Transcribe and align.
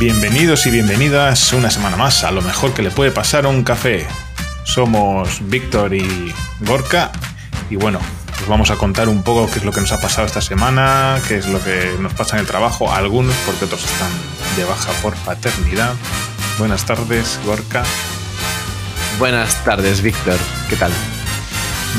Bienvenidos 0.00 0.64
y 0.64 0.70
bienvenidas 0.70 1.52
una 1.52 1.68
semana 1.68 1.94
más 1.98 2.24
a 2.24 2.30
lo 2.30 2.40
mejor 2.40 2.72
que 2.72 2.80
le 2.80 2.90
puede 2.90 3.10
pasar 3.10 3.44
a 3.44 3.48
un 3.50 3.62
café. 3.62 4.06
Somos 4.64 5.46
Víctor 5.50 5.92
y 5.92 6.32
Gorka 6.60 7.12
y 7.68 7.76
bueno, 7.76 8.00
os 8.40 8.48
vamos 8.48 8.70
a 8.70 8.76
contar 8.76 9.10
un 9.10 9.22
poco 9.22 9.46
qué 9.52 9.58
es 9.58 9.64
lo 9.66 9.72
que 9.72 9.82
nos 9.82 9.92
ha 9.92 10.00
pasado 10.00 10.26
esta 10.26 10.40
semana, 10.40 11.20
qué 11.28 11.36
es 11.36 11.48
lo 11.48 11.62
que 11.62 11.96
nos 12.00 12.14
pasa 12.14 12.36
en 12.36 12.40
el 12.40 12.46
trabajo, 12.46 12.90
algunos 12.90 13.36
porque 13.44 13.66
otros 13.66 13.84
están 13.84 14.10
de 14.56 14.64
baja 14.64 14.90
por 15.02 15.14
paternidad. 15.16 15.92
Buenas 16.58 16.86
tardes, 16.86 17.38
Gorka. 17.44 17.82
Buenas 19.18 19.62
tardes, 19.64 20.00
Víctor. 20.00 20.38
¿Qué 20.70 20.76
tal? 20.76 20.92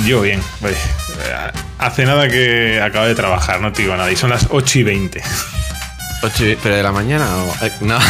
Yo 0.08 0.22
bien. 0.22 0.41
Oye, 0.63 0.75
hace 1.77 2.05
nada 2.05 2.27
que 2.30 2.81
acabo 2.81 3.05
de 3.05 3.13
trabajar, 3.13 3.61
no 3.61 3.72
te 3.72 3.83
digo 3.83 3.95
nada, 3.95 4.11
y 4.11 4.16
son 4.16 4.31
las 4.31 4.47
8 4.49 4.80
y 4.80 4.83
20. 4.83 5.23
8 6.23 6.45
y- 6.45 6.55
¿Pero 6.61 6.75
de 6.75 6.84
la 6.84 6.91
mañana 6.91 7.27
o...? 7.35 7.66
eh, 7.66 7.71
no. 7.81 7.98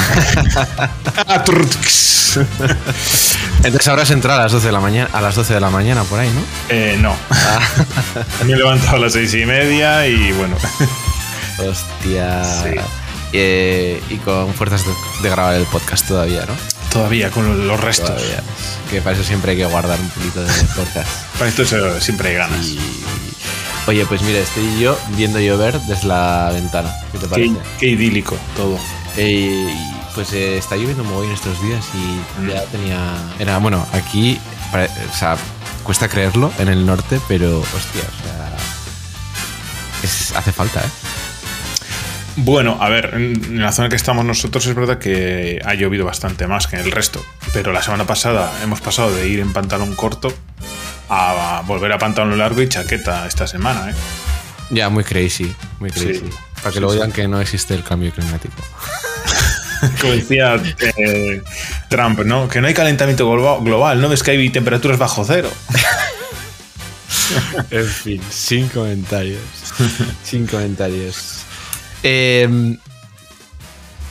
Entonces 3.63 3.87
ahora 3.87 4.03
has 4.03 4.11
entrado 4.11 4.39
a 4.39 4.43
las 4.43 4.51
12 4.51 4.65
de 4.67 4.71
la 4.71 4.79
mañana, 4.79 5.09
a 5.13 5.21
las 5.21 5.35
12 5.35 5.53
de 5.53 5.59
la 5.59 5.69
mañana 5.69 6.03
por 6.03 6.19
ahí, 6.19 6.29
¿no? 6.29 6.41
Eh, 6.69 6.97
no. 6.99 7.15
Me 8.45 8.53
he 8.53 8.55
levantado 8.57 8.97
a 8.97 8.99
las 8.99 9.13
seis 9.13 9.33
y 9.33 9.45
media 9.45 10.07
y 10.07 10.31
bueno. 10.33 10.55
Hostia. 11.59 12.43
Sí. 12.43 12.69
Eh, 13.33 14.01
y 14.09 14.15
con 14.17 14.53
fuerzas 14.53 14.83
de, 14.85 14.91
de 15.23 15.29
grabar 15.29 15.55
el 15.55 15.65
podcast 15.65 16.07
todavía, 16.07 16.45
¿no? 16.45 16.53
Todavía 16.91 17.29
con 17.31 17.67
los 17.67 17.79
restos. 17.79 18.09
Todavía. 18.15 18.41
Que 18.89 19.01
para 19.01 19.15
eso 19.15 19.23
siempre 19.23 19.51
hay 19.51 19.57
que 19.57 19.65
guardar 19.65 19.99
un 19.99 20.09
poquito 20.09 20.43
de 20.43 20.51
podcast. 20.75 21.07
Para 21.37 21.49
esto 21.49 21.65
siempre 22.01 22.29
hay 22.29 22.35
ganas. 22.35 22.65
Y... 22.65 22.79
Oye, 23.87 24.05
pues 24.05 24.21
mira, 24.21 24.39
estoy 24.39 24.79
yo 24.79 24.97
viendo 25.17 25.39
llover 25.39 25.79
desde 25.81 26.07
la 26.07 26.51
ventana. 26.53 26.93
¿Qué 27.11 27.17
te 27.17 27.27
parece? 27.27 27.55
qué 27.79 27.87
idílico 27.87 28.37
todo. 28.55 28.77
Eh, 29.17 29.73
pues 30.15 30.31
eh, 30.33 30.57
está 30.57 30.75
lloviendo 30.75 31.03
muy 31.03 31.23
bien 31.23 31.33
estos 31.33 31.61
días 31.63 31.83
y 31.93 32.41
Mm. 32.41 32.49
ya 32.49 32.63
tenía. 32.65 32.97
Era, 33.39 33.57
bueno, 33.57 33.85
aquí, 33.93 34.39
o 34.73 35.13
sea, 35.17 35.35
cuesta 35.83 36.07
creerlo 36.07 36.51
en 36.59 36.67
el 36.69 36.85
norte, 36.85 37.19
pero 37.27 37.59
hostia, 37.59 38.01
o 38.01 38.23
sea. 38.23 38.47
es- 40.03 40.33
hace 40.35 40.51
falta, 40.51 40.79
¿eh? 40.81 40.89
Bueno, 42.37 42.77
a 42.79 42.87
ver, 42.89 43.11
en 43.15 43.61
la 43.61 43.71
zona 43.73 43.89
que 43.89 43.95
estamos 43.97 44.23
nosotros 44.23 44.65
es 44.65 44.73
verdad 44.73 44.99
que 44.99 45.59
ha 45.65 45.73
llovido 45.73 46.05
bastante 46.05 46.47
más 46.47 46.65
que 46.67 46.77
en 46.77 46.83
el 46.83 46.91
resto. 46.91 47.23
Pero 47.51 47.73
la 47.73 47.81
semana 47.83 48.05
pasada 48.07 48.51
hemos 48.63 48.79
pasado 48.79 49.13
de 49.13 49.27
ir 49.27 49.39
en 49.41 49.51
pantalón 49.51 49.93
corto 49.95 50.33
a 51.13 51.61
volver 51.67 51.91
a 51.91 51.97
pantalón 51.97 52.37
largo 52.37 52.61
y 52.61 52.69
chaqueta 52.69 53.27
esta 53.27 53.45
semana, 53.47 53.91
¿eh? 53.91 53.93
Ya, 54.69 54.87
muy 54.89 55.03
crazy, 55.03 55.53
muy 55.79 55.91
crazy. 55.91 56.19
Sí. 56.19 56.29
Para 56.55 56.69
que 56.69 56.73
Sí, 56.75 56.79
lo 56.79 56.89
sí. 56.89 56.95
digan 56.95 57.11
que 57.11 57.27
no 57.27 57.41
existe 57.41 57.73
el 57.73 57.83
cambio 57.83 58.11
climático. 58.13 58.55
Como 59.99 60.13
decía 60.13 60.55
eh, 60.97 61.41
Trump, 61.89 62.19
¿no? 62.19 62.47
Que 62.47 62.61
no 62.61 62.67
hay 62.67 62.73
calentamiento 62.73 63.27
globa- 63.29 63.61
global, 63.63 63.99
¿no 63.99 64.07
ves 64.09 64.23
que 64.23 64.31
hay 64.31 64.49
temperaturas 64.49 64.97
bajo 64.97 65.25
cero? 65.25 65.49
En 67.69 67.85
fin, 67.87 68.21
sin 68.29 68.67
comentarios. 68.69 69.41
sin 70.23 70.47
comentarios. 70.47 71.43
Eh, 72.03 72.77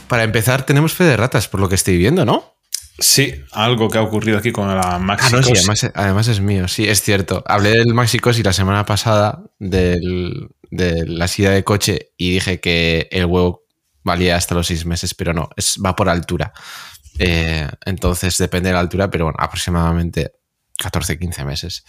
para 0.08 0.22
empezar, 0.24 0.64
tenemos 0.64 0.94
fe 0.94 1.04
de 1.04 1.16
ratas, 1.16 1.46
por 1.48 1.60
lo 1.60 1.68
que 1.68 1.74
estoy 1.74 1.98
viendo, 1.98 2.24
¿no? 2.24 2.54
Sí, 3.00 3.34
algo 3.52 3.88
que 3.88 3.98
ha 3.98 4.02
ocurrido 4.02 4.38
aquí 4.38 4.52
con 4.52 4.68
la 4.68 4.98
Maxi 4.98 5.26
Ah, 5.34 5.36
no, 5.38 5.42
sí, 5.42 5.48
Cosi. 5.50 5.60
además, 5.62 5.90
además 5.94 6.28
es 6.28 6.40
mío, 6.40 6.68
sí, 6.68 6.86
es 6.86 7.00
cierto. 7.02 7.42
Hablé 7.46 7.70
del 7.70 7.94
Maxicos 7.94 8.38
y 8.38 8.42
la 8.42 8.52
semana 8.52 8.84
pasada 8.84 9.42
del- 9.58 10.48
de 10.70 11.06
la 11.06 11.26
silla 11.26 11.50
de 11.50 11.64
coche 11.64 12.12
y 12.16 12.30
dije 12.32 12.60
que 12.60 13.08
el 13.10 13.24
huevo 13.24 13.64
valía 14.04 14.36
hasta 14.36 14.54
los 14.54 14.66
seis 14.66 14.84
meses, 14.86 15.14
pero 15.14 15.32
no, 15.32 15.48
es, 15.56 15.78
va 15.84 15.96
por 15.96 16.08
altura. 16.08 16.52
Eh, 17.18 17.68
entonces 17.86 18.36
depende 18.38 18.68
de 18.68 18.74
la 18.74 18.80
altura, 18.80 19.10
pero 19.10 19.24
bueno, 19.24 19.36
aproximadamente 19.40 20.32
14, 20.78 21.18
15 21.18 21.44
meses. 21.44 21.84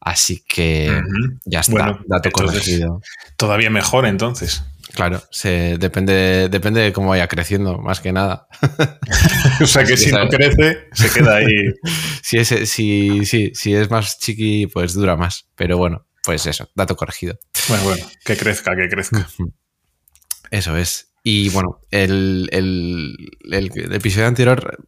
Así 0.00 0.44
que 0.48 1.00
ya 1.44 1.60
está, 1.60 1.72
Bueno, 1.72 1.98
dato 2.06 2.28
entonces- 2.28 2.32
corregido. 2.62 3.00
Todavía 3.36 3.70
mejor 3.70 4.06
entonces. 4.06 4.62
Claro, 4.94 5.22
se, 5.30 5.76
depende, 5.78 6.48
depende 6.48 6.80
de 6.80 6.92
cómo 6.92 7.08
vaya 7.10 7.26
creciendo, 7.26 7.78
más 7.78 8.00
que 8.00 8.12
nada. 8.12 8.46
O 9.60 9.66
sea 9.66 9.84
que 9.84 9.96
si 9.96 10.10
no 10.12 10.28
crece, 10.28 10.86
se 10.92 11.10
queda 11.10 11.36
ahí. 11.36 11.46
Si 12.22 12.38
es, 12.38 12.48
si, 12.70 13.24
si, 13.26 13.52
si 13.54 13.74
es 13.74 13.90
más 13.90 14.18
chiqui, 14.18 14.66
pues 14.66 14.94
dura 14.94 15.14
más. 15.16 15.46
Pero 15.56 15.76
bueno, 15.78 16.06
pues 16.24 16.46
eso, 16.46 16.68
dato 16.74 16.96
corregido. 16.96 17.38
Bueno, 17.68 17.84
bueno, 17.84 18.06
que 18.24 18.36
crezca, 18.36 18.74
que 18.74 18.88
crezca. 18.88 19.28
Eso 20.50 20.76
es. 20.76 21.12
Y 21.22 21.48
bueno, 21.50 21.80
el, 21.90 22.48
el- 22.52 23.16
el- 23.50 23.70
el 23.74 23.92
episodio 23.94 24.26
anterior 24.26 24.78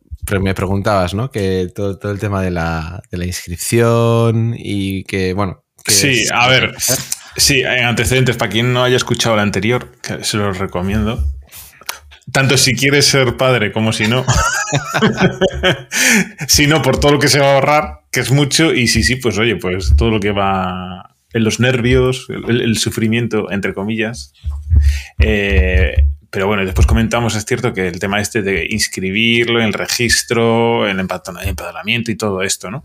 me 0.41 0.55
preguntabas, 0.55 1.15
¿no? 1.15 1.31
Que 1.31 1.71
todo, 1.75 1.99
todo 1.99 2.13
el 2.13 2.19
tema 2.19 2.43
de 2.43 2.51
la, 2.51 3.03
de 3.11 3.19
la 3.19 3.27
inscripción 3.27 4.55
y 4.57 5.05
que, 5.05 5.35
bueno. 5.35 5.65
que 5.85 5.93
Sí, 5.93 6.23
es- 6.23 6.33
a 6.33 6.49
ver. 6.49 6.75
Sí, 7.37 7.61
en 7.61 7.85
antecedentes, 7.85 8.37
para 8.37 8.51
quien 8.51 8.73
no 8.73 8.83
haya 8.83 8.97
escuchado 8.97 9.35
el 9.35 9.43
anterior, 9.43 9.93
que 10.03 10.25
se 10.25 10.39
los 10.39 10.59
recomiendo. 10.59 11.23
Tanto 12.33 12.57
si 12.57 12.75
quieres 12.75 13.07
ser 13.07 13.37
padre 13.37 13.71
como 13.73 13.93
si 13.93 14.09
no. 14.09 14.25
si 16.49 16.67
no, 16.67 16.83
por 16.83 16.99
todo 16.99 17.13
lo 17.13 17.19
que 17.19 17.29
se 17.29 17.39
va 17.39 17.53
a 17.53 17.55
ahorrar, 17.55 18.01
que 18.11 18.21
es 18.21 18.31
mucho, 18.31 18.75
y 18.75 18.89
sí, 18.89 19.03
sí, 19.03 19.17
pues 19.17 19.39
oye, 19.39 19.57
pues 19.57 19.95
todo 19.97 20.11
lo 20.11 20.21
que 20.21 20.33
va 20.33 21.15
en 21.33 21.45
los 21.45 21.61
nervios, 21.61 22.27
el, 22.31 22.61
el 22.63 22.79
sufrimiento, 22.79 23.51
entre 23.51 23.75
comillas. 23.75 24.33
Eh, 25.19 25.95
pero 26.31 26.47
bueno, 26.49 26.65
después 26.65 26.87
comentamos, 26.87 27.37
es 27.37 27.45
cierto, 27.45 27.73
que 27.73 27.89
el 27.89 27.99
tema 27.99 28.21
este 28.21 28.43
de 28.43 28.67
inscribirlo, 28.69 29.63
el 29.63 29.73
registro, 29.73 30.89
el 30.89 30.99
empadrona- 30.99 31.45
empadronamiento 31.47 32.11
y 32.11 32.17
todo 32.17 32.43
esto, 32.43 32.71
¿no? 32.71 32.85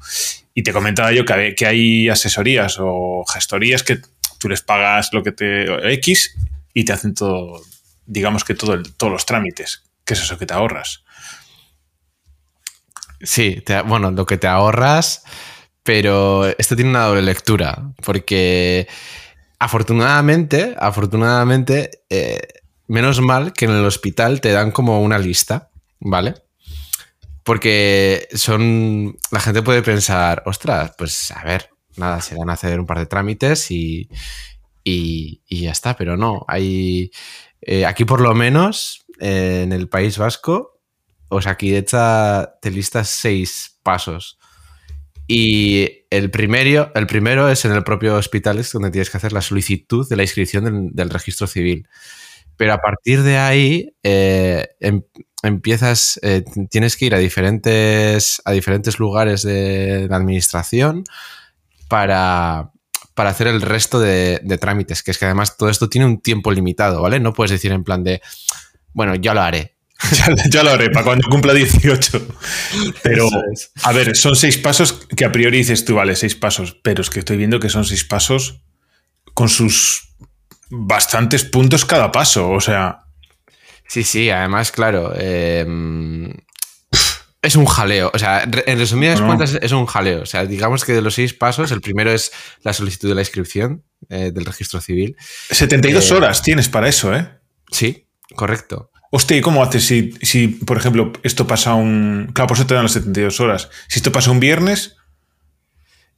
Y 0.53 0.63
te 0.63 0.73
comentaba 0.73 1.11
yo 1.13 1.23
que 1.25 1.65
hay 1.65 2.09
asesorías 2.09 2.77
o 2.79 3.23
gestorías 3.33 3.83
que 3.83 3.99
tú 4.41 4.49
les 4.49 4.61
pagas 4.61 5.09
lo 5.13 5.23
que 5.23 5.31
te 5.31 5.93
X 5.93 6.35
y 6.73 6.83
te 6.83 6.93
hacen 6.93 7.13
todo, 7.13 7.61
digamos 8.05 8.43
que 8.43 8.55
todo 8.55 8.81
todos 8.97 9.13
los 9.13 9.25
trámites. 9.25 9.83
¿Qué 10.03 10.15
es 10.15 10.21
eso 10.21 10.37
que 10.37 10.45
te 10.47 10.53
ahorras? 10.53 11.03
Sí, 13.21 13.61
te- 13.65 13.81
bueno, 13.81 14.11
lo 14.11 14.25
que 14.25 14.37
te 14.37 14.47
ahorras, 14.47 15.23
pero 15.83 16.45
esto 16.57 16.75
tiene 16.75 16.89
una 16.91 17.05
doble 17.05 17.21
lectura, 17.21 17.93
porque 18.03 18.87
afortunadamente, 19.59 20.75
afortunadamente, 20.79 21.91
eh, 22.09 22.39
menos 22.87 23.21
mal 23.21 23.53
que 23.53 23.65
en 23.65 23.71
el 23.71 23.85
hospital 23.85 24.41
te 24.41 24.51
dan 24.51 24.71
como 24.71 25.01
una 25.01 25.19
lista, 25.19 25.69
¿vale? 25.99 26.33
Porque 27.43 28.27
son. 28.33 29.17
La 29.31 29.39
gente 29.39 29.63
puede 29.63 29.81
pensar, 29.81 30.43
ostras, 30.45 30.93
pues 30.97 31.31
a 31.31 31.43
ver, 31.43 31.69
nada, 31.97 32.21
se 32.21 32.35
van 32.35 32.49
a 32.49 32.53
hacer 32.53 32.79
un 32.79 32.85
par 32.85 32.99
de 32.99 33.05
trámites 33.05 33.71
y, 33.71 34.09
y, 34.83 35.41
y 35.47 35.61
ya 35.61 35.71
está, 35.71 35.95
pero 35.95 36.17
no. 36.17 36.45
Hay. 36.47 37.11
eh, 37.61 37.85
aquí 37.85 38.05
por 38.05 38.21
lo 38.21 38.33
menos, 38.33 39.05
eh, 39.19 39.61
en 39.63 39.73
el 39.73 39.89
País 39.89 40.17
Vasco, 40.17 40.79
o 41.29 41.41
sea, 41.41 41.53
aquí 41.53 41.71
te 41.81 42.71
listas 42.71 43.09
seis 43.09 43.79
pasos. 43.83 44.37
Y 45.27 46.05
el 46.09 46.29
primero, 46.29 46.91
el 46.93 47.07
primero 47.07 47.49
es 47.49 47.63
en 47.63 47.71
el 47.71 47.83
propio 47.83 48.15
hospital, 48.15 48.59
es 48.59 48.71
donde 48.73 48.91
tienes 48.91 49.09
que 49.09 49.17
hacer 49.17 49.31
la 49.31 49.41
solicitud 49.41 50.07
de 50.09 50.17
la 50.17 50.23
inscripción 50.23 50.65
del, 50.65 50.89
del 50.91 51.09
registro 51.09 51.47
civil. 51.47 51.87
Pero 52.57 52.73
a 52.73 52.79
partir 52.79 53.23
de 53.23 53.37
ahí 53.37 53.93
eh, 54.03 54.67
em- 54.81 55.03
empiezas, 55.43 56.19
tienes 56.69 56.97
que 56.97 57.05
ir 57.05 57.15
a 57.15 57.19
diferentes, 57.19 58.41
a 58.45 58.51
diferentes 58.51 58.99
lugares 58.99 59.41
de 59.43 60.07
la 60.09 60.17
administración 60.17 61.03
para, 61.91 62.71
para 63.15 63.31
hacer 63.31 63.47
el 63.47 63.61
resto 63.61 63.99
de, 63.99 64.39
de 64.41 64.57
trámites, 64.57 65.03
que 65.03 65.11
es 65.11 65.17
que 65.17 65.25
además 65.25 65.57
todo 65.57 65.69
esto 65.69 65.89
tiene 65.89 66.07
un 66.07 66.21
tiempo 66.21 66.49
limitado, 66.53 67.01
¿vale? 67.01 67.19
No 67.19 67.33
puedes 67.33 67.51
decir 67.51 67.73
en 67.73 67.83
plan 67.83 68.01
de, 68.05 68.21
bueno, 68.93 69.13
ya 69.15 69.33
lo 69.33 69.41
haré. 69.41 69.75
ya, 70.13 70.33
ya 70.49 70.63
lo 70.63 70.71
haré 70.71 70.89
para 70.89 71.03
cuando 71.03 71.27
cumpla 71.29 71.53
18. 71.53 72.27
Pero, 73.03 73.27
es. 73.51 73.73
a 73.83 73.91
ver, 73.91 74.15
son 74.15 74.37
seis 74.37 74.57
pasos 74.57 75.05
que 75.17 75.25
a 75.25 75.33
priori 75.33 75.57
dices 75.57 75.83
tú, 75.83 75.95
vale, 75.95 76.15
seis 76.15 76.33
pasos, 76.33 76.79
pero 76.81 77.01
es 77.01 77.09
que 77.09 77.19
estoy 77.19 77.35
viendo 77.35 77.59
que 77.59 77.67
son 77.67 77.83
seis 77.83 78.05
pasos 78.05 78.61
con 79.33 79.49
sus 79.49 80.13
bastantes 80.69 81.43
puntos 81.43 81.83
cada 81.83 82.09
paso. 82.13 82.51
O 82.51 82.61
sea, 82.61 83.03
Sí, 83.85 84.03
sí, 84.03 84.29
además, 84.29 84.71
claro. 84.71 85.11
eh, 85.17 85.65
es 87.41 87.55
un 87.55 87.65
jaleo. 87.65 88.11
O 88.13 88.19
sea, 88.19 88.43
en 88.43 88.77
resumidas 88.79 89.19
No. 89.19 89.27
cuentas, 89.27 89.57
es 89.61 89.71
un 89.71 89.85
jaleo. 89.85 90.21
O 90.21 90.25
sea, 90.25 90.45
digamos 90.45 90.85
que 90.85 90.93
de 90.93 91.01
los 91.01 91.15
seis 91.15 91.33
pasos, 91.33 91.71
el 91.71 91.81
primero 91.81 92.11
es 92.11 92.31
la 92.63 92.73
solicitud 92.73 93.09
de 93.09 93.15
la 93.15 93.21
inscripción 93.21 93.83
eh, 94.09 94.31
del 94.33 94.45
registro 94.45 94.79
civil. 94.81 95.15
72 95.49 96.09
Eh, 96.09 96.13
horas 96.13 96.41
tienes 96.41 96.69
para 96.69 96.87
eso, 96.87 97.15
¿eh? 97.15 97.27
Sí, 97.71 98.07
correcto. 98.35 98.91
Hostia, 99.11 99.35
¿y 99.37 99.41
cómo 99.41 99.61
haces 99.63 99.85
si, 99.85 100.13
si, 100.21 100.47
por 100.47 100.77
ejemplo, 100.77 101.11
esto 101.23 101.45
pasa 101.45 101.73
un... 101.73 102.29
Claro, 102.33 102.47
por 102.47 102.57
eso 102.57 102.65
te 102.65 102.75
dan 102.75 102.83
las 102.83 102.93
72 102.93 103.39
horas. 103.41 103.69
Si 103.89 103.99
esto 103.99 104.11
pasa 104.11 104.31
un 104.31 104.39
viernes, 104.39 104.95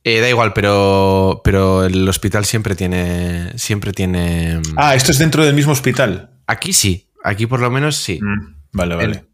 Eh, 0.04 0.20
da 0.20 0.28
igual, 0.30 0.52
pero, 0.54 1.42
pero 1.46 1.86
el 1.86 2.08
hospital 2.10 2.44
siempre 2.46 2.76
tiene. 2.76 3.58
Siempre 3.58 3.94
tiene. 3.94 4.62
ah, 4.76 4.96
esto 4.96 5.12
es 5.12 5.18
dentro 5.18 5.46
del 5.46 5.56
mismo 5.56 5.72
hospital. 5.72 6.30
Aquí 6.46 6.74
sí. 6.74 7.10
Aquí 7.24 7.48
por 7.48 7.62
lo 7.62 7.72
menos 7.72 7.96
sí. 7.96 8.20
Mm. 8.22 8.56
Vale, 8.74 8.96
vale. 8.96 9.26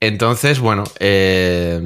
Entonces, 0.00 0.60
bueno, 0.60 0.84
eh, 1.00 1.80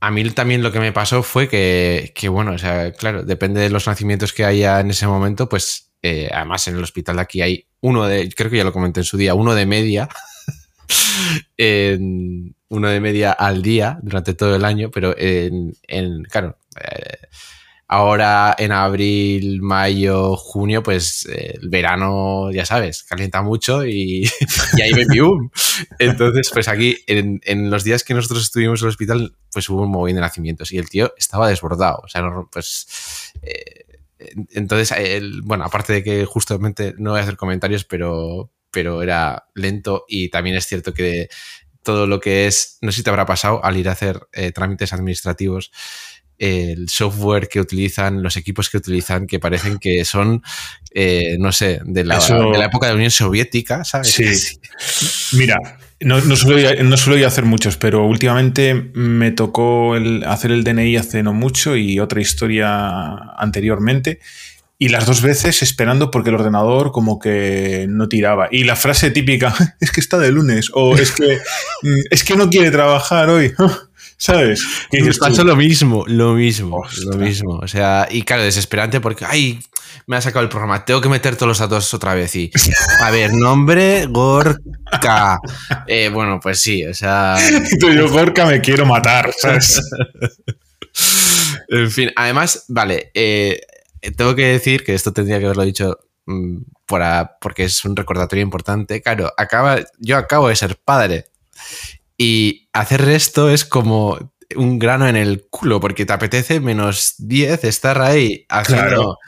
a 0.00 0.10
mí 0.10 0.28
también 0.30 0.62
lo 0.62 0.72
que 0.72 0.80
me 0.80 0.92
pasó 0.92 1.22
fue 1.22 1.48
que, 1.48 2.12
que, 2.14 2.28
bueno, 2.28 2.52
o 2.52 2.58
sea, 2.58 2.92
claro, 2.92 3.22
depende 3.22 3.60
de 3.60 3.70
los 3.70 3.86
nacimientos 3.86 4.32
que 4.32 4.44
haya 4.44 4.80
en 4.80 4.90
ese 4.90 5.06
momento, 5.06 5.48
pues 5.48 5.92
eh, 6.02 6.28
además 6.32 6.66
en 6.68 6.76
el 6.76 6.82
hospital 6.82 7.16
de 7.16 7.22
aquí 7.22 7.42
hay 7.42 7.66
uno 7.80 8.06
de, 8.06 8.28
creo 8.30 8.50
que 8.50 8.58
ya 8.58 8.64
lo 8.64 8.72
comenté 8.72 9.00
en 9.00 9.04
su 9.04 9.16
día, 9.16 9.34
uno 9.34 9.54
de 9.54 9.66
media, 9.66 10.08
en, 11.56 12.54
uno 12.68 12.88
de 12.88 13.00
media 13.00 13.32
al 13.32 13.62
día 13.62 13.98
durante 14.02 14.34
todo 14.34 14.56
el 14.56 14.64
año, 14.64 14.90
pero 14.90 15.14
en, 15.16 15.74
en 15.86 16.24
claro, 16.24 16.58
eh, 16.80 17.28
Ahora 17.88 18.54
en 18.58 18.72
abril, 18.72 19.62
mayo, 19.62 20.36
junio, 20.36 20.82
pues 20.82 21.24
eh, 21.26 21.56
el 21.60 21.68
verano, 21.68 22.50
ya 22.50 22.66
sabes, 22.66 23.04
calienta 23.04 23.42
mucho 23.42 23.86
y, 23.86 24.28
y 24.76 24.82
hay 24.82 24.92
baby 24.92 25.20
boom. 25.20 25.50
Entonces, 25.98 26.50
pues 26.52 26.66
aquí, 26.66 26.98
en, 27.06 27.40
en, 27.44 27.70
los 27.70 27.84
días 27.84 28.02
que 28.02 28.14
nosotros 28.14 28.42
estuvimos 28.42 28.80
en 28.80 28.86
el 28.86 28.90
hospital, 28.90 29.36
pues 29.52 29.68
hubo 29.68 29.82
un 29.82 29.90
montón 29.90 30.16
de 30.16 30.20
nacimientos 30.20 30.72
y 30.72 30.78
el 30.78 30.88
tío 30.88 31.14
estaba 31.16 31.48
desbordado. 31.48 32.00
O 32.04 32.08
sea, 32.08 32.22
no, 32.22 32.48
pues... 32.52 33.32
Eh, 33.42 33.84
entonces, 34.54 34.92
bueno, 35.42 35.64
aparte 35.64 35.92
de 35.92 36.02
que 36.02 36.24
justamente 36.24 36.94
no 36.98 37.10
voy 37.10 37.20
a 37.20 37.22
hacer 37.22 37.36
comentarios, 37.36 37.84
pero, 37.84 38.50
pero 38.70 39.02
era 39.02 39.46
lento 39.54 40.04
y 40.08 40.30
también 40.30 40.56
es 40.56 40.66
cierto 40.66 40.94
que 40.94 41.28
todo 41.82 42.06
lo 42.06 42.18
que 42.18 42.46
es, 42.46 42.78
no 42.80 42.90
sé 42.90 42.96
si 42.98 43.02
te 43.04 43.10
habrá 43.10 43.26
pasado 43.26 43.64
al 43.64 43.76
ir 43.76 43.88
a 43.88 43.92
hacer 43.92 44.26
eh, 44.32 44.50
trámites 44.50 44.92
administrativos, 44.92 45.70
el 46.38 46.88
software 46.88 47.48
que 47.48 47.60
utilizan, 47.60 48.22
los 48.22 48.36
equipos 48.36 48.68
que 48.70 48.76
utilizan, 48.76 49.26
que 49.26 49.38
parecen 49.38 49.78
que 49.78 50.04
son, 50.04 50.42
eh, 50.92 51.36
no 51.38 51.52
sé, 51.52 51.80
de 51.84 52.04
la, 52.04 52.18
de 52.18 52.58
la, 52.58 52.66
época 52.66 52.86
de 52.86 52.92
la 52.92 52.96
Unión 52.96 53.10
Soviética, 53.10 53.84
¿sabes? 53.84 54.12
Sí. 54.12 54.58
Mira, 55.36 55.56
no, 56.00 56.20
no, 56.20 56.36
suelo, 56.36 56.82
no 56.84 56.96
suelo 56.96 57.26
hacer 57.26 57.44
muchos, 57.44 57.76
pero 57.76 58.04
últimamente 58.06 58.74
me 58.74 59.30
tocó 59.30 59.96
el, 59.96 60.24
hacer 60.24 60.52
el 60.52 60.62
DNI 60.62 60.96
hace 60.96 61.22
no 61.22 61.32
mucho 61.32 61.76
y 61.76 62.00
otra 62.00 62.20
historia 62.20 63.14
anteriormente. 63.38 64.20
Y 64.78 64.90
las 64.90 65.06
dos 65.06 65.22
veces 65.22 65.62
esperando 65.62 66.10
porque 66.10 66.28
el 66.28 66.34
ordenador 66.34 66.92
como 66.92 67.18
que 67.18 67.86
no 67.88 68.08
tiraba. 68.08 68.48
Y 68.50 68.64
la 68.64 68.76
frase 68.76 69.10
típica, 69.10 69.54
es 69.80 69.90
que 69.90 70.00
está 70.00 70.18
de 70.18 70.30
lunes, 70.30 70.70
o 70.74 70.96
es 70.96 71.12
que, 71.12 71.38
es 72.10 72.24
que 72.24 72.36
no 72.36 72.50
quiere 72.50 72.70
trabajar 72.70 73.30
hoy. 73.30 73.54
¿Sabes? 74.18 74.64
Me 74.92 75.12
pasó 75.12 75.44
lo 75.44 75.56
mismo, 75.56 76.04
lo 76.06 76.32
mismo, 76.32 76.82
lo 77.04 77.16
mismo. 77.18 77.58
O 77.58 77.68
sea, 77.68 78.08
y 78.10 78.22
claro, 78.22 78.42
desesperante 78.42 79.00
porque, 79.00 79.26
ay, 79.26 79.60
me 80.06 80.16
ha 80.16 80.20
sacado 80.22 80.42
el 80.42 80.48
programa, 80.48 80.84
tengo 80.84 81.00
que 81.00 81.08
meter 81.08 81.36
todos 81.36 81.48
los 81.48 81.58
datos 81.58 81.92
otra 81.92 82.14
vez 82.14 82.34
y, 82.34 82.50
a 83.00 83.10
ver, 83.10 83.32
nombre, 83.34 84.06
Gorka. 84.06 85.38
Eh, 85.86 86.08
bueno, 86.08 86.40
pues 86.40 86.60
sí, 86.60 86.84
o 86.84 86.94
sea... 86.94 87.36
yo, 87.80 88.08
Gorka, 88.08 88.46
me 88.46 88.60
quiero 88.60 88.86
matar, 88.86 89.32
¿sabes? 89.36 89.82
en 91.68 91.90
fin, 91.90 92.10
además, 92.16 92.64
vale, 92.68 93.10
eh, 93.12 93.60
tengo 94.16 94.34
que 94.34 94.46
decir 94.46 94.82
que 94.82 94.94
esto 94.94 95.12
tendría 95.12 95.38
que 95.38 95.44
haberlo 95.44 95.64
dicho 95.64 95.98
mm, 96.24 96.58
para, 96.86 97.36
porque 97.38 97.64
es 97.64 97.84
un 97.84 97.96
recordatorio 97.96 98.42
importante. 98.42 99.02
Claro, 99.02 99.30
acaba, 99.36 99.80
yo 99.98 100.16
acabo 100.16 100.48
de 100.48 100.56
ser 100.56 100.76
padre 100.76 101.26
y 102.18 102.68
hacer 102.72 103.08
esto 103.08 103.50
es 103.50 103.64
como 103.64 104.18
un 104.54 104.78
grano 104.78 105.08
en 105.08 105.16
el 105.16 105.46
culo, 105.50 105.80
porque 105.80 106.06
te 106.06 106.12
apetece 106.12 106.60
menos 106.60 107.14
10 107.18 107.64
estar 107.64 108.00
ahí 108.00 108.46
haciendo 108.48 109.18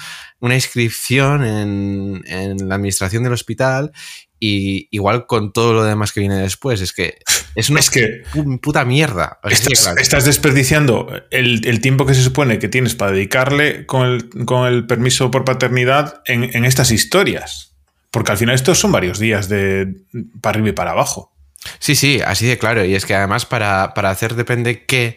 una 0.40 0.54
inscripción 0.54 1.44
en, 1.44 2.22
en, 2.26 2.68
la 2.68 2.76
administración 2.76 3.24
del 3.24 3.32
hospital 3.32 3.92
y 4.38 4.86
igual 4.92 5.26
con 5.26 5.52
todo 5.52 5.72
lo 5.72 5.82
demás 5.82 6.12
que 6.12 6.20
viene 6.20 6.36
después. 6.36 6.80
Es 6.80 6.92
que 6.92 7.18
es 7.54 7.70
una 7.70 7.80
es 7.80 7.90
que 7.90 8.22
puta 8.62 8.84
mierda. 8.84 9.40
Estás, 9.44 9.94
estás 9.98 10.24
desperdiciando 10.24 11.08
el, 11.30 11.66
el, 11.66 11.80
tiempo 11.80 12.06
que 12.06 12.14
se 12.14 12.22
supone 12.22 12.58
que 12.58 12.68
tienes 12.68 12.94
para 12.94 13.12
dedicarle 13.12 13.86
con 13.86 14.06
el, 14.06 14.28
con 14.46 14.68
el 14.68 14.86
permiso 14.86 15.30
por 15.30 15.44
paternidad 15.44 16.22
en, 16.26 16.44
en, 16.44 16.64
estas 16.64 16.92
historias. 16.92 17.74
Porque 18.10 18.32
al 18.32 18.38
final 18.38 18.54
estos 18.54 18.78
son 18.78 18.92
varios 18.92 19.18
días 19.18 19.48
de 19.48 19.92
para 20.40 20.56
arriba 20.56 20.68
y 20.70 20.72
para 20.72 20.92
abajo. 20.92 21.32
Sí, 21.78 21.94
sí, 21.94 22.20
así 22.24 22.46
de 22.46 22.58
claro. 22.58 22.84
Y 22.84 22.94
es 22.94 23.06
que 23.06 23.14
además 23.14 23.46
para, 23.46 23.94
para 23.94 24.10
hacer 24.10 24.34
depende 24.34 24.84
qué, 24.84 25.16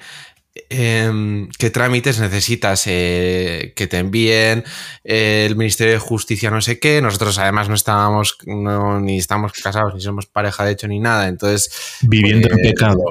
eh, 0.69 1.47
qué 1.57 1.69
trámites 1.69 2.19
necesitas 2.19 2.83
eh, 2.87 3.73
que 3.75 3.87
te 3.87 3.97
envíen 3.99 4.63
eh, 5.03 5.45
el 5.47 5.55
Ministerio 5.55 5.93
de 5.93 5.99
Justicia, 5.99 6.51
no 6.51 6.61
sé 6.61 6.79
qué. 6.79 7.01
Nosotros 7.01 7.37
además 7.39 7.69
no 7.69 7.75
estábamos, 7.75 8.37
no, 8.45 8.99
ni 8.99 9.17
estamos 9.17 9.53
casados, 9.53 9.93
ni 9.95 10.01
somos 10.01 10.25
pareja 10.25 10.65
de 10.65 10.73
hecho, 10.73 10.87
ni 10.87 10.99
nada. 10.99 11.27
Entonces... 11.27 11.71
Viviendo 12.01 12.49
en 12.49 12.57
pecado. 12.57 13.01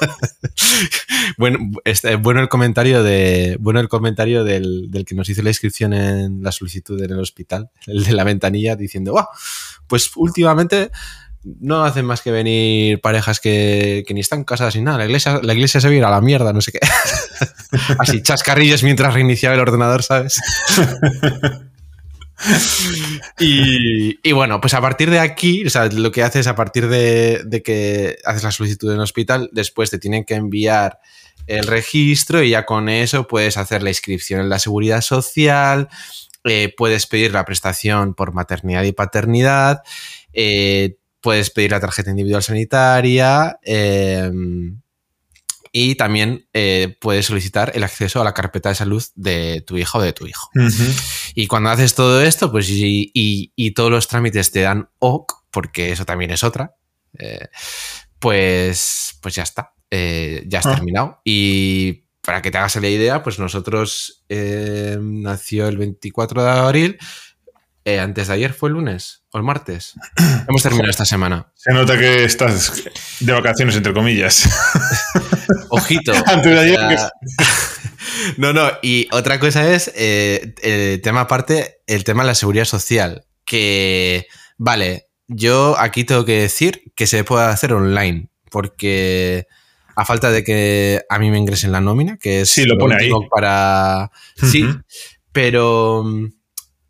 bueno, 1.38 1.58
este, 1.84 2.16
bueno 2.16 2.40
el 2.40 2.48
comentario 2.48 3.02
de 3.02 3.56
bueno 3.60 3.80
el 3.80 3.88
comentario 3.88 4.44
del, 4.44 4.90
del, 4.90 5.04
que 5.04 5.14
nos 5.14 5.28
hizo 5.28 5.42
la 5.42 5.50
inscripción 5.50 5.92
en 5.92 6.42
la 6.42 6.52
solicitud 6.52 7.00
en 7.02 7.12
el 7.12 7.20
hospital, 7.20 7.70
el 7.86 8.04
de 8.04 8.12
la 8.12 8.24
ventanilla, 8.24 8.76
diciendo, 8.76 9.14
oh, 9.14 9.28
pues 9.86 10.10
últimamente 10.16 10.90
no 11.44 11.84
hacen 11.84 12.04
más 12.06 12.22
que 12.22 12.30
venir 12.30 13.00
parejas 13.00 13.40
que, 13.40 14.04
que, 14.06 14.14
ni 14.14 14.20
están 14.20 14.44
casadas 14.44 14.76
ni 14.76 14.82
nada. 14.82 14.98
La 14.98 15.06
iglesia, 15.06 15.40
la 15.42 15.54
iglesia 15.54 15.80
se 15.80 15.88
viene 15.88 16.06
a 16.06 16.10
la 16.10 16.20
mierda, 16.20 16.52
no 16.52 16.60
sé 16.60 16.72
qué. 16.72 16.80
Así, 17.98 18.22
chascarrillos 18.22 18.82
mientras 18.82 19.14
reiniciaba 19.14 19.54
el 19.54 19.60
ordenador, 19.60 20.02
¿sabes? 20.02 20.40
y, 23.38 24.18
y, 24.28 24.32
bueno, 24.32 24.60
pues 24.60 24.74
a 24.74 24.80
partir 24.80 25.10
de 25.10 25.18
aquí, 25.18 25.64
o 25.66 25.70
sea, 25.70 25.86
lo 25.86 26.12
que 26.12 26.22
haces 26.22 26.46
a 26.46 26.54
partir 26.54 26.88
de, 26.88 27.42
de, 27.44 27.62
que 27.62 28.18
haces 28.24 28.44
la 28.44 28.52
solicitud 28.52 28.92
en 28.92 29.00
hospital, 29.00 29.50
después 29.52 29.90
te 29.90 29.98
tienen 29.98 30.24
que 30.24 30.34
enviar 30.34 31.00
el 31.46 31.66
registro 31.66 32.42
y 32.42 32.50
ya 32.50 32.64
con 32.64 32.88
eso 32.88 33.26
puedes 33.26 33.56
hacer 33.56 33.82
la 33.82 33.90
inscripción 33.90 34.40
en 34.40 34.48
la 34.48 34.58
seguridad 34.58 35.00
social, 35.00 35.88
eh, 36.44 36.72
puedes 36.76 37.06
pedir 37.06 37.32
la 37.32 37.44
prestación 37.44 38.14
por 38.14 38.32
maternidad 38.32 38.82
y 38.84 38.92
paternidad. 38.92 39.82
Eh, 40.32 40.96
puedes 41.22 41.50
pedir 41.50 41.70
la 41.70 41.80
tarjeta 41.80 42.10
individual 42.10 42.42
sanitaria 42.42 43.58
eh, 43.62 44.30
y 45.74 45.94
también 45.94 46.46
eh, 46.52 46.98
puedes 47.00 47.26
solicitar 47.26 47.72
el 47.74 47.82
acceso 47.82 48.20
a 48.20 48.24
la 48.24 48.34
carpeta 48.34 48.68
de 48.68 48.74
salud 48.74 49.02
de 49.14 49.62
tu 49.66 49.78
hija 49.78 49.98
o 49.98 50.02
de 50.02 50.12
tu 50.12 50.26
hijo. 50.26 50.50
Uh 50.54 50.60
-huh. 50.60 51.32
Y 51.34 51.46
cuando 51.46 51.70
haces 51.70 51.94
todo 51.94 52.20
esto, 52.20 52.52
pues 52.52 52.68
y, 52.68 53.10
y, 53.14 53.52
y, 53.56 53.70
todos 53.70 53.90
los 53.90 54.06
trámites 54.06 54.50
te 54.50 54.60
dan 54.60 54.90
OK, 54.98 55.32
porque 55.50 55.90
eso 55.90 56.04
también 56.04 56.30
es 56.30 56.44
otra, 56.44 56.76
eh, 57.18 57.48
pues, 58.18 59.18
pues 59.22 59.34
ya 59.34 59.44
está, 59.44 59.72
eh, 59.90 60.44
ya 60.46 60.58
has 60.58 60.66
ah. 60.66 60.74
terminado. 60.74 61.22
Y 61.24 62.04
para 62.20 62.42
que 62.42 62.50
te 62.50 62.58
hagas 62.58 62.76
la 62.76 62.88
idea, 62.88 63.22
pues 63.22 63.38
nosotros 63.38 64.24
eh, 64.28 64.98
nació 65.00 65.68
el 65.68 65.78
24 65.78 66.42
de 66.42 66.50
abril 66.50 66.98
antes 67.84 68.28
de 68.28 68.34
ayer 68.34 68.52
fue 68.52 68.68
el 68.68 68.74
lunes 68.74 69.21
o 69.32 69.38
el 69.38 69.44
martes. 69.44 69.94
Hemos 70.48 70.62
terminado 70.62 70.90
esta 70.90 71.04
semana. 71.04 71.50
Se 71.56 71.72
nota 71.72 71.98
que 71.98 72.24
estás 72.24 72.84
de 73.20 73.32
vacaciones, 73.32 73.74
entre 73.76 73.92
comillas. 73.92 74.48
Ojito. 75.70 76.12
antes 76.26 76.52
de 76.52 76.60
ayer. 76.60 76.98
Sea... 76.98 77.10
no, 78.36 78.52
no. 78.52 78.70
Y 78.82 79.08
otra 79.10 79.40
cosa 79.40 79.72
es 79.72 79.90
eh, 79.94 80.54
el 80.62 81.00
tema 81.00 81.22
aparte, 81.22 81.80
el 81.86 82.04
tema 82.04 82.22
de 82.22 82.28
la 82.28 82.34
seguridad 82.34 82.66
social. 82.66 83.24
Que, 83.44 84.26
vale, 84.58 85.08
yo 85.28 85.76
aquí 85.78 86.04
tengo 86.04 86.24
que 86.24 86.40
decir 86.40 86.92
que 86.94 87.06
se 87.06 87.24
puede 87.24 87.46
hacer 87.46 87.72
online. 87.72 88.28
Porque 88.50 89.46
a 89.96 90.04
falta 90.04 90.30
de 90.30 90.44
que 90.44 91.02
a 91.08 91.18
mí 91.18 91.30
me 91.30 91.38
ingresen 91.38 91.72
la 91.72 91.80
nómina, 91.80 92.18
que 92.18 92.42
es 92.42 92.50
sí, 92.50 92.66
lo 92.66 92.76
pone 92.76 92.96
ahí. 93.00 93.10
para. 93.30 94.10
Uh 94.36 94.44
-huh. 94.44 94.50
Sí, 94.50 94.66
pero 95.32 96.04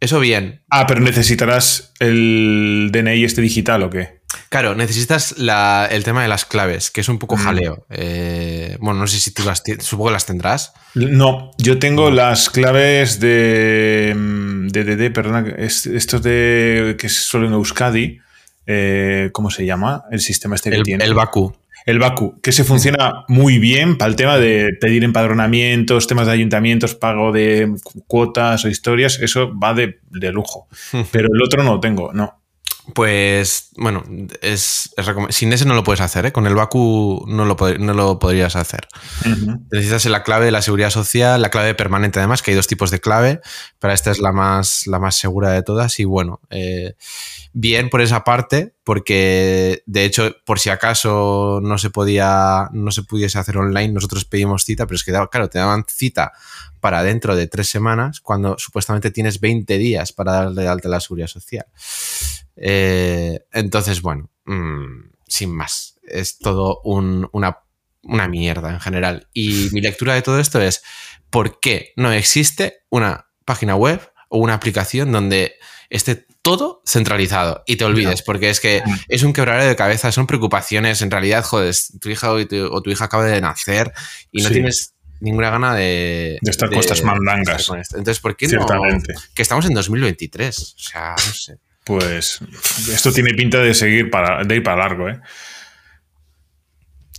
eso 0.02 0.18
bien. 0.18 0.64
Ah, 0.68 0.88
pero 0.88 1.00
necesitarás 1.00 1.92
el 2.00 2.90
DNI 2.92 3.23
este 3.23 3.40
digital 3.40 3.85
o 3.85 3.90
qué? 3.90 4.21
Claro, 4.49 4.75
necesitas 4.75 5.38
la, 5.38 5.88
el 5.88 6.02
tema 6.02 6.23
de 6.23 6.28
las 6.28 6.44
claves, 6.44 6.90
que 6.90 7.02
es 7.02 7.09
un 7.09 7.21
poco 7.21 7.37
jaleo. 7.37 7.87
Eh, 7.88 8.76
bueno, 8.80 8.99
no 8.99 9.06
sé 9.06 9.21
si 9.21 9.32
tú 9.32 9.44
las 9.44 9.62
supongo 9.78 10.09
que 10.09 10.14
las 10.14 10.26
tendrás. 10.26 10.73
No, 10.97 11.52
yo 11.56 11.78
tengo 11.78 12.11
no. 12.11 12.16
las 12.16 12.50
claves 12.50 13.21
de, 13.21 14.12
de, 14.73 14.85
de, 14.85 14.97
de 14.97 15.11
perdona, 15.12 15.47
estos 15.56 16.21
de 16.21 16.97
que 16.99 17.06
es 17.06 17.14
solo 17.14 17.47
en 17.47 17.52
Euskadi. 17.52 18.18
Eh, 18.66 19.30
¿Cómo 19.32 19.50
se 19.50 19.64
llama? 19.64 20.02
El 20.11 20.18
sistema 20.18 20.56
este 20.56 20.71
que 20.71 20.78
el, 20.78 20.82
tiene. 20.82 21.04
El 21.04 21.14
Baku 21.14 21.54
el 21.87 21.99
Baku, 21.99 22.41
que 22.41 22.53
se 22.53 22.65
funciona 22.65 23.25
muy 23.29 23.59
bien 23.59 23.99
para 23.99 24.11
el 24.11 24.17
tema 24.17 24.39
de 24.39 24.71
pedir 24.81 25.05
empadronamientos, 25.05 26.07
temas 26.07 26.27
de 26.27 26.33
ayuntamientos, 26.33 26.95
pago 26.95 27.33
de 27.33 27.75
cuotas 28.07 28.65
o 28.65 28.69
historias, 28.69 29.19
eso 29.21 29.53
va 29.59 29.75
de, 29.75 29.99
de 30.11 30.33
lujo. 30.33 30.69
Pero 31.11 31.29
el 31.33 31.43
otro 31.43 31.62
no 31.62 31.75
lo 31.75 31.81
tengo, 31.81 32.12
no. 32.12 32.42
Pues 32.95 33.71
bueno, 33.77 34.03
es, 34.41 34.93
sin 35.31 35.53
ese 35.53 35.65
no 35.65 35.75
lo 35.75 35.85
puedes 35.85 36.01
hacer, 36.01 36.27
¿eh? 36.27 36.33
con 36.33 36.47
el 36.47 36.57
Baku 36.57 37.25
no 37.29 37.45
lo, 37.45 37.57
no 37.79 37.95
lo 37.95 38.19
podrías 38.19 38.57
hacer. 38.57 38.89
Necesitas 39.71 40.05
la 40.07 40.25
clave 40.25 40.47
de 40.47 40.51
la 40.51 40.62
seguridad 40.62 40.91
social, 40.91 41.41
la 41.41 41.51
clave 41.51 41.75
permanente 41.77 42.19
además, 42.19 42.43
que 42.43 42.51
hay 42.51 42.57
dos 42.57 42.67
tipos 42.67 42.91
de 42.91 43.01
clave, 43.01 43.41
pero 43.79 43.93
esta 43.93 44.11
es 44.11 44.19
la 44.19 44.33
más, 44.33 44.89
la 44.89 44.99
más 44.99 45.15
segura 45.15 45.51
de 45.53 45.62
todas 45.62 46.01
y 46.01 46.05
bueno, 46.05 46.41
eh, 46.51 46.97
bien 47.53 47.89
por 47.89 48.01
esa 48.01 48.25
parte, 48.25 48.75
porque 48.83 49.85
de 49.87 50.05
hecho, 50.05 50.35
por 50.45 50.59
si 50.59 50.71
acaso 50.71 51.61
no 51.62 51.79
se 51.79 51.91
podía, 51.91 52.69
no 52.73 52.91
se 52.91 53.05
pudiese 53.05 53.39
hacer 53.39 53.59
online, 53.59 53.93
nosotros 53.93 54.25
pedimos 54.25 54.65
cita, 54.65 54.87
pero 54.87 54.97
es 54.97 55.05
que 55.05 55.12
claro, 55.12 55.49
te 55.49 55.61
daban 55.61 55.85
cita 55.87 56.33
para 56.81 57.05
dentro 57.05 57.37
de 57.37 57.47
tres 57.47 57.69
semanas, 57.69 58.21
cuando 58.21 58.59
supuestamente 58.59 59.12
tienes 59.12 59.39
20 59.39 59.79
días 59.79 60.12
para 60.12 60.33
darle 60.33 60.62
de 60.62 60.69
alta 60.69 60.89
a 60.89 60.91
la 60.91 61.01
seguridad 61.01 61.29
social. 61.29 61.65
Eh, 62.56 63.40
entonces, 63.52 64.02
bueno, 64.02 64.30
mm, 64.44 65.11
sin 65.26 65.54
más, 65.54 65.99
es 66.02 66.38
todo 66.38 66.80
una, 66.85 67.59
una 68.02 68.28
mierda 68.28 68.71
en 68.71 68.80
general. 68.80 69.28
Y 69.32 69.68
mi 69.73 69.80
lectura 69.82 70.14
de 70.14 70.23
todo 70.23 70.38
esto 70.38 70.61
es, 70.61 70.82
¿por 71.30 71.61
qué 71.61 71.92
no 71.97 72.12
existe 72.12 72.85
una 72.90 73.28
página 73.44 73.76
web 73.76 74.00
o 74.28 74.38
una 74.38 74.54
aplicación 74.54 75.12
donde 75.12 75.54
esté 75.90 76.26
todo 76.42 76.82
centralizado 76.85 77.62
y 77.66 77.76
te 77.76 77.85
olvides, 77.85 78.23
porque 78.23 78.50
es 78.50 78.61
que 78.61 78.82
mm. 78.85 78.94
es 79.09 79.23
un 79.23 79.32
quebradero 79.32 79.68
de 79.68 79.76
cabeza, 79.76 80.11
son 80.11 80.26
preocupaciones, 80.26 81.00
en 81.02 81.11
realidad, 81.11 81.44
joder, 81.44 81.75
tu 82.00 82.09
hija 82.09 82.32
o 82.32 82.44
tu, 82.82 82.90
hija 82.90 83.04
acaba 83.04 83.25
de 83.25 83.40
nacer 83.40 83.92
y 84.32 84.42
no 84.42 84.50
tienes 84.50 84.94
ninguna 85.21 85.50
gana 85.50 85.75
de... 85.75 86.38
De 86.40 86.50
estar 86.50 86.68
con 86.68 86.78
estas 86.78 87.04
mandangas. 87.04 87.71
Entonces, 87.90 88.18
¿por 88.18 88.37
qué 88.37 88.49
no? 88.49 88.66
Que 89.35 89.42
estamos 89.42 89.66
en 89.66 89.75
2023, 89.75 90.59
o 90.59 90.78
sea, 90.78 91.14
no 91.16 91.32
sé. 91.32 91.59
Pues 91.85 92.41
esto 92.93 93.12
tiene 93.12 93.35
pinta 93.35 93.59
de 93.59 93.75
seguir 93.75 94.11
para, 94.11 94.45
de 94.45 94.57
ir 94.57 94.62
para 94.62 94.77
largo, 94.77 95.09
¿eh? 95.09 95.21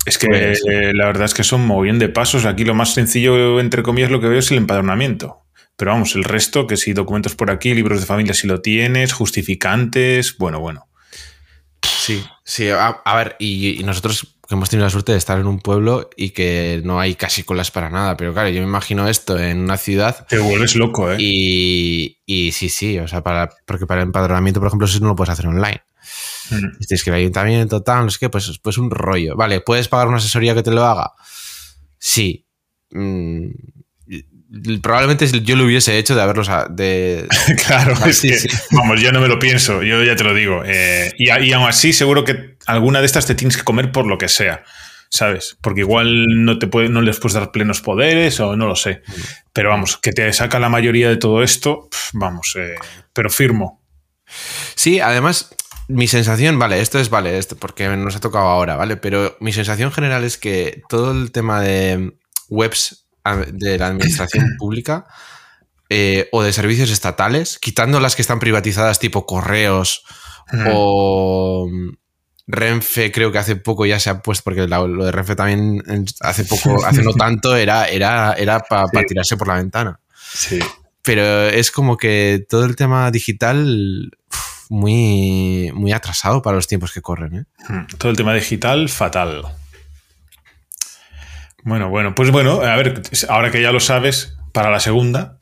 Es 0.05 0.17
que 0.17 0.27
pues 0.27 0.61
la 0.93 1.05
verdad 1.05 1.25
es 1.25 1.33
que 1.33 1.43
son 1.43 1.65
muy 1.65 1.85
bien 1.85 1.99
de 1.99 2.09
pasos. 2.09 2.45
Aquí 2.45 2.65
lo 2.65 2.73
más 2.73 2.93
sencillo, 2.93 3.59
entre 3.59 3.83
comillas, 3.83 4.11
lo 4.11 4.19
que 4.19 4.27
veo 4.27 4.39
es 4.39 4.51
el 4.51 4.57
empadronamiento. 4.57 5.43
Pero 5.75 5.91
vamos, 5.91 6.15
el 6.15 6.23
resto, 6.23 6.67
que 6.67 6.77
si 6.77 6.93
documentos 6.93 7.35
por 7.35 7.49
aquí, 7.49 7.73
libros 7.73 7.99
de 7.99 8.05
familia 8.05 8.33
si 8.33 8.47
lo 8.47 8.61
tienes, 8.61 9.13
justificantes, 9.13 10.37
bueno, 10.37 10.59
bueno. 10.59 10.87
Sí, 11.81 12.23
sí, 12.43 12.69
a, 12.69 13.15
ver, 13.15 13.35
y, 13.39 13.81
nosotros 13.83 14.35
que 14.53 14.57
hemos 14.57 14.69
tenido 14.69 14.85
la 14.85 14.91
suerte 14.91 15.11
de 15.11 15.17
estar 15.17 15.39
en 15.39 15.47
un 15.47 15.59
pueblo 15.59 16.09
y 16.15 16.29
que 16.29 16.81
no 16.83 16.99
hay 16.99 17.15
casi 17.15 17.43
colas 17.43 17.71
para 17.71 17.89
nada, 17.89 18.15
pero 18.15 18.33
claro, 18.33 18.49
yo 18.49 18.61
me 18.61 18.67
imagino 18.67 19.07
esto 19.07 19.39
en 19.39 19.59
una 19.61 19.77
ciudad. 19.77 20.27
Te 20.27 20.37
vuelves 20.37 20.75
loco, 20.75 21.11
¿eh? 21.11 21.17
Y, 21.19 22.19
y 22.25 22.51
sí, 22.51 22.69
sí, 22.69 22.99
o 22.99 23.07
sea, 23.07 23.23
para, 23.23 23.49
porque 23.65 23.87
para 23.87 24.01
el 24.01 24.07
empadronamiento, 24.07 24.59
por 24.59 24.67
ejemplo, 24.67 24.85
eso 24.85 24.99
no 24.99 25.07
lo 25.07 25.15
puedes 25.15 25.31
hacer 25.31 25.47
online. 25.47 25.81
Mm. 26.51 26.79
Si 26.79 26.87
tienes 26.87 27.03
que 27.03 27.09
ir 27.09 27.13
al 27.15 27.19
ayuntamiento, 27.21 27.81
tal, 27.81 28.05
no 28.05 28.11
sé 28.11 28.19
qué, 28.19 28.29
pues, 28.29 28.59
pues 28.61 28.77
un 28.77 28.91
rollo. 28.91 29.35
Vale, 29.35 29.61
¿puedes 29.61 29.87
pagar 29.87 30.07
una 30.07 30.17
asesoría 30.17 30.53
que 30.53 30.63
te 30.63 30.71
lo 30.71 30.85
haga? 30.85 31.13
Sí. 31.97 32.45
Mm, 32.91 33.49
probablemente 34.81 35.27
yo 35.41 35.55
lo 35.55 35.65
hubiese 35.65 35.97
hecho 35.97 36.15
de 36.15 36.21
haberlos. 36.21 36.49
De... 36.69 37.27
claro, 37.67 37.95
es 38.05 38.21
que, 38.21 38.37
vamos, 38.71 39.01
yo 39.01 39.11
no 39.11 39.19
me 39.19 39.27
lo 39.27 39.39
pienso, 39.39 39.81
yo 39.83 40.03
ya 40.03 40.15
te 40.15 40.23
lo 40.23 40.33
digo. 40.33 40.61
Eh, 40.65 41.11
y, 41.17 41.29
y, 41.29 41.53
aún 41.53 41.67
así, 41.67 41.93
seguro 41.93 42.23
que 42.23 42.52
alguna 42.65 42.99
de 42.99 43.05
estas 43.05 43.25
te 43.25 43.35
tienes 43.35 43.57
que 43.57 43.63
comer 43.63 43.91
por 43.91 44.05
lo 44.05 44.17
que 44.17 44.29
sea, 44.29 44.63
¿sabes? 45.09 45.57
Porque 45.61 45.81
igual 45.81 46.25
no, 46.45 46.59
te 46.59 46.67
puede, 46.67 46.89
no 46.89 47.01
les 47.01 47.19
puedes 47.19 47.33
dar 47.33 47.51
plenos 47.51 47.81
poderes 47.81 48.39
o 48.39 48.55
no 48.55 48.67
lo 48.67 48.75
sé. 48.75 49.01
Pero 49.53 49.69
vamos, 49.69 49.97
que 49.97 50.11
te 50.11 50.31
saca 50.33 50.59
la 50.59 50.69
mayoría 50.69 51.09
de 51.09 51.17
todo 51.17 51.43
esto, 51.43 51.89
vamos, 52.13 52.55
eh, 52.57 52.75
pero 53.13 53.29
firmo. 53.29 53.81
Sí, 54.75 54.99
además, 54.99 55.55
mi 55.87 56.07
sensación, 56.07 56.57
vale, 56.59 56.81
esto 56.81 56.99
es, 56.99 57.09
vale, 57.09 57.37
esto 57.37 57.55
porque 57.55 57.87
nos 57.89 58.15
ha 58.15 58.19
tocado 58.19 58.45
ahora, 58.45 58.75
¿vale? 58.75 58.97
Pero 58.97 59.37
mi 59.39 59.51
sensación 59.51 59.91
general 59.91 60.23
es 60.23 60.37
que 60.37 60.81
todo 60.89 61.11
el 61.11 61.31
tema 61.31 61.61
de 61.61 62.13
webs 62.49 63.07
de 63.51 63.77
la 63.77 63.87
administración 63.87 64.55
pública 64.57 65.05
eh, 65.89 66.29
o 66.31 66.41
de 66.41 66.53
servicios 66.53 66.89
estatales, 66.89 67.59
quitando 67.59 67.99
las 67.99 68.15
que 68.15 68.21
están 68.21 68.39
privatizadas 68.39 68.99
tipo 68.99 69.25
correos 69.25 70.03
o 70.67 71.69
Renfe, 72.45 73.11
creo 73.11 73.31
que 73.31 73.37
hace 73.37 73.55
poco 73.55 73.85
ya 73.85 73.99
se 73.99 74.09
ha 74.09 74.21
puesto, 74.21 74.43
porque 74.43 74.67
lo 74.67 75.05
de 75.05 75.11
Renfe 75.11 75.35
también 75.35 75.83
hace 76.19 76.43
poco, 76.43 76.85
hace 76.85 77.01
no 77.01 77.13
tanto, 77.13 77.55
era, 77.55 77.85
era, 77.85 78.33
era 78.33 78.59
para 78.59 78.85
tirarse 79.07 79.37
por 79.37 79.47
la 79.47 79.55
ventana. 79.55 79.99
Sí. 80.33 80.59
Pero 81.01 81.47
es 81.49 81.71
como 81.71 81.97
que 81.97 82.45
todo 82.49 82.65
el 82.65 82.75
tema 82.75 83.11
digital 83.11 84.11
muy, 84.69 85.71
muy 85.73 85.91
atrasado 85.91 86.41
para 86.41 86.55
los 86.55 86.67
tiempos 86.67 86.91
que 86.93 87.01
corren. 87.01 87.35
¿eh? 87.35 87.45
Todo 87.97 88.09
el 88.11 88.17
tema 88.17 88.33
digital, 88.33 88.89
fatal. 88.89 89.43
Bueno, 91.63 91.89
bueno, 91.89 92.13
pues 92.15 92.31
bueno, 92.31 92.61
a 92.61 92.75
ver, 92.75 93.01
ahora 93.29 93.51
que 93.51 93.61
ya 93.61 93.71
lo 93.71 93.79
sabes, 93.79 94.35
para 94.51 94.69
la 94.69 94.79
segunda. 94.79 95.39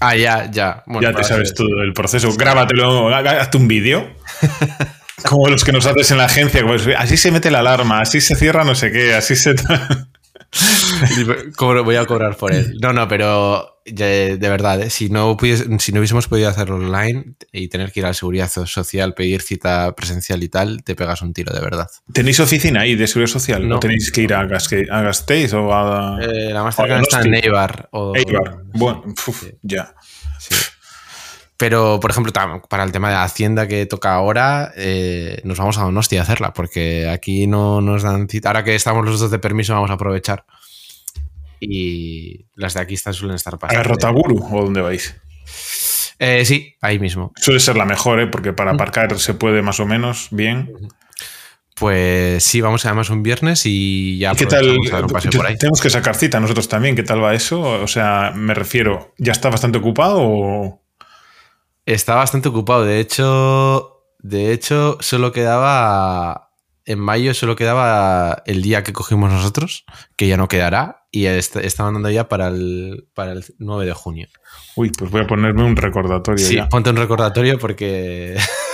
Ah, 0.00 0.16
ya, 0.16 0.50
ya. 0.50 0.82
ya 1.00 1.12
te 1.14 1.24
sabes 1.24 1.54
todo 1.54 1.82
el 1.82 1.92
proceso. 1.92 2.32
Grábatelo, 2.34 3.14
hazte 3.14 3.56
un 3.56 3.68
vídeo. 3.68 4.08
como 5.28 5.48
los 5.48 5.64
que 5.64 5.72
nos 5.72 5.86
haces 5.86 6.10
en 6.10 6.18
la 6.18 6.24
agencia. 6.24 6.64
así 6.98 7.16
se 7.16 7.30
mete 7.30 7.50
la 7.50 7.60
alarma, 7.60 8.00
así 8.00 8.20
se 8.20 8.34
cierra 8.34 8.64
no 8.64 8.74
sé 8.74 8.90
qué, 8.90 9.14
así 9.14 9.36
se. 9.36 9.54
voy 11.84 11.96
a 11.96 12.06
cobrar 12.06 12.36
por 12.36 12.52
él. 12.52 12.76
No, 12.80 12.92
no, 12.92 13.06
pero 13.08 13.80
de, 13.84 14.36
verdad, 14.40 14.82
¿eh? 14.82 14.90
si, 14.90 15.08
no 15.08 15.36
si 15.78 15.92
no 15.92 16.00
hubiésemos 16.00 16.28
podido 16.28 16.48
hacerlo 16.48 16.76
online 16.76 17.34
y 17.52 17.68
tener 17.68 17.92
que 17.92 18.00
ir 18.00 18.06
a 18.06 18.08
la 18.08 18.14
seguridad 18.14 18.48
social, 18.48 19.14
pedir 19.14 19.42
cita 19.42 19.94
presencial 19.94 20.42
y 20.42 20.48
tal, 20.48 20.82
te 20.82 20.94
pegas 20.94 21.22
un 21.22 21.32
tiro, 21.32 21.52
de 21.52 21.60
verdad. 21.60 21.86
¿Tenéis 22.12 22.40
oficina 22.40 22.82
ahí 22.82 22.94
de 22.94 23.06
seguridad 23.06 23.32
social? 23.32 23.68
¿No 23.68 23.80
tenéis 23.80 24.10
que 24.10 24.22
ir 24.22 24.34
a, 24.34 24.44
Gasteiz 24.44 25.52
o 25.54 25.72
a.? 25.72 26.18
Eh, 26.20 26.50
la 26.52 26.62
más 26.62 26.76
cercana 26.76 27.02
está 27.02 27.22
en 27.22 27.34
Eibar. 27.34 27.88
Eibar. 28.14 28.62
Bueno, 28.74 29.04
ya. 29.62 29.94
Pero, 31.60 32.00
por 32.00 32.10
ejemplo, 32.10 32.32
para 32.70 32.84
el 32.84 32.90
tema 32.90 33.10
de 33.10 33.16
Hacienda 33.16 33.68
que 33.68 33.84
toca 33.84 34.14
ahora, 34.14 34.72
eh, 34.76 35.42
nos 35.44 35.58
vamos 35.58 35.76
a 35.76 35.82
Donosti 35.82 36.16
a 36.16 36.22
hacerla, 36.22 36.54
porque 36.54 37.06
aquí 37.06 37.46
no 37.46 37.82
nos 37.82 38.02
dan 38.02 38.30
cita. 38.30 38.48
Ahora 38.48 38.64
que 38.64 38.74
estamos 38.74 39.04
los 39.04 39.20
dos 39.20 39.30
de 39.30 39.38
permiso, 39.38 39.74
vamos 39.74 39.90
a 39.90 39.94
aprovechar. 39.94 40.46
Y 41.60 42.46
las 42.54 42.72
de 42.72 42.80
aquí 42.80 42.94
están, 42.94 43.12
suelen 43.12 43.36
estar 43.36 43.58
para. 43.58 43.78
¿A 43.78 43.82
Rotaguru 43.82 44.42
o 44.50 44.62
dónde 44.62 44.80
vais? 44.80 45.14
Eh, 46.18 46.46
sí, 46.46 46.76
ahí 46.80 46.98
mismo. 46.98 47.30
Suele 47.36 47.60
ser 47.60 47.76
la 47.76 47.84
mejor, 47.84 48.20
¿eh? 48.20 48.26
porque 48.26 48.54
para 48.54 48.70
aparcar 48.70 49.18
se 49.18 49.34
puede 49.34 49.60
más 49.60 49.80
o 49.80 49.86
menos 49.86 50.28
bien. 50.30 50.72
Pues 51.74 52.42
sí, 52.42 52.62
vamos 52.62 52.86
además 52.86 53.10
un 53.10 53.22
viernes 53.22 53.66
y 53.66 54.16
ya 54.16 54.34
¿Qué 54.34 54.46
tal? 54.46 54.78
Tenemos 55.58 55.82
que 55.82 55.90
sacar 55.90 56.16
cita 56.16 56.40
nosotros 56.40 56.70
también. 56.70 56.96
¿Qué 56.96 57.02
tal 57.02 57.22
va 57.22 57.34
eso? 57.34 57.60
O 57.60 57.86
sea, 57.86 58.32
me 58.34 58.54
refiero, 58.54 59.12
¿ya 59.18 59.32
está 59.32 59.50
bastante 59.50 59.76
ocupado 59.76 60.20
o.? 60.22 60.79
Está 61.90 62.14
bastante 62.14 62.48
ocupado. 62.48 62.84
De 62.84 63.00
hecho, 63.00 64.04
de 64.20 64.52
hecho, 64.52 64.96
solo 65.00 65.32
quedaba. 65.32 66.52
En 66.84 67.00
mayo 67.00 67.34
solo 67.34 67.56
quedaba 67.56 68.42
el 68.46 68.62
día 68.62 68.82
que 68.84 68.92
cogimos 68.92 69.30
nosotros, 69.30 69.84
que 70.16 70.28
ya 70.28 70.36
no 70.36 70.48
quedará, 70.48 71.04
y 71.10 71.26
estaban 71.26 71.94
dando 71.94 72.10
ya 72.10 72.28
para 72.28 72.48
el, 72.48 73.08
para 73.14 73.32
el 73.32 73.44
9 73.58 73.86
de 73.86 73.92
junio. 73.92 74.28
Uy, 74.76 74.90
pues 74.96 75.10
voy 75.10 75.22
a 75.22 75.26
ponerme 75.26 75.64
un 75.64 75.76
recordatorio. 75.76 76.44
Sí, 76.44 76.58
ponte 76.70 76.90
un 76.90 76.96
recordatorio 76.96 77.58
porque. 77.58 78.36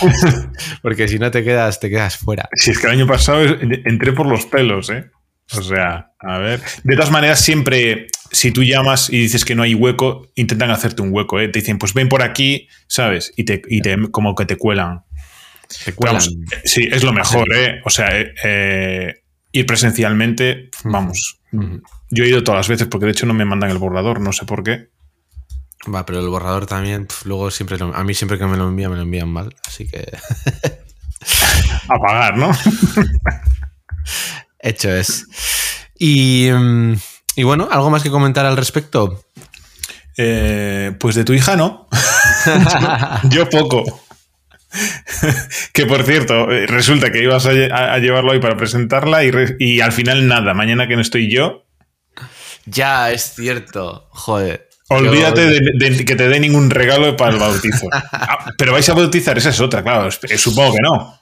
porque 0.82 1.08
si 1.08 1.18
no 1.18 1.32
te 1.32 1.42
quedas, 1.42 1.80
te 1.80 1.90
quedas 1.90 2.16
fuera. 2.16 2.48
Si 2.54 2.70
es 2.70 2.78
que 2.78 2.86
el 2.86 2.92
año 2.92 3.06
pasado 3.08 3.42
entré 3.42 4.12
por 4.12 4.26
los 4.26 4.46
pelos, 4.46 4.88
¿eh? 4.90 5.10
O 5.56 5.62
sea, 5.62 6.12
a 6.18 6.38
ver. 6.38 6.62
De 6.84 6.94
todas 6.94 7.10
maneras, 7.10 7.40
siempre, 7.40 8.06
si 8.30 8.52
tú 8.52 8.62
llamas 8.62 9.10
y 9.10 9.18
dices 9.18 9.44
que 9.44 9.54
no 9.54 9.62
hay 9.62 9.74
hueco, 9.74 10.28
intentan 10.34 10.70
hacerte 10.70 11.02
un 11.02 11.12
hueco, 11.12 11.40
¿eh? 11.40 11.48
Te 11.48 11.60
dicen, 11.60 11.78
pues 11.78 11.94
ven 11.94 12.08
por 12.08 12.22
aquí, 12.22 12.68
¿sabes? 12.86 13.32
Y 13.36 13.44
te, 13.44 13.62
y 13.68 13.80
te 13.80 13.96
como 14.10 14.34
que 14.34 14.46
te 14.46 14.56
cuelan. 14.56 15.02
Te 15.84 15.92
cuelan. 15.92 16.20
sí, 16.64 16.88
es 16.90 17.02
lo 17.02 17.12
mejor, 17.12 17.52
¿eh? 17.54 17.80
O 17.84 17.90
sea, 17.90 18.18
eh, 18.18 18.34
eh, 18.44 19.14
ir 19.52 19.66
presencialmente, 19.66 20.70
vamos. 20.84 21.40
Yo 22.10 22.24
he 22.24 22.28
ido 22.28 22.44
todas 22.44 22.60
las 22.60 22.68
veces 22.68 22.86
porque 22.88 23.06
de 23.06 23.12
hecho 23.12 23.26
no 23.26 23.34
me 23.34 23.44
mandan 23.44 23.70
el 23.70 23.78
borrador, 23.78 24.20
no 24.20 24.32
sé 24.32 24.44
por 24.46 24.62
qué. 24.62 24.88
Va, 25.92 26.04
pero 26.04 26.20
el 26.20 26.28
borrador 26.28 26.66
también, 26.66 27.08
luego 27.24 27.50
siempre, 27.50 27.78
a 27.80 28.04
mí 28.04 28.14
siempre 28.14 28.38
que 28.38 28.46
me 28.46 28.56
lo 28.56 28.68
envían, 28.68 28.90
me 28.90 28.96
lo 28.96 29.02
envían 29.02 29.28
mal, 29.28 29.54
así 29.66 29.88
que... 29.88 30.06
a 31.88 31.98
pagar, 31.98 32.36
¿no? 32.36 32.52
Hecho 34.62 34.90
es. 34.90 35.26
Mm, 35.98 36.94
y, 37.36 37.42
bueno, 37.42 37.68
¿algo 37.70 37.90
más 37.90 38.02
que 38.02 38.10
comentar 38.10 38.46
al 38.46 38.56
respecto? 38.56 39.24
Eh, 40.16 40.92
pues 40.98 41.14
de 41.14 41.24
tu 41.24 41.32
hija 41.32 41.56
no. 41.56 41.88
Yo 43.30 43.48
poco. 43.48 44.02
que 45.72 45.84
por 45.86 46.04
cierto, 46.04 46.46
resulta 46.46 47.10
que 47.10 47.22
ibas 47.22 47.44
a, 47.46 47.98
llevarlo 47.98 48.32
hoy 48.32 48.40
para 48.40 48.56
presentarla 48.56 49.24
y, 49.24 49.30
y, 49.58 49.80
al 49.80 49.92
final 49.92 50.28
nada. 50.28 50.54
Mañana 50.54 50.86
que 50.86 50.94
no 50.94 51.02
estoy 51.02 51.30
yo. 51.30 51.64
Ya, 52.66 53.10
es 53.10 53.34
cierto. 53.34 54.08
Joder. 54.10 54.68
Olvídate 54.88 55.46
de, 55.46 55.90
de 55.90 56.04
que 56.04 56.16
te 56.16 56.28
dé 56.28 56.40
ningún 56.40 56.70
regalo 56.70 57.16
para 57.16 57.32
el 57.32 57.38
bautizo. 57.38 57.88
Ah, 57.92 58.52
pero 58.58 58.72
vais 58.72 58.88
a 58.88 58.94
bautizar, 58.94 59.38
esa 59.38 59.50
es 59.50 59.60
otra, 59.60 59.82
claro. 59.82 60.10
Supongo 60.10 60.74
que 60.74 60.80
no. 60.82 61.20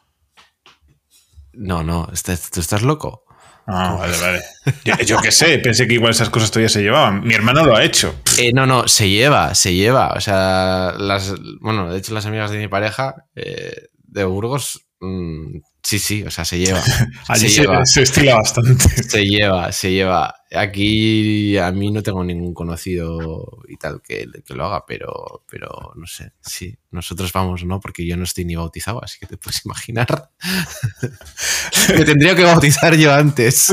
No, 1.52 1.82
no, 1.82 2.08
estás- 2.12 2.50
¿tú 2.50 2.60
estás 2.60 2.82
loco? 2.82 3.24
Ah, 3.70 3.96
vale, 3.98 4.16
vale. 4.18 4.40
Yo, 4.82 4.94
yo 5.04 5.18
qué 5.18 5.30
sé, 5.30 5.58
pensé 5.58 5.86
que 5.86 5.94
igual 5.94 6.12
esas 6.12 6.30
cosas 6.30 6.50
todavía 6.50 6.70
se 6.70 6.80
llevaban. 6.80 7.22
Mi 7.22 7.34
hermano 7.34 7.66
lo 7.66 7.76
ha 7.76 7.84
hecho. 7.84 8.14
Eh, 8.38 8.50
no, 8.54 8.64
no, 8.64 8.88
se 8.88 9.10
lleva, 9.10 9.54
se 9.54 9.74
lleva. 9.74 10.14
O 10.14 10.20
sea, 10.20 10.94
las, 10.96 11.34
bueno, 11.60 11.90
de 11.90 11.98
hecho 11.98 12.14
las 12.14 12.24
amigas 12.24 12.50
de 12.50 12.56
mi 12.58 12.68
pareja 12.68 13.26
eh, 13.36 13.88
de 14.04 14.24
Burgos, 14.24 14.86
mm, 15.00 15.58
sí, 15.82 15.98
sí, 15.98 16.22
o 16.22 16.30
sea, 16.30 16.44
se 16.44 16.58
lleva. 16.58 16.80
Allí 17.28 17.48
se 17.48 17.62
lleva. 17.62 17.84
se 17.84 18.02
estila 18.02 18.36
bastante. 18.36 18.88
Se 19.08 19.24
lleva, 19.24 19.72
se 19.72 19.92
lleva. 19.92 20.34
Aquí 20.54 21.56
a 21.58 21.70
mí 21.72 21.90
no 21.90 22.02
tengo 22.02 22.24
ningún 22.24 22.54
conocido 22.54 23.62
y 23.68 23.76
tal 23.76 24.00
que, 24.02 24.26
que 24.46 24.54
lo 24.54 24.64
haga, 24.66 24.84
pero, 24.86 25.44
pero 25.50 25.92
no 25.96 26.06
sé. 26.06 26.32
Sí, 26.40 26.78
nosotros 26.90 27.32
vamos, 27.32 27.64
¿no? 27.64 27.80
Porque 27.80 28.06
yo 28.06 28.16
no 28.16 28.24
estoy 28.24 28.44
ni 28.44 28.56
bautizado, 28.56 29.02
así 29.02 29.18
que 29.18 29.26
te 29.26 29.36
puedes 29.36 29.64
imaginar. 29.64 30.30
Me 31.96 32.04
tendría 32.04 32.34
que 32.34 32.44
bautizar 32.44 32.96
yo 32.96 33.12
antes. 33.12 33.72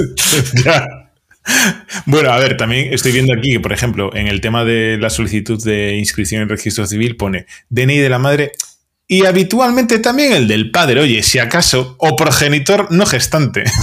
Ya. 0.64 1.06
Bueno, 2.06 2.32
a 2.32 2.40
ver, 2.40 2.58
también 2.58 2.94
estoy 2.94 3.12
viendo 3.12 3.34
aquí 3.34 3.52
que, 3.54 3.60
por 3.60 3.74
ejemplo, 3.74 4.16
en 4.16 4.28
el 4.28 4.42
tema 4.42 4.66
de 4.66 4.98
la 4.98 5.10
solicitud 5.10 5.64
de 5.64 5.96
inscripción 5.98 6.42
en 6.42 6.50
registro 6.50 6.88
civil 6.88 7.18
pone 7.18 7.46
DNI 7.70 7.98
de 7.98 8.10
la 8.10 8.20
madre 8.20 8.52
y 9.08 9.26
habitualmente 9.26 10.00
también 10.00 10.34
el 10.34 10.48
del 10.48 10.72
padre, 10.72 11.02
oye, 11.02 11.22
si 11.22 11.40
acaso, 11.40 11.96
o 12.00 12.16
progenitor 12.16 12.88
no 12.92 13.06
gestante. 13.06 13.64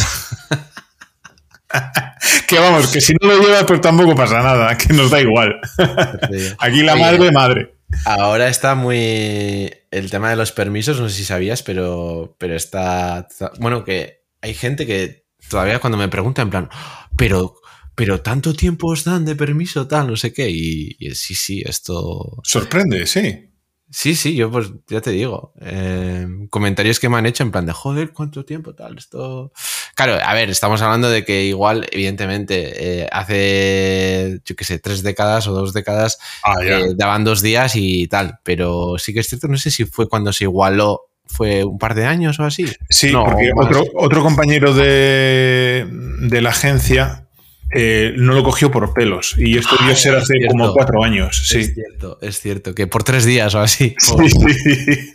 que 2.49 2.59
vamos, 2.59 2.89
que 2.89 3.01
si 3.01 3.15
no 3.21 3.29
lo 3.29 3.41
lleva, 3.41 3.65
pues 3.65 3.81
tampoco 3.81 4.17
pasa 4.17 4.43
nada, 4.43 4.77
que 4.77 4.93
nos 4.93 5.11
da 5.11 5.21
igual. 5.21 5.61
Aquí 6.59 6.83
la 6.83 6.97
madre, 6.97 7.31
madre. 7.31 7.77
Ahora 8.05 8.49
está 8.49 8.75
muy. 8.75 9.71
El 9.91 10.11
tema 10.11 10.31
de 10.31 10.37
los 10.37 10.51
permisos, 10.51 10.99
no 10.99 11.09
sé 11.09 11.17
si 11.17 11.25
sabías, 11.25 11.63
pero, 11.63 12.35
pero 12.39 12.57
está. 12.57 13.29
Bueno, 13.59 13.85
que 13.85 14.25
hay 14.41 14.55
gente 14.55 14.87
que 14.87 15.27
todavía 15.49 15.79
cuando 15.79 15.99
me 15.99 16.09
pregunta, 16.09 16.43
en 16.43 16.51
plan, 16.51 16.69
pero, 17.17 17.57
pero 17.95 18.23
tanto 18.23 18.55
tiempo 18.55 18.89
os 18.89 19.05
dan 19.05 19.25
de 19.25 19.37
permiso, 19.37 19.87
tal, 19.87 20.09
no 20.09 20.17
sé 20.17 20.33
qué. 20.33 20.51
Y, 20.51 20.97
y 20.99 21.15
sí, 21.15 21.35
sí, 21.35 21.63
esto. 21.65 22.41
Sorprende, 22.43 23.07
sí. 23.07 23.52
Sí, 23.95 24.15
sí, 24.17 24.35
yo 24.35 24.51
pues 24.51 24.73
ya 24.89 25.03
te 25.03 25.11
digo. 25.11 25.53
eh, 25.61 26.27
comentarios 26.49 26.99
que 26.99 27.11
me 27.11 27.19
han 27.19 27.27
hecho 27.27 27.43
en 27.43 27.51
plan 27.51 27.67
de 27.67 27.73
joder, 27.75 28.13
cuánto 28.13 28.43
tiempo, 28.45 28.75
tal, 28.75 28.97
esto. 28.97 29.53
Claro, 29.95 30.17
a 30.25 30.33
ver, 30.33 30.49
estamos 30.49 30.81
hablando 30.81 31.11
de 31.11 31.27
que 31.27 31.45
igual, 31.45 31.87
evidentemente, 31.93 33.03
eh, 33.03 33.09
hace, 33.13 34.41
yo 34.47 34.57
qué 34.57 34.65
sé, 34.65 34.79
tres 34.79 35.03
décadas 35.03 35.47
o 35.47 35.53
dos 35.53 35.75
décadas 35.75 36.19
Ah, 36.43 36.55
eh, 36.65 36.93
daban 36.97 37.23
dos 37.25 37.43
días 37.43 37.77
y 37.77 38.09
tal, 38.09 38.39
pero 38.43 38.95
sí 38.99 39.13
que 39.13 39.21
es 39.21 39.29
cierto, 39.29 39.47
no 39.49 39.59
sé 39.59 39.71
si 39.71 39.85
fue 39.85 40.09
cuando 40.09 40.33
se 40.33 40.45
igualó, 40.45 41.03
fue 41.27 41.63
un 41.65 41.79
par 41.79 41.95
de 41.95 42.07
años 42.07 42.41
o 42.41 42.45
así. 42.45 42.67
Sí, 42.89 43.13
No, 43.13 43.25
porque 43.27 43.53
otro, 43.55 43.85
otro 43.95 44.23
compañero 44.23 44.73
de, 44.73 45.87
de 45.89 46.41
la 46.41 46.49
agencia 46.51 47.27
eh, 47.75 48.13
no 48.17 48.35
lo 48.35 48.43
cogió 48.43 48.71
por 48.71 48.93
pelos. 48.95 49.35
Y 49.39 49.57
esto 49.59 49.77
debió 49.79 49.93
Ah, 49.93 49.97
ser 49.97 50.15
es 50.15 50.23
hace 50.25 50.35
cierto. 50.39 50.49
como 50.53 50.73
cuatro 50.73 51.03
años. 51.05 51.41
Es 51.41 51.49
Sí. 51.67 51.73
cierto, 51.75 52.19
es 52.21 52.41
cierto, 52.41 52.75
que 52.75 52.87
por 52.87 53.03
tres 53.05 53.25
días 53.25 53.55
o 53.55 53.61
así, 53.61 53.95
Sí, 54.01 54.29
sí. 54.31 55.13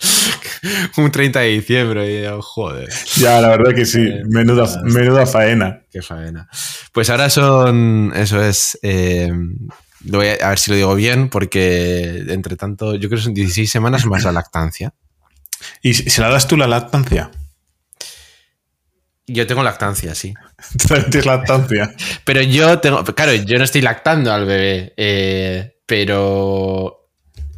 un 0.98 1.10
30 1.10 1.40
de 1.40 1.48
diciembre, 1.48 2.20
y 2.20 2.22
yo, 2.24 2.40
joder, 2.42 2.88
Ya, 3.16 3.40
la 3.40 3.48
verdad 3.50 3.74
que 3.74 3.84
sí. 3.86 4.00
Eh, 4.00 4.22
Menuda, 4.28 4.66
menuda 4.84 5.26
faena. 5.26 5.82
qué 5.90 6.02
faena. 6.02 6.48
Pues 6.92 7.08
ahora 7.10 7.30
son, 7.30 8.12
eso 8.14 8.42
es, 8.42 8.78
eh, 8.82 9.30
lo 10.06 10.18
voy 10.18 10.28
a, 10.28 10.46
a 10.46 10.48
ver 10.50 10.58
si 10.58 10.70
lo 10.70 10.76
digo 10.76 10.94
bien, 10.94 11.28
porque 11.28 12.24
entre 12.28 12.56
tanto, 12.56 12.94
yo 12.94 13.08
creo 13.08 13.18
que 13.18 13.24
son 13.24 13.34
16 13.34 13.70
semanas 13.70 14.06
más 14.06 14.24
la 14.24 14.32
lactancia. 14.32 14.92
¿Y 15.82 15.92
si- 15.94 16.08
se 16.08 16.20
la 16.22 16.28
das 16.30 16.46
tú 16.48 16.56
la 16.56 16.66
lactancia? 16.66 17.30
Yo 19.32 19.46
tengo 19.46 19.62
lactancia, 19.62 20.14
sí. 20.14 20.34
Tienes 21.10 21.26
lactancia. 21.26 21.94
Pero 22.24 22.42
yo 22.42 22.78
tengo, 22.80 23.04
claro, 23.04 23.32
yo 23.34 23.58
no 23.58 23.64
estoy 23.64 23.80
lactando 23.82 24.32
al 24.32 24.46
bebé, 24.46 24.94
eh, 24.96 25.76
pero 25.86 27.08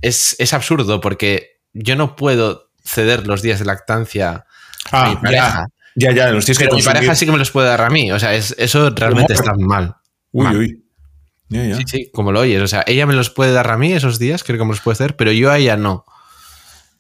es, 0.01 0.35
es 0.39 0.53
absurdo 0.55 1.01
porque 1.01 1.61
yo 1.73 1.97
no 1.97 2.17
puedo 2.17 2.71
ceder 2.85 3.27
los 3.27 3.43
días 3.43 3.59
de 3.59 3.65
lactancia 3.67 4.47
a 4.91 5.09
mi 5.09 5.15
Ah, 5.17 5.21
pareja. 5.23 5.49
ya. 5.49 5.67
Ya, 5.95 6.13
ya, 6.13 6.31
los 6.31 6.47
tienes 6.47 6.59
que 6.59 6.75
mi 6.75 6.83
pareja 6.83 7.15
sí 7.15 7.27
que 7.27 7.33
me 7.33 7.37
los 7.39 7.51
puede 7.51 7.69
dar 7.69 7.83
a 7.83 7.91
mí. 7.91 8.11
O 8.13 8.19
sea, 8.19 8.33
es, 8.35 8.55
eso 8.59 8.89
realmente 8.91 9.35
está 9.35 9.53
mal. 9.55 9.95
Uy, 10.33 10.45
mal. 10.45 10.57
uy. 10.57 10.79
Sí, 11.51 11.83
sí, 11.87 12.11
como 12.15 12.33
lo 12.33 12.41
oyes. 12.41 12.63
O 12.63 12.67
sea, 12.67 12.83
ella 12.87 13.05
me 13.05 13.13
los 13.13 13.29
puede 13.29 13.53
dar 13.53 13.71
a 13.71 13.77
mí 13.77 13.93
esos 13.93 14.19
días, 14.19 14.43
creo 14.43 14.59
que 14.59 14.65
me 14.65 14.71
los 14.71 14.81
puede 14.81 14.95
hacer, 14.95 15.17
pero 15.17 15.33
yo 15.33 15.51
a 15.51 15.59
ella 15.59 15.77
no. 15.77 16.07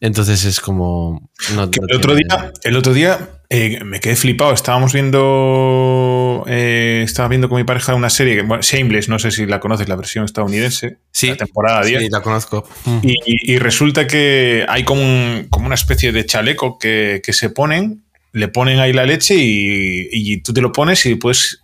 Entonces 0.00 0.44
es 0.44 0.60
como. 0.60 1.30
no- 1.54 1.70
Que 1.70 1.80
no 1.80 1.86
el 1.88 1.96
otro 1.96 2.14
tiene- 2.14 2.34
día, 2.36 2.52
el 2.64 2.76
otro 2.76 2.92
día 2.92 3.30
eh, 3.54 3.84
me 3.84 4.00
quedé 4.00 4.16
flipado. 4.16 4.52
Estábamos 4.54 4.92
viendo. 4.92 6.44
eh, 6.48 7.02
estaba 7.04 7.28
viendo 7.28 7.48
con 7.48 7.58
mi 7.58 7.64
pareja 7.64 7.94
una 7.94 8.10
serie, 8.10 8.36
que, 8.36 8.42
bueno, 8.42 8.62
Shameless, 8.62 9.08
no 9.08 9.18
sé 9.18 9.30
si 9.30 9.46
la 9.46 9.60
conoces, 9.60 9.88
la 9.88 9.96
versión 9.96 10.24
estadounidense. 10.24 10.96
Sí, 11.10 11.28
La 11.28 11.36
temporada 11.36 11.84
10. 11.84 12.02
sí, 12.02 12.08
la 12.10 12.20
conozco. 12.22 12.68
Y, 13.02 13.14
y 13.52 13.58
resulta 13.58 14.06
que 14.06 14.64
hay 14.68 14.84
como, 14.84 15.02
un- 15.02 15.46
como 15.50 15.66
una 15.66 15.74
especie 15.74 16.12
de 16.12 16.24
chaleco 16.26 16.78
que, 16.78 17.20
que 17.24 17.32
se 17.32 17.50
ponen, 17.50 18.02
le 18.32 18.48
ponen 18.48 18.78
ahí 18.78 18.92
la 18.92 19.04
leche 19.04 19.34
y, 19.36 20.08
y 20.10 20.38
tú 20.42 20.52
te 20.54 20.60
lo 20.62 20.72
pones 20.72 21.04
y 21.06 21.16
pues 21.16 21.60
pa- 21.60 21.61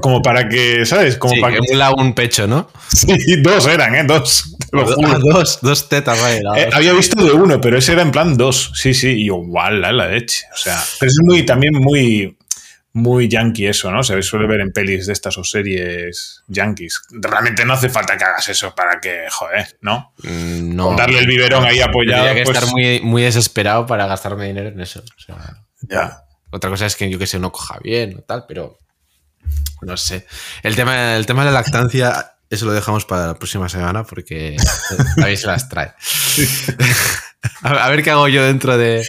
como 0.00 0.22
para 0.22 0.48
que, 0.48 0.84
¿sabes? 0.84 1.16
Como 1.16 1.34
Sí, 1.34 1.40
para 1.40 1.54
que 1.54 1.60
emula 1.66 1.90
un 1.92 2.14
pecho, 2.14 2.46
¿no? 2.46 2.70
Sí, 2.88 3.40
dos 3.42 3.66
eran, 3.66 3.94
¿eh? 3.94 4.04
Dos. 4.04 4.56
lo 4.72 4.86
juro. 4.94 5.08
Ah, 5.08 5.18
dos, 5.18 5.58
dos 5.62 5.88
tetas, 5.88 6.20
vale. 6.20 6.40
Eh, 6.56 6.70
había 6.72 6.92
visto 6.92 7.22
de 7.22 7.32
uno, 7.32 7.60
pero 7.60 7.78
ese 7.78 7.92
era 7.92 8.02
en 8.02 8.10
plan 8.10 8.36
dos. 8.36 8.72
Sí, 8.74 8.94
sí, 8.94 9.08
y 9.22 9.26
yo, 9.26 9.36
igual, 9.42 9.80
la 9.80 9.92
leche. 9.92 10.44
O 10.52 10.56
sea, 10.56 10.82
pero 10.98 11.10
es 11.10 11.18
muy, 11.22 11.44
también 11.46 11.74
muy, 11.74 12.36
muy 12.92 13.28
yankee 13.28 13.66
eso, 13.66 13.90
¿no? 13.92 14.02
Se 14.02 14.20
suele 14.22 14.46
ver 14.48 14.60
en 14.60 14.72
pelis 14.72 15.06
de 15.06 15.12
estas 15.12 15.38
o 15.38 15.44
series 15.44 16.42
yankees. 16.48 17.00
Realmente 17.10 17.64
no 17.64 17.74
hace 17.74 17.88
falta 17.88 18.16
que 18.16 18.24
hagas 18.24 18.48
eso 18.48 18.74
para 18.74 19.00
que, 19.00 19.26
joder, 19.30 19.78
¿no? 19.82 20.12
Mm, 20.24 20.74
No. 20.74 20.86
Con 20.88 20.96
darle 20.96 21.20
el 21.20 21.26
biberón 21.26 21.64
ahí 21.64 21.80
apoyado. 21.80 22.24
Tendría 22.24 22.34
que 22.44 22.44
pues, 22.50 22.56
estar 22.58 22.70
muy, 22.72 23.00
muy 23.00 23.22
desesperado 23.22 23.86
para 23.86 24.06
gastarme 24.06 24.46
dinero 24.46 24.68
en 24.70 24.80
eso. 24.80 25.00
O 25.00 25.20
sea, 25.20 25.36
Ya. 25.88 26.22
otra 26.50 26.70
cosa 26.70 26.86
es 26.86 26.96
que 26.96 27.08
yo 27.08 27.18
que 27.18 27.26
sé, 27.26 27.38
no 27.38 27.52
coja 27.52 27.78
bien 27.82 28.16
o 28.18 28.22
tal, 28.22 28.44
pero 28.48 28.78
no 29.82 29.96
sé. 29.96 30.26
El 30.62 30.76
tema, 30.76 31.16
el 31.16 31.26
tema 31.26 31.44
de 31.44 31.52
la 31.52 31.60
lactancia, 31.60 32.32
eso 32.50 32.66
lo 32.66 32.72
dejamos 32.72 33.04
para 33.04 33.26
la 33.28 33.34
próxima 33.34 33.68
semana 33.68 34.04
porque 34.04 34.56
David 35.16 35.36
se 35.36 35.46
las 35.46 35.68
trae. 35.68 35.92
A 37.62 37.88
ver 37.88 38.02
qué 38.02 38.10
hago 38.10 38.26
yo 38.28 38.44
dentro 38.44 38.76
de, 38.76 39.06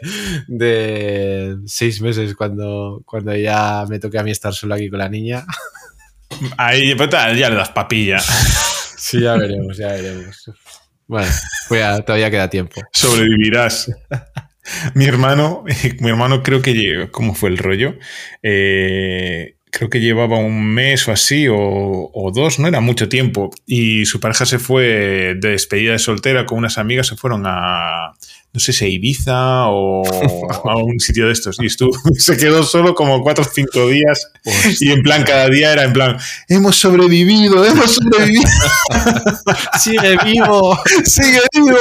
de 0.48 1.58
seis 1.66 2.00
meses 2.02 2.36
cuando, 2.36 3.02
cuando 3.06 3.36
ya 3.36 3.86
me 3.90 4.00
toque 4.00 4.20
a 4.20 4.24
mí 4.24 4.32
estar 4.32 4.54
solo 4.54 4.76
aquí 4.76 4.90
con 4.90 5.00
la 5.00 5.10
niña. 5.10 5.46
Ahí 6.58 6.96
ya 6.96 7.50
le 7.50 7.56
das 7.56 7.70
papilla. 7.70 8.20
Sí, 9.02 9.22
ya 9.22 9.36
veremos, 9.38 9.78
ya 9.78 9.88
veremos. 9.88 10.52
Bueno, 11.08 11.32
pues 11.70 11.82
ya, 11.82 12.02
todavía 12.02 12.30
queda 12.30 12.50
tiempo. 12.50 12.82
Sobrevivirás. 12.92 13.90
mi 14.94 15.06
hermano, 15.06 15.64
mi 16.00 16.10
hermano 16.10 16.44
creo 16.44 16.62
que 16.62 17.08
¿cómo 17.10 17.34
fue 17.34 17.50
el 17.50 17.58
rollo? 17.58 17.96
Eh, 18.44 19.56
creo 19.72 19.90
que 19.90 20.00
llevaba 20.00 20.38
un 20.38 20.66
mes 20.66 21.08
o 21.08 21.12
así, 21.12 21.48
o, 21.48 21.58
o 21.58 22.32
dos, 22.32 22.60
no 22.60 22.68
era 22.68 22.80
mucho 22.80 23.10
tiempo. 23.10 23.52
Y 23.66 24.06
su 24.06 24.20
pareja 24.20 24.46
se 24.46 24.60
fue 24.60 25.36
de 25.40 25.50
despedida 25.50 25.94
de 25.94 26.00
soltera 26.00 26.46
con 26.46 26.58
unas 26.58 26.78
amigas, 26.78 27.08
se 27.08 27.16
fueron 27.16 27.44
a, 27.46 28.14
no 28.52 28.60
sé 28.60 28.74
si 28.74 28.86
a 28.86 28.88
Ibiza 28.88 29.68
o 29.68 30.04
a 30.68 30.78
un 30.78 31.00
sitio 31.00 31.28
de 31.28 31.34
estos. 31.34 31.58
Y 31.60 31.68
estuvo, 31.68 31.92
se 32.18 32.38
quedó 32.38 32.64
solo 32.64 32.96
como 32.96 33.22
cuatro 33.22 33.44
o 33.44 33.48
cinco 33.48 33.88
días. 33.88 34.32
Y 34.80 34.92
en 34.92 35.04
plan, 35.04 35.24
cada 35.24 35.50
día 35.50 35.74
era 35.74 35.84
en 35.84 35.94
plan, 35.94 36.18
hemos 36.48 36.76
sobrevivido, 36.76 37.66
hemos 37.66 37.96
sobrevivido, 37.96 38.50
¡Sigue 39.80 40.18
vivo! 40.24 40.80
sigue 41.06 41.42
vivo. 41.54 41.76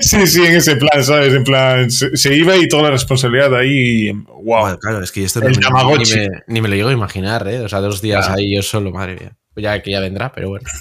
Sí, 0.00 0.26
sí, 0.26 0.42
en 0.44 0.54
ese 0.56 0.76
plan, 0.76 1.02
¿sabes? 1.04 1.34
En 1.34 1.44
plan, 1.44 1.90
se, 1.90 2.16
se 2.16 2.34
iba 2.34 2.56
y 2.56 2.68
toda 2.68 2.84
la 2.84 2.90
responsabilidad 2.90 3.54
ahí. 3.54 4.10
Wow. 4.12 4.44
Bueno, 4.60 4.78
claro, 4.78 5.02
es 5.02 5.10
que 5.12 5.24
esto 5.24 5.40
no 5.40 5.46
El 5.48 5.58
me- 5.58 5.98
ni, 5.98 6.10
me, 6.16 6.28
ni 6.46 6.60
me 6.60 6.68
lo 6.68 6.74
llego 6.76 6.88
a 6.88 6.92
imaginar, 6.92 7.46
¿eh? 7.48 7.60
O 7.60 7.68
sea, 7.68 7.80
dos 7.80 8.00
días 8.00 8.26
Claro. 8.26 8.40
ahí 8.40 8.54
yo 8.54 8.62
solo, 8.62 8.90
madre 8.92 9.14
mía. 9.16 9.36
Pues 9.52 9.62
ya 9.64 9.80
que 9.82 9.90
ya 9.90 10.00
vendrá, 10.00 10.32
pero 10.32 10.48
bueno. 10.50 10.66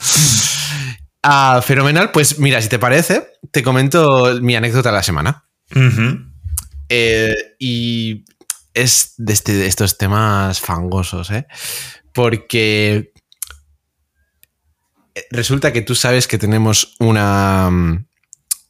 Ah, 1.25 1.61
fenomenal. 1.65 2.11
Pues 2.11 2.37
mira, 2.37 2.61
si 2.61 2.67
te 2.67 2.79
parece, 2.79 3.25
te 3.51 3.63
comento 3.63 4.41
mi 4.41 4.57
anécdota 4.57 4.89
de 4.89 4.95
la 4.97 5.03
semana. 5.03 5.45
Eh, 6.89 7.33
y 7.59 8.25
es 8.73 9.13
de, 9.17 9.31
este- 9.31 9.53
de 9.53 9.67
estos 9.67 9.97
temas 9.97 10.59
fangosos, 10.59 11.31
¿eh? 11.31 11.47
Porque 12.13 13.13
eh, 15.15 15.23
resulta 15.31 15.71
que 15.71 15.81
tú 15.81 15.95
sabes 15.95 16.27
que 16.27 16.37
tenemos 16.37 16.95
una, 16.99 17.69
mm, 17.71 18.05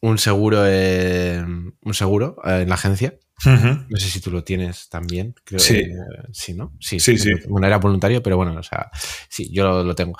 un 0.04 0.18
seguro, 0.18 0.64
eh, 0.68 1.42
un 1.42 1.94
seguro 1.94 2.36
eh, 2.44 2.64
en 2.64 2.70
la 2.70 2.76
agencia. 2.76 3.18
No 3.46 3.98
sé 3.98 4.10
si 4.10 4.20
tú 4.20 4.32
lo 4.32 4.44
tienes 4.44 4.90
también. 4.90 5.34
Creo, 5.46 5.60
sí. 5.60 5.78
Eh, 5.78 5.90
sí, 6.32 6.54
¿no? 6.54 6.74
Sí, 6.80 7.00
sí. 7.00 7.18
sí. 7.18 7.32
Bueno, 7.48 7.68
era 7.68 7.78
voluntario, 7.78 8.22
pero 8.22 8.36
bueno, 8.36 8.54
o 8.58 8.64
sea, 8.64 8.90
sí, 9.30 9.50
yo 9.52 9.64
lo, 9.64 9.84
lo 9.84 9.96
tengo. 9.96 10.18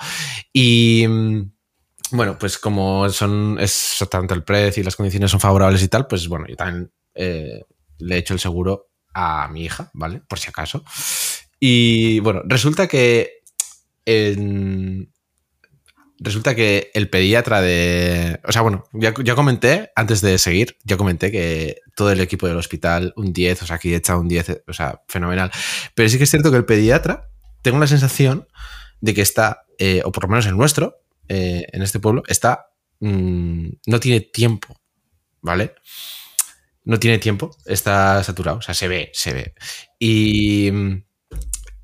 Y 0.52 1.06
mm, 1.06 1.52
bueno, 2.12 2.38
pues 2.38 2.56
como 2.58 3.08
son 3.10 3.58
es 3.60 4.04
tanto 4.10 4.32
el 4.32 4.42
precio 4.42 4.80
y 4.80 4.84
las 4.84 4.96
condiciones 4.96 5.30
son 5.30 5.40
favorables 5.40 5.82
y 5.82 5.88
tal, 5.88 6.06
pues 6.06 6.28
bueno, 6.28 6.46
yo 6.48 6.56
también 6.56 6.90
eh, 7.14 7.62
le 7.98 8.14
he 8.14 8.18
hecho 8.18 8.32
el 8.32 8.40
seguro 8.40 8.90
a 9.12 9.48
mi 9.48 9.64
hija, 9.64 9.90
¿vale? 9.92 10.22
Por 10.26 10.38
si 10.38 10.48
acaso. 10.48 10.82
Y 11.60 12.20
bueno, 12.20 12.42
resulta 12.46 12.88
que 12.88 13.42
en, 14.06 15.12
resulta 16.18 16.54
que 16.54 16.90
el 16.94 17.10
pediatra 17.10 17.60
de. 17.60 18.40
O 18.44 18.52
sea, 18.52 18.62
bueno, 18.62 18.84
ya, 18.92 19.14
ya, 19.22 19.34
comenté, 19.34 19.90
antes 19.96 20.20
de 20.20 20.38
seguir, 20.38 20.76
ya 20.84 20.96
comenté 20.96 21.30
que 21.30 21.80
todo 21.96 22.10
el 22.12 22.20
equipo 22.20 22.46
del 22.46 22.56
hospital, 22.56 23.12
un 23.16 23.32
10, 23.32 23.62
o 23.62 23.66
sea, 23.66 23.76
aquí 23.76 23.92
he 23.92 23.96
echado 23.96 24.20
un 24.20 24.28
10, 24.28 24.62
o 24.66 24.72
sea, 24.72 25.02
fenomenal. 25.08 25.50
Pero 25.94 26.08
sí 26.08 26.18
que 26.18 26.24
es 26.24 26.30
cierto 26.30 26.50
que 26.50 26.56
el 26.56 26.64
pediatra, 26.64 27.30
tengo 27.62 27.78
la 27.78 27.86
sensación 27.86 28.46
de 29.00 29.14
que 29.14 29.22
está, 29.22 29.64
eh, 29.78 30.02
o 30.04 30.12
por 30.12 30.24
lo 30.24 30.30
menos 30.30 30.46
el 30.46 30.56
nuestro, 30.56 30.96
eh, 31.28 31.66
en 31.72 31.82
este 31.82 32.00
pueblo, 32.00 32.22
está. 32.28 32.66
Mmm, 33.00 33.68
no 33.86 34.00
tiene 34.00 34.20
tiempo, 34.20 34.80
¿vale? 35.40 35.74
No 36.84 36.98
tiene 36.98 37.18
tiempo, 37.18 37.56
está 37.66 38.22
saturado, 38.22 38.58
o 38.58 38.62
sea, 38.62 38.74
se 38.74 38.88
ve, 38.88 39.10
se 39.12 39.32
ve. 39.32 39.54
Y 39.98 40.70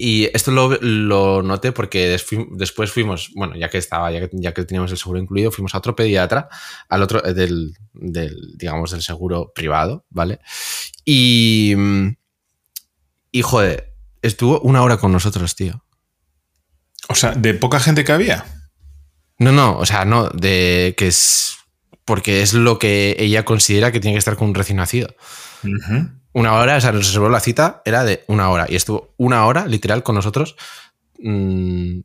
y 0.02 0.30
esto 0.32 0.50
lo, 0.50 0.78
lo 0.80 1.42
noté 1.42 1.72
porque 1.72 2.08
después 2.52 2.90
fuimos, 2.90 3.32
bueno, 3.34 3.54
ya 3.54 3.68
que 3.68 3.76
estaba, 3.76 4.10
ya 4.10 4.20
que, 4.20 4.30
ya 4.32 4.54
que, 4.54 4.64
teníamos 4.64 4.90
el 4.92 4.96
seguro 4.96 5.20
incluido, 5.20 5.50
fuimos 5.50 5.74
a 5.74 5.78
otro 5.78 5.94
pediatra, 5.94 6.48
al 6.88 7.02
otro 7.02 7.22
eh, 7.22 7.34
del, 7.34 7.76
del 7.92 8.34
digamos, 8.56 8.92
del 8.92 9.02
seguro 9.02 9.52
privado, 9.54 10.06
¿vale? 10.08 10.40
Y, 11.04 11.74
y, 13.30 13.42
joder, 13.42 13.92
estuvo 14.22 14.60
una 14.60 14.82
hora 14.82 14.96
con 14.96 15.12
nosotros, 15.12 15.54
tío. 15.54 15.84
O 17.10 17.14
sea, 17.14 17.32
¿de 17.32 17.52
poca 17.52 17.78
gente 17.78 18.02
que 18.02 18.12
había? 18.12 18.46
No, 19.38 19.52
no, 19.52 19.76
o 19.76 19.84
sea, 19.84 20.06
no, 20.06 20.30
de 20.30 20.94
que 20.96 21.08
es 21.08 21.58
porque 22.06 22.40
es 22.40 22.54
lo 22.54 22.78
que 22.78 23.16
ella 23.18 23.44
considera 23.44 23.92
que 23.92 24.00
tiene 24.00 24.14
que 24.14 24.20
estar 24.20 24.36
con 24.36 24.48
un 24.48 24.54
recién 24.54 24.78
nacido. 24.78 25.14
Uh 25.62 25.68
-huh 25.68 26.19
una 26.32 26.54
hora, 26.54 26.76
o 26.76 26.80
sea, 26.80 26.92
nos 26.92 27.06
reservó 27.06 27.28
la 27.28 27.40
cita, 27.40 27.82
era 27.84 28.04
de 28.04 28.24
una 28.28 28.50
hora. 28.50 28.66
Y 28.68 28.76
estuvo 28.76 29.14
una 29.16 29.46
hora, 29.46 29.66
literal, 29.66 30.02
con 30.02 30.14
nosotros 30.14 30.56
mmm, 31.18 32.00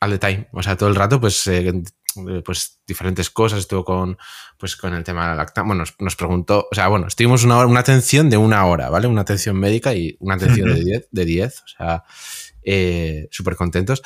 al 0.00 0.10
the 0.10 0.18
time. 0.18 0.48
O 0.52 0.62
sea, 0.62 0.76
todo 0.76 0.88
el 0.88 0.94
rato, 0.94 1.20
pues, 1.20 1.46
eh, 1.46 1.72
pues 2.44 2.80
diferentes 2.86 3.30
cosas. 3.30 3.60
Estuvo 3.60 3.84
con, 3.84 4.18
pues, 4.58 4.76
con 4.76 4.94
el 4.94 5.04
tema 5.04 5.22
de 5.22 5.28
la 5.30 5.34
lactancia. 5.36 5.66
Bueno, 5.66 5.80
nos, 5.80 5.94
nos, 6.00 6.16
preguntó, 6.16 6.68
o 6.70 6.74
sea, 6.74 6.88
bueno, 6.88 7.06
estuvimos 7.06 7.44
una, 7.44 7.58
hora, 7.58 7.66
una 7.66 7.80
atención 7.80 8.30
de 8.30 8.36
una 8.36 8.64
hora, 8.66 8.90
¿vale? 8.90 9.06
Una 9.06 9.22
atención 9.22 9.56
médica 9.56 9.94
y 9.94 10.16
una 10.20 10.34
atención 10.34 10.72
de 10.74 10.80
10, 10.84 11.08
de 11.10 11.24
10. 11.24 11.60
O 11.60 11.68
sea, 11.68 12.04
eh, 12.62 13.28
súper 13.30 13.56
contentos. 13.56 14.02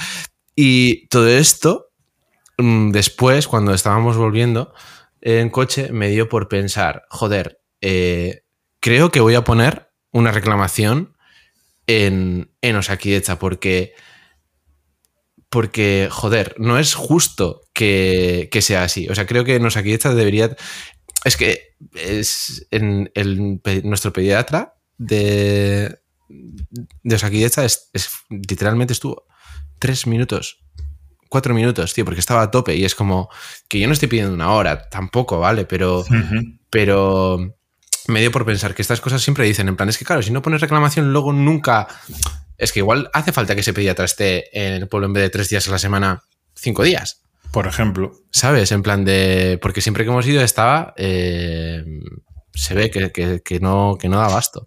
Y 0.54 1.08
todo 1.08 1.28
esto, 1.28 1.90
mmm, 2.58 2.90
después, 2.90 3.48
cuando 3.48 3.72
estábamos 3.72 4.16
volviendo 4.16 4.74
en 5.20 5.50
coche, 5.50 5.92
me 5.92 6.08
dio 6.08 6.28
por 6.28 6.48
pensar, 6.48 7.04
joder, 7.10 7.60
eh, 7.80 8.42
creo 8.80 9.10
que 9.10 9.20
voy 9.20 9.34
a 9.34 9.44
poner 9.44 9.90
una 10.10 10.32
reclamación 10.32 11.16
en, 11.86 12.50
en 12.60 12.76
Osakidecha 12.76 13.38
porque, 13.38 13.94
porque, 15.48 16.08
joder, 16.10 16.54
no 16.58 16.78
es 16.78 16.94
justo 16.94 17.62
que, 17.72 18.48
que, 18.50 18.62
sea 18.62 18.84
así. 18.84 19.08
O 19.08 19.14
sea, 19.14 19.26
creo 19.26 19.44
que 19.44 19.56
en 19.56 19.66
Osakidecha 19.66 20.14
debería... 20.14 20.56
Es 21.24 21.36
que 21.36 21.76
es 21.94 22.66
en 22.70 23.10
el, 23.14 23.60
nuestro 23.84 24.12
pediatra 24.12 24.74
de, 24.96 25.98
de 26.28 27.14
Osakidecha 27.14 27.64
es, 27.64 27.90
es, 27.92 28.10
literalmente 28.30 28.94
estuvo 28.94 29.26
tres 29.78 30.06
minutos 30.06 30.60
cuatro 31.30 31.54
minutos, 31.54 31.94
tío, 31.94 32.04
porque 32.04 32.20
estaba 32.20 32.42
a 32.42 32.50
tope 32.50 32.74
y 32.74 32.84
es 32.84 32.94
como 32.94 33.30
que 33.68 33.78
yo 33.78 33.86
no 33.86 33.92
estoy 33.94 34.08
pidiendo 34.08 34.34
una 34.34 34.52
hora, 34.52 34.88
tampoco, 34.90 35.38
¿vale? 35.38 35.64
Pero, 35.64 36.00
uh 36.00 36.04
-huh. 36.04 36.58
pero 36.68 37.56
me 38.10 38.20
dio 38.20 38.30
por 38.30 38.44
pensar 38.44 38.74
que 38.74 38.82
estas 38.82 39.00
cosas 39.00 39.22
siempre 39.22 39.44
dicen, 39.44 39.68
en 39.68 39.76
plan, 39.76 39.88
es 39.88 39.98
que 39.98 40.04
claro, 40.04 40.22
si 40.22 40.30
no 40.30 40.42
pones 40.42 40.60
reclamación, 40.60 41.12
luego 41.12 41.32
nunca. 41.32 41.88
Es 42.58 42.72
que 42.72 42.80
igual 42.80 43.10
hace 43.14 43.32
falta 43.32 43.54
que 43.54 43.62
ese 43.62 43.72
pediatra 43.72 44.04
esté 44.04 44.48
en 44.52 44.74
el 44.74 44.88
pueblo 44.88 45.06
en 45.06 45.14
vez 45.14 45.22
de 45.22 45.30
tres 45.30 45.48
días 45.48 45.66
a 45.68 45.70
la 45.70 45.78
semana, 45.78 46.22
cinco 46.54 46.82
días. 46.82 47.22
Por 47.52 47.66
ejemplo. 47.66 48.12
¿Sabes? 48.30 48.70
En 48.72 48.82
plan 48.82 49.04
de. 49.04 49.58
Porque 49.60 49.80
siempre 49.80 50.04
que 50.04 50.10
hemos 50.10 50.26
ido 50.26 50.42
estaba. 50.42 50.94
Eh, 50.96 51.84
se 52.54 52.74
ve 52.74 52.90
que, 52.90 53.10
que, 53.12 53.40
que, 53.42 53.60
no, 53.60 53.96
que 53.98 54.08
no 54.08 54.18
da 54.18 54.26
abasto. 54.26 54.66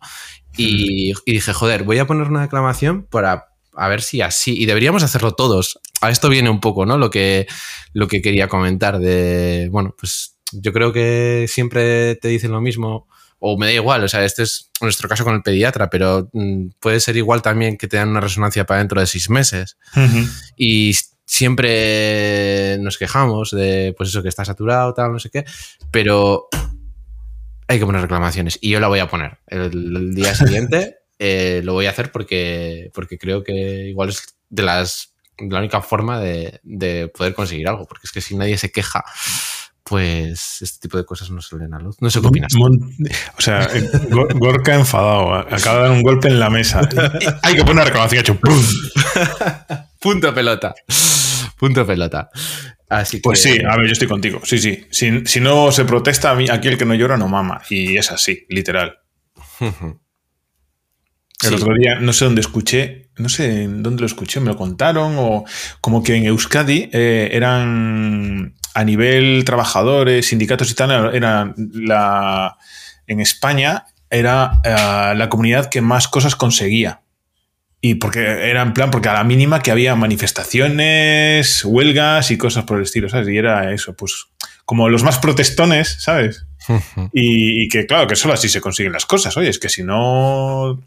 Y, 0.57 1.13
y, 1.25 1.31
dije, 1.31 1.53
joder, 1.53 1.83
voy 1.83 1.99
a 1.99 2.07
poner 2.07 2.27
una 2.27 2.43
reclamación 2.43 3.07
para 3.09 3.45
a 3.75 3.87
ver 3.87 4.01
si 4.01 4.21
así. 4.21 4.55
Y 4.59 4.65
deberíamos 4.65 5.03
hacerlo 5.03 5.33
todos. 5.33 5.79
A 6.01 6.09
esto 6.09 6.29
viene 6.29 6.49
un 6.49 6.59
poco, 6.59 6.85
¿no? 6.85 6.97
Lo 6.97 7.09
que, 7.09 7.47
lo 7.93 8.07
que 8.07 8.21
quería 8.21 8.47
comentar 8.47 8.99
de. 8.99 9.69
Bueno, 9.71 9.95
pues 9.97 10.37
yo 10.51 10.73
creo 10.73 10.91
que 10.93 11.45
siempre 11.47 12.15
te 12.15 12.27
dicen 12.27 12.51
lo 12.51 12.61
mismo 12.61 13.07
o 13.45 13.57
me 13.57 13.65
da 13.65 13.73
igual, 13.73 14.01
o 14.05 14.07
sea, 14.07 14.23
este 14.23 14.43
es 14.43 14.69
nuestro 14.79 15.09
caso 15.09 15.25
con 15.25 15.35
el 15.35 15.41
pediatra, 15.41 15.89
pero 15.89 16.29
mmm, 16.31 16.67
puede 16.79 17.01
ser 17.01 17.17
igual 17.17 17.41
también 17.41 17.77
que 17.77 17.89
te 17.89 17.97
dan 17.97 18.07
una 18.07 18.21
resonancia 18.21 18.65
para 18.65 18.79
dentro 18.79 19.01
de 19.01 19.05
seis 19.05 19.29
meses. 19.29 19.75
Uh 19.97 19.99
-huh. 19.99 20.53
Y 20.55 20.93
siempre 21.25 22.77
nos 22.79 22.97
quejamos 22.97 23.51
de, 23.51 23.93
pues 23.97 24.07
eso, 24.07 24.23
que 24.23 24.29
está 24.29 24.45
saturado, 24.45 24.93
tal, 24.93 25.11
no 25.11 25.19
sé 25.19 25.29
qué, 25.29 25.43
pero 25.91 26.47
hay 27.67 27.79
que 27.79 27.85
poner 27.85 28.01
reclamaciones 28.01 28.57
y 28.61 28.69
yo 28.69 28.79
la 28.79 28.87
voy 28.87 28.99
a 28.99 29.09
poner. 29.09 29.39
El, 29.47 29.73
el 29.93 30.15
día 30.15 30.33
siguiente 30.35 30.99
eh, 31.19 31.59
lo 31.65 31.73
voy 31.73 31.87
a 31.87 31.89
hacer 31.89 32.13
porque, 32.13 32.91
porque 32.93 33.17
creo 33.17 33.43
que 33.43 33.89
igual 33.89 34.07
es 34.07 34.37
de 34.49 34.63
las 34.63 35.15
la 35.37 35.59
única 35.59 35.81
forma 35.81 36.21
de, 36.21 36.61
de 36.63 37.09
poder 37.09 37.33
conseguir 37.33 37.67
algo, 37.67 37.85
porque 37.87 38.05
es 38.05 38.13
que 38.13 38.21
si 38.21 38.37
nadie 38.37 38.57
se 38.57 38.71
queja 38.71 39.03
pues 39.83 40.61
este 40.61 40.79
tipo 40.79 40.97
de 40.97 41.05
cosas 41.05 41.29
no 41.29 41.41
salen 41.41 41.73
a 41.73 41.79
luz. 41.79 41.97
No 41.99 42.09
sé 42.09 42.21
qué 42.21 42.27
opinas. 42.27 42.53
O 42.55 43.41
sea, 43.41 43.69
Gorka 44.35 44.75
enfadado, 44.75 45.33
acaba 45.33 45.77
de 45.77 45.81
dar 45.83 45.91
un 45.91 46.01
golpe 46.01 46.29
en 46.29 46.39
la 46.39 46.49
mesa. 46.49 46.81
Hay 47.43 47.55
que 47.55 47.63
poner 47.63 47.85
reclamación 47.85 48.21
hecho. 48.21 48.39
¡pum! 48.39 48.61
Punto 49.99 50.33
pelota. 50.33 50.73
Punto 51.57 51.85
pelota. 51.85 52.29
Así 52.89 53.17
que... 53.17 53.23
Pues 53.23 53.41
sí, 53.41 53.57
a 53.59 53.75
ver, 53.75 53.87
yo 53.87 53.93
estoy 53.93 54.07
contigo. 54.07 54.39
Sí, 54.43 54.57
sí. 54.59 54.85
Si, 54.89 55.25
si 55.25 55.39
no 55.39 55.71
se 55.71 55.85
protesta, 55.85 56.31
aquí 56.51 56.67
el 56.67 56.77
que 56.77 56.85
no 56.85 56.93
llora 56.93 57.17
no 57.17 57.27
mama. 57.27 57.61
Y 57.69 57.97
es 57.97 58.11
así, 58.11 58.45
literal. 58.49 58.99
El 59.59 61.49
sí. 61.49 61.55
otro 61.55 61.73
día, 61.75 61.99
no 61.99 62.13
sé 62.13 62.25
dónde 62.25 62.41
escuché, 62.41 63.09
no 63.17 63.27
sé 63.27 63.63
en 63.63 63.83
dónde 63.83 64.01
lo 64.01 64.07
escuché, 64.07 64.39
me 64.39 64.47
lo 64.47 64.55
contaron, 64.55 65.15
o 65.17 65.43
como 65.81 66.03
que 66.03 66.15
en 66.15 66.25
Euskadi 66.25 66.89
eh, 66.93 67.29
eran 67.33 68.55
a 68.73 68.83
nivel 68.83 69.43
trabajadores, 69.45 70.27
sindicatos 70.27 70.71
y 70.71 70.75
tal, 70.75 71.15
era 71.15 71.53
la, 71.57 72.57
en 73.07 73.19
España 73.19 73.85
era 74.13 74.61
uh, 74.63 75.17
la 75.17 75.27
comunidad 75.29 75.69
que 75.69 75.81
más 75.81 76.07
cosas 76.07 76.35
conseguía. 76.35 77.01
Y 77.81 77.95
porque 77.95 78.21
era 78.21 78.61
en 78.61 78.73
plan, 78.73 78.91
porque 78.91 79.09
a 79.09 79.13
la 79.13 79.25
mínima 79.25 79.61
que 79.61 79.71
había 79.71 79.95
manifestaciones, 79.95 81.65
huelgas 81.65 82.31
y 82.31 82.37
cosas 82.37 82.63
por 82.63 82.77
el 82.77 82.83
estilo, 82.83 83.09
¿sabes? 83.09 83.27
Y 83.27 83.37
era 83.37 83.73
eso, 83.73 83.93
pues 83.93 84.27
como 84.63 84.87
los 84.87 85.03
más 85.03 85.17
protestones, 85.17 85.97
¿sabes? 85.99 86.45
y, 87.11 87.63
y, 87.63 87.67
que 87.67 87.85
claro, 87.85 88.07
que 88.07 88.15
solo 88.15 88.35
así 88.35 88.47
se 88.47 88.61
consiguen 88.61 88.93
las 88.93 89.05
cosas. 89.05 89.35
Oye, 89.35 89.49
es 89.49 89.59
que 89.59 89.69
si 89.69 89.83
no. 89.83 90.81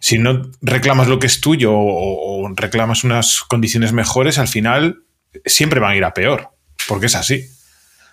Si 0.00 0.16
no 0.16 0.48
reclamas 0.62 1.08
lo 1.08 1.18
que 1.18 1.26
es 1.26 1.40
tuyo 1.40 1.72
o, 1.74 2.44
o 2.44 2.48
reclamas 2.54 3.02
unas 3.02 3.40
condiciones 3.40 3.92
mejores, 3.92 4.38
al 4.38 4.46
final 4.46 5.02
siempre 5.44 5.80
van 5.80 5.90
a 5.90 5.96
ir 5.96 6.04
a 6.04 6.14
peor 6.14 6.52
porque 6.88 7.06
es 7.06 7.14
así. 7.14 7.46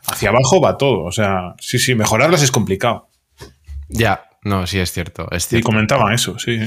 Hacia 0.06 0.30
abajo 0.30 0.62
va 0.62 0.78
todo. 0.78 1.04
O 1.04 1.12
sea, 1.12 1.56
sí, 1.60 1.80
sí, 1.80 1.96
mejorarlas 1.96 2.44
es 2.44 2.52
complicado. 2.52 3.10
Ya, 3.88 4.30
no, 4.44 4.68
sí, 4.68 4.78
es 4.78 4.92
cierto. 4.92 5.28
Es 5.32 5.48
cierto. 5.48 5.68
Y 5.68 5.72
comentaban 5.72 6.14
eso, 6.14 6.38
sí. 6.38 6.60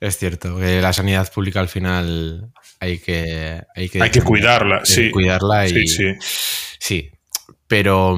Es 0.00 0.18
cierto, 0.18 0.56
que 0.56 0.80
la 0.80 0.92
sanidad 0.92 1.30
pública 1.32 1.60
al 1.60 1.68
final 1.68 2.50
hay 2.80 2.98
que... 2.98 3.62
Hay 3.76 3.88
que, 3.88 4.02
hay 4.02 4.10
que 4.10 4.22
cuidarla, 4.22 4.78
hay 4.78 4.86
sí. 4.86 5.02
Que 5.02 5.10
cuidarla 5.12 5.68
y... 5.68 5.86
Sí, 5.86 5.86
sí. 5.86 6.04
Sí, 6.80 7.10
pero... 7.68 8.16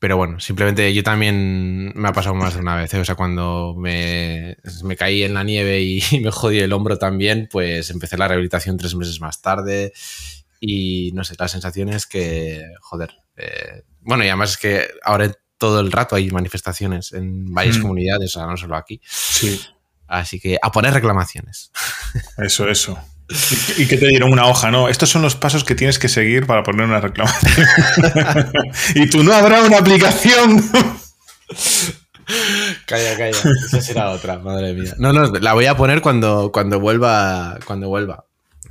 Pero 0.00 0.16
bueno, 0.16 0.38
simplemente 0.38 0.94
yo 0.94 1.02
también 1.02 1.92
me 1.96 2.08
ha 2.08 2.12
pasado 2.12 2.36
más 2.36 2.54
de 2.54 2.60
una 2.60 2.76
vez. 2.76 2.94
¿eh? 2.94 3.00
O 3.00 3.04
sea, 3.04 3.16
cuando 3.16 3.74
me, 3.76 4.56
me, 4.84 4.96
caí 4.96 5.24
en 5.24 5.34
la 5.34 5.42
nieve 5.42 5.80
y 5.80 6.00
me 6.22 6.30
jodí 6.30 6.60
el 6.60 6.72
hombro 6.72 6.98
también, 6.98 7.48
pues 7.50 7.90
empecé 7.90 8.16
la 8.16 8.28
rehabilitación 8.28 8.76
tres 8.76 8.94
meses 8.94 9.20
más 9.20 9.42
tarde 9.42 9.92
y 10.60 11.12
no 11.12 11.24
sé, 11.24 11.34
la 11.38 11.48
sensación 11.48 11.88
es 11.88 12.06
que, 12.06 12.64
joder, 12.80 13.14
eh, 13.36 13.84
bueno, 14.00 14.24
y 14.24 14.28
además 14.28 14.52
es 14.52 14.56
que 14.56 14.88
ahora 15.04 15.32
todo 15.58 15.80
el 15.80 15.92
rato 15.92 16.16
hay 16.16 16.30
manifestaciones 16.30 17.12
en 17.12 17.52
varias 17.52 17.78
mm. 17.78 17.82
comunidades, 17.82 18.36
o 18.36 18.40
sea, 18.40 18.48
no 18.48 18.56
solo 18.56 18.76
aquí. 18.76 19.00
Sí. 19.04 19.60
Así 20.06 20.40
que 20.40 20.58
a 20.60 20.72
poner 20.72 20.94
reclamaciones. 20.94 21.70
Eso, 22.38 22.68
eso. 22.68 22.98
Y, 23.76 23.82
y, 23.82 23.86
que 23.86 23.98
te 23.98 24.06
dieron 24.06 24.32
una 24.32 24.46
hoja, 24.46 24.70
¿no? 24.70 24.88
Estos 24.88 25.10
son 25.10 25.20
los 25.20 25.36
pasos 25.36 25.62
que 25.62 25.74
tienes 25.74 25.98
que 25.98 26.08
seguir 26.08 26.46
para 26.46 26.62
poner 26.62 26.86
una 26.86 27.00
reclamación. 27.00 27.66
y 28.94 29.10
tú 29.10 29.22
no 29.22 29.34
habrá 29.34 29.62
una 29.62 29.78
aplicación. 29.78 30.64
Calla, 32.86 33.16
calla. 33.16 33.38
Esa 33.66 33.80
será 33.82 34.10
otra, 34.10 34.38
madre 34.38 34.72
mía. 34.72 34.94
No, 34.98 35.12
no, 35.12 35.26
la 35.26 35.52
voy 35.52 35.66
a 35.66 35.76
poner 35.76 36.00
cuando, 36.00 36.50
cuando 36.52 36.80
vuelva. 36.80 37.58
Cuando 37.66 37.88
vuelva. 37.88 38.27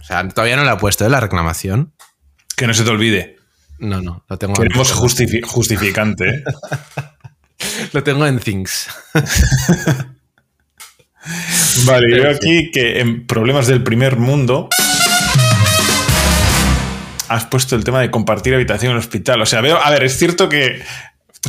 O 0.08 0.14
sea, 0.14 0.26
todavía 0.30 0.56
no 0.56 0.64
la 0.64 0.72
he 0.74 0.78
puesto, 0.78 1.06
¿eh? 1.06 1.10
La 1.10 1.20
reclamación. 1.20 1.92
Que 2.56 2.66
no 2.66 2.74
se 2.74 2.86
te 2.86 2.90
olvide. 2.90 3.36
No, 3.80 4.02
no, 4.02 4.24
lo 4.30 4.38
tengo 4.38 4.54
Queremos 4.54 4.94
justifi 4.94 5.42
justificante. 5.42 6.30
¿eh? 6.30 6.44
lo 7.92 8.04
tengo 8.04 8.26
en 8.26 8.40
Things. 8.40 8.88
vale, 11.86 12.08
veo 12.08 12.32
aquí 12.32 12.72
que 12.72 13.02
en 13.02 13.28
problemas 13.28 13.68
del 13.68 13.84
primer 13.84 14.16
mundo 14.16 14.70
has 17.28 17.44
puesto 17.48 17.76
el 17.76 17.84
tema 17.84 18.00
de 18.00 18.10
compartir 18.10 18.54
habitación 18.54 18.92
en 18.92 18.98
el 18.98 19.04
hospital. 19.04 19.42
O 19.42 19.46
sea, 19.46 19.60
veo, 19.60 19.76
a 19.76 19.92
ver, 19.92 20.06
es 20.06 20.18
cierto 20.18 20.48
que 20.48 20.82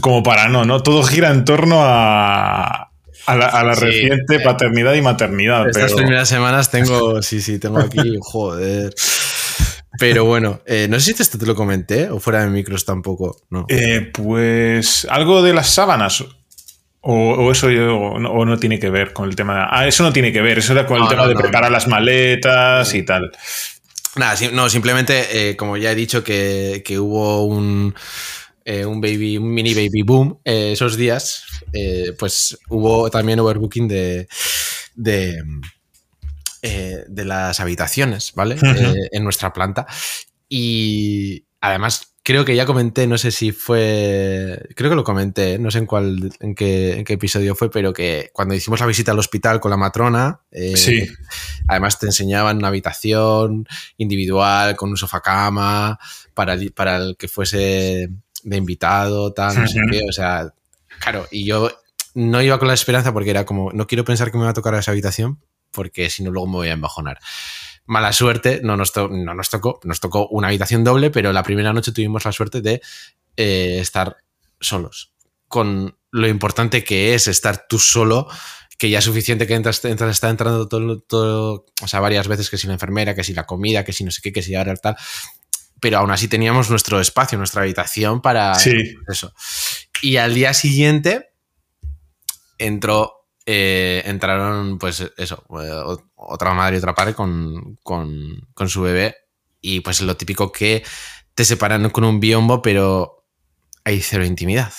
como 0.00 0.24
para 0.24 0.48
no, 0.48 0.64
¿no? 0.64 0.82
Todo 0.82 1.04
gira 1.04 1.30
en 1.30 1.44
torno 1.44 1.78
a, 1.84 2.87
a 3.28 3.62
la, 3.64 3.74
reciente 3.74 4.36
eh, 4.36 4.40
paternidad 4.40 4.94
y 4.94 5.02
maternidad. 5.02 5.68
Estas 5.68 5.92
primeras 5.92 6.28
semanas 6.28 6.70
tengo, 6.70 7.22
sí, 7.22 7.40
sí, 7.40 7.58
tengo 7.58 7.78
aquí, 7.78 8.16
joder. 8.20 8.94
Pero 9.98 10.24
bueno, 10.24 10.60
eh, 10.64 10.86
no 10.88 10.98
sé 10.98 11.12
si 11.12 11.22
esto 11.22 11.38
te 11.38 11.46
lo 11.46 11.54
comenté 11.54 12.08
o 12.08 12.20
fuera 12.20 12.42
de 12.42 12.48
micros 12.48 12.84
tampoco. 12.84 13.42
No. 13.50 13.66
Eh, 13.68 14.10
pues 14.12 15.06
algo 15.10 15.42
de 15.42 15.52
las 15.52 15.68
sábanas. 15.70 16.24
O, 17.00 17.52
eso 17.52 17.68
o 17.68 18.44
no, 18.44 18.58
tiene 18.58 18.78
que 18.78 18.90
ver 18.90 19.12
con 19.12 19.28
el 19.28 19.36
tema. 19.36 19.54
De, 19.54 19.66
ah, 19.70 19.86
eso 19.86 20.02
no 20.02 20.12
tiene 20.12 20.32
que 20.32 20.42
ver. 20.42 20.58
Eso 20.58 20.72
era 20.72 20.86
con 20.86 21.02
el 21.02 21.08
tema 21.08 21.26
de 21.26 21.34
preparar 21.34 21.70
las 21.70 21.86
maletas 21.86 22.92
y 22.94 23.02
tal. 23.02 23.30
Nada, 24.16 24.36
no, 24.52 24.68
simplemente, 24.68 25.54
como 25.56 25.76
ya 25.76 25.92
he 25.92 25.94
dicho, 25.94 26.24
que, 26.24 26.82
que 26.84 26.98
hubo 26.98 27.44
un 27.44 27.94
eh, 28.70 28.84
un 28.84 29.00
baby, 29.00 29.38
un 29.38 29.48
mini 29.48 29.72
baby 29.72 30.02
boom 30.02 30.40
eh, 30.44 30.72
esos 30.72 30.98
días, 30.98 31.42
eh, 31.72 32.12
pues 32.18 32.58
hubo 32.68 33.08
también 33.08 33.40
overbooking 33.40 33.88
de, 33.88 34.28
de, 34.94 35.42
de 37.08 37.24
las 37.24 37.60
habitaciones, 37.60 38.34
¿vale? 38.34 38.58
en 38.60 39.24
nuestra 39.24 39.54
planta. 39.54 39.86
Y 40.50 41.46
además 41.62 42.12
creo 42.22 42.44
que 42.44 42.54
ya 42.54 42.66
comenté, 42.66 43.06
no 43.06 43.16
sé 43.16 43.30
si 43.30 43.52
fue, 43.52 44.68
creo 44.76 44.90
que 44.90 44.96
lo 44.96 45.04
comenté, 45.04 45.58
no 45.58 45.70
sé 45.70 45.78
en 45.78 45.86
cuál, 45.86 46.30
en 46.40 46.54
qué, 46.54 47.02
episodio 47.08 47.54
fue, 47.54 47.70
pero 47.70 47.94
que 47.94 48.28
cuando 48.34 48.54
hicimos 48.54 48.80
la 48.80 48.86
visita 48.86 49.12
al 49.12 49.18
hospital 49.18 49.60
con 49.60 49.70
la 49.70 49.78
matrona, 49.78 50.42
sí. 50.74 51.08
además 51.68 51.98
te 51.98 52.04
enseñaban 52.04 52.58
una 52.58 52.68
habitación 52.68 53.66
individual 53.96 54.76
con 54.76 54.90
un 54.90 54.98
sofá 54.98 55.22
cama 55.22 55.98
para, 56.34 56.58
para 56.74 56.98
el 56.98 57.16
que 57.16 57.28
fuese 57.28 58.10
de 58.48 58.56
invitado, 58.56 59.32
tal, 59.32 59.60
no 59.60 59.68
sé 59.68 59.78
qué. 59.90 60.02
O 60.08 60.12
sea, 60.12 60.52
claro, 61.00 61.26
y 61.30 61.44
yo 61.44 61.70
no 62.14 62.42
iba 62.42 62.58
con 62.58 62.68
la 62.68 62.74
esperanza 62.74 63.12
porque 63.12 63.30
era 63.30 63.44
como, 63.44 63.70
no 63.72 63.86
quiero 63.86 64.04
pensar 64.04 64.30
que 64.30 64.38
me 64.38 64.44
va 64.44 64.50
a 64.50 64.54
tocar 64.54 64.74
esa 64.74 64.90
habitación 64.90 65.38
porque 65.70 66.10
si 66.10 66.22
no 66.22 66.30
luego 66.30 66.46
me 66.46 66.54
voy 66.54 66.68
a 66.68 66.72
embajonar. 66.72 67.18
Mala 67.86 68.12
suerte, 68.12 68.60
no 68.62 68.76
nos, 68.76 68.94
no 68.96 69.34
nos 69.34 69.50
tocó, 69.50 69.80
nos 69.84 70.00
tocó 70.00 70.26
una 70.28 70.48
habitación 70.48 70.84
doble, 70.84 71.10
pero 71.10 71.32
la 71.32 71.42
primera 71.42 71.72
noche 71.72 71.92
tuvimos 71.92 72.24
la 72.24 72.32
suerte 72.32 72.60
de 72.60 72.82
eh, 73.36 73.78
estar 73.80 74.16
solos. 74.60 75.12
Con 75.46 75.96
lo 76.10 76.28
importante 76.28 76.84
que 76.84 77.14
es 77.14 77.28
estar 77.28 77.66
tú 77.68 77.78
solo, 77.78 78.28
que 78.76 78.90
ya 78.90 78.98
es 78.98 79.04
suficiente 79.04 79.46
que 79.46 79.54
entras, 79.54 79.84
entras 79.84 80.10
está 80.10 80.28
entrando 80.28 80.68
todo, 80.68 81.00
todo, 81.00 81.66
o 81.82 81.88
sea, 81.88 82.00
varias 82.00 82.28
veces 82.28 82.50
que 82.50 82.58
si 82.58 82.66
la 82.66 82.74
enfermera, 82.74 83.14
que 83.14 83.24
si 83.24 83.32
la 83.32 83.46
comida, 83.46 83.84
que 83.84 83.92
si 83.92 84.04
no 84.04 84.10
sé 84.10 84.20
qué, 84.22 84.32
que 84.32 84.42
si 84.42 84.54
ahora 84.54 84.76
tal 84.76 84.96
pero 85.80 85.98
aún 85.98 86.10
así 86.10 86.28
teníamos 86.28 86.70
nuestro 86.70 87.00
espacio, 87.00 87.38
nuestra 87.38 87.62
habitación 87.62 88.20
para 88.20 88.52
eso. 89.08 89.32
Y 90.02 90.16
al 90.16 90.34
día 90.34 90.54
siguiente 90.54 91.30
entró, 92.58 93.26
eh, 93.46 94.02
entraron, 94.04 94.78
pues 94.78 95.04
eso, 95.16 95.44
eh, 95.62 95.98
otra 96.16 96.54
madre 96.54 96.76
y 96.76 96.78
otra 96.78 96.94
padre 96.94 97.14
con, 97.14 97.78
su 98.66 98.82
bebé. 98.82 99.16
Y 99.60 99.80
pues 99.80 100.00
lo 100.00 100.16
típico 100.16 100.52
que 100.52 100.84
te 101.34 101.44
separan 101.44 101.90
con 101.90 102.04
un 102.04 102.20
biombo, 102.20 102.62
pero 102.62 103.26
hay 103.84 104.00
cero 104.00 104.24
intimidad, 104.24 104.72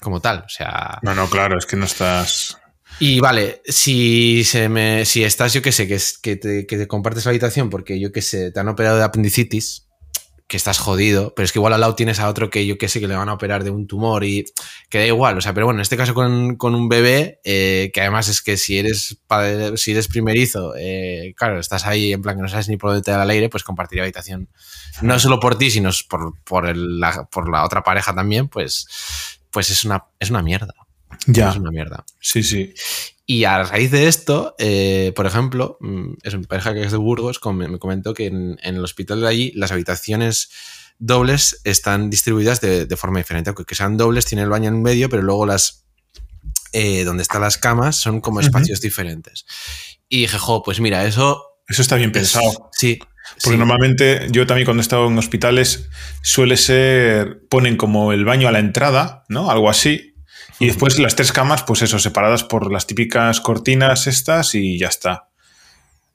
como 0.00 0.20
tal. 0.20 0.44
O 0.46 0.48
sea. 0.48 0.98
No, 1.02 1.14
no, 1.14 1.28
claro, 1.28 1.58
es 1.58 1.66
que 1.66 1.76
no 1.76 1.84
estás. 1.84 2.58
Y 2.98 3.20
vale, 3.20 3.62
si 3.64 4.44
se 4.44 4.68
me, 4.68 5.04
si 5.04 5.24
estás, 5.24 5.52
yo 5.52 5.62
qué 5.62 5.72
sé, 5.72 5.88
que, 5.88 5.98
que, 6.22 6.36
te, 6.36 6.66
que 6.66 6.76
te 6.76 6.86
compartes 6.86 7.24
la 7.24 7.30
habitación 7.30 7.70
porque 7.70 7.98
yo 7.98 8.12
qué 8.12 8.22
sé, 8.22 8.52
te 8.52 8.60
han 8.60 8.68
operado 8.68 8.98
de 8.98 9.04
apendicitis, 9.04 9.88
que 10.52 10.58
estás 10.58 10.78
jodido, 10.78 11.32
pero 11.34 11.46
es 11.46 11.52
que 11.52 11.58
igual 11.58 11.72
al 11.72 11.80
lado 11.80 11.94
tienes 11.94 12.20
a 12.20 12.28
otro 12.28 12.50
que 12.50 12.66
yo 12.66 12.76
qué 12.76 12.86
sé, 12.86 13.00
que 13.00 13.08
le 13.08 13.16
van 13.16 13.30
a 13.30 13.32
operar 13.32 13.64
de 13.64 13.70
un 13.70 13.86
tumor 13.86 14.22
y 14.22 14.44
que 14.90 14.98
da 14.98 15.06
igual, 15.06 15.38
o 15.38 15.40
sea, 15.40 15.54
pero 15.54 15.64
bueno, 15.64 15.78
en 15.78 15.80
este 15.80 15.96
caso 15.96 16.12
con, 16.12 16.58
un 16.60 16.88
bebé, 16.90 17.40
eh, 17.42 17.90
que 17.94 18.02
además 18.02 18.28
es 18.28 18.42
que 18.42 18.58
si 18.58 18.76
eres 18.76 19.18
padre, 19.26 19.78
si 19.78 19.92
eres 19.92 20.08
primerizo, 20.08 20.74
eh, 20.76 21.32
claro, 21.38 21.58
estás 21.58 21.86
ahí 21.86 22.12
en 22.12 22.20
plan 22.20 22.36
que 22.36 22.42
no 22.42 22.50
sabes 22.50 22.68
ni 22.68 22.76
por 22.76 22.90
dónde 22.90 23.02
te 23.02 23.12
da 23.12 23.22
el 23.22 23.30
aire, 23.30 23.48
pues 23.48 23.64
compartir 23.64 24.02
habitación, 24.02 24.50
no 25.00 25.18
solo 25.18 25.40
por 25.40 25.56
ti, 25.56 25.70
sino 25.70 25.88
por, 26.06 26.38
por, 26.44 26.76
la, 26.76 27.24
por 27.30 27.50
la 27.50 27.64
otra 27.64 27.82
pareja 27.82 28.14
también, 28.14 28.48
pues, 28.48 28.86
pues 29.50 29.70
es 29.70 29.84
una, 29.84 30.04
es 30.20 30.28
una 30.28 30.42
mierda. 30.42 30.74
Ya. 31.28 31.48
Es 31.48 31.56
una 31.56 31.70
mierda. 31.70 32.04
Sí, 32.20 32.42
sí. 32.42 32.74
Y 33.32 33.46
a 33.46 33.62
raíz 33.62 33.90
de 33.90 34.08
esto, 34.08 34.54
eh, 34.58 35.14
por 35.16 35.24
ejemplo, 35.24 35.78
mm, 35.80 36.16
es 36.22 36.34
una 36.34 36.46
pareja 36.46 36.74
que 36.74 36.82
es 36.82 36.92
de 36.92 36.98
Burgos, 36.98 37.40
me 37.54 37.78
comentó 37.78 38.12
que 38.12 38.26
en, 38.26 38.58
el 38.62 38.84
hospital 38.84 39.22
de 39.22 39.28
allí 39.28 39.52
las 39.54 39.72
habitaciones 39.72 40.50
dobles 40.98 41.62
están 41.64 42.10
distribuidas 42.10 42.60
de, 42.60 42.94
forma 42.98 43.20
diferente. 43.20 43.48
Aunque 43.48 43.64
que 43.64 43.74
sean 43.74 43.96
dobles, 43.96 44.26
tiene 44.26 44.42
el 44.42 44.50
baño 44.50 44.68
en 44.68 44.82
medio, 44.82 45.08
pero 45.08 45.22
luego 45.22 45.46
las 45.46 45.86
eh, 46.74 47.04
donde 47.04 47.22
están 47.22 47.40
las 47.40 47.56
camas 47.56 47.96
son 47.96 48.20
como 48.20 48.40
espacios 48.40 48.82
diferentes. 48.82 49.46
Y 50.10 50.20
dije, 50.20 50.36
jo, 50.36 50.62
pues 50.62 50.80
mira, 50.80 51.06
eso. 51.06 51.42
Eso 51.66 51.80
está 51.80 51.96
bien 51.96 52.12
pensado. 52.12 52.68
Sí. 52.72 52.98
Porque 53.42 53.56
normalmente 53.56 54.26
yo 54.30 54.46
también 54.46 54.66
cuando 54.66 54.82
he 54.82 54.84
estado 54.84 55.06
en 55.06 55.16
hospitales 55.16 55.88
suele 56.20 56.58
ser, 56.58 57.46
ponen 57.48 57.78
como 57.78 58.12
el 58.12 58.26
baño 58.26 58.46
a 58.46 58.52
la 58.52 58.58
entrada, 58.58 59.24
¿no? 59.30 59.50
Algo 59.50 59.70
así 59.70 60.11
y 60.62 60.66
después 60.66 60.96
las 61.00 61.16
tres 61.16 61.32
camas, 61.32 61.64
pues 61.64 61.82
eso, 61.82 61.98
separadas 61.98 62.44
por 62.44 62.72
las 62.72 62.86
típicas 62.86 63.40
cortinas 63.40 64.06
estas 64.06 64.54
y 64.54 64.78
ya 64.78 64.86
está. 64.86 65.28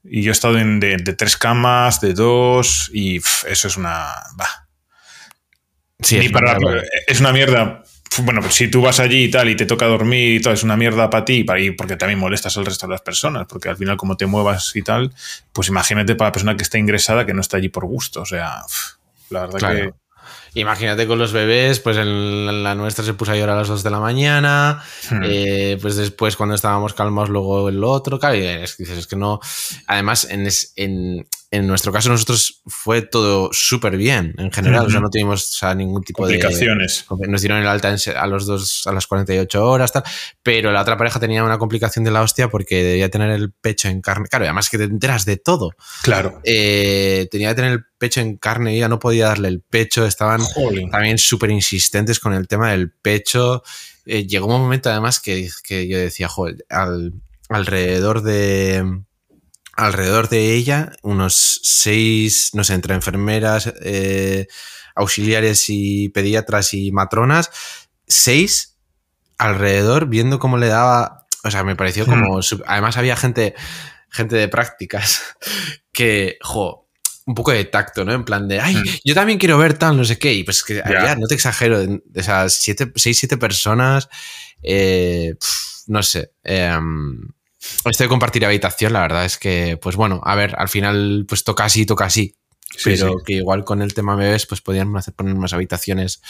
Y 0.06 0.22
yo 0.22 0.32
he 0.32 0.32
estado 0.32 0.58
en 0.58 0.80
de, 0.80 0.98
tres 0.98 1.36
camas, 1.36 2.00
de 2.00 2.14
dos, 2.14 2.90
y 2.94 3.18
eso 3.18 3.68
es 3.68 3.76
una. 3.76 4.08
Sí, 6.00 6.18
es, 6.18 6.32
para, 6.32 6.58
es 7.08 7.20
una 7.20 7.34
mierda. 7.34 7.84
Bueno, 8.20 8.40
pues 8.40 8.56
si 8.56 8.70
tú 8.70 8.82
vas 8.82 9.02
allí 9.02 9.26
y 9.26 9.30
tal 9.30 9.50
y 9.50 9.58
te 9.58 9.66
toca 9.66 9.86
dormir 9.86 10.36
y 10.36 10.42
todo, 10.42 10.54
es 10.54 10.64
una 10.64 10.78
mierda 10.78 11.10
para 11.10 11.26
ti, 11.26 11.44
para 11.44 11.60
ir, 11.60 11.76
porque 11.76 11.98
también 11.98 12.18
molestas 12.18 12.56
al 12.58 12.66
resto 12.66 12.88
de 12.88 12.92
las 12.92 13.02
personas, 13.02 13.48
porque 13.50 13.68
al 13.68 13.76
final, 13.76 13.98
como 13.98 14.16
te 14.16 14.28
muevas 14.28 14.74
y 14.78 14.82
tal, 14.82 15.14
pues 15.52 15.68
imagínate 15.68 16.16
para 16.16 16.30
la 16.30 16.32
persona 16.32 16.56
que 16.56 16.64
está 16.64 16.78
ingresada 16.78 17.26
que 17.26 17.34
no 17.34 17.42
está 17.42 17.58
allí 17.58 17.68
por 17.68 17.86
gusto. 17.86 18.22
O 18.22 18.26
sea, 18.26 18.62
la 19.30 19.42
verdad 19.42 19.76
que 19.76 19.94
Imagínate 20.58 21.06
con 21.06 21.20
los 21.20 21.34
bebés, 21.34 21.80
pues 21.80 21.98
en 21.98 22.64
la 22.64 22.74
nuestra 22.74 23.06
se 23.06 23.14
puso 23.14 23.32
a 23.32 23.36
llorar 23.36 23.58
a 23.58 23.60
las 23.60 23.68
2 23.68 23.84
de 23.84 23.92
la 23.92 24.00
mañana, 24.00 24.82
hmm. 25.12 25.22
eh, 25.24 25.78
pues 25.80 25.96
después 25.98 26.36
cuando 26.36 26.56
estábamos 26.56 26.96
calmados 26.96 27.30
luego 27.30 27.70
el 27.70 27.84
otro, 27.84 28.18
claro, 28.18 28.36
y 28.38 28.44
es, 28.44 28.76
dices, 28.76 28.98
es 28.98 29.06
que 29.06 29.16
no, 29.16 29.40
además 29.86 30.28
en, 30.32 30.48
en, 30.76 31.28
en 31.50 31.66
nuestro 31.66 31.94
caso 31.94 32.10
nosotros 32.10 32.62
fue 32.66 33.02
todo 33.02 33.50
súper 33.54 33.96
bien 33.96 34.36
en 34.38 34.52
general, 34.52 34.88
o 34.88 34.90
sea, 34.90 35.00
no 35.00 35.10
tuvimos 35.10 35.58
ningún 35.78 36.04
tipo 36.04 36.24
complicaciones. 36.24 37.06
de... 37.10 37.28
Nos 37.28 37.42
dieron 37.42 37.60
el 37.60 37.68
alta 37.68 37.96
a, 38.16 38.28
los 38.28 38.46
dos, 38.46 38.86
a 38.86 38.92
las 38.92 39.08
48 39.08 39.66
horas, 39.66 39.94
tal, 39.94 40.04
pero 40.44 40.72
la 40.72 40.82
otra 40.82 40.98
pareja 40.98 41.20
tenía 41.20 41.44
una 41.46 41.58
complicación 41.58 42.04
de 42.04 42.12
la 42.12 42.22
hostia 42.22 42.50
porque 42.50 42.84
debía 42.84 43.10
tener 43.10 43.32
el 43.32 43.54
pecho 43.54 43.88
en 43.88 44.02
carne. 44.02 44.28
Claro, 44.28 44.44
además 44.46 44.70
que 44.70 44.78
te 44.78 44.84
enteras 44.84 45.24
de 45.24 45.38
todo. 45.38 45.72
Claro. 46.04 46.42
Eh, 46.44 47.30
tenía 47.32 47.50
que 47.50 47.56
tener 47.56 47.72
el 47.72 47.86
pecho 47.98 48.20
en 48.20 48.36
carne 48.38 48.76
y 48.76 48.80
ya 48.80 48.90
no 48.90 49.00
podía 49.00 49.28
darle 49.28 49.48
el 49.48 49.62
pecho, 49.62 50.06
estaban 50.06 50.42
también 50.92 51.18
súper 51.18 51.52
insistentes 51.52 52.20
con 52.20 52.34
el 52.34 52.48
tema 52.48 52.72
del 52.72 52.92
pecho. 52.92 53.64
Eh, 54.06 54.28
llegó 54.28 54.48
un 54.48 54.62
momento 54.62 54.90
además 54.90 55.22
que, 55.22 55.50
que 55.64 55.88
yo 55.88 55.98
decía, 55.98 56.28
joder, 56.28 56.66
al, 56.70 57.14
alrededor 57.50 58.22
de 58.22 59.04
alrededor 59.78 60.28
de 60.28 60.54
ella 60.54 60.92
unos 61.04 61.62
seis, 61.64 62.50
no 62.54 62.64
sé, 62.64 62.74
entre 62.74 62.96
enfermeras, 62.96 63.72
eh, 63.82 64.48
auxiliares 64.96 65.66
y 65.70 66.10
pediatras 66.10 66.74
y 66.74 66.92
matronas, 66.92 67.52
seis 68.08 68.76
alrededor 69.38 70.08
viendo 70.08 70.40
cómo 70.40 70.58
le 70.58 70.68
daba, 70.68 71.28
o 71.44 71.52
sea, 71.52 71.64
me 71.64 71.76
pareció 71.76 72.06
hmm. 72.06 72.10
como, 72.10 72.40
además 72.66 72.98
había 72.98 73.16
gente, 73.16 73.54
gente 74.10 74.36
de 74.36 74.48
prácticas 74.48 75.22
que, 75.94 76.38
jo, 76.42 76.90
un 77.28 77.36
poco 77.36 77.52
de 77.52 77.66
tacto, 77.66 78.04
¿no? 78.04 78.14
En 78.14 78.26
plan 78.26 78.48
de, 78.48 78.60
ay, 78.60 78.78
hmm. 78.78 78.86
yo 79.06 79.14
también 79.14 79.38
quiero 79.38 79.60
ver 79.60 79.78
tal, 79.78 79.96
no 79.96 80.06
sé 80.06 80.18
qué. 80.18 80.34
Y 80.34 80.44
pues 80.44 80.64
que 80.64 80.76
ya, 80.76 81.16
no 81.16 81.28
te 81.28 81.36
exagero, 81.36 81.82
o 81.82 82.24
sea, 82.24 82.50
siete, 82.50 82.92
seis, 82.96 83.20
siete 83.20 83.38
personas, 83.38 84.10
eh, 84.64 85.36
no 85.86 86.02
sé. 86.02 86.32
Eh, 86.44 86.80
esto 87.86 88.04
de 88.04 88.08
compartir 88.10 88.46
habitación, 88.46 88.94
la 88.94 89.02
verdad 89.02 89.26
es 89.26 89.38
que, 89.38 89.78
pues 89.82 89.96
bueno, 89.96 90.22
a 90.24 90.36
ver, 90.36 90.56
al 90.58 90.70
final, 90.70 91.26
pues 91.28 91.44
toca 91.44 91.66
así, 91.66 91.86
toca 91.86 92.06
así. 92.06 92.36
pero 92.84 93.18
que 93.26 93.34
igual 93.34 93.64
con 93.64 93.82
el 93.82 93.94
tema 93.94 94.16
bebés, 94.16 94.46
pues 94.46 94.62
podrían 94.62 94.96
hacer 94.98 95.14
poner 95.14 95.36
más 95.36 95.54
habitaciones 95.54 96.22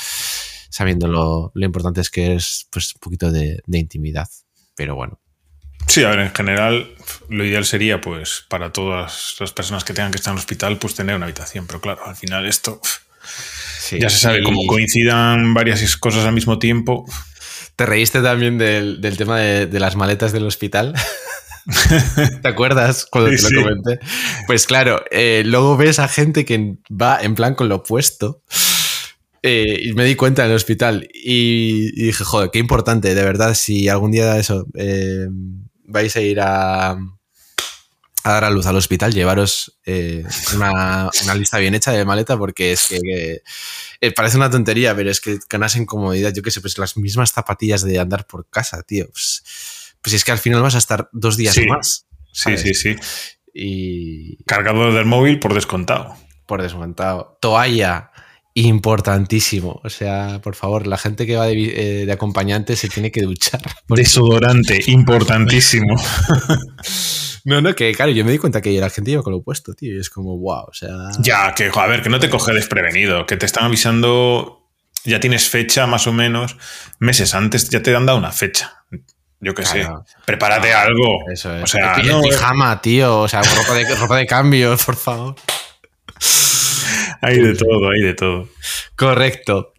sabiendo 0.70 1.08
lo, 1.08 1.52
lo 1.56 1.66
importante 1.66 2.02
es 2.02 2.10
que 2.10 2.36
es 2.36 2.68
pues, 2.72 2.94
un 2.96 3.00
poquito 3.00 3.32
de, 3.32 3.62
de 3.66 3.78
intimidad. 3.80 4.28
Pero 4.76 4.96
bueno. 4.96 5.20
Sí, 5.88 6.04
a 6.04 6.10
ver, 6.10 6.20
en 6.20 6.36
general 6.36 6.90
lo 7.30 7.46
ideal 7.46 7.66
sería, 7.66 8.02
pues, 8.02 8.46
para 8.50 8.72
todas 8.74 9.36
las 9.40 9.54
personas 9.54 9.84
que 9.84 9.94
tengan 9.94 10.12
que 10.12 10.18
estar 10.18 10.32
en 10.32 10.38
el 10.38 10.40
hospital, 10.40 10.78
pues 10.78 10.96
tener 10.96 11.16
una 11.16 11.26
habitación. 11.26 11.66
Pero 11.66 11.80
claro, 11.82 12.06
al 12.06 12.16
final 12.16 12.46
esto 12.46 12.82
Sí. 13.80 13.98
ya 14.00 14.10
se 14.10 14.18
sabe, 14.20 14.40
Y 14.40 14.44
como 14.44 14.66
coincidan 14.68 15.54
varias 15.54 15.96
cosas 15.98 16.26
al 16.26 16.34
mismo 16.34 16.60
tiempo. 16.60 17.06
¿Te 17.76 17.86
reíste 17.86 18.22
también 18.22 18.58
del, 18.58 19.02
del 19.02 19.18
tema 19.18 19.40
de, 19.40 19.66
de 19.68 19.80
las 19.80 19.96
maletas 19.96 20.32
del 20.34 20.46
hospital? 20.46 20.94
¿Te 22.42 22.48
acuerdas 22.48 23.06
cuando 23.10 23.32
Sí, 23.32 23.38
te 23.38 23.42
lo 23.44 23.50
sí. 23.50 23.56
comenté? 23.56 24.00
Pues 24.48 24.68
claro, 24.68 25.04
eh, 25.12 25.44
luego 25.46 25.78
ves 25.78 26.00
a 26.00 26.08
gente 26.08 26.46
que 26.46 26.78
va 26.90 27.20
en 27.22 27.36
plan 27.36 27.56
con 27.56 27.70
lo 27.70 27.76
opuesto. 27.78 28.42
eh, 29.44 29.80
y 29.84 29.94
me 29.94 30.06
di 30.06 30.16
cuenta 30.16 30.44
en 30.46 30.50
el 30.52 30.56
hospital 30.56 31.08
y, 31.14 31.92
y 31.96 32.06
dije, 32.08 32.24
joder, 32.24 32.50
qué 32.52 32.60
importante, 32.60 33.16
de 33.16 33.24
verdad, 33.24 33.54
si 33.54 33.88
algún 33.90 34.12
día 34.12 34.38
eso 34.38 34.66
eh, 34.76 35.28
vais 35.86 36.16
a 36.16 36.22
ir 36.22 36.40
a, 36.42 36.92
a 36.92 36.98
dar 38.24 38.44
a 38.44 38.50
luz 38.50 38.66
al 38.66 38.76
hospital, 38.76 39.14
llevaros 39.14 39.78
eh, 39.86 40.26
una, 40.56 41.10
una 41.24 41.36
lista 41.36 41.60
bien 41.60 41.76
hecha 41.76 41.92
de 41.92 42.04
maleta 42.06 42.38
porque 42.38 42.74
es 42.74 42.88
que, 42.90 43.00
que, 43.00 43.42
eh, 44.02 44.12
parece 44.12 44.38
una 44.38 44.50
tontería, 44.50 44.96
pero 44.96 45.10
es 45.10 45.22
que 45.22 45.40
ganas 45.50 45.76
en 45.78 45.86
comodidad, 45.86 46.34
yo 46.34 46.42
qué 46.44 46.52
sé, 46.52 46.60
pues 46.62 46.78
las 46.78 46.98
mismas 46.98 47.32
zapatillas 47.32 47.84
de 47.84 48.00
andar 48.00 48.28
por 48.28 48.50
casa, 48.50 48.84
tío. 48.84 49.08
Pues, 49.12 49.44
pues 50.08 50.14
es 50.14 50.24
que 50.24 50.32
al 50.32 50.38
final 50.38 50.62
vas 50.62 50.76
a 50.76 50.78
estar 50.78 51.10
dos 51.12 51.36
días 51.36 51.54
Sí. 51.54 51.66
más. 51.66 52.08
Sí, 52.32 52.44
¿sabes? 52.56 52.62
sí, 52.62 52.74
sí. 52.74 52.96
Y 53.54 54.42
Cargador 54.46 54.94
del 54.94 55.04
móvil 55.06 55.38
por 55.40 55.54
descontado. 55.54 56.16
por 56.46 56.62
desmontado. 56.62 57.38
Toalla, 57.42 58.12
importantísimo. 58.54 59.82
O 59.84 59.90
sea, 59.90 60.40
por 60.42 60.56
favor, 60.56 60.88
la 60.88 60.98
gente 60.98 61.26
que 61.28 61.36
va 61.36 61.48
de, 61.48 62.02
eh, 62.02 62.06
de 62.06 62.12
acompañante 62.14 62.78
se 62.78 62.88
tiene 62.88 63.12
que 63.12 63.22
duchar. 63.24 63.62
Desodorante, 63.90 64.80
importantísimo. 64.88 65.96
No, 67.44 67.62
no, 67.62 67.74
que 67.76 67.94
claro, 67.94 68.12
yo 68.12 68.26
me 68.26 68.32
di 68.34 68.40
cuenta 68.40 68.60
que 68.62 68.78
la 68.78 68.90
gente 68.90 69.12
iba 69.12 69.22
con 69.24 69.32
lo 69.32 69.38
opuesto, 69.40 69.74
tío. 69.74 69.96
Y 69.96 70.00
es 70.02 70.10
como, 70.10 70.38
wow, 70.38 70.66
o 70.68 70.74
sea. 70.74 70.90
Ya, 71.20 71.54
que, 71.56 71.72
a 71.74 71.88
ver, 71.88 72.02
que 72.02 72.10
no 72.10 72.20
te 72.20 72.30
coge 72.30 72.52
desprevenido, 72.54 73.26
que 73.26 73.38
te 73.38 73.46
están 73.46 73.64
avisando, 73.64 74.70
ya 75.06 75.22
tienes 75.22 75.48
fecha 75.48 75.88
más 75.88 76.08
o 76.08 76.12
menos, 76.12 76.58
meses 77.00 77.34
antes 77.34 77.70
ya 77.70 77.82
te 77.82 77.96
han 77.96 78.06
dado 78.06 78.18
una 78.18 78.34
fecha. 78.34 78.84
Yo 79.40 79.54
qué 79.54 79.64
Claro. 79.64 80.04
sé, 80.08 80.16
prepárate 80.26 80.74
algo. 80.74 81.30
Eso 81.32 81.56
es. 81.56 81.64
O 81.64 81.68
sea, 81.68 81.94
El 81.96 82.02
pi- 82.02 82.08
no, 82.08 82.24
el 82.24 82.30
pijama, 82.30 82.82
tío. 82.82 83.20
O 83.22 83.28
sea, 83.28 83.42
ropa 83.44 83.74
de, 83.76 83.96
ropa 83.96 84.18
de 84.18 84.26
cambio, 84.26 84.76
por 84.86 84.96
favor. 84.96 85.36
hay 87.22 87.38
de 87.40 87.54
todo, 87.56 87.90
hay 87.92 88.02
de 88.02 88.14
todo. 88.14 88.48
Correcto. 88.96 89.74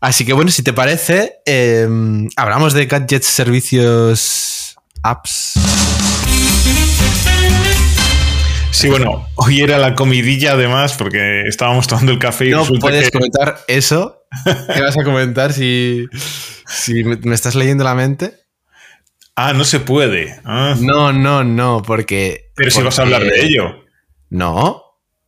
Así 0.00 0.24
que 0.24 0.32
bueno, 0.32 0.50
si 0.50 0.62
te 0.62 0.72
parece, 0.72 1.34
eh, 1.44 1.86
hablamos 2.36 2.72
de 2.72 2.86
gadgets, 2.86 3.26
servicios, 3.26 4.76
apps. 5.02 5.54
Sí, 8.70 8.88
bueno, 8.88 9.26
hoy 9.34 9.60
era 9.60 9.76
la 9.78 9.94
comidilla 9.94 10.52
además, 10.52 10.94
porque 10.96 11.42
estábamos 11.46 11.86
tomando 11.86 12.12
el 12.12 12.18
café 12.18 12.46
y 12.46 12.50
No 12.50 12.64
puedes 12.64 13.06
que... 13.06 13.18
comentar 13.18 13.58
eso. 13.68 14.22
¿Qué 14.72 14.80
vas 14.80 14.96
a 14.96 15.04
comentar 15.04 15.52
si, 15.52 16.06
si 16.66 17.02
me 17.04 17.34
estás 17.34 17.56
leyendo 17.56 17.84
la 17.84 17.94
mente? 17.94 18.39
Ah, 19.42 19.52
no 19.54 19.64
se 19.64 19.80
puede. 19.80 20.38
Ah, 20.44 20.74
No, 20.78 21.12
no, 21.12 21.42
no, 21.44 21.80
porque. 21.82 22.50
pero 22.54 22.70
si 22.70 22.82
vas 22.82 22.98
a 22.98 23.02
hablar 23.02 23.22
de 23.22 23.42
ello. 23.44 23.84
No. 24.28 24.82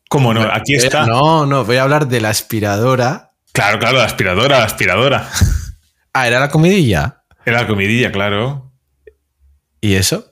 ¿Cómo 0.08 0.34
no? 0.34 0.42
Aquí 0.52 0.74
a- 0.74 0.78
está. 0.78 1.06
No, 1.06 1.46
no, 1.46 1.64
voy 1.64 1.76
a 1.76 1.82
hablar 1.84 2.06
de 2.08 2.20
la 2.20 2.28
aspiradora. 2.28 3.32
Claro, 3.52 3.78
claro, 3.78 3.98
la 3.98 4.04
aspiradora, 4.04 4.58
la 4.58 4.64
aspiradora. 4.64 5.28
Ah, 6.14 6.28
era 6.28 6.40
la 6.40 6.50
comidilla. 6.50 7.22
Era 7.46 7.62
la 7.62 7.66
comidilla, 7.66 8.12
claro. 8.12 8.70
¿Y 9.80 9.94
eso? 9.94 10.30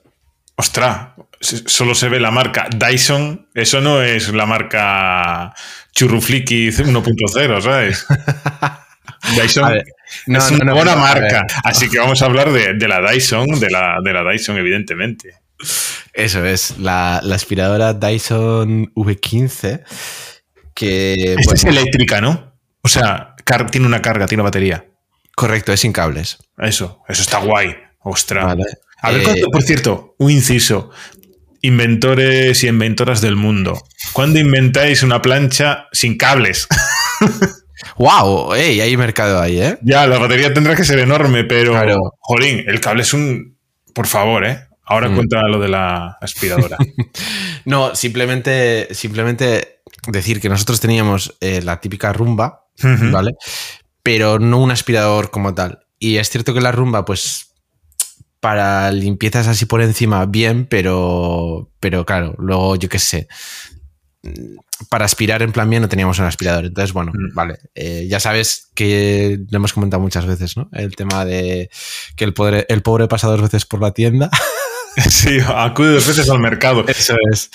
Ostras, 0.55 1.07
solo 1.39 1.95
se 1.95 2.07
ve 2.07 2.19
la 2.19 2.29
marca 2.29 2.67
Dyson. 2.71 3.49
Eso 3.55 3.81
no 3.81 3.99
es 4.03 4.31
la 4.31 4.45
marca 4.45 5.55
Churrufliki 5.95 6.67
1.0, 6.69 7.61
¿sabes? 7.61 8.05
Dyson 9.35 9.63
A 9.65 9.69
ver, 9.69 9.85
no, 10.27 10.39
es 10.39 10.51
una 10.51 10.65
no, 10.65 10.75
buena 10.75 10.95
no, 10.95 11.01
marca. 11.01 11.45
Así 11.63 11.89
que 11.89 11.99
vamos 11.99 12.21
a 12.21 12.25
hablar 12.25 12.51
de, 12.51 12.73
de 12.73 12.87
la 12.87 13.01
Dyson, 13.11 13.45
de 13.59 13.69
la, 13.69 13.97
de 14.03 14.13
la 14.13 14.29
Dyson, 14.29 14.57
evidentemente. 14.57 15.35
Eso 16.13 16.43
es, 16.45 16.77
la, 16.79 17.21
la 17.23 17.35
aspiradora 17.35 17.93
Dyson 17.93 18.91
V15. 18.95 19.83
Que. 20.73 21.35
Esta 21.37 21.53
es 21.55 21.63
eléctrica, 21.65 22.19
¿no? 22.21 22.53
O 22.81 22.87
sea, 22.89 23.35
tiene 23.69 23.85
una 23.87 24.01
carga, 24.01 24.25
tiene 24.27 24.43
batería. 24.43 24.85
correcto, 25.35 25.71
es 25.71 25.79
sin 25.81 25.93
cables. 25.93 26.37
Eso, 26.57 27.03
eso 27.07 27.21
está 27.21 27.37
guay. 27.39 27.75
Ostras. 27.99 28.45
Vale. 28.45 28.63
A 29.03 29.11
ver, 29.11 29.21
Eh, 29.21 29.23
¿cuándo- 29.23 29.47
por 29.51 29.61
cierto, 29.63 30.15
un 30.17 30.31
inciso. 30.31 30.89
Inventores 31.61 32.63
y 32.63 32.67
inventoras 32.67 33.21
del 33.21 33.35
mundo. 33.35 33.79
¿Cuándo 34.13 34.39
inventáis 34.39 35.03
una 35.03 35.21
plancha 35.21 35.87
sin 35.91 36.17
cables? 36.17 36.67
¡Wow! 37.97 38.53
¡Ey! 38.53 38.81
Hay 38.81 38.95
mercado 38.97 39.39
ahí, 39.41 39.59
¿eh? 39.59 39.77
ya, 39.81 40.07
la 40.07 40.17
batería 40.17 40.53
tendrá 40.53 40.75
que 40.75 40.83
ser 40.83 40.99
enorme, 40.99 41.43
pero. 41.43 41.71
Claro. 41.71 42.13
Jolín, 42.19 42.63
el 42.67 42.79
cable 42.79 43.01
es 43.03 43.13
un. 43.13 43.57
Por 43.93 44.07
favor, 44.07 44.45
¿eh? 44.45 44.59
Ahora 44.85 45.09
Mm. 45.09 45.15
cuenta 45.15 45.41
lo 45.47 45.59
de 45.59 45.69
la 45.69 46.17
aspiradora. 46.21 46.77
No, 47.65 47.93
simplemente, 47.93 48.87
simplemente 48.93 49.81
decir 50.07 50.41
que 50.41 50.49
nosotros 50.49 50.79
teníamos 50.79 51.37
eh, 51.41 51.61
la 51.63 51.79
típica 51.79 52.11
rumba. 52.11 52.65
¿vale? 52.83 53.33
Pero 54.01 54.39
no 54.39 54.57
un 54.57 54.71
aspirador 54.71 55.29
como 55.29 55.53
tal. 55.53 55.85
Y 55.99 56.17
es 56.17 56.29
cierto 56.31 56.55
que 56.55 56.61
la 56.61 56.71
rumba, 56.71 57.05
pues, 57.05 57.53
para 58.39 58.91
limpiezas 58.91 59.47
así 59.47 59.67
por 59.67 59.83
encima, 59.83 60.25
bien, 60.25 60.65
pero, 60.65 61.69
pero 61.79 62.03
claro, 62.05 62.33
luego 62.39 62.75
yo 62.75 62.89
qué 62.89 62.97
sé. 62.97 63.27
Para 64.89 65.05
aspirar 65.05 65.41
en 65.41 65.51
plan 65.51 65.69
bien 65.69 65.81
no 65.81 65.89
teníamos 65.89 66.19
un 66.19 66.25
aspirador. 66.25 66.65
Entonces, 66.65 66.93
bueno, 66.93 67.11
Mm. 67.13 67.33
vale. 67.33 67.57
Eh, 67.75 68.07
ya 68.09 68.19
sabes 68.19 68.69
que 68.75 69.39
lo 69.49 69.57
hemos 69.57 69.73
comentado 69.73 70.01
muchas 70.01 70.25
veces, 70.25 70.57
¿no? 70.57 70.69
El 70.73 70.95
tema 70.95 71.25
de 71.25 71.69
que 72.15 72.23
el 72.23 72.33
pobre, 72.33 72.65
el 72.69 72.81
pobre 72.81 73.07
pasa 73.07 73.27
dos 73.27 73.41
veces 73.41 73.65
por 73.65 73.81
la 73.81 73.91
tienda. 73.91 74.29
Sí, 75.09 75.37
acude 75.55 75.93
dos 75.93 76.05
veces 76.05 76.29
al 76.29 76.39
mercado. 76.39 76.83
Eso 76.85 77.15
es. 77.31 77.49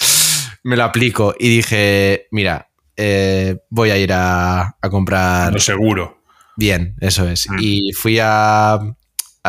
Me 0.63 0.75
lo 0.75 0.85
aplico 0.85 1.35
y 1.39 1.51
dije, 1.57 2.29
mira, 2.31 2.71
eh, 2.97 3.59
voy 3.69 3.91
a 3.91 3.99
ir 3.99 4.11
a, 4.15 4.63
a 4.81 4.89
comprar 4.91 5.53
Lo 5.53 5.59
seguro. 5.61 6.23
bien, 6.57 6.97
eso 6.99 7.29
es. 7.29 7.47
Mm. 7.51 7.57
Y 7.61 7.93
fui 7.93 8.19
a, 8.23 8.79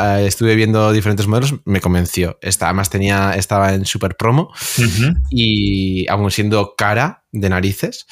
a- 0.03 0.21
Estuve 0.21 0.55
viendo 0.55 0.91
diferentes 0.91 1.27
modelos, 1.27 1.55
me 1.65 1.81
convenció. 1.81 2.37
Esta, 2.41 2.65
además 2.67 2.89
tenía, 2.89 3.31
estaba 3.35 3.73
en 3.73 3.85
super 3.85 4.15
promo 4.17 4.51
y 5.29 6.07
aún 6.09 6.31
siendo 6.31 6.75
cara 6.77 7.23
de 7.31 7.49
narices, 7.49 8.05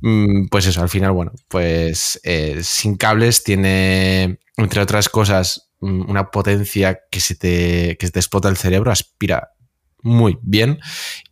mm, 0.00 0.46
pues 0.48 0.66
eso, 0.66 0.82
al 0.82 0.88
final, 0.88 1.12
bueno, 1.12 1.32
pues 1.48 2.20
eh, 2.24 2.60
sin 2.62 2.96
cables 2.96 3.42
tiene, 3.44 4.38
entre 4.56 4.80
otras 4.80 5.08
cosas, 5.08 5.70
mm, 5.80 6.10
una 6.10 6.30
potencia 6.30 6.98
que 7.10 7.20
se 7.20 7.34
te, 7.34 7.96
que 7.98 8.06
se 8.06 8.12
te 8.12 8.18
explota 8.20 8.48
el 8.48 8.56
cerebro, 8.56 8.90
aspira 8.90 9.50
muy 10.02 10.38
bien. 10.42 10.78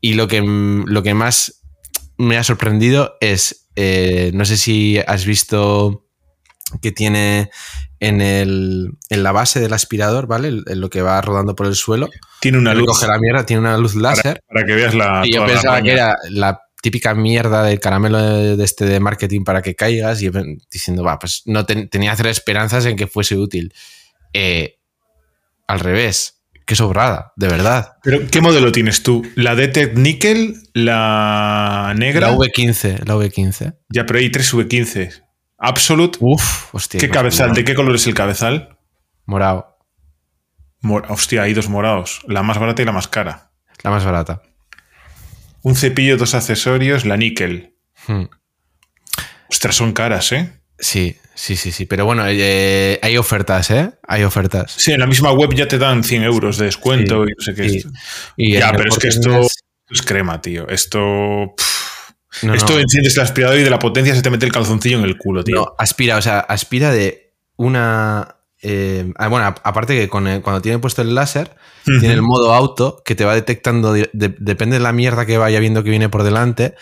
Y 0.00 0.14
lo 0.14 0.28
que, 0.28 0.40
lo 0.42 1.02
que 1.02 1.14
más 1.14 1.62
me 2.16 2.36
ha 2.38 2.44
sorprendido 2.44 3.14
es, 3.20 3.68
eh, 3.76 4.30
no 4.34 4.44
sé 4.44 4.56
si 4.56 4.98
has 5.06 5.24
visto 5.26 6.06
que 6.80 6.92
tiene 6.92 7.50
en, 8.00 8.20
el, 8.20 8.90
en 9.10 9.22
la 9.22 9.32
base 9.32 9.60
del 9.60 9.72
aspirador, 9.72 10.26
¿vale? 10.26 10.48
En- 10.48 10.80
lo 10.80 10.90
que 10.90 11.02
va 11.02 11.20
rodando 11.20 11.54
por 11.54 11.66
el 11.66 11.74
suelo. 11.74 12.08
Tiene 12.40 12.58
una 12.58 12.74
luz 12.74 12.82
Recoge 12.86 13.06
la 13.06 13.18
mierda, 13.18 13.46
tiene 13.46 13.60
una 13.60 13.76
luz 13.78 13.94
láser. 13.94 14.40
para 14.48 14.64
que 14.66 14.74
veas 14.74 14.94
la. 14.94 15.22
Y 15.24 15.32
yo 15.32 15.36
toda 15.42 15.46
la 15.48 15.52
pensaba 15.54 15.82
que 15.82 15.92
era 15.92 16.16
la 16.30 16.60
típica 16.82 17.14
mierda 17.14 17.62
del 17.62 17.78
caramelo 17.78 18.18
de, 18.20 18.56
de 18.56 18.64
este 18.64 18.84
de 18.86 18.98
marketing 18.98 19.44
para 19.44 19.62
que 19.62 19.76
caigas 19.76 20.20
y 20.22 20.30
diciendo, 20.70 21.04
va, 21.04 21.18
pues 21.18 21.42
no 21.46 21.64
ten- 21.64 21.88
tenía 21.88 22.16
cero 22.16 22.28
esperanzas 22.28 22.86
en 22.86 22.96
que 22.96 23.06
fuese 23.06 23.36
útil. 23.36 23.72
Eh, 24.32 24.78
al 25.68 25.78
revés, 25.78 26.42
qué 26.66 26.74
sobrada, 26.74 27.32
de 27.36 27.46
verdad. 27.46 27.92
Pero, 28.02 28.26
¿qué 28.28 28.40
modelo 28.40 28.72
tienes 28.72 29.04
tú? 29.04 29.22
¿La 29.36 29.54
DT 29.54 29.94
Nickel? 29.94 30.56
¿La 30.74 31.94
negra? 31.96 32.30
La 32.32 32.36
V15, 32.36 33.04
la 33.04 33.14
V15. 33.14 33.76
Ya, 33.90 34.04
pero 34.04 34.18
hay 34.18 34.30
tres 34.32 34.52
V15. 34.52 35.22
Absolute. 35.64 36.18
Uf, 36.20 36.74
hostia. 36.74 36.98
¿Qué 37.00 37.06
no, 37.08 37.14
cabezal? 37.14 37.54
¿De 37.54 37.64
qué 37.64 37.74
color 37.74 37.94
es 37.94 38.06
el 38.08 38.14
cabezal? 38.14 38.76
Morado, 39.26 39.78
Mor- 40.80 41.06
Hostia, 41.08 41.42
hay 41.42 41.54
dos 41.54 41.68
morados. 41.68 42.20
La 42.26 42.42
más 42.42 42.58
barata 42.58 42.82
y 42.82 42.84
la 42.84 42.90
más 42.92 43.06
cara. 43.06 43.52
la 43.84 43.90
más 43.90 44.04
barata. 44.04 44.42
Un 45.62 45.76
cepillo, 45.76 46.16
dos 46.16 46.34
accesorios, 46.34 47.04
la 47.04 47.16
Nickel. 47.16 47.76
Hmm. 48.08 48.24
Ostras, 49.48 49.76
son 49.76 49.92
caras, 49.92 50.32
¿eh? 50.32 50.52
Sí, 50.78 51.16
sí, 51.34 51.54
sí, 51.54 51.70
sí. 51.70 51.86
Pero 51.86 52.04
bueno, 52.04 52.24
eh, 52.26 52.98
hay 53.00 53.16
ofertas, 53.16 53.70
¿eh? 53.70 53.92
Hay 54.08 54.24
ofertas. 54.24 54.72
Sí, 54.76 54.90
en 54.92 54.98
la 55.00 55.06
misma 55.06 55.30
web 55.32 55.54
ya 55.54 55.68
te 55.68 55.78
dan 55.78 56.02
100 56.02 56.24
euros 56.24 56.58
de 56.58 56.64
descuento 56.64 57.24
Sí, 57.24 57.30
y 57.30 57.34
no 57.38 57.44
sé 57.44 57.54
qué. 57.54 57.68
sí. 57.68 57.76
es. 57.78 57.86
Y 58.36 58.52
Ya, 58.54 58.72
pero 58.72 58.88
es 58.90 58.98
que 58.98 59.08
esto 59.08 59.46
es 59.90 60.02
crema, 60.02 60.40
tío. 60.40 60.66
Esto. 60.68 61.54
pff, 61.56 61.71
no, 62.42 62.54
esto 62.54 62.72
no. 62.74 62.78
enciendes 62.80 63.16
el 63.16 63.22
aspirador 63.22 63.58
y 63.58 63.62
de 63.62 63.70
la 63.70 63.78
potencia 63.78 64.14
se 64.14 64.22
te 64.22 64.30
mete 64.30 64.46
el 64.46 64.52
calzoncillo 64.52 64.98
en 64.98 65.04
el 65.04 65.16
culo, 65.18 65.44
tío. 65.44 65.56
No, 65.56 65.74
aspira, 65.78 66.16
o 66.16 66.22
sea, 66.22 66.40
aspira 66.40 66.90
de 66.90 67.32
una. 67.56 68.36
eh, 68.62 69.12
ah, 69.18 69.26
bueno, 69.28 69.46
aparte 69.64 69.94
que 69.98 70.08
con 70.08 70.26
el- 70.28 70.40
cuando 70.40 70.62
tiene 70.62 70.78
puesto 70.78 71.02
el 71.02 71.14
láser, 71.16 71.54
tiene 71.84 72.14
el 72.14 72.22
modo 72.22 72.54
auto 72.54 73.02
que 73.04 73.14
te 73.16 73.24
va 73.24 73.34
detectando, 73.34 73.92
de- 73.92 74.08
de- 74.12 74.34
depende 74.38 74.76
de 74.76 74.82
la 74.82 74.92
mierda 74.92 75.26
que 75.26 75.36
vaya 75.36 75.58
viendo 75.58 75.82
que 75.82 75.90
viene 75.90 76.08
por 76.08 76.22
delante, 76.22 76.74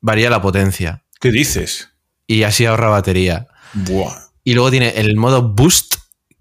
varía 0.00 0.30
la 0.30 0.40
potencia. 0.40 1.02
¿Qué 1.20 1.30
dices? 1.30 1.90
Y 2.26 2.44
así 2.44 2.64
ahorra 2.64 2.88
batería. 2.88 3.48
Buah. 3.74 4.14
Y 4.44 4.54
luego 4.54 4.70
tiene 4.70 4.94
el 4.96 5.14
modo 5.16 5.42
boost, 5.42 5.96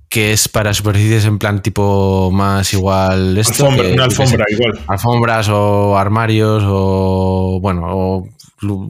que 0.08 0.32
es 0.32 0.48
para 0.48 0.74
superficies 0.74 1.26
en 1.26 1.38
plan 1.40 1.62
tipo 1.62 2.32
más 2.32 2.72
igual. 2.74 3.38
Esto, 3.38 3.66
Alfombra, 3.66 3.88
que- 3.88 3.94
una 3.94 4.04
alfombra 4.06 4.46
igual. 4.50 4.80
alfombras 4.88 5.50
o 5.50 5.98
armarios 5.98 6.64
o 6.66 7.60
bueno 7.62 7.82
o 7.86 8.30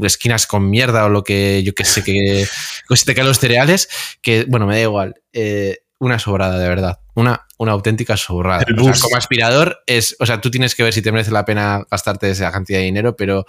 esquinas 0.03 0.47
con 0.47 0.69
mierda 0.69 1.05
o 1.05 1.09
lo 1.09 1.23
que 1.23 1.63
yo 1.63 1.73
que 1.73 1.85
sé 1.85 2.03
que, 2.03 2.45
que 2.89 2.95
se 2.97 3.05
te 3.05 3.15
caen 3.15 3.27
los 3.27 3.39
cereales 3.39 3.89
que 4.21 4.45
bueno 4.47 4.65
me 4.67 4.75
da 4.75 4.81
igual 4.81 5.15
Eh, 5.33 5.79
una 5.99 6.17
sobrada 6.19 6.57
de 6.57 6.67
verdad 6.69 6.99
una, 7.15 7.45
una 7.57 7.73
auténtica 7.73 8.15
sobrada 8.15 8.63
El 8.65 8.79
O 8.79 8.83
sea, 8.83 8.91
bus. 8.93 9.01
como 9.01 9.17
aspirador 9.17 9.79
es 9.85 10.15
o 10.19 10.25
sea 10.25 10.39
tú 10.39 10.49
tienes 10.49 10.75
que 10.75 10.83
ver 10.83 10.93
si 10.93 11.01
te 11.01 11.11
merece 11.11 11.31
la 11.31 11.43
pena 11.45 11.83
gastarte 11.91 12.29
esa 12.29 12.51
cantidad 12.51 12.79
de 12.79 12.85
dinero 12.85 13.15
pero 13.15 13.45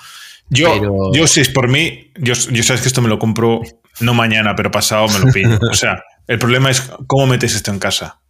Yo, 0.48 0.72
Pero- 0.74 1.12
yo 1.14 1.26
si 1.28 1.40
es 1.40 1.48
por 1.48 1.68
mí, 1.68 2.10
yo, 2.18 2.34
yo 2.34 2.62
sabes 2.64 2.82
que 2.82 2.88
esto 2.88 3.00
me 3.02 3.08
lo 3.08 3.18
compro 3.20 3.60
no 4.00 4.14
mañana, 4.14 4.54
pero 4.56 4.70
pasado 4.70 5.06
me 5.08 5.18
lo 5.20 5.32
pillo. 5.32 5.58
O 5.70 5.74
sea, 5.74 6.02
el 6.26 6.38
problema 6.38 6.70
es 6.70 6.80
cómo 7.06 7.26
metes 7.26 7.54
esto 7.54 7.70
en 7.70 7.78
casa. 7.78 8.20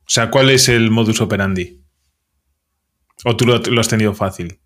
O 0.00 0.08
sea, 0.12 0.28
¿cuál 0.30 0.50
es 0.50 0.68
el 0.68 0.90
modus 0.90 1.20
operandi? 1.20 1.80
¿O 3.24 3.36
tú 3.36 3.46
lo, 3.46 3.58
lo 3.58 3.80
has 3.80 3.88
tenido 3.88 4.12
fácil? 4.14 4.58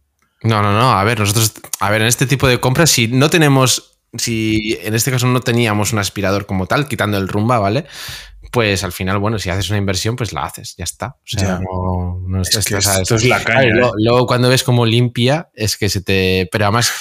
No, 0.45 0.63
no, 0.63 0.73
no. 0.73 0.93
A 0.93 1.03
ver, 1.05 1.19
nosotros, 1.19 1.55
a 1.81 1.91
ver, 1.91 2.03
en 2.03 2.07
este 2.07 2.27
tipo 2.27 2.47
de 2.47 2.61
compras, 2.61 2.91
si 2.91 3.09
no 3.09 3.31
tenemos, 3.31 3.99
si 4.13 4.79
en 4.83 4.95
este 4.95 5.11
caso 5.11 5.27
no 5.27 5.41
teníamos 5.41 5.93
un 5.93 5.99
aspirador 5.99 6.47
como 6.47 6.67
tal, 6.67 6.87
quitando 6.87 7.17
el 7.17 7.29
rumba, 7.29 7.59
¿vale? 7.59 7.87
Pues 8.53 8.85
al 8.85 8.93
final, 8.93 9.19
bueno, 9.19 9.39
si 9.39 9.49
haces 9.51 9.71
una 9.71 9.79
inversión, 9.79 10.17
pues 10.17 10.33
la 10.35 10.45
haces, 10.45 10.77
ya 10.77 10.85
está. 10.85 11.17
O 11.17 11.23
sea, 11.25 11.59
no, 11.59 12.21
no 12.29 12.43
Es 12.43 12.55
esto 12.55 13.17
es 13.17 13.25
la 13.25 13.43
caña. 13.43 13.75
luego, 13.75 13.89
¿eh? 13.89 14.03
luego 14.05 14.27
cuando 14.27 14.49
ves 14.51 14.63
como 14.63 14.85
limpia, 14.85 15.49
es 15.55 15.79
que 15.79 15.89
se 15.89 16.03
te. 16.03 16.47
Pero 16.53 16.67
además, 16.67 16.93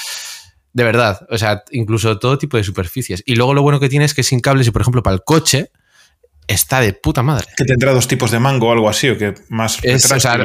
de 0.71 0.83
verdad, 0.83 1.27
o 1.29 1.37
sea, 1.37 1.63
incluso 1.71 2.17
todo 2.19 2.37
tipo 2.37 2.55
de 2.55 2.63
superficies. 2.63 3.23
Y 3.25 3.35
luego 3.35 3.53
lo 3.53 3.61
bueno 3.61 3.79
que 3.81 3.89
tiene 3.89 4.05
es 4.05 4.13
que 4.13 4.23
sin 4.23 4.39
cables, 4.39 4.67
y 4.67 4.71
por 4.71 4.81
ejemplo, 4.81 5.03
para 5.03 5.15
el 5.15 5.23
coche, 5.23 5.69
está 6.47 6.79
de 6.79 6.93
puta 6.93 7.21
madre. 7.23 7.47
¿Que 7.57 7.65
tendrá 7.65 7.91
dos 7.91 8.07
tipos 8.07 8.31
de 8.31 8.39
mango 8.39 8.69
o 8.69 8.71
algo 8.71 8.89
así? 8.89 9.09
¿O 9.09 9.17
que 9.17 9.35
más 9.49 9.79
Es, 9.83 10.09
o 10.09 10.19
sea, 10.19 10.37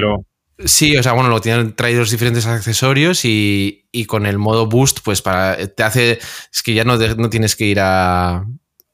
Sí, 0.65 0.97
o 0.97 1.03
sea, 1.03 1.13
bueno, 1.13 1.29
lo 1.29 1.41
tienen 1.41 1.75
traídos 1.75 2.11
diferentes 2.11 2.45
accesorios 2.47 3.25
y, 3.25 3.87
y 3.93 4.07
con 4.07 4.27
el 4.27 4.39
modo 4.39 4.67
boost, 4.67 4.99
pues 5.05 5.23
para 5.23 5.57
te 5.69 5.83
hace. 5.85 6.19
Es 6.53 6.63
que 6.65 6.75
ya 6.75 6.85
no, 6.85 6.97
no 6.97 7.31
tienes 7.31 7.55
que 7.55 7.65
ir 7.67 7.79
a, 7.81 8.45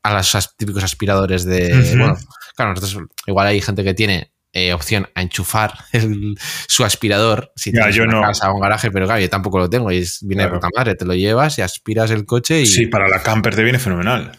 a 0.03 0.13
los 0.15 0.57
típicos 0.57 0.85
aspiradores 0.85 1.45
de. 1.45 1.69
Bueno, 1.97 2.19
claro, 2.55 2.75
nosotros 2.75 3.09
igual 3.27 3.47
hay 3.47 3.61
gente 3.63 3.83
que 3.83 3.95
tiene 3.95 4.31
eh, 4.53 4.73
opción 4.75 5.09
a 5.15 5.23
enchufar 5.23 5.73
el- 5.93 6.37
su 6.69 6.85
aspirador 6.85 7.51
si 7.57 7.71
Ya, 7.73 7.79
tienes 7.79 7.97
yo 7.97 8.03
una 8.05 8.13
no. 8.15 8.23
casa 8.23 8.51
o 8.51 8.55
un 8.55 8.61
garaje, 8.61 8.91
pero 8.91 9.07
claro, 9.07 9.21
yo 9.23 9.31
tampoco 9.31 9.59
lo 9.59 9.71
tengo 9.71 9.91
y 9.91 9.99
es, 9.99 10.19
viene 10.23 10.43
Claro. 10.43 10.57
de 10.57 10.61
puta 10.61 10.69
madre. 10.79 10.95
Te 10.97 11.07
lo 11.07 11.15
llevas 11.15 11.59
y 11.59 11.63
aspiras 11.63 12.11
el 12.11 12.27
coche 12.27 12.61
y. 12.61 12.67
Sí, 12.67 12.87
para 12.89 13.09
la 13.09 13.23
camper 13.23 13.57
te 13.57 13.63
viene 13.63 13.79
fenomenal. 13.79 14.39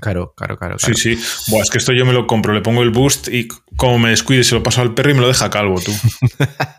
Claro, 0.00 0.34
claro, 0.36 0.56
claro. 0.56 0.78
Sí, 0.78 0.92
claro. 0.92 0.98
sí. 0.98 1.50
Buah, 1.50 1.62
es 1.62 1.70
que 1.70 1.78
esto 1.78 1.92
yo 1.92 2.04
me 2.04 2.12
lo 2.12 2.26
compro, 2.26 2.52
le 2.52 2.60
pongo 2.60 2.82
el 2.82 2.90
boost 2.90 3.28
y 3.28 3.48
como 3.76 3.98
me 3.98 4.10
descuide 4.10 4.44
se 4.44 4.54
lo 4.54 4.62
paso 4.62 4.82
al 4.82 4.94
perro 4.94 5.10
y 5.10 5.14
me 5.14 5.20
lo 5.20 5.28
deja 5.28 5.50
calvo, 5.50 5.80
tú. 5.80 5.92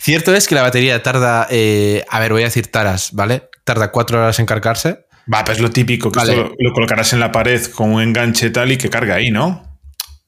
Cierto 0.00 0.34
es 0.34 0.48
que 0.48 0.54
la 0.54 0.62
batería 0.62 1.02
tarda. 1.02 1.46
eh, 1.50 2.04
a 2.10 2.20
ver, 2.20 2.32
voy 2.32 2.42
a 2.42 2.46
decir 2.46 2.66
taras, 2.66 3.10
¿vale? 3.12 3.48
Tarda 3.64 3.92
cuatro 3.92 4.18
horas 4.18 4.38
en 4.40 4.46
cargarse. 4.46 5.06
Va, 5.32 5.44
pues 5.44 5.58
es 5.58 5.62
lo 5.62 5.70
típico, 5.70 6.10
que 6.10 6.18
Vale. 6.18 6.32
esto 6.32 6.54
lo 6.58 6.72
colocarás 6.72 7.12
en 7.12 7.20
la 7.20 7.30
pared 7.30 7.64
con 7.66 7.92
un 7.92 8.02
enganche 8.02 8.50
tal 8.50 8.72
y 8.72 8.76
que 8.76 8.90
carga 8.90 9.14
ahí, 9.16 9.30
¿no? 9.30 9.62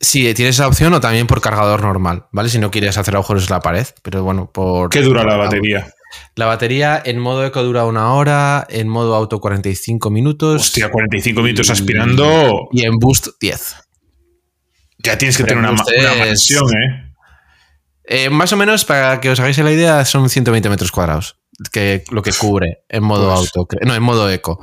Sí, 0.01 0.33
tienes 0.35 0.57
esa 0.57 0.69
opción 0.69 0.93
o 0.95 1.01
también 1.01 1.27
por 1.27 1.41
cargador 1.41 1.83
normal, 1.83 2.27
¿vale? 2.31 2.49
Si 2.49 2.59
no 2.59 2.71
quieres 2.71 2.97
hacer 2.97 3.17
agujeros 3.17 3.49
en 3.49 3.55
la 3.55 3.61
pared, 3.61 3.87
pero 4.03 4.23
bueno, 4.23 4.51
por... 4.53 4.91
¿Qué 4.91 5.01
dura 5.01 5.25
la 5.25 5.37
batería? 5.37 5.89
La 6.37 6.47
batería 6.47 7.01
en 7.05 7.19
modo 7.19 7.45
eco 7.45 7.63
dura 7.63 7.85
una 7.85 8.13
hora, 8.15 8.67
en 8.71 8.89
modo 8.89 9.15
auto 9.15 9.41
45 9.41 10.11
minutos. 10.11 10.63
Hostia, 10.63 10.91
45 10.91 11.43
minutos 11.43 11.71
aspirando. 11.71 12.69
Y 12.73 12.85
en 12.85 12.99
boost 12.99 13.29
10. 13.41 13.77
Ya 14.99 15.19
tienes 15.19 15.37
que 15.37 15.45
Pero 15.45 15.61
tener 15.61 15.71
una, 15.71 15.83
una 15.83 16.25
mansión, 16.27 16.69
¿eh? 16.71 17.15
Eh, 18.07 18.31
más 18.31 18.53
o 18.53 18.57
menos, 18.57 18.85
para 18.85 19.21
que 19.21 19.31
os 19.31 19.41
hagáis 19.41 19.57
la 19.59 19.73
idea, 19.73 20.05
son 20.05 20.29
120 20.29 20.69
metros 20.69 20.91
cuadrados, 20.93 21.39
que 21.73 22.05
lo 22.11 22.23
que 22.23 22.33
cubre 22.33 22.85
en 22.89 23.03
modo 23.03 23.29
Pues- 23.35 23.51
auto, 23.57 23.67
no, 23.87 23.95
en 23.95 24.03
modo 24.03 24.31
eco. 24.31 24.61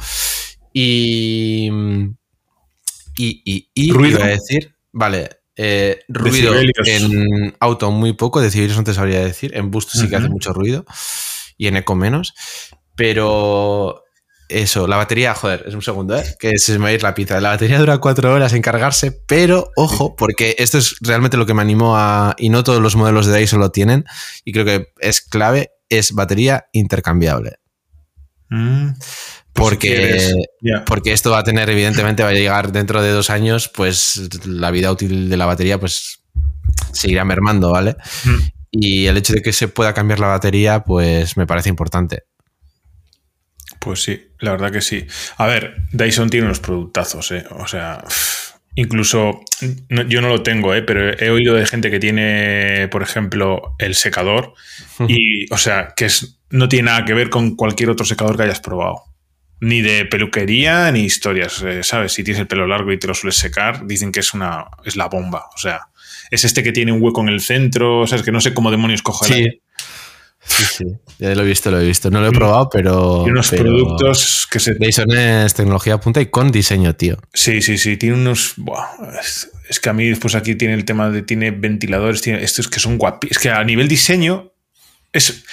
Y... 0.74 1.70
Y, 3.18 3.42
y, 3.46 3.70
y 3.74 3.92
¿Ruido? 3.92 4.18
iba 4.20 4.26
a 4.26 4.30
decir, 4.30 4.76
vale, 4.92 5.30
eh, 5.56 6.00
ruido 6.08 6.54
Decibelios. 6.54 6.88
en 6.88 7.56
auto 7.60 7.92
muy 7.92 8.14
poco, 8.14 8.42
decibelios 8.42 8.78
no 8.78 8.84
te 8.84 8.94
sabría 8.94 9.20
decir, 9.24 9.52
en 9.56 9.70
boost 9.70 9.90
sí 9.92 10.08
que 10.10 10.16
hace 10.16 10.30
mucho 10.30 10.54
ruido 10.54 10.86
y 11.62 11.68
en 11.68 11.78
eco 11.78 11.94
menos, 11.94 12.34
pero 12.96 14.04
eso, 14.50 14.88
la 14.88 14.98
batería, 14.98 15.36
joder, 15.36 15.64
es 15.68 15.76
un 15.76 15.84
segundo, 15.84 16.18
¿eh? 16.18 16.24
que 16.40 16.58
se 16.58 16.80
me 16.80 16.86
va 16.86 16.88
a 16.88 16.94
ir 16.94 17.04
la 17.04 17.14
pizza. 17.14 17.40
La 17.40 17.50
batería 17.50 17.78
dura 17.78 18.00
cuatro 18.00 18.34
horas 18.34 18.54
en 18.54 18.64
cargarse, 18.64 19.12
pero 19.12 19.70
ojo, 19.76 20.16
porque 20.16 20.56
esto 20.58 20.80
es 20.80 20.96
realmente 21.02 21.38
lo 21.38 21.46
que 21.46 21.54
me 21.54 21.62
animó 21.62 21.96
a. 21.96 22.36
Y 22.40 22.50
no 22.50 22.64
todos 22.64 22.82
los 22.82 22.96
modelos 22.96 23.28
de 23.28 23.38
Dyson 23.38 23.60
lo 23.60 23.70
tienen, 23.70 24.06
y 24.44 24.54
creo 24.54 24.66
que 24.66 24.88
es 25.02 25.22
clave: 25.22 25.70
es 25.88 26.14
batería 26.14 26.66
intercambiable. 26.72 27.60
Mm, 28.50 28.94
pues 29.54 29.54
Porque, 29.54 30.34
ya. 30.62 30.84
porque 30.84 31.14
esto 31.14 31.30
va 31.30 31.38
a 31.38 31.44
tener, 31.44 31.70
evidentemente, 31.70 32.24
va 32.24 32.30
a 32.30 32.34
llegar 32.34 32.72
dentro 32.72 33.04
de 33.04 33.12
dos 33.12 33.30
años, 33.30 33.70
pues 33.70 34.20
la 34.48 34.72
vida 34.72 34.92
útil 34.92 35.30
de 35.30 35.38
la 35.38 35.46
batería, 35.46 35.80
pues 35.80 36.24
seguirá 36.92 37.24
mermando, 37.24 37.70
¿vale? 37.70 37.98
Mm. 38.26 38.61
Y 38.72 39.08
el 39.08 39.18
hecho 39.18 39.34
de 39.34 39.42
que 39.42 39.52
se 39.54 39.68
pueda 39.68 39.94
cambiar 39.94 40.20
la 40.20 40.28
batería, 40.28 40.84
pues 40.84 41.36
me 41.38 41.46
parece 41.46 41.70
importante. 41.70 42.24
Pues 43.80 44.04
sí, 44.04 44.28
la 44.40 44.52
verdad 44.52 44.72
que 44.72 44.82
sí. 44.82 45.06
A 45.38 45.48
ver, 45.48 45.84
Dyson 45.92 46.30
tiene 46.30 46.46
unos 46.46 46.60
productazos, 46.60 47.32
¿eh? 47.32 47.46
O 47.52 47.68
sea, 47.68 48.04
incluso 48.76 49.42
no- 49.90 50.04
yo 50.04 50.22
no 50.22 50.30
lo 50.30 50.44
tengo, 50.44 50.74
¿eh? 50.76 50.84
Pero 50.84 51.12
he 51.18 51.30
oído 51.32 51.56
de 51.56 51.66
gente 51.66 51.90
que 51.90 52.00
tiene, 52.00 52.88
por 52.92 53.02
ejemplo, 53.02 53.76
el 53.80 53.96
secador 53.96 54.54
y, 55.08 55.52
o 55.52 55.58
sea, 55.58 55.94
que 55.96 56.06
es, 56.06 56.40
no 56.52 56.70
tiene 56.70 56.88
nada 56.92 57.06
que 57.06 57.14
ver 57.14 57.30
con 57.30 57.56
cualquier 57.56 57.90
otro 57.90 58.06
secador 58.06 58.38
que 58.38 58.44
hayas 58.44 58.60
probado. 58.60 59.04
Ni 59.60 59.82
de 59.82 60.06
peluquería 60.06 60.92
ni 60.92 61.02
historias, 61.02 61.62
eh, 61.64 61.84
¿sabes? 61.84 62.14
Si 62.14 62.24
tienes 62.24 62.42
el 62.42 62.48
pelo 62.48 62.68
largo 62.68 62.92
y 62.92 63.00
te 63.00 63.08
lo 63.08 63.14
sueles 63.14 63.36
secar, 63.38 63.86
dicen 63.88 64.12
que 64.12 64.20
es 64.22 64.34
una 64.34 64.66
es 64.86 64.96
la 64.96 65.08
bomba. 65.08 65.50
O 65.56 65.58
sea, 65.58 65.88
es 66.32 66.46
este 66.46 66.64
que 66.64 66.72
tiene 66.72 66.92
un 66.92 67.04
hueco 67.04 67.22
en 67.22 67.30
el 67.30 67.42
centro, 67.42 68.08
¿sabes? 68.08 68.26
Que 68.26 68.32
no 68.32 68.42
sé 68.42 68.54
cómo 68.54 68.72
demonios 68.72 69.04
cojo 69.04 69.26
el 69.26 69.34
aire. 69.34 69.62
Sí, 70.44 70.64
sí. 70.64 70.86
Ya 71.20 71.36
lo 71.36 71.44
he 71.44 71.46
visto, 71.46 71.70
lo 71.70 71.80
he 71.80 71.86
visto. 71.86 72.10
No 72.10 72.20
lo 72.20 72.28
he 72.28 72.32
probado, 72.32 72.70
pero. 72.70 73.24
Y 73.28 73.30
unos 73.30 73.52
pero 73.52 73.64
productos 73.64 74.48
que 74.50 74.60
se 74.60 74.74
Dyson 74.74 75.12
es 75.12 75.54
tecnología 75.54 76.00
punta 76.00 76.20
y 76.20 76.28
con 76.28 76.52
diseño, 76.52 76.96
tío. 76.96 77.18
Sí, 77.34 77.62
sí, 77.62 77.78
sí, 77.78 77.98
tiene 77.98 78.16
unos. 78.16 78.54
buah, 78.58 78.88
es, 79.22 79.52
es 79.70 79.80
que 79.80 79.90
a 79.90 79.94
mí 79.94 80.08
después 80.08 80.34
aquí 80.34 80.56
tiene 80.56 80.74
el 80.74 80.86
tema 80.86 81.12
de. 81.12 81.22
Tiene 81.22 81.52
ventiladores, 81.52 82.24
tiene 82.24 82.44
estos 82.44 82.68
que 82.68 82.80
son 82.80 82.98
guapi. 82.98 83.28
Es 83.30 83.38
que 83.38 83.52
a 83.52 83.64
nivel 83.64 83.88
diseño, 83.88 84.54
es, 85.14 85.44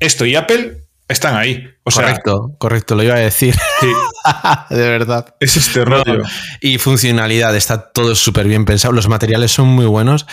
esto 0.00 0.24
y 0.24 0.34
Apple 0.34 0.87
están 1.08 1.36
ahí. 1.36 1.66
O 1.84 1.90
sea, 1.90 2.04
correcto, 2.04 2.54
correcto, 2.58 2.94
lo 2.94 3.02
iba 3.02 3.14
a 3.14 3.18
decir. 3.18 3.54
sí, 3.80 3.88
de 4.74 4.88
verdad. 4.88 5.34
es 5.40 5.56
este 5.56 5.84
rollo. 5.84 6.22
Y 6.60 6.78
funcionalidad, 6.78 7.56
está 7.56 7.90
todo 7.92 8.14
súper 8.14 8.46
bien 8.46 8.64
pensado. 8.64 8.92
Los 8.92 9.08
materiales 9.08 9.50
son 9.50 9.68
muy 9.68 9.86
buenos. 9.86 10.26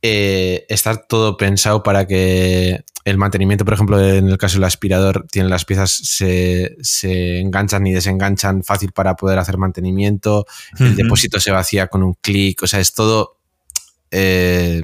Eh, 0.00 0.64
está 0.68 0.96
todo 0.96 1.36
pensado 1.36 1.82
para 1.82 2.06
que 2.06 2.84
el 3.04 3.18
mantenimiento, 3.18 3.64
por 3.64 3.74
ejemplo, 3.74 3.98
en 4.00 4.28
el 4.28 4.38
caso 4.38 4.56
del 4.56 4.64
aspirador, 4.64 5.26
tiene 5.30 5.48
las 5.48 5.64
piezas 5.64 5.90
se, 5.90 6.76
se 6.82 7.40
enganchan 7.40 7.86
y 7.86 7.92
desenganchan 7.92 8.62
fácil 8.62 8.92
para 8.92 9.16
poder 9.16 9.38
hacer 9.38 9.56
mantenimiento. 9.56 10.46
El 10.78 10.94
depósito 10.94 11.40
se 11.40 11.50
vacía 11.50 11.88
con 11.88 12.02
un 12.02 12.14
clic. 12.14 12.62
O 12.62 12.66
sea, 12.66 12.80
es 12.80 12.92
todo. 12.92 13.37
Eh, 14.10 14.82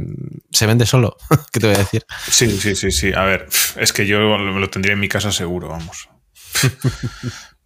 se 0.50 0.66
vende 0.66 0.86
solo. 0.86 1.16
¿Qué 1.52 1.60
te 1.60 1.66
voy 1.66 1.76
a 1.76 1.78
decir? 1.78 2.04
Sí, 2.28 2.50
sí, 2.58 2.74
sí, 2.74 2.90
sí. 2.90 3.12
A 3.14 3.22
ver, 3.24 3.46
es 3.76 3.92
que 3.92 4.06
yo 4.06 4.18
lo, 4.18 4.38
lo 4.38 4.70
tendría 4.70 4.94
en 4.94 5.00
mi 5.00 5.08
casa 5.08 5.32
seguro, 5.32 5.68
vamos. 5.68 6.08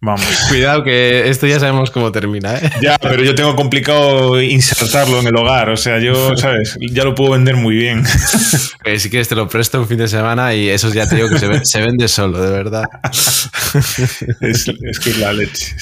Vamos. 0.01 0.25
Cuidado, 0.47 0.81
que 0.85 1.27
esto 1.27 1.45
ya 1.45 1.59
sabemos 1.59 1.91
cómo 1.91 2.09
termina, 2.09 2.55
¿eh? 2.55 2.71
Ya, 2.81 2.97
pero 2.97 3.21
yo 3.21 3.35
tengo 3.35 3.53
complicado 3.57 4.41
insertarlo 4.41 5.19
en 5.19 5.27
el 5.27 5.35
hogar. 5.35 5.69
O 5.71 5.75
sea, 5.75 5.99
yo, 5.99 6.37
¿sabes? 6.37 6.77
Ya 6.79 7.03
lo 7.03 7.15
puedo 7.15 7.31
vender 7.31 7.55
muy 7.55 7.75
bien. 7.75 8.03
Eh, 8.85 8.97
si 8.97 9.09
quieres, 9.09 9.27
te 9.27 9.35
lo 9.35 9.47
presto 9.47 9.79
un 9.79 9.87
fin 9.87 9.97
de 9.97 10.07
semana 10.07 10.55
y 10.55 10.69
eso 10.69 10.91
ya 10.91 11.07
te 11.07 11.17
digo 11.17 11.27
que 11.29 11.37
se 11.37 11.81
vende 11.81 12.07
solo, 12.07 12.41
de 12.41 12.49
verdad. 12.49 12.85
Es, 14.39 14.67
es 14.67 14.99
que 14.99 15.09
es 15.09 15.17
la 15.17 15.33
leche. 15.33 15.75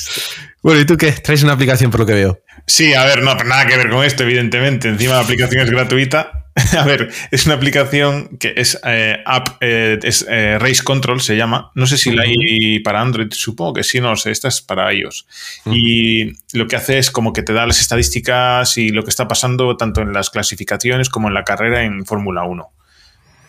Bueno, 0.61 0.81
¿y 0.81 0.85
tú 0.85 0.97
qué? 0.97 1.11
Traes 1.11 1.43
una 1.43 1.53
aplicación 1.53 1.91
por 1.91 2.01
lo 2.01 2.05
que 2.05 2.13
veo. 2.13 2.41
Sí, 2.65 2.93
a 2.93 3.05
ver, 3.05 3.23
no, 3.23 3.35
nada 3.35 3.65
que 3.67 3.77
ver 3.77 3.89
con 3.89 4.03
esto, 4.03 4.23
evidentemente. 4.23 4.89
Encima 4.89 5.13
la 5.13 5.21
aplicación 5.21 5.63
es 5.63 5.71
gratuita. 5.71 6.37
A 6.77 6.83
ver, 6.85 7.09
es 7.29 7.45
una 7.45 7.55
aplicación 7.55 8.37
que 8.39 8.53
es 8.57 8.79
eh, 8.83 9.21
app, 9.25 9.61
eh, 9.61 9.99
es 10.01 10.25
eh, 10.27 10.57
Race 10.59 10.83
Control 10.83 11.21
se 11.21 11.37
llama. 11.37 11.71
No 11.75 11.85
sé 11.85 11.97
si 11.97 12.11
la 12.11 12.23
hay 12.23 12.79
para 12.79 13.01
Android, 13.01 13.27
supongo 13.31 13.73
que 13.73 13.83
sí, 13.83 14.01
no 14.01 14.09
lo 14.09 14.15
sé. 14.15 14.31
Esta 14.31 14.47
es 14.47 14.61
para 14.61 14.91
iOS. 14.91 15.27
Y 15.65 16.33
lo 16.53 16.67
que 16.67 16.75
hace 16.75 16.97
es 16.97 17.11
como 17.11 17.31
que 17.31 17.43
te 17.43 17.53
da 17.53 17.67
las 17.67 17.79
estadísticas 17.79 18.77
y 18.77 18.89
lo 18.89 19.03
que 19.03 19.09
está 19.09 19.27
pasando 19.27 19.77
tanto 19.77 20.01
en 20.01 20.13
las 20.13 20.29
clasificaciones 20.29 21.09
como 21.09 21.27
en 21.27 21.35
la 21.35 21.43
carrera 21.43 21.83
en 21.83 22.05
Fórmula 22.05 22.43
1. 22.43 22.71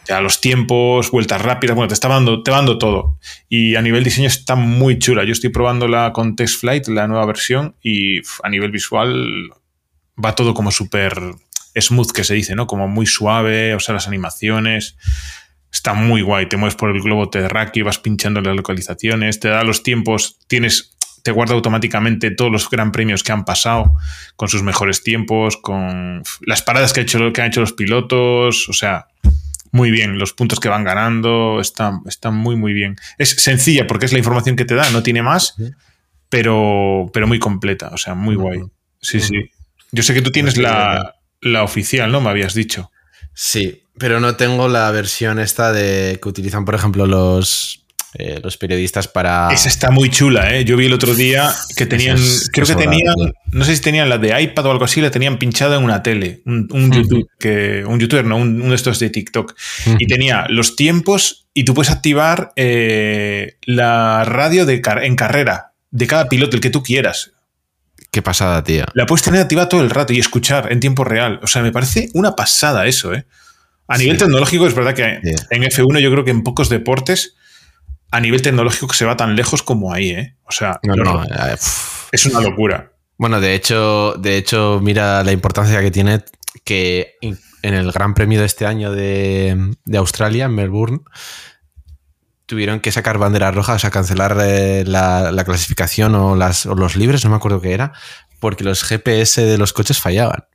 Ya 0.08 0.22
los 0.22 0.40
tiempos, 0.40 1.10
vueltas 1.10 1.42
rápidas, 1.42 1.76
bueno, 1.76 1.88
te 1.88 1.94
está 1.94 2.08
dando, 2.08 2.42
te 2.42 2.50
todo. 2.78 3.18
Y 3.50 3.76
a 3.76 3.82
nivel 3.82 4.04
diseño 4.04 4.26
está 4.26 4.54
muy 4.54 4.98
chula. 4.98 5.22
Yo 5.24 5.32
estoy 5.32 5.50
probándola 5.50 6.14
con 6.14 6.34
Test 6.34 6.60
Flight, 6.60 6.88
la 6.88 7.06
nueva 7.06 7.26
versión, 7.26 7.76
y 7.82 8.20
a 8.42 8.48
nivel 8.48 8.70
visual 8.70 9.50
va 10.22 10.34
todo 10.34 10.54
como 10.54 10.70
súper 10.70 11.12
smooth 11.78 12.10
que 12.12 12.24
se 12.24 12.32
dice, 12.32 12.54
¿no? 12.54 12.66
Como 12.66 12.88
muy 12.88 13.04
suave, 13.04 13.74
o 13.74 13.80
sea, 13.80 13.92
las 13.94 14.08
animaciones. 14.08 14.96
Está 15.70 15.92
muy 15.92 16.22
guay. 16.22 16.48
Te 16.48 16.56
mueves 16.56 16.74
por 16.74 16.88
el 16.88 17.02
globo 17.02 17.28
terráqueo, 17.28 17.84
vas 17.84 17.98
pinchando 17.98 18.40
las 18.40 18.56
localizaciones, 18.56 19.40
te 19.40 19.48
da 19.48 19.62
los 19.62 19.82
tiempos, 19.82 20.38
tienes, 20.46 20.96
te 21.22 21.32
guarda 21.32 21.52
automáticamente 21.52 22.30
todos 22.30 22.50
los 22.50 22.70
gran 22.70 22.92
premios 22.92 23.22
que 23.22 23.32
han 23.32 23.44
pasado, 23.44 23.94
con 24.36 24.48
sus 24.48 24.62
mejores 24.62 25.02
tiempos, 25.02 25.58
con 25.58 26.22
las 26.40 26.62
paradas 26.62 26.94
que 26.94 27.00
han 27.02 27.48
hecho 27.48 27.60
los 27.60 27.74
pilotos, 27.74 28.70
o 28.70 28.72
sea, 28.72 29.08
muy 29.72 29.90
bien. 29.90 30.18
Los 30.18 30.32
puntos 30.32 30.60
que 30.60 30.68
van 30.68 30.84
ganando, 30.84 31.60
están, 31.60 32.00
están 32.06 32.34
muy, 32.34 32.56
muy 32.56 32.72
bien. 32.72 32.96
Es 33.18 33.30
sencilla 33.30 33.86
porque 33.86 34.06
es 34.06 34.12
la 34.12 34.18
información 34.18 34.56
que 34.56 34.64
te 34.64 34.74
da, 34.74 34.88
no 34.90 35.02
tiene 35.02 35.22
más, 35.22 35.56
pero, 36.28 37.10
pero 37.12 37.26
muy 37.26 37.38
completa, 37.38 37.90
o 37.92 37.96
sea, 37.96 38.14
muy 38.14 38.34
guay. 38.34 38.62
Sí, 39.00 39.20
sí. 39.20 39.50
Yo 39.92 40.02
sé 40.02 40.14
que 40.14 40.22
tú 40.22 40.30
tienes 40.30 40.56
la, 40.56 41.16
la 41.40 41.62
oficial, 41.62 42.12
¿no? 42.12 42.20
Me 42.20 42.30
habías 42.30 42.54
dicho. 42.54 42.90
Sí, 43.34 43.82
pero 43.98 44.20
no 44.20 44.36
tengo 44.36 44.68
la 44.68 44.90
versión 44.90 45.38
esta 45.38 45.72
de 45.72 46.18
que 46.20 46.28
utilizan, 46.28 46.64
por 46.64 46.74
ejemplo, 46.74 47.06
los, 47.06 47.84
eh, 48.18 48.40
los 48.42 48.56
periodistas 48.56 49.06
para. 49.06 49.48
Esa 49.52 49.68
está 49.68 49.90
muy 49.90 50.10
chula, 50.10 50.54
¿eh? 50.54 50.64
Yo 50.64 50.76
vi 50.76 50.86
el 50.86 50.92
otro 50.92 51.14
día 51.14 51.54
que 51.76 51.86
tenían. 51.86 52.18
creo 52.52 52.66
que 52.66 52.74
tenían. 52.74 53.14
No 53.52 53.64
sé 53.64 53.76
si 53.76 53.82
tenían 53.82 54.08
la 54.08 54.18
de 54.18 54.40
iPad 54.42 54.66
o 54.66 54.70
algo 54.72 54.84
así, 54.84 55.00
la 55.00 55.12
tenían 55.12 55.38
pinchada 55.38 55.76
en 55.76 55.84
una 55.84 56.02
tele. 56.02 56.42
Un, 56.44 56.90
YouTube, 56.90 57.28
que, 57.38 57.84
un 57.86 58.00
youtuber, 58.00 58.24
no, 58.24 58.36
un, 58.36 58.60
uno 58.60 58.70
de 58.70 58.76
estos 58.76 58.98
de 58.98 59.10
TikTok. 59.10 59.54
Y 60.00 60.06
tenía 60.06 60.46
los 60.48 60.74
tiempos 60.74 61.46
y 61.54 61.64
tú 61.64 61.74
puedes 61.74 61.92
activar 61.92 62.52
eh, 62.56 63.56
la 63.62 64.24
radio 64.24 64.66
de 64.66 64.82
en 65.02 65.16
carrera 65.16 65.72
de 65.90 66.06
cada 66.06 66.28
piloto, 66.28 66.56
el 66.56 66.60
que 66.60 66.70
tú 66.70 66.82
quieras. 66.82 67.32
Qué 68.10 68.20
pasada, 68.20 68.64
tía. 68.64 68.86
La 68.94 69.06
puedes 69.06 69.22
tener 69.22 69.40
activa 69.40 69.68
todo 69.68 69.82
el 69.82 69.90
rato 69.90 70.12
y 70.12 70.18
escuchar 70.18 70.72
en 70.72 70.80
tiempo 70.80 71.04
real. 71.04 71.38
O 71.42 71.46
sea, 71.46 71.62
me 71.62 71.72
parece 71.72 72.08
una 72.14 72.34
pasada 72.34 72.86
eso, 72.86 73.14
¿eh? 73.14 73.26
A 73.86 73.96
nivel 73.96 74.18
tecnológico, 74.18 74.66
es 74.66 74.74
verdad 74.74 74.94
que 74.94 75.20
en 75.50 75.62
F1 75.62 76.00
yo 76.00 76.10
creo 76.10 76.24
que 76.24 76.30
en 76.30 76.42
pocos 76.42 76.68
deportes, 76.68 77.36
a 78.10 78.20
nivel 78.20 78.42
tecnológico 78.42 78.92
se 78.94 79.04
va 79.04 79.16
tan 79.16 79.36
lejos 79.36 79.62
como 79.62 79.92
ahí, 79.92 80.10
¿eh? 80.10 80.36
O 80.44 80.52
sea, 80.52 80.80
eh, 80.82 81.56
es 82.12 82.26
una 82.26 82.40
locura. 82.40 82.92
Bueno, 83.16 83.40
de 83.40 83.54
hecho, 83.54 84.14
de 84.18 84.36
hecho, 84.36 84.80
mira 84.82 85.24
la 85.24 85.32
importancia 85.32 85.80
que 85.80 85.90
tiene 85.90 86.24
que 86.64 87.16
en 87.20 87.74
el 87.74 87.92
Gran 87.92 88.14
Premio 88.14 88.40
de 88.40 88.46
este 88.46 88.66
año 88.66 88.92
de, 88.92 89.74
de 89.84 89.98
Australia, 89.98 90.46
en 90.46 90.54
Melbourne, 90.54 91.00
tuvieron 92.48 92.80
que 92.80 92.90
sacar 92.92 93.18
banderas 93.18 93.54
rojas, 93.54 93.76
o 93.76 93.78
sea, 93.78 93.90
cancelar 93.90 94.38
eh, 94.40 94.82
la, 94.86 95.44
clasificación 95.44 96.14
o, 96.14 96.34
las, 96.34 96.64
los 96.64 96.96
libres, 96.96 97.22
no 97.24 97.30
me 97.30 97.36
acuerdo 97.36 97.60
qué 97.60 97.72
era, 97.72 97.92
porque 98.40 98.64
los 98.64 98.84
GPS 98.84 99.44
de 99.44 99.58
los 99.58 99.72
coches 99.74 100.00
fallaban. 100.00 100.46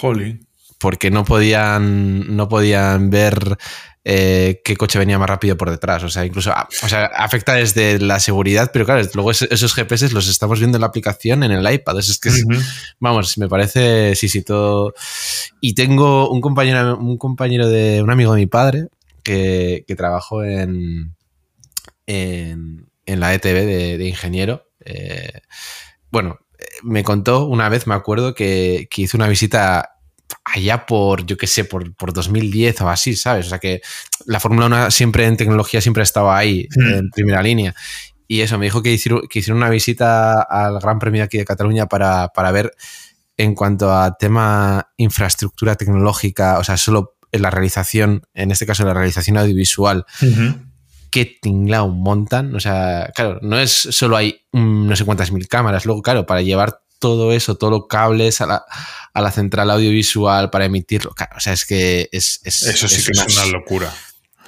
Holy. 0.00 0.46
Porque 0.78 1.10
no 1.10 1.24
podían, 1.24 2.34
no 2.36 2.48
podían 2.48 3.10
ver 3.10 3.58
eh, 4.10 4.62
qué 4.64 4.74
coche 4.74 4.98
venía 4.98 5.18
más 5.18 5.28
rápido 5.28 5.58
por 5.58 5.68
detrás. 5.68 6.02
O 6.02 6.08
sea, 6.08 6.24
incluso 6.24 6.50
ah, 6.50 6.66
o 6.82 6.88
sea, 6.88 7.04
afecta 7.06 7.52
desde 7.52 7.98
la 7.98 8.20
seguridad, 8.20 8.70
pero 8.72 8.86
claro, 8.86 9.06
luego 9.12 9.32
esos 9.32 9.74
GPS 9.74 10.10
los 10.12 10.28
estamos 10.28 10.58
viendo 10.58 10.78
en 10.78 10.80
la 10.80 10.86
aplicación 10.86 11.42
en 11.42 11.52
el 11.52 11.70
iPad. 11.70 11.98
es 11.98 12.18
que, 12.18 12.30
vamos, 13.00 13.36
me 13.36 13.48
parece, 13.48 14.14
sí, 14.14 14.30
sí, 14.30 14.42
todo. 14.42 14.94
Y 15.60 15.74
tengo 15.74 16.30
un 16.30 16.40
compañero, 16.40 16.96
un 16.96 17.18
compañero 17.18 17.68
de 17.68 18.02
un 18.02 18.10
amigo 18.10 18.32
de 18.32 18.40
mi 18.40 18.46
padre 18.46 18.86
que, 19.22 19.84
que 19.86 19.94
trabajó 19.94 20.42
en, 20.42 21.14
en, 22.06 22.86
la 23.04 23.34
ETV 23.34 23.98
de, 23.98 24.08
ingeniero. 24.08 24.70
Eh, 24.86 25.42
bueno, 26.10 26.38
me 26.82 27.04
contó 27.04 27.46
una 27.46 27.68
vez, 27.68 27.86
me 27.86 27.94
acuerdo, 27.94 28.34
que, 28.34 28.88
hizo 28.96 29.18
una 29.18 29.28
visita 29.28 29.97
allá 30.44 30.86
por, 30.86 31.24
yo 31.26 31.36
qué 31.36 31.46
sé, 31.46 31.64
por, 31.64 31.94
por, 31.94 32.12
2010 32.12 32.80
o 32.82 32.88
así, 32.88 33.16
¿sabes? 33.16 33.46
O 33.46 33.48
sea 33.50 33.58
que 33.58 33.80
la 34.26 34.40
Fórmula 34.40 34.66
1 34.66 34.90
siempre 34.90 35.26
en 35.26 35.36
tecnología 35.36 35.80
siempre 35.80 36.02
estaba 36.02 36.36
ahí, 36.36 36.68
hmm. 36.74 36.94
en 36.94 37.10
primera 37.10 37.42
línea. 37.42 37.74
Y 38.26 38.42
eso, 38.42 38.58
me 38.58 38.66
dijo 38.66 38.82
que 38.82 38.92
hicieron, 38.92 39.22
que 39.28 39.38
hicieron 39.38 39.56
una 39.56 39.70
visita 39.70 40.42
al 40.42 40.78
Gran 40.80 40.98
Premio 40.98 41.24
aquí 41.24 41.38
de 41.38 41.46
Cataluña 41.46 41.86
para, 41.86 42.30
ver 42.52 42.72
en 43.38 43.54
cuanto 43.54 43.92
a 43.92 44.16
tema 44.18 44.90
infraestructura 44.98 45.76
tecnológica, 45.76 46.58
o 46.58 46.64
sea, 46.64 46.76
solo 46.76 47.16
en 47.32 47.42
la 47.42 47.50
realización, 47.50 48.26
en 48.34 48.50
este 48.50 48.66
caso 48.66 48.82
en 48.82 48.88
la 48.88 48.94
realización 48.94 49.38
audiovisual, 49.38 50.04
qué 51.10 51.38
tinglao 51.40 51.88
montan. 51.88 52.54
O 52.54 52.60
sea, 52.60 53.10
claro, 53.14 53.38
no 53.40 53.58
es 53.58 53.72
solo 53.72 54.16
hay 54.16 54.42
no 54.52 54.94
sé 54.94 55.06
cuántas 55.06 55.32
mil 55.32 55.48
cámaras, 55.48 55.86
luego, 55.86 56.02
claro, 56.02 56.26
para 56.26 56.42
llevar 56.42 56.80
todo 56.98 57.32
eso, 57.32 57.56
todos 57.56 57.72
los 57.72 57.86
cables 57.88 58.40
a 58.40 58.46
la, 58.46 58.64
a 59.12 59.20
la 59.20 59.30
central 59.30 59.70
audiovisual 59.70 60.50
para 60.50 60.64
emitirlo. 60.64 61.10
Claro, 61.12 61.36
o 61.36 61.40
sea, 61.40 61.52
es 61.52 61.64
que 61.64 62.08
es. 62.12 62.40
eso 62.44 62.88
sí 62.88 63.04
que 63.04 63.12
es 63.12 63.36
una 63.36 63.46
locura. 63.46 63.92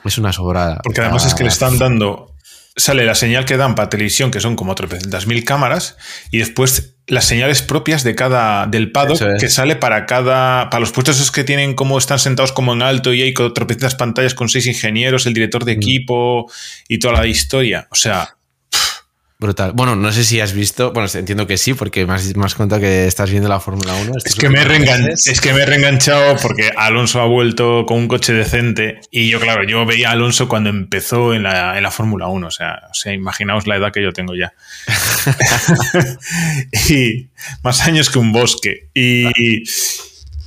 Es 0.05 0.19
una 0.19 0.33
sobrada. 0.33 0.81
Porque 0.83 1.01
además 1.01 1.27
es 1.27 1.35
que 1.35 1.43
le 1.43 1.51
están 1.51 1.79
dando 1.79 2.31
sale 2.77 3.05
la 3.05 3.15
señal 3.15 3.45
que 3.45 3.57
dan 3.57 3.75
para 3.75 3.91
televisión, 3.91 4.31
que 4.31 4.41
son 4.41 4.57
como 4.57 4.75
300.000 4.75 5.45
cámaras, 5.45 5.97
y 6.31 6.39
después 6.39 6.95
las 7.07 7.25
señales 7.25 7.63
propias 7.63 8.05
de 8.05 8.15
cada 8.15 8.67
del 8.67 8.93
paddock 8.93 9.39
que 9.39 9.49
sale 9.49 9.75
para 9.75 10.07
cada 10.07 10.71
para 10.71 10.81
los 10.81 10.93
puestos 10.93 11.17
esos 11.17 11.33
que 11.33 11.43
tienen 11.43 11.75
como 11.75 11.99
están 11.99 12.21
sentados 12.21 12.53
como 12.53 12.73
en 12.73 12.83
alto 12.83 13.13
y 13.13 13.23
hay 13.23 13.35
tropecientas 13.35 13.97
pantallas 13.97 14.35
con 14.35 14.49
seis 14.49 14.67
ingenieros, 14.67 15.27
el 15.27 15.35
director 15.35 15.65
de 15.65 15.75
mm. 15.75 15.79
equipo 15.79 16.53
y 16.89 16.99
toda 17.01 17.15
la 17.15 17.27
historia. 17.27 17.89
O 17.91 17.97
sea, 17.97 18.37
Brutal. 19.41 19.73
Bueno, 19.73 19.97
no 19.97 20.13
sé 20.13 20.23
si 20.23 20.39
has 20.39 20.53
visto, 20.53 20.93
bueno, 20.93 21.09
entiendo 21.15 21.47
que 21.47 21.57
sí, 21.57 21.73
porque 21.73 22.05
me 22.05 22.13
has, 22.13 22.55
contado 22.55 22.79
que 22.79 23.07
estás 23.07 23.31
viendo 23.31 23.49
la 23.49 23.59
Fórmula 23.59 23.95
1. 23.95 24.13
Es 24.23 24.35
que, 24.35 24.51
me 24.51 24.61
es 24.61 25.41
que 25.41 25.55
me 25.55 25.63
he 25.63 25.67
reenganchado 25.67 26.37
porque 26.43 26.71
Alonso 26.77 27.23
ha 27.23 27.25
vuelto 27.25 27.87
con 27.87 27.97
un 27.97 28.07
coche 28.07 28.35
decente 28.35 29.01
y 29.11 29.31
yo, 29.31 29.41
claro, 29.41 29.67
yo 29.67 29.87
veía 29.87 30.11
a 30.11 30.13
Alonso 30.13 30.47
cuando 30.47 30.69
empezó 30.69 31.33
en 31.33 31.45
la, 31.45 31.91
Fórmula 31.91 32.27
1, 32.27 32.47
o 32.47 32.51
sea, 32.51 32.83
o 32.91 32.95
sea, 32.95 33.15
imaginaos 33.15 33.67
la 33.67 33.77
edad 33.77 33.93
que 33.93 34.03
yo 34.03 34.13
tengo 34.13 34.35
ya. 34.35 34.53
y 36.91 37.31
más 37.63 37.81
años 37.87 38.11
que 38.11 38.19
un 38.19 38.33
bosque. 38.33 38.91
Y, 38.93 39.63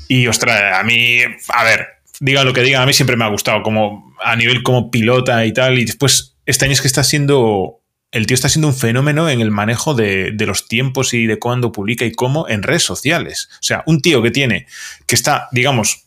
y, 0.07 0.27
ostras, 0.27 0.79
a 0.79 0.83
mí, 0.83 1.17
a 1.47 1.63
ver, 1.63 1.87
diga 2.19 2.43
lo 2.43 2.53
que 2.53 2.61
diga, 2.61 2.83
a 2.83 2.85
mí 2.85 2.93
siempre 2.93 3.17
me 3.17 3.25
ha 3.25 3.29
gustado 3.29 3.63
como 3.63 4.15
a 4.23 4.35
nivel 4.35 4.61
como 4.61 4.91
pilota 4.91 5.43
y 5.47 5.51
tal, 5.51 5.79
y 5.79 5.85
después 5.85 6.35
este 6.45 6.65
año 6.65 6.73
es 6.73 6.81
que 6.81 6.87
está 6.87 7.03
siendo 7.03 7.79
el 8.13 8.27
tío 8.27 8.35
está 8.35 8.47
siendo 8.47 8.67
un 8.67 8.75
fenómeno 8.75 9.27
en 9.27 9.41
el 9.41 9.49
manejo 9.49 9.95
de, 9.95 10.35
los 10.37 10.67
tiempos 10.67 11.15
y 11.15 11.25
de 11.25 11.39
cuándo 11.39 11.71
publica 11.71 12.05
y 12.05 12.11
cómo 12.11 12.47
en 12.47 12.61
redes 12.61 12.83
sociales. 12.83 13.49
O 13.53 13.63
sea, 13.63 13.83
un 13.87 14.01
tío 14.01 14.21
que 14.21 14.29
tiene, 14.29 14.67
que 15.07 15.15
está, 15.15 15.49
digamos, 15.51 16.05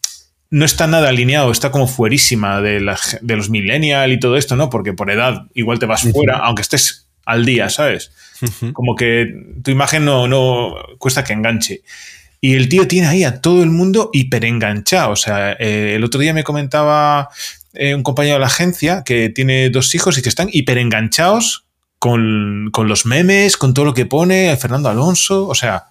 no 0.48 0.64
está 0.64 0.86
nada 0.86 1.08
alineado, 1.08 1.50
está 1.50 1.72
como 1.72 1.88
fuerísima 1.88 2.60
de, 2.62 2.78
los 2.78 3.50
millennial 3.50 4.12
y 4.12 4.20
todo 4.20 4.36
esto, 4.36 4.54
¿no? 4.54 4.70
Porque 4.70 4.92
por 4.92 5.10
edad 5.10 5.46
igual 5.54 5.80
te 5.80 5.86
vas 5.86 6.02
fuera, 6.12 6.38
aunque 6.38 6.62
estés 6.62 7.08
al 7.24 7.44
día, 7.44 7.68
¿sabes? 7.70 8.12
Como 8.72 8.94
que 8.94 9.26
tu 9.64 9.72
imagen 9.72 10.04
no, 10.04 10.28
no 10.28 10.76
cuesta 10.98 11.24
que 11.24 11.32
enganche. 11.32 11.82
Y 12.40 12.54
el 12.54 12.68
tío 12.68 12.86
tiene 12.86 13.08
ahí 13.08 13.24
a 13.24 13.40
todo 13.40 13.64
el 13.64 13.70
mundo 13.70 14.10
hiperenganchado. 14.12 15.10
O 15.10 15.16
sea, 15.16 15.56
eh, 15.58 15.94
el 15.96 16.04
otro 16.04 16.20
día 16.20 16.32
me 16.32 16.44
comentaba 16.44 17.30
eh, 17.74 17.96
un 17.96 18.04
compañero 18.04 18.34
de 18.34 18.40
la 18.40 18.46
agencia 18.46 19.02
que 19.04 19.28
tiene 19.28 19.70
dos 19.70 19.92
hijos 19.96 20.16
y 20.18 20.22
que 20.22 20.28
están 20.28 20.48
hiperenganchados 20.52 21.65
con, 21.98 22.70
los 22.88 23.06
memes, 23.06 23.56
con 23.56 23.74
todo 23.74 23.84
lo 23.84 23.94
que 23.94 24.06
pone 24.06 24.56
Fernando 24.56 24.88
Alonso, 24.88 25.46
o 25.46 25.54
sea, 25.54 25.86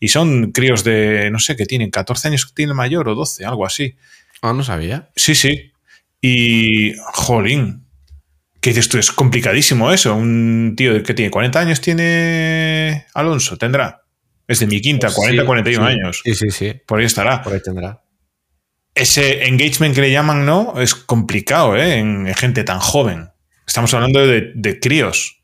y 0.00 0.08
son 0.08 0.52
críos 0.52 0.84
de, 0.84 1.30
no 1.30 1.38
sé, 1.38 1.56
que 1.56 1.66
tienen 1.66 1.90
14 1.90 2.28
años 2.28 2.46
que 2.46 2.54
tiene 2.54 2.74
mayor 2.74 3.08
o 3.08 3.14
12, 3.14 3.44
algo 3.44 3.66
así. 3.66 3.96
Ah, 4.40 4.52
no 4.52 4.64
sabía. 4.64 5.10
Sí, 5.14 5.34
sí. 5.34 5.72
Y, 6.20 6.94
jolín, 7.12 7.86
¿qué 8.60 8.70
dices 8.70 8.88
tú? 8.88 8.98
Es 8.98 9.12
complicadísimo 9.12 9.92
eso. 9.92 10.14
Un 10.14 10.74
tío 10.76 11.02
que 11.02 11.14
tiene 11.14 11.30
40 11.30 11.60
años 11.60 11.80
tiene 11.80 13.06
Alonso, 13.14 13.56
tendrá. 13.56 14.02
Es 14.48 14.58
de 14.58 14.66
mi 14.66 14.80
quinta, 14.80 15.12
40, 15.12 15.46
41 15.46 15.86
años. 15.86 16.22
Sí, 16.24 16.34
sí, 16.34 16.50
sí. 16.50 16.74
Por 16.84 16.98
ahí 16.98 17.06
estará. 17.06 17.42
Por 17.42 17.52
ahí 17.52 17.60
tendrá. 17.62 18.02
Ese 18.94 19.46
engagement 19.46 19.94
que 19.94 20.00
le 20.00 20.10
llaman, 20.10 20.44
¿no? 20.44 20.74
Es 20.80 20.94
complicado, 20.94 21.76
¿eh? 21.76 21.98
En 21.98 22.34
gente 22.34 22.64
tan 22.64 22.80
joven. 22.80 23.30
Estamos 23.66 23.94
hablando 23.94 24.26
de, 24.26 24.52
de 24.54 24.80
críos 24.80 25.41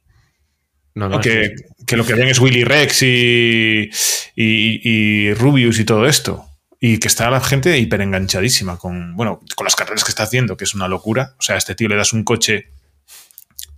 que, 1.21 1.97
lo 1.97 2.05
que 2.05 2.15
ven 2.15 2.29
es 2.29 2.39
Willy 2.39 2.65
Rex 2.65 3.03
y, 3.03 3.91
y, 4.35 5.33
Rubius 5.35 5.79
y 5.79 5.85
todo 5.85 6.07
esto. 6.07 6.45
y 6.81 6.99
que 6.99 7.09
está 7.09 7.29
la 7.31 7.41
gente 7.41 7.77
hiper 7.79 8.01
enganchadísima 8.01 8.79
con, 8.79 9.17
bueno, 9.17 9.41
con 9.57 9.65
las 9.65 9.75
carreras 9.77 10.05
que 10.05 10.11
está 10.11 10.23
haciendo, 10.25 10.57
que 10.57 10.65
es 10.65 10.75
una 10.75 10.89
locura. 10.89 11.35
O 11.39 11.43
sea, 11.43 11.57
a 11.57 11.59
este 11.59 11.75
tío 11.75 11.89
le 11.89 11.97
das 11.97 12.13
un 12.13 12.25
coche, 12.25 12.69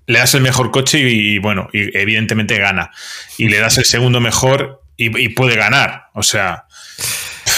le 0.07 0.19
das 0.19 0.35
el 0.35 0.43
mejor 0.43 0.71
coche 0.71 1.01
y, 1.01 1.39
bueno, 1.39 1.69
y 1.73 1.97
evidentemente 1.97 2.59
gana. 2.59 2.91
Y 3.39 3.49
le 3.49 3.59
das 3.59 3.79
el 3.79 3.85
segundo 3.85 4.21
mejor 4.21 4.83
y, 4.97 5.29
puede 5.31 5.57
ganar. 5.57 6.09
O 6.15 6.23
sea. 6.23 6.67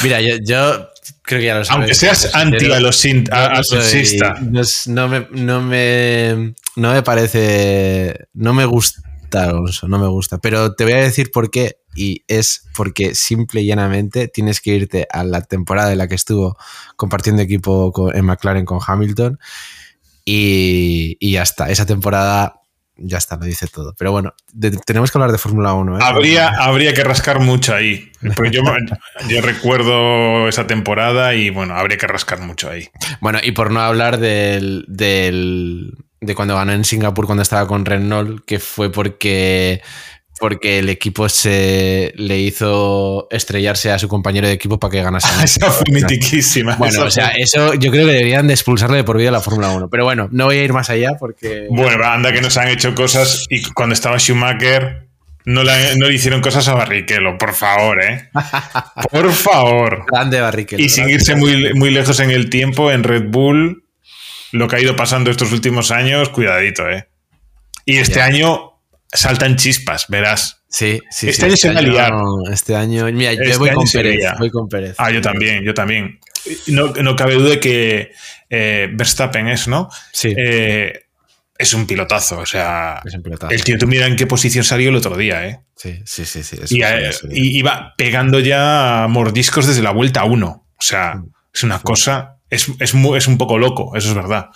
Mira, 0.02 0.20
yo, 0.20 0.88
creo 1.22 1.40
que 1.40 1.46
ya 1.46 1.58
lo 1.58 1.64
sabes. 1.64 1.78
Aunque 1.78 1.94
seas 1.94 2.34
anti-alonsista. 2.34 3.52
No, 4.86 5.08
no, 5.30 5.60
me, 5.60 6.54
no 6.76 6.92
me 6.92 7.02
parece. 7.02 8.26
No 8.34 8.54
me 8.54 8.64
gusta 8.64 9.11
Alonso, 9.38 9.88
no 9.88 9.98
me 9.98 10.08
gusta. 10.08 10.38
Pero 10.38 10.74
te 10.74 10.84
voy 10.84 10.94
a 10.94 11.00
decir 11.00 11.30
por 11.30 11.50
qué. 11.50 11.76
Y 11.94 12.24
es 12.26 12.68
porque 12.74 13.14
simple 13.14 13.60
y 13.60 13.66
llanamente 13.66 14.28
tienes 14.28 14.60
que 14.60 14.74
irte 14.74 15.06
a 15.10 15.24
la 15.24 15.42
temporada 15.42 15.92
en 15.92 15.98
la 15.98 16.08
que 16.08 16.14
estuvo 16.14 16.56
compartiendo 16.96 17.42
equipo 17.42 17.92
en 18.14 18.24
McLaren 18.24 18.64
con 18.64 18.80
Hamilton. 18.84 19.38
Y, 20.24 21.32
ya 21.32 21.42
está. 21.42 21.70
Esa 21.70 21.86
temporada 21.86 22.60
ya 22.96 23.18
está, 23.18 23.36
lo 23.36 23.44
dice 23.44 23.66
todo. 23.66 23.94
Pero 23.98 24.12
bueno, 24.12 24.34
tenemos 24.86 25.10
que 25.10 25.18
hablar 25.18 25.32
de 25.32 25.38
Fórmula 25.38 25.74
1. 25.74 25.98
¿eh? 25.98 26.00
Habría, 26.02 26.48
habría 26.48 26.94
que 26.94 27.02
rascar 27.02 27.40
mucho 27.40 27.74
ahí. 27.74 28.10
yo, 28.50 28.62
yo, 29.28 29.40
recuerdo 29.40 30.48
esa 30.48 30.66
temporada 30.66 31.34
y 31.34 31.50
bueno, 31.50 31.74
habría 31.74 31.98
que 31.98 32.06
rascar 32.06 32.40
mucho 32.40 32.70
ahí. 32.70 32.88
Bueno, 33.20 33.40
y 33.42 33.52
por 33.52 33.70
no 33.70 33.80
hablar 33.80 34.18
del, 34.18 34.84
del 34.88 35.96
de 36.22 36.34
cuando 36.34 36.54
ganó 36.54 36.72
en 36.72 36.84
Singapur 36.84 37.26
cuando 37.26 37.42
estaba 37.42 37.66
con 37.66 37.84
Renault, 37.84 38.44
que 38.46 38.58
fue 38.58 38.90
porque 38.90 39.82
porque 40.38 40.80
el 40.80 40.88
equipo 40.88 41.28
se 41.28 42.12
le 42.16 42.38
hizo 42.38 43.28
estrellarse 43.30 43.92
a 43.92 43.98
su 43.98 44.08
compañero 44.08 44.48
de 44.48 44.54
equipo 44.54 44.80
para 44.80 44.90
que 44.90 45.02
ganase. 45.02 45.28
Esa 45.44 45.70
fue 45.70 45.84
mitiquísima. 45.92 46.74
Bueno, 46.76 47.04
o 47.04 47.10
sea, 47.10 47.28
eso 47.28 47.74
yo 47.74 47.90
creo 47.92 48.06
que 48.06 48.12
deberían 48.12 48.48
de 48.48 48.54
expulsarle 48.54 48.96
de 48.96 49.04
por 49.04 49.18
vida 49.18 49.28
a 49.28 49.32
la 49.32 49.40
Fórmula 49.40 49.68
1. 49.68 49.88
Pero 49.88 50.04
bueno, 50.04 50.28
no 50.32 50.46
voy 50.46 50.56
a 50.56 50.64
ir 50.64 50.72
más 50.72 50.90
allá 50.90 51.12
porque. 51.18 51.66
Bueno, 51.70 52.04
anda 52.04 52.32
que 52.32 52.40
nos 52.40 52.56
han 52.56 52.68
hecho 52.68 52.94
cosas 52.94 53.46
y 53.50 53.62
cuando 53.72 53.92
estaba 53.92 54.18
Schumacher 54.18 55.06
no 55.44 55.62
le, 55.62 55.96
no 55.96 56.08
le 56.08 56.14
hicieron 56.14 56.40
cosas 56.40 56.66
a 56.68 56.74
Barrichello, 56.74 57.36
por 57.38 57.52
favor, 57.52 58.02
¿eh? 58.02 58.28
Por 59.10 59.32
favor. 59.32 60.06
Grande 60.10 60.40
Barrichello. 60.40 60.82
Y 60.82 60.88
sin 60.88 61.08
irse 61.08 61.34
muy, 61.34 61.72
muy 61.74 61.90
lejos 61.90 62.18
en 62.20 62.30
el 62.30 62.48
tiempo, 62.48 62.90
en 62.90 63.02
Red 63.04 63.26
Bull 63.28 63.81
lo 64.52 64.68
que 64.68 64.76
ha 64.76 64.80
ido 64.80 64.94
pasando 64.96 65.30
estos 65.30 65.52
últimos 65.52 65.90
años, 65.90 66.28
cuidadito, 66.28 66.88
¿eh? 66.88 67.08
Y 67.84 67.98
este 67.98 68.20
año 68.20 68.72
saltan 69.12 69.56
chispas, 69.56 70.06
verás. 70.08 70.62
Sí, 70.68 71.02
sí. 71.10 71.28
Este 71.28 71.44
año 71.44 71.54
este 71.54 71.68
se 71.68 71.74
va 71.74 71.80
a 71.80 71.82
liar. 71.82 72.12
Este 72.50 72.76
año, 72.76 73.04
mira, 73.12 73.32
yo 73.34 73.42
este 73.42 73.56
voy, 73.58 73.70
con 73.70 73.86
Pérez, 73.90 74.20
voy, 74.38 74.50
con 74.50 74.68
Pérez, 74.68 74.94
Ah, 74.98 75.10
yo 75.10 75.20
también, 75.20 75.64
yo 75.64 75.74
también. 75.74 76.18
No, 76.68 76.92
no 76.92 77.16
cabe 77.16 77.34
duda 77.34 77.50
de 77.50 77.60
que 77.60 78.12
eh, 78.48 78.88
Verstappen 78.92 79.48
es, 79.48 79.68
¿no? 79.68 79.88
Sí. 80.12 80.34
Eh, 80.36 81.06
es 81.58 81.74
un 81.74 81.86
pilotazo, 81.86 82.38
o 82.38 82.46
sea, 82.46 83.00
es 83.04 83.14
un 83.14 83.22
pilotazo. 83.22 83.52
el 83.52 83.62
tío, 83.62 83.78
tú 83.78 83.86
mira 83.86 84.06
en 84.06 84.16
qué 84.16 84.26
posición 84.26 84.64
salió 84.64 84.88
el 84.88 84.96
otro 84.96 85.16
día, 85.16 85.46
¿eh? 85.46 85.60
Sí, 85.76 86.00
sí, 86.04 86.24
sí. 86.24 86.42
sí 86.42 86.82
y, 87.30 87.58
iba 87.58 87.94
pegando 87.96 88.40
ya 88.40 89.06
mordiscos 89.08 89.66
desde 89.66 89.82
la 89.82 89.92
vuelta 89.92 90.24
1. 90.24 90.48
O 90.48 90.82
sea, 90.82 91.22
es 91.52 91.62
una 91.62 91.80
cosa 91.80 92.38
es, 92.52 92.68
es, 92.78 92.94
es, 92.94 93.26
un 93.28 93.38
poco 93.38 93.56
loco, 93.56 93.96
eso 93.96 94.10
es 94.10 94.14
verdad. 94.14 94.50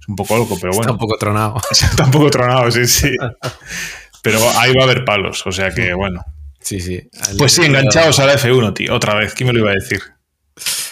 Es 0.00 0.08
un 0.08 0.16
poco 0.16 0.36
loco, 0.36 0.56
pero 0.58 0.72
bueno. 0.72 0.80
Está 0.80 0.92
un 0.92 0.98
poco 0.98 1.18
tronado. 1.18 1.60
Está 1.70 2.04
un 2.04 2.10
poco 2.10 2.30
tronado, 2.30 2.70
sí, 2.70 2.86
sí. 2.86 3.14
Pero 4.22 4.38
ahí 4.56 4.72
va 4.72 4.82
a 4.82 4.84
haber 4.84 5.04
palos, 5.04 5.44
o 5.46 5.52
sea 5.52 5.70
que 5.72 5.94
bueno. 5.94 6.24
Sí, 6.60 6.80
sí. 6.80 7.02
Pues 7.36 7.52
sí, 7.52 7.64
enganchados 7.64 8.20
a 8.20 8.26
la 8.26 8.34
F1, 8.34 8.72
tío. 8.72 8.94
Otra 8.94 9.14
vez, 9.16 9.34
¿quién 9.34 9.48
me 9.48 9.52
lo 9.52 9.58
iba 9.58 9.72
a 9.72 9.74
decir? 9.74 10.00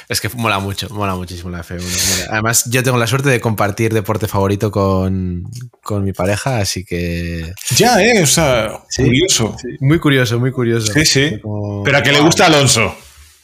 Es 0.08 0.20
que 0.20 0.28
mola 0.30 0.58
mucho, 0.58 0.88
mola 0.90 1.14
muchísimo 1.14 1.48
la 1.48 1.62
F1. 1.62 2.26
Además, 2.28 2.64
yo 2.68 2.82
tengo 2.82 2.98
la 2.98 3.06
suerte 3.06 3.28
de 3.28 3.40
compartir 3.40 3.94
deporte 3.94 4.26
favorito 4.26 4.72
con, 4.72 5.44
con 5.80 6.02
mi 6.02 6.12
pareja, 6.12 6.58
así 6.58 6.84
que. 6.84 7.52
Ya, 7.76 8.02
¿eh? 8.02 8.20
O 8.20 8.26
sea, 8.26 8.80
curioso. 8.96 9.56
muy 9.78 10.00
curioso, 10.00 10.40
muy 10.40 10.50
curioso. 10.50 10.92
Sí, 10.92 11.04
sí. 11.04 11.40
Pero 11.84 11.96
a 11.96 12.02
que 12.02 12.10
le 12.10 12.20
gusta 12.20 12.46
Alonso. 12.46 12.92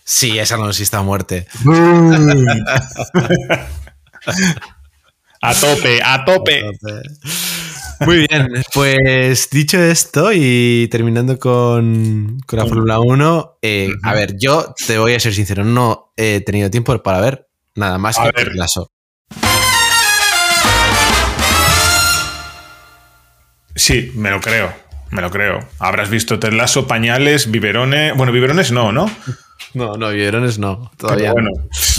Sí, 0.09 0.39
esa 0.39 0.57
no 0.57 0.71
está 0.71 0.99
a 0.99 1.03
muerte. 1.03 1.49
a 5.43 5.55
tope, 5.55 6.01
a 6.01 6.25
tope. 6.25 6.71
Muy 8.07 8.29
bien, 8.29 8.63
pues 8.73 9.51
dicho 9.51 9.83
esto 9.83 10.31
y 10.33 10.87
terminando 10.93 11.41
con, 11.41 12.39
la 12.53 12.67
Fórmula 12.67 13.01
1, 13.01 13.59
eh, 13.63 13.91
a 14.05 14.15
ver, 14.15 14.37
yo 14.39 14.73
te 14.87 14.97
voy 14.97 15.15
a 15.15 15.21
ser 15.21 15.35
sincero, 15.35 15.65
no 15.65 16.13
he 16.17 16.41
tenido 16.41 16.71
tiempo 16.71 16.97
para 17.03 17.21
ver 17.21 17.49
nada 17.75 17.99
más 17.99 18.17
que 18.17 18.29
el. 18.43 18.53
Sí, 23.75 24.13
me 24.15 24.31
lo 24.31 24.41
creo, 24.41 24.73
me 25.11 25.21
lo 25.21 25.33
creo. 25.33 25.69
Habrás 25.81 26.11
visto 26.11 26.39
Lasso, 26.53 26.87
pañales, 26.87 27.51
biberones. 27.51 28.17
Bueno, 28.17 28.31
biberones 28.31 28.71
no, 28.71 28.93
¿no? 28.93 29.11
No, 29.75 29.95
no, 29.95 30.11
biberones 30.11 30.59
no, 30.59 30.91
todavía. 30.97 31.33
bueno, 31.33 31.51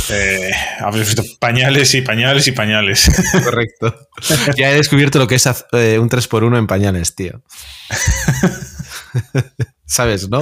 eh, 0.09 0.51
habéis 0.79 1.07
visto 1.07 1.23
pañales 1.39 1.93
y 1.93 2.01
pañales 2.01 2.47
y 2.47 2.51
pañales. 2.51 3.11
Correcto. 3.43 4.09
Ya 4.57 4.71
he 4.71 4.75
descubierto 4.75 5.19
lo 5.19 5.27
que 5.27 5.35
es 5.35 5.47
eh, 5.73 5.99
un 5.99 6.09
3x1 6.09 6.57
en 6.57 6.67
pañales, 6.67 7.15
tío. 7.15 7.43
¿Sabes, 9.85 10.27
no? 10.29 10.41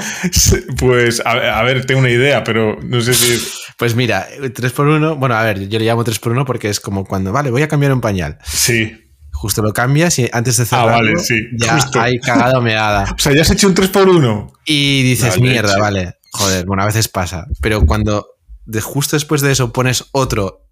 Pues, 0.80 1.22
a, 1.24 1.62
ver, 1.64 1.86
tengo 1.86 2.00
una 2.00 2.10
idea, 2.10 2.44
pero 2.44 2.80
no 2.82 3.00
sé 3.02 3.14
si. 3.14 3.38
Pues 3.78 3.96
mira, 3.96 4.28
3x1, 4.40 5.20
bueno, 5.20 5.36
a 5.36 5.44
ver, 5.44 5.68
yo 5.68 5.78
le 5.78 5.86
llamo 5.86 6.04
3x1 6.04 6.46
porque 6.46 6.70
es 6.70 6.80
como 6.80 7.06
cuando, 7.06 7.32
vale, 7.32 7.52
voy 7.52 7.62
a 7.62 7.68
cambiar 7.68 7.94
un 7.94 8.02
pañal. 8.02 8.40
Sí. 8.44 9.02
Justo 9.32 9.62
lo 9.62 9.74
cambias 9.74 10.18
y 10.18 10.30
antes 10.32 10.58
de 10.58 10.66
cerrarlo, 10.66 10.92
ah, 10.92 10.96
vale, 10.96 11.20
sí, 11.20 11.36
ya 11.58 11.78
hay 12.00 12.18
cagada 12.20 12.62
meada. 12.62 13.14
O 13.16 13.20
sea, 13.20 13.34
ya 13.34 13.42
has 13.42 13.52
hecho 13.52 13.68
un 13.68 13.76
3x1. 13.76 14.54
Y 14.66 15.04
dices, 15.04 15.40
mierda, 15.40 15.78
vale. 15.78 16.16
Joder, 16.38 16.66
bueno, 16.66 16.84
a 16.84 16.88
veces 16.88 17.08
pasa. 17.08 17.48
Pero 17.62 17.86
cuando 17.86 18.28
de 18.66 18.82
justo 18.82 19.16
después 19.16 19.42
de 19.42 19.54
eso 19.54 19.72
pones 19.72 20.06
otro 20.12 20.68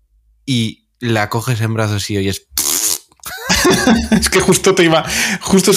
y 0.45 0.89
la 0.99 1.29
coges 1.29 1.61
en 1.61 1.73
brazos 1.73 2.09
y 2.09 2.17
oyes. 2.17 2.47
es 4.11 4.29
que 4.29 4.41
justo 4.41 4.75
te 4.75 4.83
iba. 4.83 5.05
Justo 5.39 5.71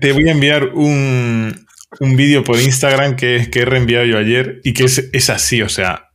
te, 0.00 0.12
voy 0.12 0.28
a 0.28 0.32
enviar 0.32 0.66
un, 0.74 1.66
un 1.98 2.16
vídeo 2.16 2.44
por 2.44 2.60
Instagram 2.60 3.16
que, 3.16 3.48
que, 3.50 3.60
he 3.60 3.64
reenviado 3.64 4.04
yo 4.04 4.16
ayer 4.18 4.60
y 4.62 4.74
que 4.74 4.84
es, 4.84 5.10
es 5.12 5.28
así, 5.28 5.60
o 5.62 5.68
sea. 5.68 6.10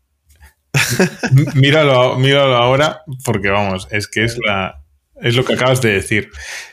míralo, 1.55 2.17
míralo 2.17 2.55
ahora, 2.55 3.01
porque 3.25 3.49
vamos, 3.49 3.89
es 3.91 4.07
que 4.07 4.23
es 4.23 4.37
la. 4.45 4.83
Es 5.21 5.35
lo 5.35 5.43
que 5.43 5.53
acabas 5.53 5.81
de 5.81 5.91
decir. 5.91 6.29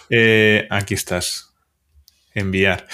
Eh, 0.09 0.69
aquí 0.71 0.95
estás. 0.95 1.51
Enviar. 2.33 2.87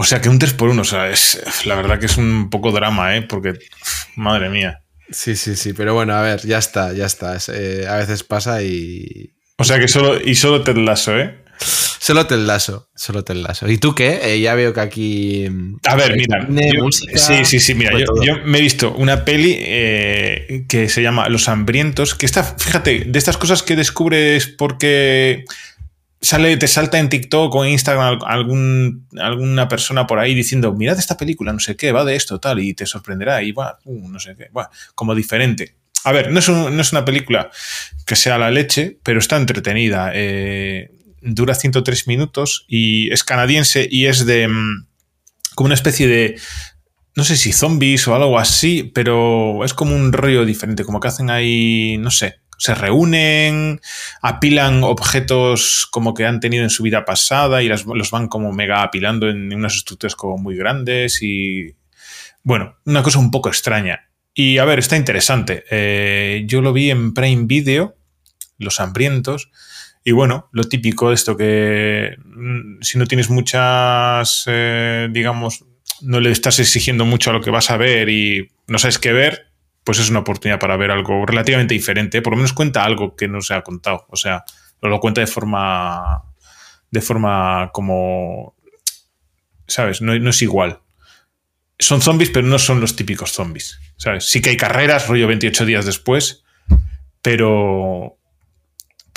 O 0.00 0.04
sea 0.04 0.20
que 0.20 0.28
un 0.28 0.38
3 0.38 0.52
por 0.52 0.68
1 0.68 0.80
o 0.80 0.84
sea, 0.84 1.10
es, 1.10 1.42
la 1.64 1.74
verdad 1.74 1.98
que 1.98 2.06
es 2.06 2.16
un 2.18 2.50
poco 2.50 2.70
drama, 2.70 3.16
¿eh? 3.16 3.22
Porque, 3.22 3.54
madre 4.14 4.48
mía. 4.48 4.84
Sí, 5.10 5.34
sí, 5.34 5.56
sí, 5.56 5.72
pero 5.72 5.92
bueno, 5.92 6.14
a 6.14 6.22
ver, 6.22 6.46
ya 6.46 6.58
está, 6.58 6.92
ya 6.92 7.04
está. 7.04 7.36
Eh, 7.52 7.84
a 7.88 7.96
veces 7.96 8.22
pasa 8.22 8.62
y. 8.62 9.32
O 9.56 9.64
sea 9.64 9.80
que 9.80 9.88
solo, 9.88 10.16
y 10.24 10.36
solo 10.36 10.62
te 10.62 10.72
Lasso, 10.74 11.18
¿eh? 11.18 11.38
Solo 11.58 12.28
te 12.28 12.36
Lasso, 12.36 12.88
solo 12.94 13.24
te 13.24 13.34
Lasso. 13.34 13.68
¿Y 13.68 13.78
tú 13.78 13.96
qué? 13.96 14.20
Eh, 14.22 14.40
ya 14.40 14.54
veo 14.54 14.72
que 14.72 14.80
aquí. 14.80 15.48
A 15.84 15.96
ver, 15.96 16.14
mira. 16.16 16.46
sí, 17.16 17.44
sí, 17.44 17.58
sí, 17.58 17.74
mira, 17.74 17.90
yo, 18.22 18.36
me 18.44 18.58
he 18.58 18.60
visto 18.60 18.92
una 18.92 19.24
peli 19.24 19.56
eh, 19.58 20.64
que 20.68 20.88
se 20.88 21.02
llama 21.02 21.28
Los 21.28 21.48
Hambrientos, 21.48 22.14
que 22.14 22.26
está, 22.26 22.44
fíjate, 22.44 23.02
de 23.04 23.18
estas 23.18 23.36
cosas 23.36 23.64
que 23.64 23.74
descubres 23.74 24.46
porque 24.46 25.44
sale, 26.20 26.56
te 26.56 26.68
salta 26.68 26.98
en 26.98 27.08
TikTok 27.08 27.54
o 27.54 27.64
en 27.64 27.72
Instagram 27.72 28.20
algún, 28.24 29.06
alguna 29.18 29.68
persona 29.68 30.06
por 30.06 30.18
ahí 30.18 30.34
diciendo, 30.34 30.72
mirad 30.74 30.98
esta 30.98 31.16
película, 31.16 31.52
no 31.52 31.60
sé 31.60 31.76
qué, 31.76 31.92
va 31.92 32.04
de 32.04 32.16
esto, 32.16 32.40
tal, 32.40 32.60
y 32.60 32.74
te 32.74 32.86
sorprenderá, 32.86 33.42
y 33.42 33.52
va, 33.52 33.78
uh, 33.84 34.08
no 34.08 34.18
sé 34.18 34.36
qué, 34.36 34.48
va, 34.56 34.70
como 34.94 35.14
diferente. 35.14 35.76
A 36.04 36.12
ver, 36.12 36.30
no 36.30 36.38
es, 36.38 36.48
no 36.48 36.80
es, 36.80 36.92
una 36.92 37.04
película 37.04 37.50
que 38.06 38.16
sea 38.16 38.38
la 38.38 38.50
leche, 38.50 38.98
pero 39.02 39.18
está 39.18 39.36
entretenida. 39.36 40.12
Eh, 40.14 40.90
dura 41.20 41.54
103 41.54 42.06
minutos 42.06 42.64
y 42.68 43.12
es 43.12 43.24
canadiense 43.24 43.86
y 43.90 44.06
es 44.06 44.24
de 44.24 44.46
mm, 44.48 44.86
como 45.54 45.66
una 45.66 45.74
especie 45.74 46.06
de 46.06 46.36
no 47.16 47.24
sé 47.24 47.36
si 47.36 47.52
zombies 47.52 48.06
o 48.06 48.14
algo 48.14 48.38
así, 48.38 48.92
pero 48.94 49.64
es 49.64 49.74
como 49.74 49.96
un 49.96 50.12
rollo 50.12 50.44
diferente, 50.44 50.84
como 50.84 51.00
que 51.00 51.08
hacen 51.08 51.30
ahí, 51.30 51.96
no 51.98 52.12
sé, 52.12 52.36
se 52.58 52.74
reúnen, 52.74 53.80
apilan 54.20 54.84
objetos 54.84 55.88
como 55.90 56.12
que 56.12 56.26
han 56.26 56.40
tenido 56.40 56.64
en 56.64 56.70
su 56.70 56.82
vida 56.82 57.04
pasada 57.06 57.62
y 57.62 57.68
los 57.68 58.10
van 58.10 58.28
como 58.28 58.52
mega 58.52 58.82
apilando 58.82 59.30
en 59.30 59.54
unas 59.54 59.76
estructuras 59.76 60.14
como 60.14 60.36
muy 60.36 60.56
grandes 60.56 61.22
y 61.22 61.74
bueno, 62.42 62.76
una 62.84 63.02
cosa 63.02 63.18
un 63.18 63.30
poco 63.30 63.48
extraña. 63.48 64.10
Y 64.34 64.58
a 64.58 64.64
ver, 64.64 64.78
está 64.78 64.96
interesante. 64.96 65.64
Eh, 65.70 66.44
yo 66.46 66.60
lo 66.60 66.72
vi 66.72 66.90
en 66.90 67.12
Prime 67.12 67.44
Video, 67.46 67.96
Los 68.56 68.80
Hambrientos, 68.80 69.50
y 70.04 70.12
bueno, 70.12 70.48
lo 70.52 70.64
típico 70.64 71.08
de 71.08 71.14
esto 71.14 71.36
que 71.36 72.16
mm, 72.24 72.80
si 72.80 72.98
no 72.98 73.06
tienes 73.06 73.30
muchas, 73.30 74.44
eh, 74.46 75.08
digamos, 75.10 75.64
no 76.00 76.20
le 76.20 76.30
estás 76.30 76.58
exigiendo 76.60 77.04
mucho 77.04 77.30
a 77.30 77.32
lo 77.34 77.40
que 77.40 77.50
vas 77.50 77.70
a 77.70 77.76
ver 77.76 78.08
y 78.08 78.48
no 78.66 78.78
sabes 78.78 78.98
qué 78.98 79.12
ver, 79.12 79.47
pues 79.88 80.00
es 80.00 80.10
una 80.10 80.18
oportunidad 80.18 80.58
para 80.58 80.76
ver 80.76 80.90
algo 80.90 81.24
relativamente 81.24 81.72
diferente. 81.72 82.20
Por 82.20 82.34
lo 82.34 82.36
menos 82.36 82.52
cuenta 82.52 82.84
algo 82.84 83.16
que 83.16 83.26
no 83.26 83.40
se 83.40 83.54
ha 83.54 83.62
contado. 83.62 84.04
O 84.10 84.16
sea, 84.16 84.44
lo 84.82 85.00
cuenta 85.00 85.22
de 85.22 85.26
forma. 85.26 86.24
de 86.90 87.00
forma 87.00 87.70
como. 87.72 88.54
¿Sabes? 89.66 90.02
No, 90.02 90.14
no 90.18 90.28
es 90.28 90.42
igual. 90.42 90.80
Son 91.78 92.02
zombies, 92.02 92.28
pero 92.28 92.46
no 92.46 92.58
son 92.58 92.82
los 92.82 92.96
típicos 92.96 93.32
zombies. 93.32 93.80
¿Sabes? 93.96 94.26
Sí 94.26 94.42
que 94.42 94.50
hay 94.50 94.58
carreras, 94.58 95.08
rollo 95.08 95.26
28 95.26 95.64
días 95.64 95.86
después, 95.86 96.44
pero 97.22 98.17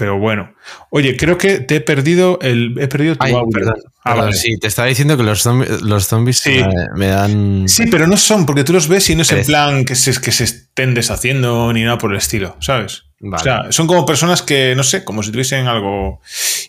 pero 0.02 0.18
bueno. 0.18 0.52
Oye, 0.90 1.16
creo 1.16 1.38
que 1.38 1.60
te 1.60 1.76
he 1.76 1.82
perdido 1.82 2.40
el. 2.42 2.76
He 2.80 2.88
perdido 2.88 3.16
tu 3.18 3.24
Ay, 3.24 3.34
audio. 3.34 3.50
perdón, 3.54 3.76
Ah, 4.04 4.14
perdón, 4.16 4.20
vale. 4.26 4.34
Sí, 4.36 4.58
te 4.58 4.66
estaba 4.66 4.88
diciendo 4.88 5.16
que 5.16 5.22
los, 5.22 5.46
zombi- 5.46 5.80
los 5.82 6.08
zombies 6.08 6.40
Sí. 6.40 6.60
me, 6.64 6.88
me 6.96 7.06
dan. 7.06 7.70
Sí, 7.70 7.86
pero 7.86 8.08
no 8.08 8.18
son, 8.18 8.48
porque 8.48 8.64
tú 8.64 8.74
los 8.74 8.88
ves 8.88 9.08
y 9.12 9.16
no 9.16 9.22
es 9.22 9.32
en 9.32 9.46
plan 9.46 9.86
que 9.86 9.94
se, 9.94 10.20
que 10.20 10.32
se 10.32 10.46
estén 10.46 10.96
deshaciendo 10.96 11.72
ni 11.72 11.84
nada 11.84 12.00
por 12.00 12.10
el 12.12 12.18
estilo, 12.18 12.58
¿sabes? 12.62 13.04
Vale. 13.20 13.42
O 13.42 13.44
sea, 13.44 13.72
son 13.72 13.86
como 13.86 14.04
personas 14.08 14.42
que, 14.42 14.74
no 14.76 14.82
sé, 14.82 15.04
como 15.04 15.22
si 15.22 15.32
tuviesen 15.32 15.68
algo. 15.68 16.20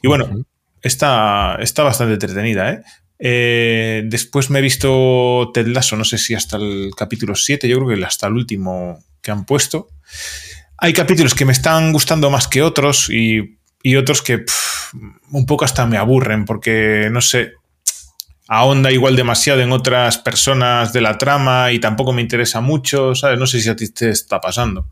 Y 0.02 0.08
bueno, 0.08 0.44
está 0.82 1.56
bastante 1.84 2.12
entretenida, 2.12 2.70
¿eh? 2.70 2.82
Eh, 3.18 4.02
Después 4.04 4.50
me 4.50 4.58
he 4.58 4.62
visto 4.62 5.50
Ted 5.54 5.68
Lasso, 5.68 5.96
no 5.96 6.04
sé 6.04 6.18
si 6.18 6.34
hasta 6.34 6.58
el 6.58 6.90
capítulo 6.94 7.34
7, 7.34 7.66
yo 7.66 7.78
creo 7.82 7.96
que 7.98 8.04
hasta 8.04 8.26
el 8.26 8.34
último 8.34 8.98
que 9.22 9.30
han 9.30 9.46
puesto. 9.46 9.88
Hay 10.84 10.92
capítulos 10.92 11.34
que 11.34 11.44
me 11.44 11.52
están 11.52 11.92
gustando 11.92 12.28
más 12.28 12.48
que 12.48 12.60
otros 12.60 13.08
y, 13.08 13.58
y 13.84 13.94
otros 13.94 14.20
que 14.20 14.38
pff, 14.38 14.94
un 15.30 15.46
poco 15.46 15.64
hasta 15.64 15.86
me 15.86 15.96
aburren 15.96 16.44
porque, 16.44 17.08
no 17.12 17.20
sé, 17.20 17.52
ahonda 18.48 18.90
igual 18.90 19.14
demasiado 19.14 19.60
en 19.60 19.70
otras 19.70 20.18
personas 20.18 20.92
de 20.92 21.00
la 21.00 21.18
trama 21.18 21.70
y 21.70 21.78
tampoco 21.78 22.12
me 22.12 22.20
interesa 22.20 22.60
mucho, 22.60 23.14
¿sabes? 23.14 23.38
No 23.38 23.46
sé 23.46 23.60
si 23.60 23.68
a 23.68 23.76
ti 23.76 23.90
te 23.92 24.10
está 24.10 24.40
pasando. 24.40 24.88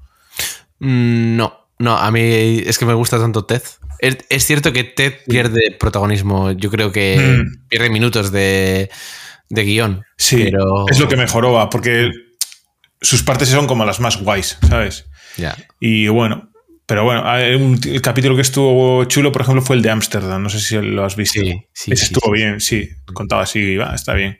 Mm, 0.79 1.35
No, 1.37 1.67
no, 1.81 1.97
a 1.99 2.09
mí 2.13 2.21
es 2.65 2.79
que 2.79 2.87
me 2.87 2.95
gusta 2.95 3.19
tanto 3.19 3.45
Ted. 3.45 3.63
Es, 3.99 4.19
es 4.29 4.47
cierto 4.47 4.73
que 4.73 4.85
Ted 4.85 5.15
pierde 5.27 5.77
protagonismo. 5.79 6.53
Yo 6.53 6.71
creo 6.71 6.93
que 6.93 7.17
Mm. 7.19 7.67
pierde 7.69 7.91
minutos 7.91 8.31
de, 8.31 8.91
de 9.49 9.65
guion. 9.65 10.05
Sí, 10.17 10.45
pero... 10.45 10.87
es 10.89 11.01
lo 11.01 11.09
que 11.09 11.17
mejoró, 11.17 11.69
porque 11.69 12.11
sus 13.01 13.25
partes 13.25 13.49
son 13.49 13.67
como 13.67 13.85
las 13.85 13.99
más 13.99 14.19
guays, 14.23 14.57
¿sabes? 14.69 15.07
Y 15.81 16.09
bueno, 16.09 16.51
pero 16.87 17.05
bueno, 17.05 17.23
un- 17.59 17.81
el 17.85 18.03
capítulo 18.03 18.35
que 18.37 18.43
estuvo 18.43 19.05
chulo, 19.05 19.31
por 19.33 19.43
ejemplo, 19.43 19.63
fue 19.63 19.77
el 19.77 19.83
de 19.83 19.91
Ámsterdam. 19.91 20.43
No 20.43 20.49
sé 20.51 20.59
si 20.61 20.77
lo 20.77 21.05
has 21.05 21.15
visto. 21.17 21.41
Sí, 21.41 21.53
sí, 21.73 21.93
Ese 21.93 22.07
sí, 22.07 22.13
estuvo 22.15 22.33
bien, 22.33 22.61
sí. 22.61 22.89
Contaba 23.13 23.43
así, 23.43 23.77
va, 23.77 23.95
está 23.95 24.15
bien. 24.15 24.39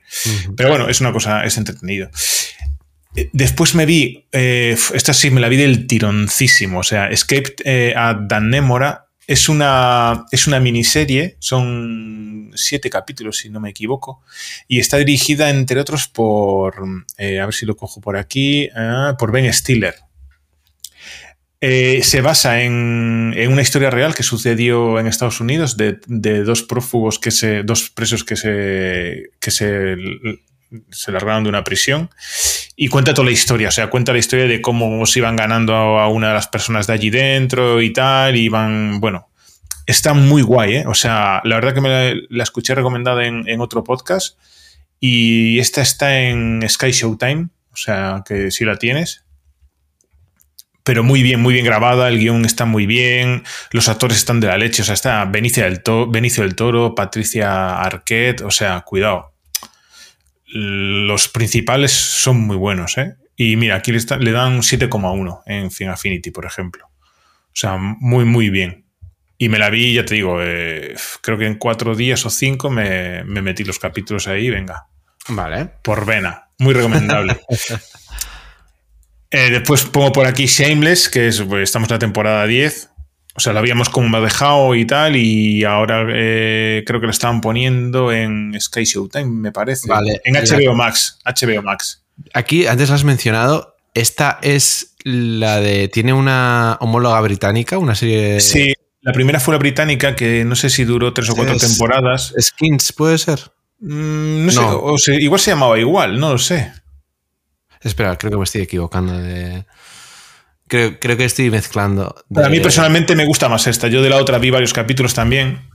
Pero 0.57 0.69
bueno, 0.71 0.89
es 0.89 1.01
una 1.01 1.13
cosa, 1.13 1.45
es 1.45 1.57
entretenido. 1.59 2.11
Eh, 3.17 3.29
Después 3.33 3.75
me 3.75 3.87
vi, 3.87 4.27
eh, 4.33 4.77
esta 4.95 5.13
sí 5.13 5.31
me 5.31 5.41
la 5.41 5.49
vi 5.49 5.57
del 5.57 5.87
tironcísimo, 5.89 6.79
o 6.81 6.83
sea, 6.85 7.09
Escape 7.09 7.55
eh, 7.65 7.93
a 7.97 8.15
Danemora 8.15 9.07
es 9.27 9.49
una, 9.49 10.27
es 10.31 10.47
una 10.47 10.61
miniserie, 10.61 11.37
son 11.41 12.51
siete 12.55 12.89
capítulos 12.91 13.39
si 13.39 13.49
no 13.51 13.59
me 13.61 13.71
equivoco, 13.71 14.23
y 14.69 14.79
está 14.81 14.97
dirigida 14.97 15.51
entre 15.51 15.81
otros 15.81 16.07
por, 16.09 16.75
eh, 17.19 17.41
a 17.41 17.47
ver 17.47 17.55
si 17.55 17.67
lo 17.67 17.77
cojo 17.77 18.01
por 18.01 18.17
aquí, 18.17 18.69
ah, 18.77 19.17
por 19.19 19.33
Ben 19.33 19.53
Stiller. 19.53 19.95
Eh, 21.63 22.01
se 22.03 22.23
basa 22.23 22.63
en, 22.63 23.35
una 23.51 23.61
historia 23.61 23.91
real 23.91 24.15
que 24.15 24.23
sucedió 24.23 24.99
en 24.99 25.07
Estados 25.07 25.41
Unidos 25.41 25.77
de, 25.77 26.01
de 26.07 26.43
dos 26.43 26.63
prófugos 26.63 27.19
que 27.19 27.31
se, 27.31 27.63
dos 27.63 27.91
presos 27.91 28.25
que 28.25 28.37
se, 28.37 29.31
que 29.39 29.51
se, 29.51 29.97
se 30.91 31.13
largaron 31.13 31.43
de 31.45 31.51
una 31.51 31.63
prisión 31.63 32.09
y 32.77 32.89
cuenta 32.89 33.13
toda 33.13 33.27
la 33.27 33.33
historia, 33.33 33.69
o 33.69 33.73
sea, 33.73 33.91
cuenta 33.91 34.15
la 34.15 34.19
historia 34.19 34.47
de 34.47 34.63
cómo 34.63 35.05
se 35.05 35.19
iban 35.19 35.37
ganando 35.37 35.75
a 35.75 36.09
una 36.09 36.29
de 36.29 36.35
las 36.35 36.49
personas 36.49 36.87
de 36.87 36.95
allí 36.95 37.11
dentro 37.11 37.83
y 37.83 37.93
tal, 37.93 38.37
y 38.37 38.49
van, 38.49 38.99
bueno, 38.99 39.29
está 39.85 40.15
muy 40.15 40.41
guay, 40.41 40.77
¿eh? 40.77 40.85
O 40.87 40.95
sea, 40.95 41.43
la 41.45 41.57
verdad 41.57 41.75
que 41.75 41.83
me 41.83 42.15
la, 42.31 42.43
escuché 42.43 42.75
recomendada 42.75 43.27
en, 43.27 43.47
en 43.47 43.61
otro 43.61 43.85
podcast 43.85 44.39
y 44.99 45.59
esta 45.59 45.83
está 45.83 46.21
en 46.21 46.67
Sky 46.67 46.93
Showtime, 46.93 47.49
o 47.71 47.77
sea, 47.77 48.23
que 48.27 48.51
si 48.51 48.65
la 48.65 48.77
tienes 48.77 49.25
pero 50.85 51.03
muy 51.05 51.23
bien, 51.23 51.41
muy 51.41 51.55
bien 51.55 51.65
grabada, 51.67 52.09
el 52.09 52.19
guion 52.19 52.45
está 52.45 52.65
muy 52.65 52.87
bien, 52.87 53.45
los 53.73 53.89
actores 53.89 54.17
están 54.19 54.41
de 54.41 54.47
la 54.49 54.59
leche, 54.59 54.83
o 54.83 54.85
sea, 54.85 54.95
está 54.95 55.25
Benicio 55.27 55.65
del, 55.65 55.83
To- 55.83 56.07
Benicio 56.11 56.43
del 56.43 56.55
Toro, 56.57 56.95
Patricia 56.95 57.81
Arquette, 57.81 58.43
o 58.43 58.51
sea, 58.51 58.81
cuidado. 58.81 59.35
Los 60.53 61.29
principales 61.29 61.93
son 61.93 62.41
muy 62.41 62.57
buenos, 62.57 62.99
¿eh? 62.99 63.15
Y 63.37 63.57
mira, 63.57 63.77
aquí 63.77 63.93
le, 63.93 63.99
está- 63.99 64.17
le 64.19 64.33
dan 64.33 64.53
un 64.55 64.63
7,1 64.63 65.43
en 65.47 65.71
Fin 65.71 65.89
Affinity, 65.89 66.31
por 66.31 66.45
ejemplo. 66.45 66.87
O 66.87 67.53
sea, 67.55 67.77
muy, 67.79 68.25
muy 68.25 68.51
bien. 68.51 68.85
Y 69.39 69.49
me 69.49 69.59
la 69.59 69.71
vi, 69.71 69.95
ya 69.95 70.05
te 70.05 70.17
digo, 70.17 70.39
eh, 70.43 70.95
creo 71.23 71.39
que 71.39 71.47
en 71.47 71.55
cuatro 71.55 71.95
días 71.95 72.27
o 72.27 72.31
cinco 72.31 72.69
me, 72.69 73.25
me 73.25 73.41
metí 73.43 73.65
los 73.65 73.79
capítulos 73.79 74.29
ahí, 74.29 74.51
venga, 74.51 74.87
Vale. 75.29 75.67
por 75.83 76.05
vena. 76.05 76.49
Muy 76.59 76.75
recomendable. 76.75 77.41
Eh, 79.31 79.51
después 79.51 79.85
pongo 79.85 80.13
por 80.13 80.27
aquí 80.27 80.47
Shameless, 80.47 81.09
que 81.09 81.29
es, 81.29 81.41
pues, 81.43 81.63
estamos 81.65 81.89
en 81.89 81.95
la 81.95 81.99
temporada 81.99 82.47
10. 82.47 82.89
O 83.37 83.41
sea, 83.41 83.53
la 83.53 83.61
habíamos 83.61 83.89
como 83.89 84.21
dejado 84.21 84.75
y 84.75 84.85
tal, 84.87 85.15
y 85.17 85.63
ahora 85.65 86.05
eh, 86.11 86.83
creo 86.85 87.01
que 87.01 87.07
la 87.07 87.13
estaban 87.13 87.41
poniendo 87.41 88.13
en 88.13 88.53
Sky 88.61 88.85
Showtime, 88.85 89.27
me 89.27 89.53
parece. 89.53 89.89
Vale. 89.89 90.21
En 90.25 90.35
HBO 90.35 90.75
Max. 90.75 91.19
HBO 91.25 91.63
Max. 91.63 92.03
Aquí, 92.35 92.67
antes 92.67 92.91
has 92.91 93.05
mencionado, 93.05 93.77
esta 93.95 94.39
es 94.43 94.95
la 95.05 95.61
de. 95.61 95.87
Tiene 95.89 96.13
una 96.13 96.77
homóloga 96.81 97.21
británica, 97.21 97.79
una 97.79 97.95
serie. 97.95 98.41
Sí, 98.41 98.75
la 99.01 99.13
primera 99.13 99.39
fue 99.39 99.55
la 99.55 99.59
británica, 99.59 100.17
que 100.17 100.45
no 100.45 100.57
sé 100.57 100.69
si 100.69 100.85
duró 100.85 101.15
tres 101.15 101.31
o 101.31 101.37
cuatro 101.37 101.55
Es- 101.55 101.63
temporadas. 101.63 102.35
Skins, 102.39 102.93
puede 102.93 103.17
ser. 103.17 103.39
Mm, 103.79 104.45
no 104.47 104.51
sé, 104.53 104.61
No. 104.61 104.81
o 104.83 104.99
se- 104.99 105.15
igual 105.23 105.41
se 105.41 105.53
llamaba 105.53 105.79
igual, 105.79 106.19
no 106.19 106.33
lo 106.33 106.39
sé. 106.39 106.73
Espera, 107.81 108.17
creo 108.19 108.31
que 108.33 108.37
me 108.39 108.45
estoy 108.45 108.63
equivocando 108.63 109.17
de. 109.19 109.65
Creo, 110.69 111.01
creo 111.01 111.17
que 111.17 111.25
estoy 111.25 111.51
mezclando. 111.51 112.15
Pero 112.33 112.47
a 112.47 112.51
mí 112.51 112.57
personalmente 112.63 113.17
me 113.17 113.25
gusta 113.25 113.49
más 113.49 113.67
esta. 113.67 113.89
Yo 113.89 114.03
de 114.03 114.11
la 114.11 114.17
otra 114.17 114.39
vi 114.39 114.51
varios 114.51 114.73
capítulos 114.73 115.15
también. 115.15 115.69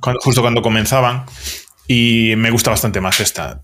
Cuando- 0.00 0.20
justo 0.20 0.42
cuando 0.42 0.62
comenzaban. 0.62 1.24
Y 1.88 2.34
me 2.36 2.50
gusta 2.50 2.70
bastante 2.70 3.00
más 3.00 3.18
esta. 3.20 3.62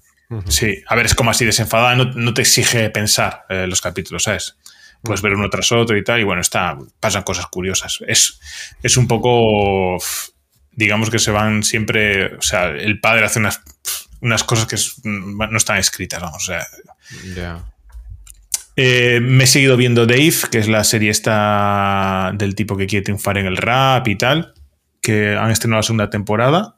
Sí, 0.48 0.82
a 0.88 0.96
ver, 0.96 1.06
es 1.06 1.14
como 1.14 1.30
así 1.30 1.44
desenfadada, 1.44 1.94
no, 1.94 2.06
no 2.06 2.32
te 2.34 2.40
exige 2.42 2.88
pensar 2.90 3.44
eh, 3.50 3.66
los 3.68 3.80
capítulos, 3.82 4.22
¿sabes? 4.24 4.56
Puedes 5.02 5.20
ver 5.20 5.34
uno 5.34 5.48
tras 5.50 5.70
otro 5.70 5.96
y 5.98 6.02
tal, 6.02 6.18
y 6.18 6.24
bueno, 6.24 6.40
está, 6.40 6.76
pasan 6.98 7.22
cosas 7.22 7.46
curiosas. 7.48 7.98
Es, 8.08 8.40
es 8.82 8.96
un 8.96 9.06
poco, 9.06 10.02
digamos 10.72 11.10
que 11.10 11.18
se 11.18 11.30
van 11.30 11.62
siempre, 11.62 12.34
o 12.36 12.42
sea, 12.42 12.68
el 12.68 12.98
padre 13.00 13.26
hace 13.26 13.38
unas, 13.38 13.60
unas 14.22 14.42
cosas 14.42 14.66
que 14.66 14.76
es- 14.76 14.94
no 15.04 15.56
están 15.58 15.76
escritas, 15.76 16.20
vamos, 16.22 16.42
o 16.42 16.46
sea, 16.46 16.66
Ya. 17.36 17.62
Eh, 18.76 19.20
me 19.22 19.44
he 19.44 19.46
seguido 19.46 19.76
viendo 19.76 20.06
Dave, 20.06 20.34
que 20.50 20.58
es 20.58 20.68
la 20.68 20.84
serie 20.84 21.10
esta 21.10 22.32
del 22.34 22.54
tipo 22.54 22.76
que 22.76 22.86
quiere 22.86 23.04
triunfar 23.04 23.38
en 23.38 23.46
el 23.46 23.56
rap 23.56 24.08
y 24.08 24.16
tal, 24.16 24.54
que 25.00 25.36
han 25.36 25.50
estrenado 25.50 25.78
la 25.80 25.82
segunda 25.84 26.10
temporada. 26.10 26.76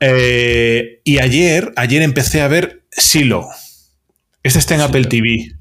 Eh, 0.00 1.00
y 1.04 1.18
ayer, 1.18 1.72
ayer 1.76 2.02
empecé 2.02 2.40
a 2.40 2.48
ver 2.48 2.84
Silo. 2.90 3.48
Este 4.42 4.58
está 4.58 4.76
en 4.76 4.82
Apple 4.82 5.06
TV. 5.06 5.52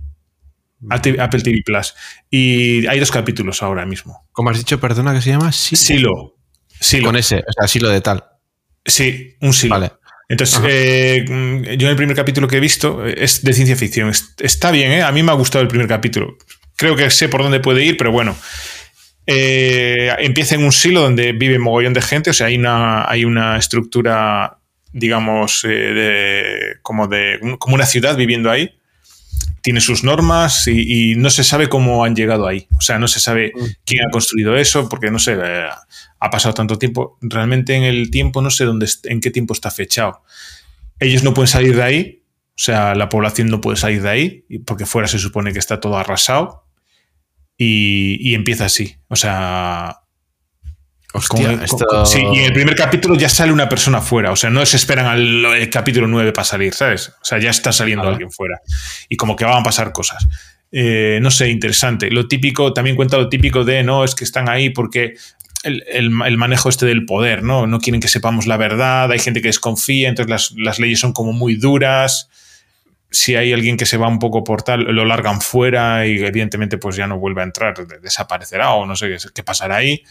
Apple 0.90 1.42
TV 1.42 1.62
Plus. 1.66 1.96
Y 2.30 2.86
hay 2.86 3.00
dos 3.00 3.12
capítulos 3.12 3.64
ahora 3.64 3.86
mismo. 3.86 4.28
¿Cómo 4.32 4.52
has 4.52 4.58
dicho, 4.58 4.80
perdona, 4.80 5.14
que 5.14 5.22
se 5.22 5.32
llama? 5.32 5.52
Silo. 5.52 6.36
Silo. 6.80 7.08
Con 7.08 7.16
ese, 7.16 7.38
o 7.38 7.52
sea, 7.52 7.68
silo 7.68 7.90
de 7.90 8.02
tal. 8.02 8.24
Sí, 8.86 9.36
un 9.42 9.54
Silo. 9.54 9.76
Vale. 9.76 9.92
Entonces, 10.30 10.60
eh, 10.68 11.26
mm, 11.28 11.64
yo 11.78 11.88
en 11.88 11.92
el 11.92 11.96
primer 11.96 12.16
capítulo 12.16 12.48
que 12.48 12.58
he 12.58 12.60
visto 12.60 13.06
eh, 13.08 13.16
es 13.18 13.44
de 13.44 13.54
ciencia 13.54 13.76
ficción. 13.76 14.10
Es- 14.10 14.34
Está 14.40 14.72
bien, 14.72 14.92
¿eh? 14.92 15.02
A 15.04 15.12
mí 15.12 15.24
me 15.24 15.32
ha 15.32 15.36
gustado 15.36 15.62
el 15.62 15.68
primer 15.70 15.88
capítulo. 15.88 16.38
Creo 16.76 16.96
que 16.96 17.10
sé 17.10 17.30
por 17.30 17.42
dónde 17.44 17.60
puede 17.60 17.84
ir, 17.86 17.98
pero 17.98 18.12
bueno. 18.12 18.36
Eh, 19.26 20.14
empieza 20.20 20.56
en 20.56 20.64
un 20.64 20.72
silo 20.72 21.02
donde 21.02 21.34
vive 21.34 21.60
mogollón 21.60 21.94
de 21.94 22.02
gente, 22.02 22.30
o 22.30 22.34
sea, 22.34 22.48
hay 22.48 22.56
una, 22.58 23.10
hay 23.10 23.26
una 23.26 23.58
estructura, 23.58 24.58
digamos, 24.94 25.66
eh, 25.66 25.68
de, 25.68 26.76
como, 26.82 27.08
de, 27.08 27.40
como 27.60 27.76
una 27.76 27.86
ciudad 27.86 28.16
viviendo 28.16 28.50
ahí. 28.50 28.74
Tiene 29.62 29.82
sus 29.82 30.04
normas 30.06 30.68
y, 30.68 31.12
y 31.12 31.16
no 31.16 31.30
se 31.30 31.44
sabe 31.44 31.68
cómo 31.68 32.06
han 32.06 32.16
llegado 32.16 32.48
ahí. 32.48 32.68
O 32.78 32.82
sea, 32.82 33.00
no 33.00 33.08
se 33.10 33.20
sabe 33.20 33.52
quién 33.86 34.06
ha 34.06 34.10
construido 34.12 34.56
eso, 34.56 34.88
porque 34.88 35.12
no 35.12 35.20
sé, 35.20 35.34
eh, 35.44 35.68
ha 36.20 36.30
pasado 36.30 36.54
tanto 36.54 36.78
tiempo. 36.78 37.18
Realmente 37.22 37.76
en 37.76 37.84
el 37.84 38.10
tiempo 38.12 38.42
no 38.42 38.50
sé 38.50 38.66
dónde, 38.66 38.88
en 39.06 39.20
qué 39.22 39.32
tiempo 39.32 39.54
está 39.54 39.72
fechado. 39.72 40.24
Ellos 41.00 41.24
no 41.24 41.34
pueden 41.34 41.48
salir 41.48 41.76
de 41.76 41.84
ahí, 41.84 42.24
o 42.50 42.60
sea, 42.60 42.96
la 42.96 43.08
población 43.10 43.50
no 43.50 43.62
puede 43.62 43.78
salir 43.78 44.02
de 44.02 44.10
ahí, 44.10 44.46
porque 44.66 44.86
fuera 44.88 45.08
se 45.08 45.20
supone 45.20 45.54
que 45.54 45.60
está 45.60 45.80
todo 45.80 45.98
arrasado. 45.98 46.64
Y, 47.58 48.18
y 48.22 48.36
empieza 48.36 48.66
así. 48.66 48.98
O 49.08 49.16
sea. 49.16 49.98
Hostia, 51.14 51.54
esto- 51.64 52.06
sí, 52.06 52.20
y 52.34 52.40
en 52.40 52.46
el 52.46 52.54
primer 52.54 52.76
capítulo 52.76 53.16
ya 53.16 53.30
sale 53.30 53.52
una 53.52 53.70
persona 53.70 54.02
fuera. 54.02 54.32
O 54.32 54.36
sea, 54.36 54.50
no 54.50 54.64
se 54.66 54.78
esperan 54.78 55.06
al 55.06 55.46
el 55.46 55.70
capítulo 55.70 56.06
9 56.08 56.32
para 56.34 56.46
salir, 56.46 56.74
¿sabes? 56.74 57.10
O 57.10 57.26
sea, 57.26 57.40
ya 57.40 57.50
está 57.50 57.72
saliendo 57.72 58.08
alguien 58.08 58.30
fuera. 58.32 58.60
Y 59.10 59.16
como 59.16 59.36
que 59.36 59.46
van 59.46 59.62
a 59.62 59.64
pasar 59.64 59.92
cosas. 59.94 60.28
eh, 60.72 61.20
no 61.22 61.32
sé, 61.32 61.50
interesante. 61.50 62.12
Lo 62.12 62.28
típico, 62.28 62.74
también 62.74 62.98
cuenta 62.98 63.18
lo 63.18 63.30
típico 63.30 63.64
de, 63.64 63.84
no, 63.84 64.04
es 64.04 64.14
que 64.16 64.26
están 64.26 64.50
ahí 64.50 64.70
porque 64.70 65.14
el, 65.68 66.10
manejo 66.10 66.70
este 66.70 66.86
del 66.86 67.06
poder, 67.06 67.44
¿no? 67.44 67.68
No 67.68 67.80
quieren 67.80 68.02
que 68.02 68.08
sepamos 68.08 68.48
la 68.48 68.58
verdad, 68.58 69.12
hay 69.12 69.20
gente 69.20 69.42
que 69.42 69.50
desconfía, 69.50 70.10
entonces 70.10 70.54
las, 70.58 70.80
leyes 70.80 71.00
son 71.00 71.14
como 71.14 71.34
muy 71.34 71.56
duras. 71.56 72.30
Si 73.10 73.36
hay 73.36 73.54
alguien 73.54 73.78
que 73.78 73.86
se 73.86 73.98
va 73.98 74.08
un 74.08 74.20
poco 74.20 74.44
por 74.44 74.64
tal, 74.64 74.84
lo 74.84 75.06
largan 75.06 75.42
fuera 75.42 76.06
y 76.06 76.18
evidentemente 76.24 76.78
pues 76.78 76.96
ya 76.96 77.08
no 77.08 77.20
vuelve 77.20 77.42
a 77.42 77.46
entrar, 77.46 77.76
desaparecerá 78.02 78.74
o 78.74 78.86
no 78.86 78.96
sé 78.96 79.18
qué, 79.34 79.44
pasará 79.44 79.78
ahí. 79.78 80.04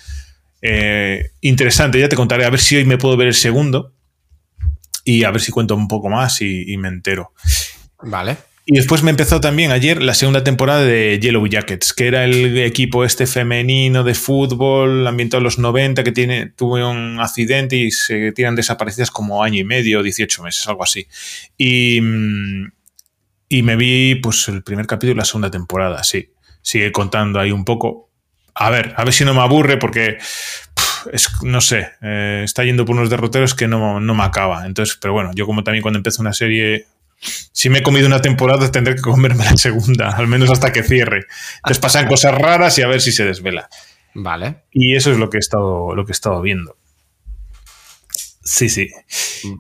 Eh, 0.63 1.31
interesante, 1.43 2.01
ya 2.01 2.09
te 2.09 2.17
contaré 2.17 2.45
a 2.45 2.51
ver 2.51 2.61
si 2.61 2.77
hoy 2.77 2.85
me 2.85 2.99
puedo 2.99 3.17
ver 3.17 3.29
el 3.29 3.35
segundo 3.35 3.93
y 5.05 5.25
a 5.25 5.31
ver 5.31 5.41
si 5.41 5.53
cuento 5.53 5.77
un 5.77 5.89
poco 5.89 6.09
más 6.09 6.41
y, 6.41 6.73
y 6.73 6.77
me 6.79 6.89
entero. 6.89 7.33
Vale. 8.03 8.37
Y 8.69 8.75
después 8.75 9.05
me 9.05 9.11
empezó 9.11 9.41
también 9.41 9.71
ayer 9.71 10.03
la 10.03 10.13
segunda 10.13 10.43
temporada 10.43 10.83
de 10.83 11.21
Yellow 11.21 11.47
Jackets, 11.47 11.93
que 11.93 12.09
era 12.09 12.25
el 12.25 12.59
equipo 12.59 13.05
este 13.05 13.29
femenino 13.29 14.03
de 14.03 14.15
fútbol 14.15 15.07
ambientado 15.07 15.39
en 15.39 15.45
los 15.45 15.61
90 15.61 16.03
que 16.03 16.11
tiene, 16.11 16.47
tuvo 16.47 16.75
un 16.91 17.21
accidente 17.21 17.77
y 17.77 17.93
se 17.93 18.33
tiran 18.33 18.57
desaparecidas 18.57 19.13
como 19.13 19.45
año 19.45 19.61
y 19.61 19.65
medio, 19.65 20.03
18 20.03 20.43
meses, 20.43 20.67
algo 20.67 20.83
así. 20.83 21.07
Y, 21.57 22.01
y 23.49 23.63
me 23.63 23.77
vi 23.77 24.17
pues 24.17 24.49
el 24.49 24.65
primer 24.65 24.89
capítulo 24.89 25.15
de 25.15 25.19
la 25.19 25.25
segunda 25.25 25.51
temporada, 25.53 26.03
sí. 26.03 26.31
Sigue 26.61 26.91
contando 26.91 27.39
ahí 27.39 27.53
un 27.53 27.65
poco. 27.65 28.11
A 28.53 28.71
ver, 28.71 28.95
a 28.97 29.05
ver 29.05 29.15
si 29.15 29.25
no 29.25 29.33
me 29.33 29.43
aburre 29.43 29.77
porque 29.77 30.19
es, 31.13 31.29
no 31.43 31.61
sé, 31.61 31.91
eh, 32.03 32.43
está 32.45 32.65
yendo 32.65 32.85
por 32.85 32.97
unos 32.97 33.11
derroteros 33.11 33.55
que 33.55 33.69
no, 33.69 34.01
no 34.01 34.15
me 34.17 34.25
acaba. 34.25 34.67
Entonces, 34.67 34.99
pero 35.01 35.13
bueno, 35.13 35.31
yo 35.37 35.47
como 35.47 35.63
también 35.63 35.83
cuando 35.83 35.99
empiezo 35.99 36.21
una 36.21 36.33
serie 36.33 36.87
si 37.21 37.71
me 37.71 37.79
he 37.79 37.83
comido 37.83 38.07
una 38.07 38.21
temporada, 38.21 38.71
tendré 38.71 38.95
que 38.95 39.01
comerme 39.01 39.45
la 39.45 39.57
segunda, 39.57 40.11
al 40.11 40.27
menos 40.27 40.51
hasta 40.51 40.73
que 40.73 40.83
cierre. 40.83 41.27
Entonces 41.57 41.79
pasan 41.79 42.07
cosas 42.07 42.35
raras 42.35 42.79
y 42.79 42.83
a 42.83 42.87
ver 42.87 43.01
si 43.01 43.13
se 43.13 43.25
desvela. 43.25 43.69
Vale. 44.15 44.65
Y 44.73 44.95
eso 44.95 45.11
es 45.11 45.19
lo 45.19 45.31
que 45.31 45.39
he 45.39 45.41
estado, 45.41 45.95
lo 45.95 46.05
que 46.05 46.13
he 46.13 46.15
estado 46.15 46.41
viendo. 46.41 46.77
Sí, 48.43 48.69
sí. 48.69 48.89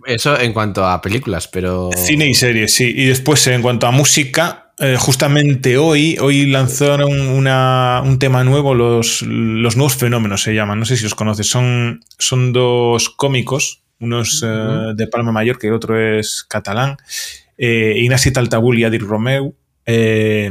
Eso 0.06 0.38
en 0.38 0.52
cuanto 0.52 0.86
a 0.86 1.02
películas, 1.02 1.48
pero. 1.48 1.90
Cine 1.96 2.28
y 2.28 2.34
series, 2.34 2.74
sí. 2.74 2.92
Y 2.96 3.06
después, 3.06 3.46
en 3.48 3.60
cuanto 3.60 3.86
a 3.86 3.90
música, 3.90 4.72
eh, 4.78 4.96
justamente 4.98 5.76
hoy, 5.76 6.16
hoy 6.20 6.46
lanzaron 6.46 7.10
un 7.10 8.18
tema 8.18 8.44
nuevo, 8.44 8.74
los, 8.74 9.22
los, 9.22 9.76
nuevos 9.76 9.96
fenómenos 9.96 10.42
se 10.42 10.54
llaman. 10.54 10.78
No 10.78 10.84
sé 10.84 10.96
si 10.96 11.02
los 11.02 11.14
conoces. 11.14 11.48
Son, 11.48 12.04
son 12.18 12.52
dos 12.52 13.10
cómicos, 13.10 13.82
uno 13.98 14.20
es 14.20 14.42
eh, 14.46 14.92
de 14.94 15.06
Palma 15.08 15.32
Mayor, 15.32 15.58
que 15.58 15.66
el 15.66 15.74
otro 15.74 15.98
es 15.98 16.44
catalán 16.48 16.96
eh, 17.58 17.94
Ignasi 17.96 18.32
Taltabul 18.32 18.78
y 18.78 18.84
Adir 18.84 19.02
Romeu. 19.02 19.54
Eh, 19.84 20.50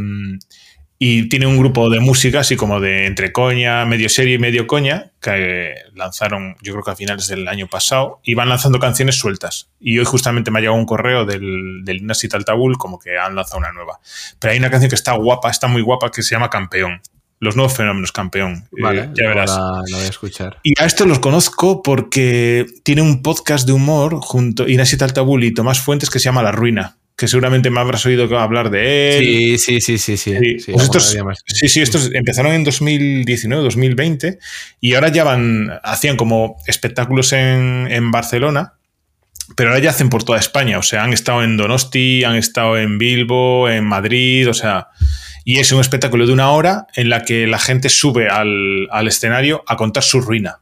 y 0.98 1.28
tiene 1.28 1.46
un 1.46 1.58
grupo 1.58 1.90
de 1.90 2.00
música, 2.00 2.40
así 2.40 2.56
como 2.56 2.80
de 2.80 3.06
entre 3.06 3.34
coña, 3.34 3.86
medio 3.86 4.08
serie 4.08 4.36
y 4.36 4.40
medio 4.40 4.66
coña, 4.66 5.12
que 5.22 5.76
lanzaron, 5.94 6.56
yo 6.62 6.72
creo 6.72 6.84
que 6.84 6.92
a 6.92 6.96
finales 6.96 7.28
del 7.28 7.48
año 7.50 7.68
pasado, 7.68 8.22
y 8.24 8.34
van 8.34 8.48
lanzando 8.48 8.80
canciones 8.80 9.16
sueltas. 9.16 9.70
Y 9.80 10.00
hoy 10.00 10.06
justamente 10.06 10.52
me 10.52 10.60
ha 10.60 10.62
llegado 10.62 10.78
un 10.78 10.86
correo 10.86 11.26
del, 11.26 11.84
del 11.84 11.98
Ignasi 11.98 12.30
Taltabul, 12.30 12.78
como 12.78 12.98
que 12.98 13.18
han 13.18 13.36
lanzado 13.36 13.60
una 13.60 13.74
nueva. 13.74 14.00
Pero 14.40 14.54
hay 14.54 14.58
una 14.58 14.72
canción 14.72 14.90
que 14.90 14.96
está 14.96 15.14
guapa, 15.14 15.52
está 15.52 15.68
muy 15.68 15.82
guapa, 15.82 16.12
que 16.12 16.24
se 16.24 16.34
llama 16.34 16.50
Campeón. 16.50 17.02
Los 17.40 17.56
nuevos 17.56 17.76
fenómenos, 17.76 18.12
campeón. 18.12 18.68
Eh, 18.78 18.82
vale, 18.82 19.10
ya 19.14 19.28
verás. 19.28 19.52
Lo 19.52 19.98
voy 19.98 20.06
a 20.06 20.10
escuchar. 20.10 20.60
Y 20.64 20.80
a 20.82 20.86
esto 20.86 21.06
los 21.06 21.20
conozco 21.20 21.84
porque 21.84 22.66
tiene 22.84 23.02
un 23.02 23.22
podcast 23.22 23.68
de 23.68 23.74
humor 23.74 24.20
junto 24.22 24.68
Ignasi 24.68 24.98
Taltabul 24.98 25.44
y 25.44 25.54
Tomás 25.54 25.80
Fuentes 25.80 26.10
que 26.10 26.20
se 26.20 26.26
llama 26.26 26.44
La 26.44 26.52
Ruina 26.52 26.98
que 27.16 27.28
seguramente 27.28 27.70
me 27.70 27.80
habrás 27.80 28.06
oído 28.06 28.38
hablar 28.38 28.70
de 28.70 29.18
él. 29.18 29.58
Sí, 29.58 29.80
sí, 29.80 29.98
sí, 29.98 30.18
sí. 30.18 30.18
Sí, 30.18 30.60
sí, 30.60 30.72
pues 30.74 30.84
estos, 30.84 31.18
sí, 31.46 31.82
estos 31.82 32.12
empezaron 32.14 32.52
en 32.54 32.64
2019, 32.64 33.64
2020 33.64 34.40
y 34.82 34.94
ahora 34.96 35.10
ya 35.10 35.24
van, 35.24 35.72
hacían 35.84 36.18
como 36.18 36.58
espectáculos 36.68 37.32
en, 37.32 37.88
en, 37.90 38.12
Barcelona, 38.12 38.74
pero 39.56 39.70
ahora 39.70 39.82
ya 39.82 39.92
hacen 39.92 40.10
por 40.10 40.24
toda 40.24 40.40
España. 40.40 40.78
O 40.78 40.84
sea, 40.84 41.04
han 41.04 41.14
estado 41.14 41.42
en 41.44 41.56
Donosti, 41.56 42.26
han 42.26 42.36
estado 42.36 42.78
en 42.78 42.98
Bilbo, 42.98 43.70
en 43.70 43.86
Madrid, 43.86 44.50
o 44.50 44.54
sea, 44.54 44.90
y 45.46 45.60
es 45.60 45.72
un 45.72 45.80
espectáculo 45.80 46.28
de 46.28 46.34
una 46.34 46.52
hora 46.52 46.88
en 46.96 47.10
la 47.10 47.24
que 47.24 47.48
la 47.48 47.60
gente 47.60 47.88
sube 47.88 48.28
al, 48.28 48.90
al 48.92 49.08
escenario 49.08 49.64
a 49.68 49.78
contar 49.78 50.04
su 50.04 50.20
ruina. 50.20 50.60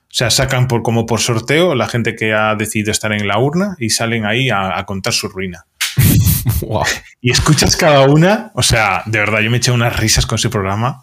O 0.00 0.14
sea, 0.16 0.30
sacan 0.30 0.66
por, 0.66 0.82
como 0.82 1.06
por 1.06 1.20
sorteo 1.20 1.76
la 1.76 1.86
gente 1.86 2.16
que 2.16 2.32
ha 2.32 2.56
decidido 2.56 2.90
estar 2.90 3.12
en 3.12 3.28
la 3.28 3.38
urna 3.38 3.76
y 3.78 3.90
salen 3.90 4.24
ahí 4.24 4.50
a, 4.50 4.76
a 4.78 4.84
contar 4.86 5.12
su 5.12 5.28
ruina. 5.28 5.66
Y 7.20 7.32
escuchas 7.32 7.76
cada 7.76 8.02
una, 8.02 8.52
o 8.54 8.62
sea, 8.62 9.02
de 9.04 9.18
verdad, 9.18 9.40
yo 9.40 9.50
me 9.50 9.58
eché 9.58 9.72
unas 9.72 9.96
risas 9.96 10.26
con 10.26 10.36
ese 10.36 10.48
programa. 10.48 11.02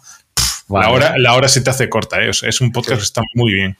la, 0.68 0.88
hora, 0.88 1.14
la 1.18 1.34
hora 1.34 1.48
se 1.48 1.60
te 1.60 1.70
hace 1.70 1.88
corta, 1.88 2.20
¿eh? 2.22 2.30
es 2.30 2.60
un 2.60 2.72
podcast 2.72 2.98
que 2.98 3.04
está 3.04 3.22
muy 3.34 3.52
bien. 3.52 3.76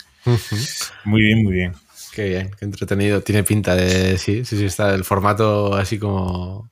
Muy 1.05 1.22
bien, 1.22 1.43
muy 1.43 1.53
bien. 1.53 1.74
Qué 2.12 2.28
bien, 2.28 2.51
qué 2.59 2.64
entretenido. 2.64 3.22
Tiene 3.22 3.43
pinta 3.43 3.74
de. 3.74 4.18
Sí, 4.18 4.45
sí, 4.45 4.57
sí, 4.57 4.64
está 4.64 4.95
el 4.95 5.05
formato 5.05 5.74
así 5.74 5.99
como. 5.99 6.70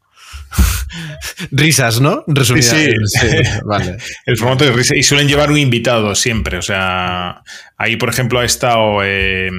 risas, 1.50 2.00
¿no? 2.00 2.24
Resumidas. 2.26 2.76
Sí, 3.06 3.28
vale. 3.64 3.96
El 4.26 4.36
formato 4.36 4.64
de 4.64 4.72
risas. 4.72 4.96
Y 4.96 5.02
suelen 5.02 5.28
llevar 5.28 5.50
un 5.50 5.58
invitado 5.58 6.14
siempre. 6.14 6.58
O 6.58 6.62
sea, 6.62 7.42
ahí, 7.76 7.96
por 7.96 8.08
ejemplo, 8.08 8.40
ha 8.40 8.44
estado. 8.44 9.02
Eh, 9.02 9.50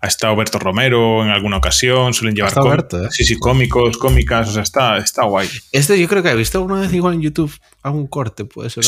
ha 0.00 0.06
estado 0.06 0.36
Berto 0.36 0.58
Romero 0.58 1.24
en 1.24 1.30
alguna 1.30 1.56
ocasión, 1.56 2.14
suelen 2.14 2.36
llevar 2.36 2.52
¿eh? 2.52 3.08
sí, 3.10 3.24
sí, 3.24 3.36
cómicos, 3.36 3.98
cómicas, 3.98 4.48
o 4.48 4.52
sea, 4.52 4.62
está, 4.62 4.96
está 4.98 5.24
guay. 5.24 5.48
Este 5.72 5.98
yo 5.98 6.06
creo 6.06 6.22
que 6.22 6.30
he 6.30 6.36
visto 6.36 6.58
alguna 6.58 6.80
vez 6.80 6.92
igual 6.92 7.14
en 7.14 7.22
YouTube 7.22 7.52
algún 7.82 8.06
corte, 8.06 8.44
puede 8.44 8.70
ser. 8.70 8.84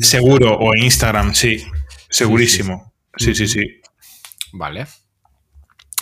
Seguro, 0.00 0.56
o 0.56 0.74
en 0.74 0.84
Instagram, 0.84 1.34
sí, 1.34 1.62
segurísimo. 2.08 2.94
Sí, 3.18 3.34
sí, 3.34 3.46
sí. 3.46 3.60
Vale. 4.52 4.86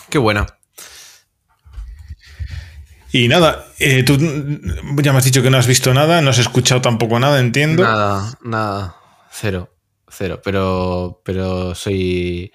Qué 0.09 0.17
buena. 0.17 0.45
Y 3.15 3.29
nada, 3.29 3.65
eh, 3.79 4.03
tú 4.03 4.17
ya 5.01 5.13
me 5.13 5.19
has 5.19 5.23
dicho 5.23 5.41
que 5.41 5.49
no 5.49 5.55
has 5.55 5.67
visto 5.67 5.93
nada, 5.93 6.19
no 6.19 6.31
has 6.31 6.37
escuchado 6.37 6.81
tampoco 6.81 7.17
nada, 7.17 7.39
entiendo. 7.39 7.81
Nada, 7.81 8.37
nada, 8.43 8.97
cero, 9.31 9.73
cero, 10.09 10.41
pero, 10.43 11.21
pero 11.23 11.73
soy... 11.75 12.51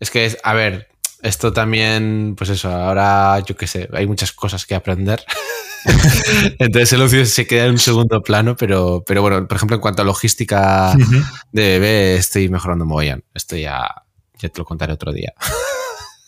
Es 0.00 0.10
que, 0.10 0.24
es, 0.24 0.38
a 0.42 0.54
ver, 0.54 0.88
esto 1.20 1.52
también, 1.52 2.36
pues 2.38 2.48
eso, 2.48 2.70
ahora 2.70 3.38
yo 3.40 3.54
qué 3.54 3.66
sé, 3.66 3.86
hay 3.92 4.06
muchas 4.06 4.32
cosas 4.32 4.64
que 4.64 4.74
aprender. 4.74 5.22
Entonces 6.58 6.90
el 6.94 7.02
ocio 7.02 7.26
se 7.26 7.46
queda 7.46 7.66
en 7.66 7.72
un 7.72 7.78
segundo 7.78 8.22
plano, 8.22 8.56
pero, 8.56 9.04
pero 9.06 9.20
bueno, 9.20 9.46
por 9.46 9.56
ejemplo, 9.58 9.74
en 9.74 9.82
cuanto 9.82 10.00
a 10.00 10.06
logística 10.06 10.94
de 11.52 11.62
bebé, 11.78 12.16
estoy 12.16 12.48
mejorando 12.48 12.86
mogollón. 12.86 13.24
Esto 13.34 13.56
ya, 13.56 13.86
ya 14.38 14.48
te 14.48 14.58
lo 14.58 14.64
contaré 14.64 14.94
otro 14.94 15.12
día. 15.12 15.34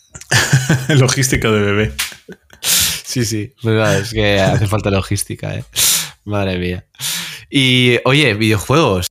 logística 0.89 1.49
de 1.49 1.59
bebé. 1.61 1.93
Sí, 3.11 3.25
sí, 3.25 3.53
es 3.61 4.13
que 4.13 4.39
hace 4.39 4.67
falta 4.67 4.89
logística, 4.89 5.53
¿eh? 5.53 5.65
Madre 6.23 6.57
mía. 6.57 6.85
Y 7.49 7.97
oye, 8.05 8.33
videojuegos. 8.35 9.07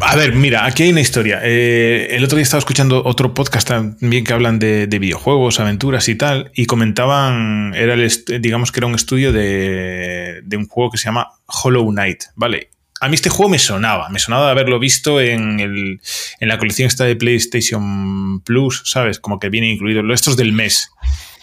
A 0.00 0.16
ver, 0.16 0.34
mira, 0.34 0.64
aquí 0.64 0.82
hay 0.82 0.90
una 0.90 1.02
historia. 1.02 1.38
Eh, 1.44 2.08
el 2.10 2.24
otro 2.24 2.38
día 2.38 2.42
estaba 2.42 2.58
escuchando 2.58 3.04
otro 3.04 3.34
podcast 3.34 3.68
también 3.68 4.24
que 4.24 4.32
hablan 4.32 4.58
de, 4.58 4.88
videojuegos, 4.88 5.60
aventuras 5.60 6.08
y 6.08 6.16
tal, 6.16 6.50
y 6.56 6.66
comentaban, 6.66 7.72
era 7.76 7.94
el 7.94 8.10
digamos 8.40 8.72
que 8.72 8.80
era 8.80 8.88
un 8.88 8.96
estudio 8.96 9.32
de, 9.32 10.42
un 10.56 10.66
juego 10.66 10.90
que 10.90 10.98
se 10.98 11.04
llama 11.04 11.34
Hollow 11.46 11.88
Knight, 11.88 12.24
¿vale? 12.34 12.70
A 13.00 13.08
mí 13.08 13.14
este 13.14 13.28
juego 13.28 13.50
me 13.50 13.58
sonaba, 13.58 14.08
me 14.08 14.18
sonaba 14.18 14.46
de 14.46 14.50
haberlo 14.52 14.78
visto 14.78 15.20
en, 15.20 15.60
el, 15.60 16.00
en 16.40 16.48
la 16.48 16.58
colección 16.58 16.88
esta 16.88 17.04
de 17.04 17.16
PlayStation 17.16 18.40
Plus, 18.40 18.82
¿sabes? 18.86 19.20
Como 19.20 19.38
que 19.38 19.50
viene 19.50 19.70
incluido 19.70 20.02
estos 20.12 20.36
del 20.36 20.52
mes. 20.52 20.90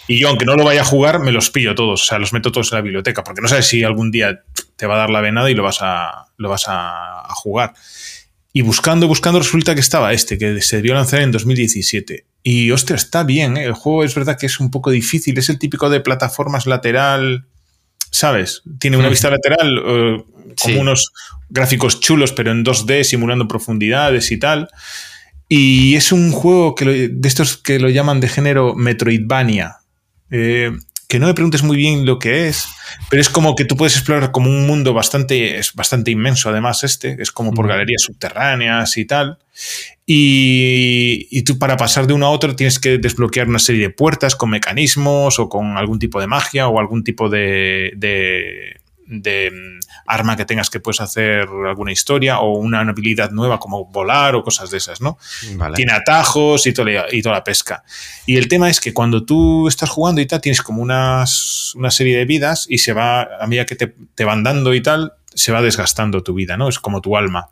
Y 0.07 0.19
yo, 0.19 0.29
aunque 0.29 0.45
no 0.45 0.55
lo 0.55 0.65
vaya 0.65 0.81
a 0.81 0.85
jugar, 0.85 1.19
me 1.19 1.31
los 1.31 1.49
pillo 1.49 1.75
todos, 1.75 2.01
o 2.01 2.05
sea, 2.05 2.19
los 2.19 2.33
meto 2.33 2.51
todos 2.51 2.71
en 2.71 2.77
la 2.77 2.81
biblioteca, 2.81 3.23
porque 3.23 3.41
no 3.41 3.47
sabes 3.47 3.67
si 3.67 3.83
algún 3.83 4.11
día 4.11 4.43
te 4.75 4.85
va 4.85 4.95
a 4.95 4.97
dar 4.97 5.09
la 5.09 5.21
venada 5.21 5.49
y 5.49 5.53
lo 5.53 5.63
vas 5.63 5.77
a, 5.81 6.25
lo 6.37 6.49
vas 6.49 6.65
a 6.67 7.23
jugar. 7.35 7.73
Y 8.55 8.61
buscando, 8.61 9.07
buscando, 9.07 9.39
resulta 9.39 9.73
que 9.73 9.81
estaba 9.81 10.13
este, 10.13 10.37
que 10.37 10.61
se 10.61 10.75
debió 10.75 10.93
lanzar 10.93 11.21
en 11.21 11.31
2017. 11.31 12.27
Y 12.43 12.69
ostras, 12.69 13.05
está 13.05 13.23
bien, 13.23 13.57
¿eh? 13.57 13.63
el 13.63 13.73
juego 13.73 14.03
es 14.03 14.13
verdad 14.13 14.37
que 14.37 14.45
es 14.45 14.59
un 14.59 14.69
poco 14.69 14.91
difícil, 14.91 15.35
es 15.39 15.49
el 15.49 15.57
típico 15.57 15.89
de 15.89 16.01
plataformas 16.01 16.67
lateral, 16.67 17.47
¿sabes? 18.13 18.61
Tiene 18.79 18.95
una 18.95 19.09
vista 19.09 19.29
lateral, 19.29 19.81
eh, 19.85 20.23
como 20.61 20.81
unos 20.81 21.11
gráficos 21.49 21.99
chulos, 21.99 22.31
pero 22.31 22.51
en 22.51 22.63
2D, 22.63 23.03
simulando 23.03 23.47
profundidades 23.47 24.31
y 24.31 24.37
tal. 24.37 24.69
Y 25.49 25.95
es 25.95 26.11
un 26.11 26.31
juego 26.31 26.75
que 26.75 27.09
de 27.11 27.27
estos 27.27 27.57
que 27.57 27.79
lo 27.79 27.89
llaman 27.89 28.19
de 28.19 28.29
género 28.29 28.75
Metroidvania. 28.75 29.77
Eh, 30.29 30.71
que 31.07 31.19
no 31.19 31.27
me 31.27 31.33
preguntes 31.33 31.63
muy 31.63 31.77
bien 31.77 32.05
lo 32.05 32.19
que 32.19 32.47
es, 32.47 32.67
pero 33.09 33.21
es 33.21 33.29
como 33.29 33.55
que 33.55 33.65
tú 33.65 33.75
puedes 33.77 33.95
explorar 33.95 34.31
como 34.31 34.49
un 34.49 34.65
mundo 34.65 34.93
bastante, 34.93 35.57
es 35.57 35.73
bastante 35.73 36.11
inmenso 36.11 36.49
además 36.49 36.83
este, 36.83 37.21
es 37.21 37.31
como 37.31 37.51
por 37.53 37.67
galerías 37.67 38.01
subterráneas 38.01 38.97
y 38.97 39.05
tal. 39.05 39.37
Y, 40.05 41.43
tú 41.43 41.59
para 41.59 41.77
pasar 41.77 42.07
de 42.07 42.13
uno 42.13 42.25
a 42.25 42.31
otro 42.31 42.55
tienes 42.55 42.79
que 42.79 42.97
desbloquear 42.97 43.47
una 43.47 43.59
serie 43.59 43.81
de 43.81 43.89
puertas 43.89 44.35
con 44.35 44.49
mecanismos 44.49 45.39
o 45.39 45.49
con 45.49 45.77
algún 45.77 45.99
tipo 45.99 46.19
de 46.19 46.27
magia 46.27 46.67
o 46.67 46.79
algún 46.79 47.03
tipo 47.03 47.29
de, 47.29 47.91
de 47.95 49.79
arma 50.05 50.35
que 50.35 50.45
tengas 50.45 50.69
que 50.69 50.79
puedes 50.79 51.01
hacer 51.01 51.47
alguna 51.67 51.91
historia 51.91 52.39
o 52.39 52.57
una 52.57 52.81
habilidad 52.81 53.31
nueva 53.31 53.59
como 53.59 53.85
volar 53.85 54.35
o 54.35 54.43
cosas 54.43 54.69
de 54.69 54.77
esas, 54.77 55.01
¿no? 55.01 55.17
Vale. 55.55 55.75
Tiene 55.75 55.93
atajos 55.93 56.65
y 56.67 56.73
toda, 56.73 57.05
y 57.11 57.21
toda 57.21 57.35
la 57.35 57.43
pesca. 57.43 57.83
Y 58.25 58.37
el 58.37 58.47
tema 58.47 58.69
es 58.69 58.79
que 58.79 58.93
cuando 58.93 59.25
tú 59.25 59.67
estás 59.67 59.89
jugando 59.89 60.21
y 60.21 60.25
tal, 60.25 60.41
tienes 60.41 60.61
como 60.61 60.81
unas, 60.81 61.73
una 61.75 61.91
serie 61.91 62.17
de 62.17 62.25
vidas 62.25 62.65
y 62.69 62.79
se 62.79 62.93
va, 62.93 63.27
a 63.39 63.47
medida 63.47 63.65
que 63.65 63.75
te, 63.75 63.95
te 64.15 64.25
van 64.25 64.43
dando 64.43 64.73
y 64.73 64.81
tal, 64.81 65.13
se 65.33 65.51
va 65.51 65.61
desgastando 65.61 66.23
tu 66.23 66.33
vida, 66.33 66.57
¿no? 66.57 66.69
Es 66.69 66.79
como 66.79 67.01
tu 67.01 67.17
alma 67.17 67.49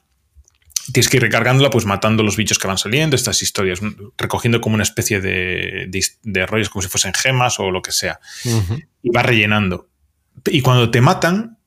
tienes 0.91 1.09
que 1.09 1.17
ir 1.17 1.23
recargándola, 1.23 1.69
pues 1.69 1.85
matando 1.85 2.23
los 2.23 2.35
bichos 2.35 2.59
que 2.59 2.67
van 2.67 2.77
saliendo, 2.77 3.15
estas 3.15 3.41
historias, 3.41 3.79
recogiendo 4.17 4.61
como 4.61 4.75
una 4.75 4.83
especie 4.83 5.21
de, 5.21 5.85
de, 5.87 6.05
de 6.23 6.45
rollos 6.45 6.69
como 6.69 6.81
si 6.81 6.89
fuesen 6.89 7.13
gemas 7.13 7.59
o 7.59 7.71
lo 7.71 7.81
que 7.81 7.91
sea. 7.91 8.19
Uh 8.45 8.49
-huh. 8.49 8.87
Y 9.03 9.09
va 9.11 9.21
rellenando. 9.21 9.87
Y 10.45 10.61
cuando 10.61 10.89
te 10.89 11.01
matan, 11.01 11.57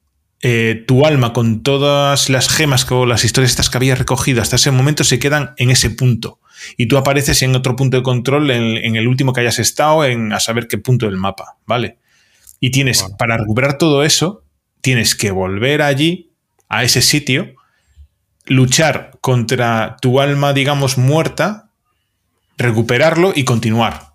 eh, 0.46 0.84
tu 0.86 1.06
alma 1.06 1.32
con 1.32 1.62
todas 1.62 2.28
las 2.28 2.50
gemas 2.50 2.86
o 2.90 3.06
las 3.06 3.24
historias 3.24 3.52
estas 3.52 3.70
que 3.70 3.78
habías 3.78 3.98
recogido 3.98 4.42
hasta 4.42 4.56
ese 4.56 4.70
momento 4.70 5.02
se 5.02 5.18
quedan 5.18 5.54
en 5.56 5.70
ese 5.70 5.88
punto. 5.88 6.38
Y 6.76 6.86
tú 6.86 6.98
apareces 6.98 7.40
en 7.40 7.56
otro 7.56 7.76
punto 7.76 7.96
de 7.96 8.02
control, 8.02 8.50
en, 8.50 8.76
en 8.76 8.96
el 8.96 9.08
último 9.08 9.32
que 9.32 9.40
hayas 9.40 9.58
estado, 9.58 10.04
en 10.04 10.34
a 10.34 10.40
saber 10.40 10.68
qué 10.68 10.76
punto 10.76 11.06
del 11.06 11.16
mapa, 11.16 11.56
¿vale? 11.64 11.96
Y 12.60 12.72
tienes, 12.72 13.00
bueno. 13.00 13.16
para 13.16 13.38
recuperar 13.38 13.78
todo 13.78 14.04
eso, 14.04 14.44
tienes 14.82 15.14
que 15.14 15.30
volver 15.30 15.80
allí, 15.80 16.32
a 16.68 16.84
ese 16.84 17.00
sitio, 17.00 17.54
luchar 18.44 19.12
contra 19.22 19.96
tu 20.02 20.20
alma, 20.20 20.52
digamos, 20.52 20.98
muerta, 20.98 21.70
recuperarlo 22.58 23.32
y 23.34 23.44
continuar. 23.44 24.13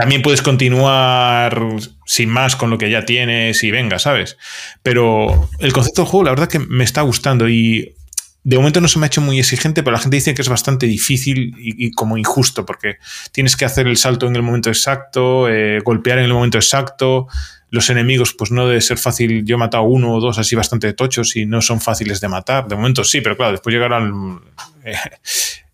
También 0.00 0.22
puedes 0.22 0.40
continuar 0.40 1.62
sin 2.06 2.30
más 2.30 2.56
con 2.56 2.70
lo 2.70 2.78
que 2.78 2.88
ya 2.88 3.04
tienes 3.04 3.62
y 3.62 3.70
venga, 3.70 3.98
¿sabes? 3.98 4.38
Pero 4.82 5.50
el 5.58 5.74
concepto 5.74 6.00
del 6.00 6.10
juego, 6.10 6.24
la 6.24 6.30
verdad 6.30 6.48
que 6.48 6.58
me 6.58 6.84
está 6.84 7.02
gustando 7.02 7.50
y 7.50 7.94
de 8.42 8.56
momento 8.56 8.80
no 8.80 8.88
se 8.88 8.98
me 8.98 9.04
ha 9.04 9.08
hecho 9.08 9.20
muy 9.20 9.38
exigente, 9.38 9.82
pero 9.82 9.92
la 9.92 9.98
gente 9.98 10.16
dice 10.16 10.34
que 10.34 10.40
es 10.40 10.48
bastante 10.48 10.86
difícil 10.86 11.54
y, 11.58 11.90
como 11.90 12.16
injusto, 12.16 12.64
porque 12.64 12.96
tienes 13.30 13.56
que 13.56 13.66
hacer 13.66 13.86
el 13.86 13.98
salto 13.98 14.26
en 14.26 14.36
el 14.36 14.42
momento 14.42 14.70
exacto, 14.70 15.50
eh, 15.50 15.80
golpear 15.84 16.16
en 16.16 16.24
el 16.24 16.32
momento 16.32 16.56
exacto, 16.56 17.26
los 17.68 17.90
enemigos, 17.90 18.32
pues 18.32 18.50
no 18.50 18.66
debe 18.66 18.80
ser 18.80 18.96
fácil. 18.96 19.44
Yo 19.44 19.56
he 19.56 19.58
matado 19.58 19.82
uno 19.82 20.14
o 20.14 20.20
dos 20.20 20.38
así 20.38 20.56
bastante 20.56 20.94
tochos 20.94 21.36
y 21.36 21.44
no 21.44 21.60
son 21.60 21.78
fáciles 21.78 22.22
de 22.22 22.28
matar. 22.28 22.66
De 22.66 22.74
momento 22.74 23.04
sí, 23.04 23.20
pero 23.20 23.36
claro, 23.36 23.52
después 23.52 23.74
llegarán 23.74 24.40
eh, 24.82 24.94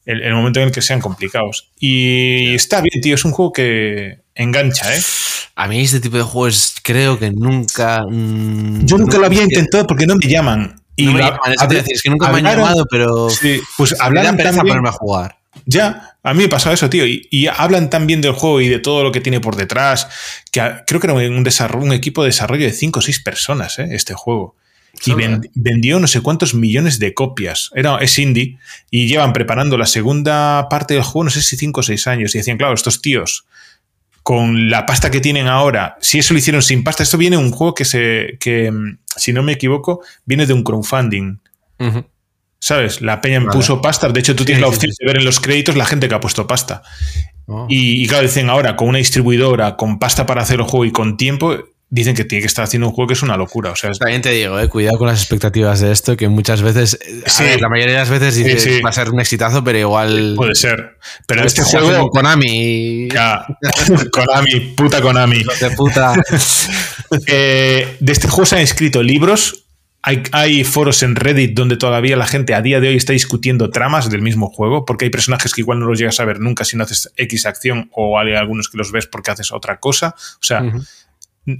el, 0.07 0.23
el, 0.23 0.35
momento 0.35 0.61
en 0.61 0.69
el 0.69 0.73
que 0.73 0.81
sean 0.81 1.01
complicados. 1.01 1.71
Y 1.79 2.55
está 2.55 2.81
bien, 2.81 3.01
tío. 3.03 3.15
Es 3.15 3.25
un 3.25 3.33
juego 3.33 3.53
que 3.53 4.21
engancha, 4.35 4.97
¿eh? 4.97 5.01
A 5.57 5.69
mí 5.69 5.81
este 5.81 6.01
tipo 6.01 6.17
de 6.17 6.23
juegos 6.23 6.75
creo 6.83 7.19
que 7.19 7.31
nunca. 7.31 8.05
Mmm, 8.09 8.85
Yo 8.85 8.99
nunca, 8.99 9.05
nunca, 9.05 9.19
lo 9.19 9.27
había 9.27 9.43
intentado 9.43 9.87
porque 9.87 10.07
no 10.07 10.17
me 10.17 10.27
llaman. 10.27 10.81
Y 10.97 11.07
no 11.07 11.13
me 11.13 11.21
llaman, 11.21 11.39
es, 11.61 11.69
decir, 11.69 11.95
es 11.95 12.03
que 12.03 12.11
nunca 12.11 12.27
hablaron, 12.27 12.45
me 12.45 12.51
han 12.51 12.59
llamado, 12.59 12.87
pero. 12.91 13.31
Sí, 13.31 13.61
pues 13.77 13.95
hablaron 14.01 14.37
también, 14.37 14.67
ponerme 14.67 14.89
a 14.89 14.93
jugar. 14.93 15.39
Ya, 15.65 16.19
a 16.23 16.35
mí 16.35 16.43
me 16.43 16.49
pasaba 16.49 16.75
eso, 16.75 16.91
tío. 16.91 17.07
Y, 17.07 17.27
y, 17.31 17.47
hablan 17.47 17.89
tan 17.89 18.07
bien 18.07 18.21
del 18.21 18.33
juego 18.33 18.61
y 18.61 18.69
de 18.69 18.79
todo 18.79 19.03
lo 19.03 19.13
que 19.13 19.21
tiene 19.21 19.41
por 19.41 19.57
detrás, 19.57 20.09
que 20.53 20.61
a, 20.61 20.85
creo 20.87 21.01
que 21.01 21.07
era 21.07 21.15
un, 21.15 21.43
desarrollo, 21.43 21.87
un 21.87 21.93
equipo 21.93 22.23
de 22.23 22.29
desarrollo 22.29 22.67
de 22.67 22.73
5 22.73 22.99
o 22.99 23.03
6 23.03 23.21
personas, 23.21 23.79
¿eh? 23.79 23.89
este 23.93 24.15
juego. 24.15 24.57
Y 25.05 25.15
ven, 25.15 25.51
vendió 25.55 26.01
no 26.01 26.07
sé 26.07 26.21
cuántos 26.21 26.55
millones 26.55 26.99
de 26.99 27.15
copias. 27.15 27.71
Era, 27.75 27.99
es 27.99 28.19
indie. 28.19 28.59
Y 28.91 29.09
llevan 29.09 29.33
preparando 29.33 29.77
la 29.77 29.87
segunda 29.87 30.69
parte 30.69 30.95
del 30.95 31.03
juego, 31.03 31.25
no 31.25 31.31
sé 31.31 31.43
si 31.43 31.57
5 31.57 31.81
o 31.81 31.83
6 31.83 32.07
años. 32.07 32.35
Y 32.35 32.39
decían, 32.39 32.59
claro, 32.59 32.75
estos 32.75 33.03
tíos, 33.03 33.47
con 34.23 34.71
la 34.71 34.87
pasta 34.87 35.11
que 35.11 35.21
tienen 35.21 35.47
ahora, 35.47 35.97
si 36.01 36.19
eso 36.19 36.35
lo 36.35 36.39
hicieron 36.39 36.63
sin 36.63 36.83
pasta, 36.83 37.03
esto 37.03 37.19
viene 37.19 37.37
de 37.37 37.43
un 37.43 37.51
juego 37.51 37.75
que 37.75 37.85
se. 37.85 38.39
que, 38.41 38.73
si 39.17 39.33
no 39.33 39.43
me 39.43 39.53
equivoco, 39.53 40.03
viene 40.25 40.47
de 40.47 40.53
un 40.53 40.63
crowdfunding. 40.63 41.39
Uh 41.79 41.85
-huh. 41.85 42.07
¿Sabes? 42.59 43.01
La 43.03 43.21
peña 43.21 43.41
me 43.41 43.47
vale. 43.47 43.59
puso 43.59 43.81
pasta. 43.83 44.09
De 44.09 44.21
hecho, 44.21 44.35
tú 44.35 44.45
tienes 44.45 44.61
sí, 44.61 44.63
la 44.63 44.69
opción 44.69 44.91
sí, 44.91 44.97
sí. 44.99 45.05
de 45.05 45.13
ver 45.13 45.21
en 45.21 45.25
los 45.25 45.41
créditos 45.41 45.77
la 45.77 45.85
gente 45.85 46.09
que 46.09 46.15
ha 46.15 46.21
puesto 46.21 46.47
pasta. 46.47 46.83
Oh. 47.47 47.67
Y, 47.69 48.03
y, 48.03 48.07
claro, 48.09 48.23
dicen 48.25 48.51
ahora, 48.51 48.75
con 48.77 48.89
una 48.89 48.99
distribuidora, 48.99 49.77
con 49.77 49.99
pasta 49.99 50.27
para 50.27 50.43
hacer 50.43 50.59
el 50.59 50.65
juego 50.65 50.85
y 50.85 50.91
con 50.91 51.17
tiempo, 51.17 51.57
dicen 51.89 52.16
que 52.16 52.24
tiene 52.24 52.43
que 52.43 52.49
estar 52.49 52.64
haciendo 52.64 52.89
un 52.89 52.95
juego 52.95 53.09
que 53.09 53.14
es 53.14 53.22
una 53.22 53.37
locura. 53.37 53.70
O 53.70 53.76
sea, 53.76 53.91
es... 53.91 53.99
También 53.99 54.22
te 54.22 54.30
digo, 54.30 54.59
eh, 54.59 54.68
cuidado 54.68 54.99
con 54.99 55.07
las 55.07 55.20
expectativas 55.20 55.80
de 55.80 55.93
esto, 55.93 56.16
que 56.16 56.28
muchas 56.28 56.62
veces, 56.62 56.99
sí. 57.26 57.45
ver, 57.45 57.61
la 57.61 57.68
mayoría 57.68 57.95
de 57.95 58.01
las 58.01 58.11
veces 58.11 58.34
dices, 58.37 58.62
sí, 58.62 58.80
va 58.80 58.91
a 58.91 58.93
ser 58.93 59.11
un 59.11 59.20
exitazo, 59.20 59.62
pero 59.62 59.78
igual. 59.78 60.34
Puede 60.37 60.55
ser. 60.55 60.99
Pero 61.26 61.45
este 61.45 61.62
juego. 61.62 62.11
Konami. 62.11 63.09
Ya. 63.09 63.47
Konami, 64.12 64.61
puta 64.76 65.01
Konami. 65.01 65.45
De 65.61 65.70
puta. 65.70 66.14
eh, 67.26 67.97
de 68.01 68.12
este 68.12 68.28
juego 68.28 68.47
se 68.47 68.57
han 68.57 68.62
escrito 68.62 69.03
libros 69.03 69.62
hay, 70.07 70.22
hay, 70.30 70.62
foros 70.62 71.03
en 71.03 71.16
Reddit 71.16 71.53
donde 71.53 71.76
todavía 71.76 72.16
la 72.16 72.28
gente 72.28 72.55
a 72.55 72.62
día 72.62 72.78
de 72.78 72.87
hoy 72.87 72.95
está 72.95 73.12
discutiendo 73.12 73.70
tramas 73.70 74.09
del 74.09 74.22
mismo 74.22 74.49
juego, 74.49 74.84
porque 74.84 75.07
hay 75.07 75.11
personajes 75.11 75.53
que 75.53 75.62
igual 75.62 75.80
no 75.80 75.87
los 75.87 75.99
llegas 75.99 76.20
a 76.20 76.24
ver 76.24 76.39
nunca 76.39 76.64
si 76.64 76.76
no 76.76 76.84
haces 76.84 77.12
X 77.16 77.45
acción, 77.45 77.91
o 77.93 78.16
hay 78.16 78.32
algunos 78.34 78.68
que 78.68 78.78
los 78.78 78.93
ves 78.93 79.09
porque 79.09 79.32
haces 79.32 79.51
otra 79.51 79.80
cosa. 79.80 80.14
O 80.16 80.45
sea, 80.45 80.62
uh 80.62 80.66
-huh. 80.66 80.89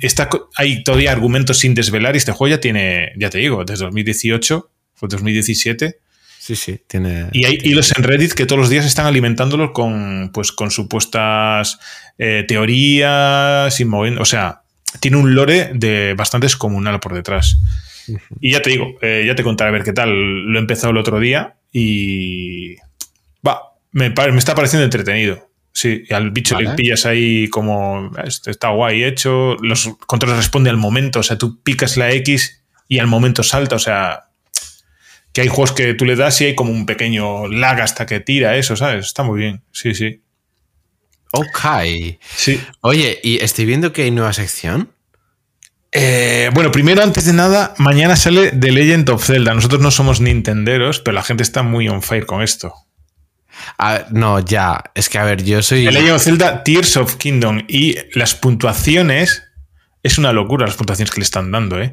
Está, 0.01 0.29
hay 0.57 0.83
todavía 0.83 1.13
argumentos 1.13 1.59
sin 1.59 1.75
desvelar 1.75 2.15
y 2.15 2.19
este 2.19 2.33
juego 2.33 2.57
ya 2.57 2.61
tiene, 2.61 3.13
ya 3.17 3.31
te 3.31 3.39
digo, 3.39 3.65
desde 3.65 3.85
2018, 3.85 4.71
fue 4.95 5.09
2017. 5.09 5.99
Sí, 6.39 6.55
sí, 6.55 6.81
tiene. 6.87 7.29
Y 7.33 7.45
hay 7.45 7.59
tiene... 7.59 7.73
hilos 7.73 7.93
en 7.97 8.05
Reddit 8.05 8.33
que 8.33 8.47
todos 8.47 8.61
los 8.61 8.71
días 8.71 8.87
están 8.87 9.07
alimentándolo 9.07 9.73
con, 9.73 10.31
pues, 10.33 10.53
con 10.53 10.71
supuestas 10.71 11.79
eh, 12.19 12.45
teorías 12.47 13.81
y 13.81 13.85
moviendo. 13.85 14.23
O 14.23 14.25
sea, 14.25 14.63
tiene 15.01 15.17
un 15.17 15.35
lore 15.35 15.71
de 15.75 16.15
bastante 16.15 16.47
descomunal 16.47 17.01
por 17.01 17.15
detrás. 17.15 17.59
Y 18.41 18.53
ya 18.53 18.63
te 18.63 18.71
digo, 18.71 18.97
eh, 19.03 19.25
ya 19.27 19.35
te 19.35 19.43
contaré 19.43 19.71
a 19.71 19.73
ver 19.73 19.83
qué 19.83 19.93
tal. 19.93 20.11
Lo 20.11 20.59
he 20.59 20.61
empezado 20.61 20.93
el 20.93 20.99
otro 20.99 21.19
día 21.19 21.57
y. 21.73 22.77
Va, 23.47 23.73
me, 23.91 24.11
me 24.11 24.39
está 24.39 24.55
pareciendo 24.55 24.85
entretenido. 24.85 25.51
Sí, 25.77 26.05
y 26.09 26.15
al 26.15 26.31
bicho 26.31 26.55
vale. 26.55 26.71
le 26.71 26.75
pillas 26.75 27.05
ahí 27.05 27.49
como. 27.49 28.11
Está 28.25 28.71
guay 28.71 29.05
hecho. 29.05 29.57
Los 29.61 29.91
controles 30.07 30.39
responden 30.39 30.71
al 30.71 30.79
momento. 30.79 31.21
O 31.21 31.23
sea, 31.23 31.37
tú 31.37 31.63
picas 31.63 31.99
la 31.99 32.13
X 32.13 32.63
y 32.89 32.99
al 32.99 33.09
momento 33.09 33.43
salta. 33.43 33.77
O 33.77 33.79
sea, 33.79 34.31
que 35.35 35.43
hay 35.43 35.49
juegos 35.49 35.73
que 35.73 35.93
tú 35.93 36.07
le 36.07 36.17
das 36.17 36.41
y 36.41 36.47
hay 36.47 36.55
como 36.55 36.73
un 36.73 36.87
pequeño 36.87 37.47
lag 37.49 37.83
hasta 37.83 38.07
que 38.07 38.21
tira 38.21 38.57
eso, 38.57 38.75
¿sabes? 38.75 39.05
Está 39.05 39.23
muy 39.23 39.39
bien. 39.39 39.61
Sí, 39.71 39.95
sí. 39.95 40.23
Ok. 41.33 41.61
Sí. 42.35 42.59
Oye, 42.81 43.21
y 43.23 43.45
estoy 43.45 43.67
viendo 43.67 43.93
que 43.93 44.05
hay 44.05 44.11
nueva 44.11 44.33
sección. 44.33 44.93
Eh, 45.93 46.51
bueno, 46.55 46.73
primero, 46.73 47.03
antes 47.03 47.27
de 47.27 47.35
nada, 47.35 47.75
mañana 47.77 48.17
sale 48.17 48.51
The 48.53 48.73
Legend 48.73 49.11
of 49.11 49.27
Zelda. 49.27 49.53
Nosotros 49.53 49.83
no 49.83 49.91
somos 49.91 50.23
nintenderos, 50.23 51.01
pero 51.01 51.15
la 51.15 51.23
gente 51.23 51.43
está 51.43 51.63
muy 51.63 51.87
on 51.87 52.01
fire 52.01 52.25
con 52.25 52.41
esto. 52.41 52.86
Ah, 53.79 54.07
no, 54.11 54.41
ya. 54.41 54.83
Es 54.95 55.09
que, 55.09 55.19
a 55.19 55.25
ver, 55.25 55.43
yo 55.45 55.63
soy. 55.63 55.85
The 55.85 55.93
Legend 55.93 56.13
of 56.13 56.23
Zelda 56.23 56.65
Tears 56.65 56.97
of 56.97 57.17
Kingdom. 57.17 57.63
Y 57.69 57.97
las 58.15 58.35
puntuaciones. 58.35 59.43
Es 60.03 60.19
una 60.19 60.33
locura 60.33 60.67
las 60.67 60.77
puntuaciones 60.77 61.11
que 61.11 61.19
le 61.19 61.25
están 61.25 61.51
dando, 61.51 61.83
¿eh? 61.83 61.93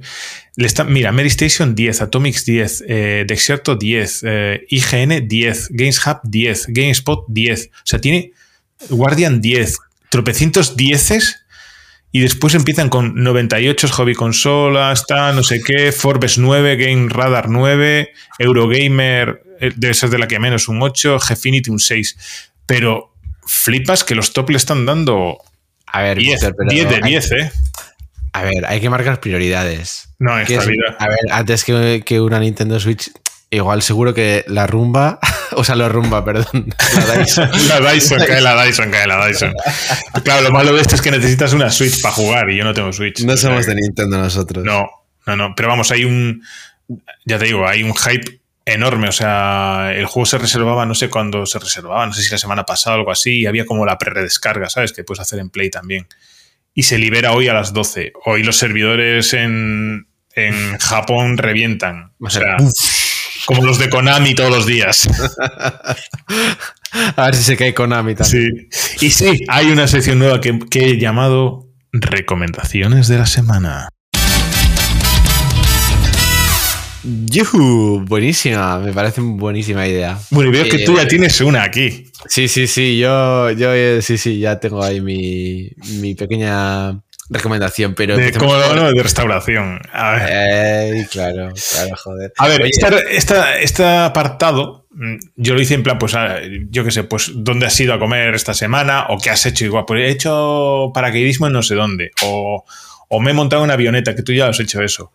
Le 0.56 0.68
están, 0.68 0.94
mira, 0.94 1.12
Mary 1.12 1.30
Station 1.30 1.74
10, 1.74 2.00
Atomics 2.00 2.46
10, 2.46 2.84
eh, 2.88 3.26
Dexerto 3.28 3.76
10, 3.76 4.22
eh, 4.24 4.66
IGN 4.70 5.28
10, 5.28 5.70
Games 5.72 6.06
Hub 6.06 6.20
10, 6.24 6.68
GameSpot 6.68 7.26
10. 7.28 7.70
O 7.74 7.82
sea, 7.86 8.00
tiene 8.00 8.34
Guardian 8.90 9.42
10, 9.42 9.78
tropecientos 10.10 10.78
dieces 10.78 11.44
y 12.16 12.20
después 12.20 12.54
empiezan 12.54 12.90
con 12.90 13.24
98 13.24 13.88
hobby 13.90 14.14
consolas, 14.14 15.06
no 15.10 15.42
sé 15.42 15.62
qué, 15.66 15.92
Forbes 15.92 16.38
9, 16.38 16.76
Game 16.76 17.10
Radar 17.10 17.50
9, 17.50 18.12
Eurogamer 18.38 19.42
debe 19.76 19.94
ser 19.94 20.10
de 20.10 20.18
la 20.18 20.28
que 20.28 20.40
menos 20.40 20.68
un 20.68 20.82
8, 20.82 21.20
Gfinity 21.20 21.70
un 21.70 21.80
6. 21.80 22.50
Pero 22.66 23.14
flipas 23.46 24.04
que 24.04 24.16
los 24.16 24.34
top 24.34 24.52
le 24.52 24.58
están 24.58 24.86
dando 24.86 25.38
a 25.86 26.02
ver, 26.02 26.18
10, 26.18 26.40
Peter, 26.40 26.56
10 26.70 26.90
de 26.90 26.96
hay, 26.96 27.02
10, 27.02 27.32
¿eh? 27.32 27.52
A 28.34 28.44
ver, 28.44 28.66
hay 28.66 28.82
que 28.82 28.90
marcar 28.90 29.20
prioridades. 29.20 30.10
No, 30.20 30.40
en 30.40 30.44
esta 30.48 30.66
vida. 30.66 30.96
A 31.00 31.08
ver, 31.08 31.20
antes 31.32 31.64
que, 31.64 32.04
que 32.06 32.20
una 32.20 32.40
Nintendo 32.40 32.80
Switch 32.80 33.12
Igual 33.54 33.84
seguro 33.84 34.16
que 34.16 34.44
la 34.48 34.66
rumba, 34.66 35.20
o 35.52 35.64
sea, 35.64 35.76
la 35.76 35.88
rumba, 35.88 36.26
perdón. 36.26 36.74
La 37.08 37.18
Dyson. 37.20 37.52
la 37.68 37.92
Dyson, 37.92 38.20
cae 38.26 38.42
la 38.42 38.66
Dyson, 38.66 38.90
cae 38.90 39.06
la 39.06 39.28
Dyson. 39.28 39.54
Claro, 40.24 40.42
lo 40.42 40.50
malo 40.50 40.74
de 40.74 40.82
esto 40.82 40.96
es 40.96 41.04
que 41.04 41.12
necesitas 41.12 41.54
una 41.54 41.70
Switch 41.70 42.02
para 42.02 42.16
jugar 42.16 42.50
y 42.50 42.58
yo 42.58 42.64
no 42.64 42.74
tengo 42.74 42.92
Switch. 42.92 43.24
No 43.24 43.38
somos 43.38 43.68
de 43.68 43.76
Nintendo 43.76 44.18
nosotros. 44.18 44.66
No, 44.66 44.88
no, 45.28 45.36
no. 45.36 45.54
Pero 45.56 45.70
vamos, 45.70 45.92
hay 45.92 46.04
un. 46.04 46.44
Ya 47.26 47.38
te 47.38 47.46
digo, 47.46 47.68
hay 47.68 47.84
un 47.84 47.94
hype 47.96 48.42
enorme. 48.66 49.10
O 49.10 49.12
sea, 49.12 49.92
el 49.96 50.06
juego 50.06 50.26
se 50.26 50.38
reservaba, 50.38 50.86
no 50.86 50.96
sé 50.96 51.10
cuándo 51.10 51.46
se 51.46 51.60
reservaba, 51.60 52.06
no 52.06 52.14
sé 52.14 52.24
si 52.24 52.32
la 52.32 52.38
semana 52.38 52.66
pasada 52.66 52.96
o 52.96 53.00
algo 53.00 53.12
así, 53.12 53.42
y 53.42 53.46
había 53.46 53.66
como 53.66 53.86
la 53.86 53.98
pre-redescarga, 53.98 54.70
¿sabes? 54.70 54.94
Que 54.94 55.04
puedes 55.04 55.22
hacer 55.22 55.40
en 55.40 55.50
Play 55.50 55.70
también. 55.70 56.08
Y 56.74 56.84
se 56.84 56.98
libera 56.98 57.34
hoy 57.34 57.48
a 57.48 57.54
las 57.54 57.74
12. 57.74 58.14
Hoy 58.26 58.44
los 58.44 58.58
servidores 58.58 59.34
en, 59.34 60.08
en 60.36 60.78
Japón 60.80 61.38
revientan. 61.38 62.14
O 62.20 62.30
sea. 62.30 62.58
Como 63.46 63.66
los 63.66 63.78
de 63.78 63.90
Konami 63.90 64.36
todos 64.36 64.52
los 64.52 64.66
días. 64.66 65.08
A 67.16 67.26
ver 67.26 67.36
si 67.36 67.44
se 67.44 67.58
cae 67.58 67.74
Konami 67.74 68.16
también. 68.16 68.70
Sí. 68.72 69.08
Y 69.08 69.10
sí, 69.10 69.46
hay 69.50 69.72
una 69.72 69.88
sección 69.88 70.20
nueva 70.20 70.40
que, 70.40 70.60
que 70.70 70.92
he 70.92 70.98
llamado 70.98 71.68
Recomendaciones 71.92 73.08
de 73.08 73.20
la 73.20 73.28
semana. 73.28 73.90
Yuhu, 77.04 78.06
buenísima, 78.06 78.80
me 78.80 78.94
parece 78.94 79.22
buenísima 79.22 79.86
idea. 79.88 80.18
Bueno, 80.30 80.50
y 80.50 80.54
veo 80.54 80.66
que 80.66 80.80
tú 80.80 80.96
ya 80.96 81.08
tienes 81.08 81.40
una 81.42 81.64
aquí. 81.64 82.06
Sí, 82.28 82.48
sí, 82.48 82.68
sí, 82.68 82.98
yo, 82.98 83.52
yo 83.52 83.74
eh, 83.74 84.02
sí, 84.02 84.18
sí, 84.18 84.40
ya 84.40 84.60
tengo 84.60 84.82
ahí 84.82 85.02
mi, 85.02 85.70
mi 86.00 86.16
pequeña 86.16 86.98
recomendación, 87.30 87.94
pero... 87.96 88.16
De, 88.16 88.32
como 88.32 88.56
de 88.56 89.04
restauración. 89.04 89.82
A 89.92 90.12
ver. 90.14 90.30
Eh, 90.32 91.08
claro, 91.12 91.54
claro, 91.74 91.96
joder. 91.98 92.34
A 92.38 92.48
ver, 92.48 92.62
este, 92.62 93.18
esta, 93.18 93.60
este 93.60 93.86
apartado, 93.86 94.88
mm, 94.92 95.16
yo 95.36 95.56
lo 95.56 95.62
hice 95.62 95.74
en 95.74 95.84
plan, 95.84 95.98
pues, 95.98 96.14
yo 96.70 96.84
qué 96.86 96.92
sé, 96.92 97.04
pues, 97.04 97.32
¿dónde 97.36 97.66
has 97.66 97.80
ido 97.80 97.94
a 97.94 98.00
comer 98.00 98.34
esta 98.36 98.54
semana? 98.54 99.08
¿O 99.10 99.18
qué 99.18 99.30
has 99.30 99.46
hecho? 99.46 99.66
Igual, 99.66 99.84
pues 99.86 100.02
he 100.02 100.10
hecho 100.10 100.92
paracaidismo 100.94 101.48
en 101.48 101.54
no 101.54 101.64
sé 101.64 101.76
dónde. 101.76 102.12
O, 102.22 102.64
o 103.10 103.20
me 103.20 103.32
he 103.32 103.34
montado 103.34 103.64
una 103.64 103.74
avioneta, 103.74 104.16
que 104.16 104.24
tú 104.24 104.32
ya 104.32 104.48
has 104.48 104.60
hecho 104.60 104.82
eso. 104.82 105.12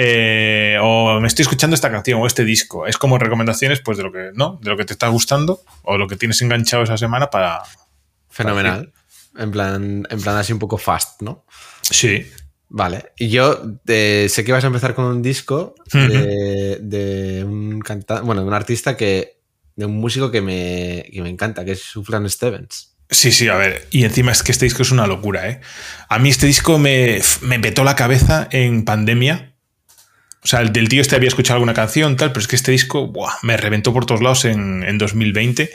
Eh, 0.00 0.78
o 0.80 1.20
me 1.20 1.28
estoy 1.28 1.42
escuchando 1.42 1.74
esta 1.74 1.90
canción 1.90 2.20
o 2.20 2.26
este 2.26 2.44
disco. 2.44 2.86
Es 2.86 2.96
como 2.98 3.18
recomendaciones, 3.18 3.80
pues, 3.80 3.98
de 3.98 4.04
lo 4.04 4.12
que, 4.12 4.30
¿no? 4.34 4.58
De 4.62 4.70
lo 4.70 4.76
que 4.76 4.84
te 4.84 4.92
está 4.92 5.08
gustando 5.08 5.62
o 5.82 5.98
lo 5.98 6.06
que 6.06 6.16
tienes 6.16 6.40
enganchado 6.42 6.82
esa 6.82 6.96
semana 6.96 7.30
para. 7.30 7.62
Fenomenal. 8.30 8.92
Para 8.92 9.44
en 9.44 9.50
plan, 9.50 10.06
en 10.10 10.20
plan 10.20 10.36
así 10.36 10.52
un 10.52 10.58
poco 10.58 10.78
fast, 10.78 11.22
¿no? 11.22 11.44
Sí. 11.82 12.26
Vale. 12.68 13.12
Y 13.16 13.28
yo 13.28 13.62
eh, 13.86 14.26
sé 14.28 14.44
que 14.44 14.52
vas 14.52 14.64
a 14.64 14.66
empezar 14.66 14.94
con 14.94 15.06
un 15.06 15.22
disco 15.22 15.74
de, 15.92 16.78
de 16.80 17.44
un 17.44 17.80
cantante, 17.80 18.24
bueno, 18.24 18.42
de 18.42 18.48
un 18.48 18.54
artista 18.54 18.96
que. 18.96 19.38
de 19.76 19.86
un 19.86 19.96
músico 19.96 20.30
que 20.30 20.42
me, 20.42 21.04
que 21.12 21.22
me 21.22 21.30
encanta, 21.30 21.64
que 21.64 21.72
es 21.72 21.82
Sufran 21.82 22.28
Stevens. 22.28 22.96
Sí, 23.10 23.32
sí, 23.32 23.48
a 23.48 23.54
ver, 23.56 23.86
y 23.90 24.04
encima 24.04 24.32
es 24.32 24.42
que 24.42 24.52
este 24.52 24.66
disco 24.66 24.82
es 24.82 24.90
una 24.90 25.06
locura, 25.06 25.48
¿eh? 25.48 25.60
A 26.10 26.18
mí 26.18 26.28
este 26.28 26.46
disco 26.46 26.78
me, 26.78 27.20
me 27.40 27.58
petó 27.58 27.82
la 27.82 27.96
cabeza 27.96 28.48
en 28.50 28.84
pandemia, 28.84 29.54
o 30.48 30.50
sea, 30.50 30.62
el 30.62 30.72
del 30.72 30.88
tío 30.88 31.02
este 31.02 31.14
había 31.14 31.28
escuchado 31.28 31.56
alguna 31.56 31.74
canción, 31.74 32.16
tal, 32.16 32.30
pero 32.30 32.40
es 32.40 32.48
que 32.48 32.56
este 32.56 32.72
disco 32.72 33.06
buah, 33.06 33.34
me 33.42 33.58
reventó 33.58 33.92
por 33.92 34.06
todos 34.06 34.22
lados 34.22 34.46
en, 34.46 34.82
en 34.82 34.96
2020. 34.96 35.70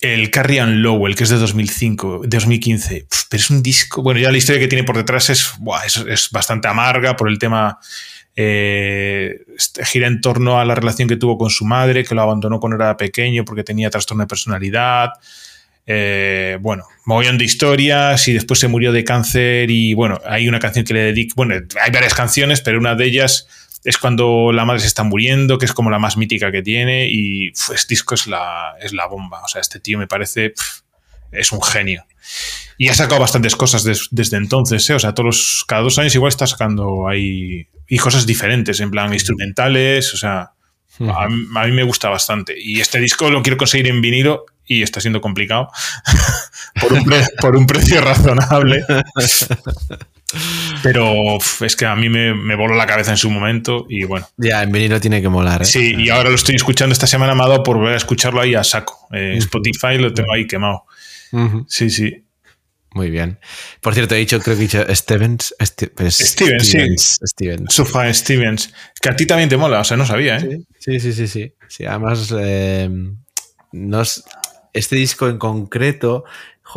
El 0.00 0.30
Carrie 0.30 0.60
and 0.60 0.76
Lowell, 0.76 1.14
que 1.14 1.24
es 1.24 1.28
de 1.28 1.36
2005, 1.36 2.22
de 2.22 2.38
2015. 2.38 3.06
pero 3.28 3.38
es 3.38 3.50
un 3.50 3.62
disco. 3.62 4.00
Bueno, 4.02 4.18
ya 4.18 4.32
la 4.32 4.38
historia 4.38 4.62
que 4.62 4.68
tiene 4.68 4.82
por 4.82 4.96
detrás 4.96 5.28
es, 5.28 5.52
buah, 5.58 5.84
es, 5.84 5.98
es, 6.08 6.30
bastante 6.30 6.68
amarga 6.68 7.16
por 7.16 7.28
el 7.28 7.38
tema. 7.38 7.78
Eh, 8.34 9.44
gira 9.84 10.06
en 10.06 10.22
torno 10.22 10.58
a 10.58 10.64
la 10.64 10.74
relación 10.74 11.06
que 11.06 11.16
tuvo 11.16 11.36
con 11.36 11.50
su 11.50 11.66
madre, 11.66 12.02
que 12.02 12.14
lo 12.14 12.22
abandonó 12.22 12.58
cuando 12.58 12.76
era 12.76 12.96
pequeño 12.96 13.44
porque 13.44 13.62
tenía 13.62 13.90
trastorno 13.90 14.22
de 14.22 14.28
personalidad. 14.28 15.10
Eh, 15.84 16.56
bueno, 16.62 16.84
mogollón 17.04 17.36
de 17.36 17.44
historias 17.44 18.26
y 18.26 18.32
después 18.32 18.58
se 18.58 18.68
murió 18.68 18.90
de 18.90 19.04
cáncer 19.04 19.70
y 19.70 19.92
bueno, 19.92 20.18
hay 20.24 20.48
una 20.48 20.60
canción 20.60 20.86
que 20.86 20.94
le 20.94 21.00
dedico, 21.00 21.34
bueno, 21.36 21.54
hay 21.54 21.90
varias 21.92 22.14
canciones, 22.14 22.62
pero 22.62 22.78
una 22.78 22.94
de 22.94 23.04
ellas 23.04 23.46
es 23.86 23.98
cuando 23.98 24.50
la 24.52 24.64
madre 24.64 24.80
se 24.80 24.88
está 24.88 25.04
muriendo, 25.04 25.58
que 25.58 25.64
es 25.64 25.72
como 25.72 25.90
la 25.90 26.00
más 26.00 26.16
mítica 26.16 26.50
que 26.50 26.60
tiene 26.60 27.08
y 27.08 27.50
este 27.50 27.86
disco 27.90 28.16
es 28.16 28.26
la, 28.26 28.74
es 28.80 28.92
la 28.92 29.06
bomba, 29.06 29.44
o 29.44 29.48
sea, 29.48 29.60
este 29.60 29.78
tío 29.78 29.96
me 29.96 30.08
parece, 30.08 30.50
pff, 30.50 30.80
es 31.30 31.52
un 31.52 31.62
genio. 31.62 32.04
Y 32.78 32.88
ha 32.88 32.94
sacado 32.94 33.20
bastantes 33.20 33.54
cosas 33.54 33.84
des, 33.84 34.08
desde 34.10 34.38
entonces, 34.38 34.90
¿eh? 34.90 34.94
o 34.94 34.98
sea, 34.98 35.14
todos 35.14 35.64
cada 35.68 35.82
dos 35.82 36.00
años 36.00 36.16
igual 36.16 36.30
está 36.30 36.48
sacando 36.48 37.06
ahí 37.06 37.68
y 37.86 37.98
cosas 37.98 38.26
diferentes, 38.26 38.80
en 38.80 38.90
plan 38.90 39.12
instrumentales, 39.12 40.12
o 40.14 40.16
sea, 40.16 40.50
a, 41.00 41.24
a, 41.24 41.28
mí 41.28 41.70
me 41.70 41.84
gusta 41.84 42.08
bastante. 42.08 42.56
Y 42.60 42.80
este 42.80 42.98
disco 42.98 43.30
lo 43.30 43.40
quiero 43.40 43.56
conseguir 43.56 43.86
en 43.86 44.00
vinilo 44.00 44.46
y 44.66 44.82
está 44.82 45.00
siendo 45.00 45.20
complicado 45.20 45.68
por, 46.80 46.92
un 46.92 47.04
por, 47.40 47.56
un 47.56 47.66
precio 47.68 48.00
razonable. 48.00 48.84
Pero 50.82 51.38
es 51.60 51.76
que 51.76 51.86
a 51.86 51.94
mí 51.94 52.08
me, 52.08 52.34
me, 52.34 52.56
voló 52.56 52.74
la 52.74 52.86
cabeza 52.86 53.12
en 53.12 53.16
su 53.16 53.30
momento 53.30 53.86
y 53.88 54.04
bueno. 54.04 54.28
Ya, 54.36 54.62
en 54.62 54.72
vinilo 54.72 55.00
tiene 55.00 55.22
que 55.22 55.28
molar. 55.28 55.62
¿eh? 55.62 55.64
Sí, 55.64 55.94
y 55.96 56.10
ahora 56.10 56.30
lo 56.30 56.34
estoy 56.34 56.56
escuchando 56.56 56.92
esta 56.92 57.06
semana, 57.06 57.34
me 57.34 57.44
ha 57.44 57.48
dado 57.48 57.62
por 57.62 57.76
volver 57.76 57.94
a 57.94 57.96
escucharlo 57.96 58.40
ahí 58.40 58.54
a 58.54 58.64
saco. 58.64 59.08
Eh, 59.12 59.32
uh 59.32 59.36
-huh. 59.36 59.38
Spotify 59.38 59.98
lo 59.98 60.12
tengo 60.12 60.32
ahí 60.32 60.46
quemado. 60.46 60.84
Uh 61.32 61.38
-huh. 61.38 61.64
Sí, 61.68 61.90
sí. 61.90 62.26
Muy 62.96 63.10
bien. 63.10 63.38
Por 63.82 63.92
cierto, 63.92 64.14
he 64.14 64.18
dicho, 64.18 64.40
creo 64.40 64.56
que 64.56 64.62
he 64.62 64.68
dicho 64.68 64.94
Stevens. 64.94 65.54
Esti 65.58 65.86
pero 65.88 66.10
Stevens, 66.10 66.64
Stevens, 66.64 67.02
sí. 67.10 67.26
Stevens. 67.26 68.16
Stevens. 68.16 68.74
Que 69.00 69.10
a 69.10 69.16
ti 69.16 69.26
también 69.26 69.50
te 69.50 69.58
mola, 69.58 69.80
o 69.80 69.84
sea, 69.84 69.98
no 69.98 70.06
sabía, 70.06 70.38
¿eh? 70.38 70.60
Sí, 70.78 70.98
sí, 70.98 71.12
sí, 71.12 71.28
sí. 71.28 71.52
sí 71.68 71.84
además, 71.84 72.34
eh, 72.38 72.88
nos, 73.72 74.24
este 74.72 74.96
disco 74.96 75.28
en 75.28 75.36
concreto, 75.36 76.24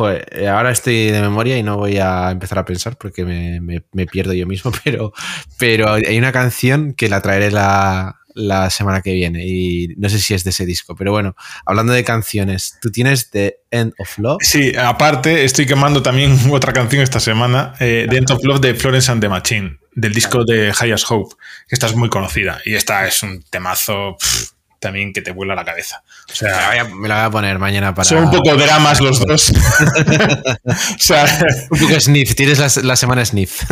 joder, 0.00 0.48
ahora 0.48 0.70
estoy 0.70 1.10
de 1.10 1.20
memoria 1.20 1.58
y 1.58 1.62
no 1.62 1.76
voy 1.76 1.98
a 1.98 2.30
empezar 2.30 2.58
a 2.58 2.64
pensar 2.64 2.96
porque 2.96 3.22
me, 3.22 3.60
me, 3.60 3.82
me 3.92 4.06
pierdo 4.06 4.32
yo 4.32 4.46
mismo, 4.46 4.72
pero, 4.84 5.12
pero 5.58 5.92
hay 5.92 6.16
una 6.16 6.32
canción 6.32 6.94
que 6.94 7.10
la 7.10 7.20
traeré 7.20 7.50
la, 7.50 8.20
la 8.32 8.70
semana 8.70 9.02
que 9.02 9.12
viene 9.12 9.46
y 9.46 9.88
no 9.98 10.08
sé 10.08 10.18
si 10.18 10.32
es 10.32 10.42
de 10.42 10.50
ese 10.50 10.64
disco, 10.64 10.96
pero 10.96 11.12
bueno, 11.12 11.36
hablando 11.66 11.92
de 11.92 12.02
canciones, 12.02 12.78
¿tú 12.80 12.90
tienes 12.90 13.28
The 13.28 13.58
End 13.70 13.92
of 13.98 14.16
Love? 14.16 14.38
Sí, 14.40 14.72
aparte 14.74 15.44
estoy 15.44 15.66
quemando 15.66 16.02
también 16.02 16.34
otra 16.50 16.72
canción 16.72 17.02
esta 17.02 17.20
semana, 17.20 17.74
eh, 17.78 18.06
The 18.08 18.16
End 18.16 18.30
of 18.30 18.42
Love 18.42 18.60
de 18.60 18.74
Florence 18.74 19.12
and 19.12 19.20
the 19.20 19.28
Machine, 19.28 19.80
del 19.92 20.14
disco 20.14 20.46
de 20.46 20.72
Highest 20.80 21.10
Hope, 21.10 21.34
que 21.68 21.74
esta 21.74 21.88
es 21.88 21.94
muy 21.94 22.08
conocida 22.08 22.58
y 22.64 22.72
esta 22.72 23.06
es 23.06 23.22
un 23.22 23.42
temazo 23.50 24.16
pff, 24.18 24.59
también 24.80 25.12
que 25.12 25.22
te 25.22 25.30
vuela 25.30 25.54
la 25.54 25.64
cabeza. 25.64 26.02
O 26.30 26.34
sea, 26.34 26.48
me 26.48 26.56
la, 26.56 26.68
voy 26.68 26.78
a, 26.78 26.96
me 26.96 27.08
la 27.08 27.14
voy 27.16 27.24
a 27.24 27.30
poner 27.30 27.58
mañana 27.58 27.94
para... 27.94 28.04
Son 28.04 28.24
un 28.24 28.30
poco 28.30 28.56
dramas 28.56 29.00
los 29.00 29.20
dos. 29.20 29.52
o 30.64 30.98
sea, 30.98 31.46
un 31.70 31.78
poco 31.78 32.00
sniff, 32.00 32.34
tienes 32.34 32.58
la, 32.58 32.68
la 32.82 32.96
semana 32.96 33.24
sniff. 33.24 33.62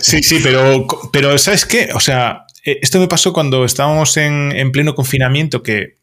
sí, 0.00 0.22
sí, 0.22 0.40
pero, 0.42 0.86
pero 1.12 1.38
¿sabes 1.38 1.64
qué? 1.64 1.90
O 1.94 2.00
sea, 2.00 2.46
esto 2.64 2.98
me 2.98 3.06
pasó 3.06 3.32
cuando 3.32 3.64
estábamos 3.64 4.16
en, 4.16 4.52
en, 4.54 4.72
pleno 4.72 4.94
confinamiento, 4.94 5.62
que 5.62 5.98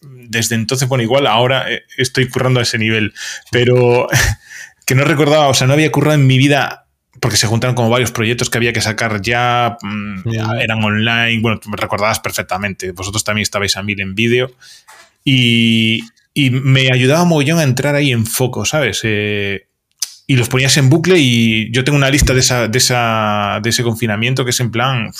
desde 0.00 0.54
entonces, 0.54 0.88
bueno, 0.88 1.04
igual 1.04 1.26
ahora 1.26 1.70
eh, 1.70 1.82
estoy 1.98 2.28
currando 2.28 2.60
a 2.60 2.62
ese 2.62 2.78
nivel, 2.78 3.12
pero 3.50 4.08
que 4.86 4.94
no 4.94 5.04
recordaba, 5.04 5.48
o 5.48 5.54
sea, 5.54 5.66
no 5.66 5.74
había 5.74 5.92
currado 5.92 6.14
en 6.14 6.26
mi 6.26 6.38
vida 6.38 6.87
porque 7.20 7.36
se 7.36 7.46
juntaron 7.46 7.74
como 7.74 7.90
varios 7.90 8.12
proyectos 8.12 8.50
que 8.50 8.58
había 8.58 8.72
que 8.72 8.80
sacar 8.80 9.20
ya, 9.22 9.76
ya 10.24 10.50
eran 10.60 10.82
online, 10.82 11.40
bueno, 11.40 11.60
me 11.66 11.76
recordabas 11.76 12.20
perfectamente, 12.20 12.92
vosotros 12.92 13.24
también 13.24 13.42
estabais 13.42 13.76
a 13.76 13.82
mil 13.82 14.00
en 14.00 14.14
vídeo 14.14 14.52
y, 15.24 16.04
y, 16.34 16.50
me 16.50 16.92
ayudaba 16.92 17.24
mogollón 17.24 17.58
a 17.58 17.62
entrar 17.62 17.94
ahí 17.94 18.12
en 18.12 18.26
foco, 18.26 18.64
¿sabes? 18.64 19.00
Eh, 19.02 19.66
y 20.26 20.36
los 20.36 20.48
ponías 20.48 20.76
en 20.76 20.90
bucle 20.90 21.18
y 21.18 21.72
yo 21.72 21.84
tengo 21.84 21.96
una 21.96 22.10
lista 22.10 22.34
de, 22.34 22.40
esa, 22.40 22.68
de, 22.68 22.78
esa, 22.78 23.60
de 23.62 23.70
ese 23.70 23.82
confinamiento 23.82 24.44
que 24.44 24.50
es 24.50 24.60
en 24.60 24.70
plan, 24.70 25.10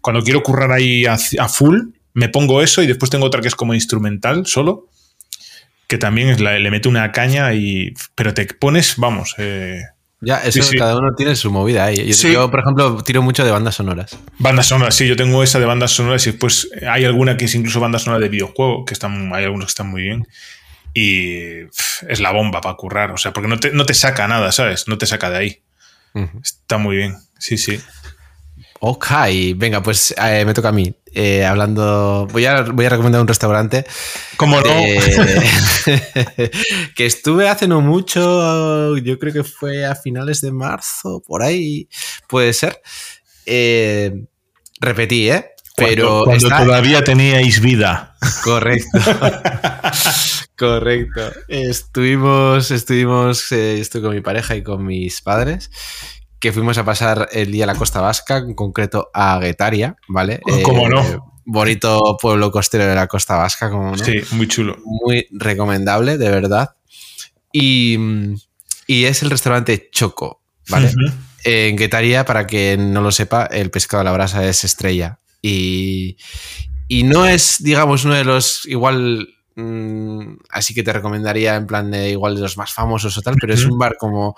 cuando 0.00 0.22
quiero 0.22 0.42
currar 0.42 0.72
ahí 0.72 1.06
a, 1.06 1.14
a, 1.14 1.48
full, 1.48 1.90
me 2.14 2.28
pongo 2.28 2.62
eso 2.62 2.82
y 2.82 2.86
después 2.86 3.10
tengo 3.10 3.26
otra 3.26 3.40
que 3.40 3.48
es 3.48 3.54
como 3.54 3.74
instrumental 3.74 4.46
solo, 4.46 4.88
que 5.86 5.98
también 5.98 6.28
es 6.28 6.40
la, 6.40 6.58
le 6.58 6.70
meto 6.70 6.88
una 6.88 7.12
caña 7.12 7.54
y... 7.54 7.94
Pero 8.14 8.34
te 8.34 8.44
pones, 8.46 8.94
vamos... 8.96 9.34
Eh, 9.38 9.82
ya, 10.20 10.42
eso 10.44 10.62
sí, 10.62 10.70
sí. 10.70 10.78
cada 10.78 10.96
uno 10.96 11.14
tiene 11.14 11.36
su 11.36 11.50
movida 11.50 11.84
ahí. 11.84 12.06
Yo, 12.06 12.14
sí. 12.14 12.32
yo, 12.32 12.50
por 12.50 12.60
ejemplo, 12.60 13.02
tiro 13.02 13.22
mucho 13.22 13.44
de 13.44 13.50
bandas 13.50 13.74
sonoras. 13.74 14.18
Bandas 14.38 14.66
sonoras, 14.66 14.94
sí, 14.94 15.06
yo 15.06 15.16
tengo 15.16 15.42
esa 15.42 15.58
de 15.58 15.66
bandas 15.66 15.90
sonoras 15.90 16.26
y 16.26 16.30
después 16.30 16.68
hay 16.88 17.04
alguna 17.04 17.36
que 17.36 17.44
es 17.44 17.54
incluso 17.54 17.80
banda 17.80 17.98
sonora 17.98 18.20
de 18.22 18.28
videojuego, 18.28 18.84
que 18.84 18.94
están, 18.94 19.34
hay 19.34 19.44
algunos 19.44 19.66
que 19.66 19.70
están 19.70 19.88
muy 19.88 20.02
bien. 20.02 20.26
Y 20.94 21.64
es 22.08 22.20
la 22.20 22.32
bomba 22.32 22.62
para 22.62 22.74
currar, 22.76 23.10
o 23.10 23.18
sea, 23.18 23.32
porque 23.34 23.48
no 23.48 23.60
te, 23.60 23.70
no 23.72 23.84
te 23.84 23.92
saca 23.92 24.26
nada, 24.26 24.50
¿sabes? 24.52 24.88
No 24.88 24.96
te 24.96 25.04
saca 25.04 25.28
de 25.28 25.36
ahí. 25.36 25.62
Uh 26.14 26.20
-huh. 26.20 26.42
Está 26.42 26.78
muy 26.78 26.96
bien, 26.96 27.16
sí, 27.38 27.58
sí. 27.58 27.78
Ok, 28.80 29.06
venga, 29.56 29.82
pues 29.82 30.14
eh, 30.16 30.44
me 30.46 30.54
toca 30.54 30.68
a 30.68 30.72
mí. 30.72 30.94
Eh, 31.18 31.46
hablando, 31.46 32.28
voy 32.30 32.44
a, 32.44 32.60
voy 32.60 32.84
a 32.84 32.90
recomendar 32.90 33.22
un 33.22 33.26
restaurante. 33.26 33.86
¿Cómo 34.36 34.60
no? 34.60 34.68
Eh, 34.70 35.00
que 36.94 37.06
estuve 37.06 37.48
hace 37.48 37.66
no 37.66 37.80
mucho, 37.80 38.98
yo 38.98 39.18
creo 39.18 39.32
que 39.32 39.42
fue 39.42 39.86
a 39.86 39.94
finales 39.94 40.42
de 40.42 40.52
marzo, 40.52 41.22
por 41.26 41.42
ahí 41.42 41.88
puede 42.28 42.52
ser. 42.52 42.82
Eh, 43.46 44.26
repetí, 44.78 45.30
¿eh? 45.30 45.52
Pero 45.74 46.24
cuando, 46.24 46.48
cuando 46.48 46.66
todavía 46.66 47.02
teníais 47.02 47.62
vida. 47.62 48.14
Correcto. 48.44 48.86
Correcto. 50.58 51.32
Estuvimos, 51.48 52.70
estuvimos, 52.70 53.52
estoy 53.52 54.02
con 54.02 54.14
mi 54.14 54.20
pareja 54.20 54.54
y 54.54 54.62
con 54.62 54.84
mis 54.84 55.22
padres 55.22 55.70
que 56.46 56.52
fuimos 56.52 56.78
a 56.78 56.84
pasar 56.84 57.28
el 57.32 57.50
día 57.50 57.64
a 57.64 57.66
la 57.66 57.74
Costa 57.74 58.00
Vasca, 58.00 58.36
en 58.36 58.54
concreto 58.54 59.10
a 59.12 59.36
Guetaria, 59.40 59.96
¿vale? 60.06 60.40
¿Cómo 60.62 60.86
eh, 60.86 60.90
no? 60.90 61.34
Bonito 61.44 62.16
pueblo 62.22 62.52
costero 62.52 62.86
de 62.86 62.94
la 62.94 63.08
Costa 63.08 63.34
Vasca, 63.34 63.68
como 63.68 63.96
no. 63.96 63.98
Sí, 63.98 64.20
muy 64.30 64.46
chulo. 64.46 64.76
Muy 64.84 65.26
recomendable, 65.32 66.18
de 66.18 66.30
verdad. 66.30 66.76
Y, 67.52 67.98
y 68.86 69.06
es 69.06 69.24
el 69.24 69.30
restaurante 69.30 69.88
Choco, 69.90 70.40
¿vale? 70.68 70.86
Uh 70.86 70.90
-huh. 70.90 71.12
En 71.42 71.76
Guetaria, 71.76 72.24
para 72.24 72.46
quien 72.46 72.92
no 72.92 73.00
lo 73.00 73.10
sepa, 73.10 73.46
el 73.46 73.72
pescado 73.72 74.02
a 74.02 74.04
la 74.04 74.12
brasa 74.12 74.46
es 74.46 74.62
estrella. 74.62 75.18
Y, 75.42 76.16
y 76.86 77.02
no 77.02 77.26
es, 77.26 77.56
digamos, 77.60 78.04
uno 78.04 78.14
de 78.14 78.24
los 78.24 78.66
igual 78.66 79.26
mm, 79.56 80.36
así 80.50 80.74
que 80.74 80.84
te 80.84 80.92
recomendaría 80.92 81.56
en 81.56 81.66
plan 81.66 81.90
de 81.90 82.10
igual 82.10 82.36
de 82.36 82.42
los 82.42 82.56
más 82.56 82.72
famosos 82.72 83.18
o 83.18 83.22
tal, 83.22 83.34
pero 83.40 83.52
uh 83.52 83.56
-huh. 83.56 83.58
es 83.60 83.66
un 83.66 83.78
bar 83.78 83.96
como 83.98 84.36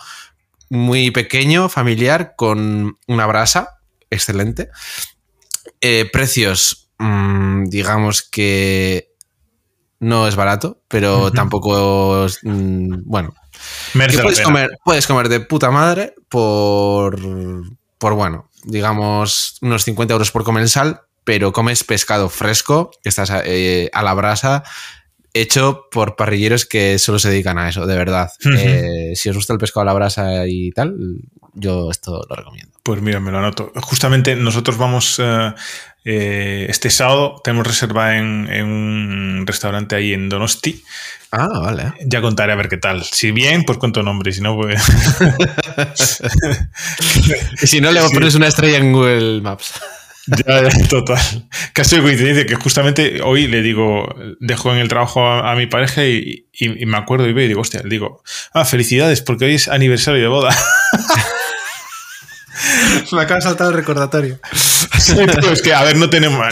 muy 0.71 1.11
pequeño, 1.11 1.69
familiar, 1.69 2.35
con 2.37 2.99
una 3.07 3.27
brasa 3.27 3.79
excelente. 4.11 4.71
Eh, 5.81 6.09
precios 6.13 6.91
mm, 6.99 7.65
digamos 7.67 8.23
que 8.23 9.13
no 10.01 10.29
es 10.29 10.37
barato, 10.37 10.81
pero 10.89 11.33
tampoco 11.33 12.27
es, 12.27 12.39
mm, 12.43 13.03
bueno. 13.05 13.35
Que 13.93 14.19
puedes 14.19 14.41
comer, 14.41 14.71
puedes 14.85 15.07
comer 15.07 15.29
de 15.29 15.41
puta 15.41 15.71
madre 15.71 16.15
por, 16.29 17.19
por 17.99 18.15
bueno, 18.15 18.49
digamos, 18.65 19.59
unos 19.61 19.85
50 19.85 20.13
euros 20.13 20.31
por 20.31 20.45
comensal, 20.45 21.03
pero 21.25 21.53
comes 21.53 21.83
pescado 21.85 22.29
fresco, 22.29 22.91
que 23.03 23.09
estás 23.09 23.33
eh, 23.45 23.91
a 23.93 24.03
la 24.03 24.15
brasa, 24.15 24.63
hecho 25.35 25.87
por 25.91 26.17
parrilleros 26.17 26.65
que 26.67 26.99
solo 26.99 27.19
se 27.19 27.31
dedican 27.31 27.59
a 27.59 27.69
eso, 27.69 27.87
de 27.87 27.97
verdad. 27.97 28.31
Eh, 28.57 29.13
si 29.15 29.29
os 29.29 29.37
gusta 29.37 29.53
el 29.53 29.59
pescado 29.59 29.83
a 29.83 29.85
la 29.87 29.93
brasa 29.95 30.47
y 30.47 30.71
tal, 30.73 30.95
yo 31.55 31.91
esto 31.91 32.25
lo 32.29 32.37
recomiendo. 32.37 32.73
Pues 32.83 33.03
mira, 33.03 33.21
me 33.21 33.31
lo 33.31 33.39
anoto. 33.39 33.73
Justamente 33.83 34.35
nosotros 34.37 34.79
vamos 34.79 35.17
eh, 35.23 35.53
eh, 36.05 36.67
este 36.69 36.89
sábado, 36.91 37.41
tenemos 37.45 37.67
reserva 37.67 38.17
en, 38.17 38.49
en 38.51 38.65
un 38.67 39.45
restaurante 39.47 39.95
ahí 39.97 40.13
en 40.15 40.29
Donosti. 40.29 40.83
Ah, 41.31 41.49
vale. 41.61 41.93
Ya 42.07 42.23
contaré 42.23 42.53
a 42.55 42.57
ver 42.57 42.71
qué 42.71 42.79
tal. 42.79 43.05
Si 43.05 43.31
bien, 43.33 43.65
pues 43.65 43.77
cuento 43.79 44.03
nombre, 44.03 44.31
y 44.31 44.35
si 44.35 44.41
no, 44.41 44.57
pues. 44.57 44.81
Y 47.63 47.67
si 47.67 47.81
no, 47.81 47.91
le 47.93 48.01
Sí. 48.01 48.15
pones 48.15 48.35
una 48.35 48.47
estrella 48.49 48.79
en 48.79 48.93
Google 48.93 49.41
Maps. 49.43 49.75
Ya, 50.47 50.63
ya, 50.63 50.69
total. 50.89 51.19
Casi 51.73 51.97
de 51.97 52.03
coincidencia 52.03 52.47
que 52.47 52.55
justamente 52.57 53.21
hoy 53.23 53.47
le 53.49 53.63
digo, 53.63 54.15
dejo 54.41 54.73
en 54.73 54.79
el 54.79 54.89
trabajo 54.89 55.27
a, 55.27 55.53
a 55.53 55.57
mi 55.57 55.67
pareja 55.67 56.05
y, 56.05 56.47
y- 56.53 56.83
y 56.83 56.87
me 56.87 56.99
acuerdo 56.99 57.27
y 57.29 57.33
veo 57.33 57.45
y 57.45 57.49
digo, 57.49 57.61
hostia, 57.63 57.81
le 57.83 57.89
digo, 57.89 58.23
ah, 58.53 58.65
felicidades, 58.65 59.23
porque 59.23 59.47
hoy 59.47 59.55
es 59.55 59.69
aniversario 59.69 60.21
de 60.21 60.29
boda. 60.29 60.55
Me 63.13 63.23
acaba 63.23 63.37
de 63.37 63.43
saltar 63.43 63.69
el 63.69 63.75
recordatorio. 63.75 64.39
Pero 65.17 65.53
es 65.53 65.63
que, 65.63 65.73
a 65.73 65.85
ver, 65.85 65.97
no 65.97 66.11
tenemos, 66.11 66.45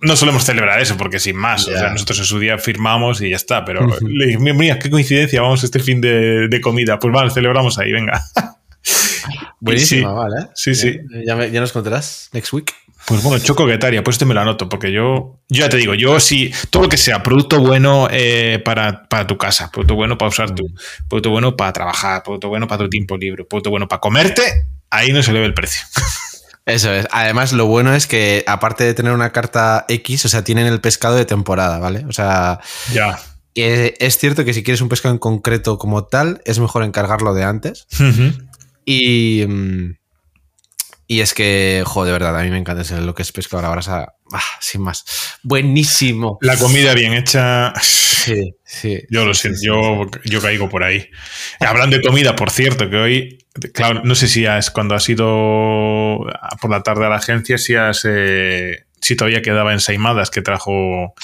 no 0.00 0.16
solemos 0.16 0.44
celebrar 0.44 0.80
eso, 0.80 0.96
porque 0.96 1.20
sin 1.20 1.36
más, 1.36 1.66
o 1.68 1.70
sea, 1.72 1.90
nosotros 1.90 2.18
en 2.18 2.24
su 2.24 2.38
día 2.40 2.58
firmamos 2.58 3.20
y 3.22 3.30
ya 3.30 3.36
está, 3.36 3.64
pero 3.64 3.86
le 4.02 4.26
dije, 4.26 4.38
mira, 4.38 4.78
qué 4.78 4.90
coincidencia, 4.90 5.40
vamos 5.40 5.62
este 5.62 5.78
fin 5.78 6.00
de, 6.00 6.48
de 6.48 6.60
comida, 6.60 6.98
pues 6.98 7.12
vale, 7.14 7.30
celebramos 7.30 7.78
ahí, 7.78 7.92
venga. 7.92 8.22
Buenísima, 9.60 10.08
Sí. 10.10 10.14
vale. 10.16 10.48
Sí, 10.56 10.74
sí. 10.74 10.98
Ya, 11.24 11.36
me- 11.36 11.50
ya 11.50 11.60
nos 11.60 11.72
contarás 11.72 12.28
next 12.32 12.52
week. 12.52 12.74
Pues 13.06 13.22
bueno, 13.22 13.42
Choco 13.42 13.66
Guetaria, 13.66 14.02
pues 14.04 14.14
este 14.14 14.24
me 14.24 14.34
lo 14.34 14.40
anoto, 14.40 14.68
porque 14.68 14.92
yo, 14.92 15.40
yo 15.48 15.60
ya 15.64 15.68
te 15.68 15.76
digo, 15.76 15.94
yo 15.94 16.20
sí, 16.20 16.52
todo 16.70 16.84
lo 16.84 16.88
que 16.88 16.96
sea 16.96 17.22
producto 17.22 17.58
bueno 17.60 18.06
eh, 18.10 18.60
para, 18.64 19.08
para 19.08 19.26
tu 19.26 19.36
casa, 19.36 19.70
producto 19.72 19.94
bueno 19.96 20.16
para 20.16 20.28
usar 20.28 20.54
tu, 20.54 20.64
producto 21.08 21.30
bueno 21.30 21.56
para 21.56 21.72
trabajar, 21.72 22.22
producto 22.22 22.48
bueno 22.48 22.68
para 22.68 22.84
tu 22.84 22.88
tiempo 22.90 23.16
libre, 23.16 23.44
producto 23.44 23.70
bueno 23.70 23.88
para 23.88 24.00
comerte, 24.00 24.42
ahí 24.90 25.12
no 25.12 25.22
se 25.22 25.32
le 25.32 25.40
ve 25.40 25.46
el 25.46 25.54
precio. 25.54 25.82
Eso 26.64 26.92
es. 26.92 27.08
Además, 27.10 27.52
lo 27.52 27.66
bueno 27.66 27.92
es 27.92 28.06
que, 28.06 28.44
aparte 28.46 28.84
de 28.84 28.94
tener 28.94 29.12
una 29.12 29.32
carta 29.32 29.84
X, 29.88 30.24
o 30.26 30.28
sea, 30.28 30.44
tienen 30.44 30.66
el 30.68 30.80
pescado 30.80 31.16
de 31.16 31.24
temporada, 31.24 31.80
¿vale? 31.80 32.04
O 32.08 32.12
sea, 32.12 32.60
Ya. 32.92 33.18
eh, 33.56 33.94
es 33.98 34.16
cierto 34.16 34.44
que 34.44 34.54
si 34.54 34.62
quieres 34.62 34.80
un 34.80 34.88
pescado 34.88 35.12
en 35.12 35.18
concreto 35.18 35.76
como 35.76 36.04
tal, 36.04 36.40
es 36.44 36.60
mejor 36.60 36.84
encargarlo 36.84 37.34
de 37.34 37.42
antes. 37.42 37.88
Y. 38.84 39.44
mm, 39.48 39.90
Y 39.94 40.01
es 41.20 41.34
que, 41.34 41.82
joder, 41.86 42.06
de 42.06 42.12
verdad, 42.18 42.40
a 42.40 42.42
mí 42.44 42.50
me 42.50 42.58
encanta 42.58 42.82
ese- 42.82 43.00
lo 43.00 43.14
que 43.14 43.22
es 43.22 43.32
pescado 43.32 43.58
a 43.58 43.62
la 43.62 43.70
brasa. 43.70 44.14
Ah, 44.32 44.40
sin 44.60 44.80
más. 44.82 45.04
Buenísimo. 45.42 46.38
La 46.40 46.56
comida 46.56 46.94
bien 46.94 47.12
hecha. 47.12 47.72
Sí, 47.80 48.54
sí. 48.64 49.02
Yo 49.10 49.24
lo 49.26 49.34
sí, 49.34 49.42
siento, 49.42 49.58
sí, 49.60 49.66
yo, 49.66 50.06
yo 50.24 50.40
caigo 50.40 50.68
por 50.68 50.84
ahí. 50.84 51.08
Hablando 51.60 51.96
de 51.96 52.02
comida, 52.02 52.34
por 52.36 52.50
cierto, 52.50 52.88
que 52.88 52.96
hoy, 52.96 53.38
claro, 53.74 54.00
no 54.04 54.14
sé 54.14 54.28
si 54.28 54.46
es 54.46 54.70
cuando 54.70 54.94
has 54.94 55.08
ido 55.08 56.18
por 56.60 56.70
la 56.70 56.82
tarde 56.82 57.06
a 57.06 57.08
la 57.08 57.16
agencia, 57.16 57.58
si 57.58 57.74
has, 57.74 58.02
eh, 58.08 58.84
si 59.00 59.16
todavía 59.16 59.42
quedaba 59.42 59.72
ensaimadas 59.72 60.30
que 60.30 60.40
trajo, 60.42 61.14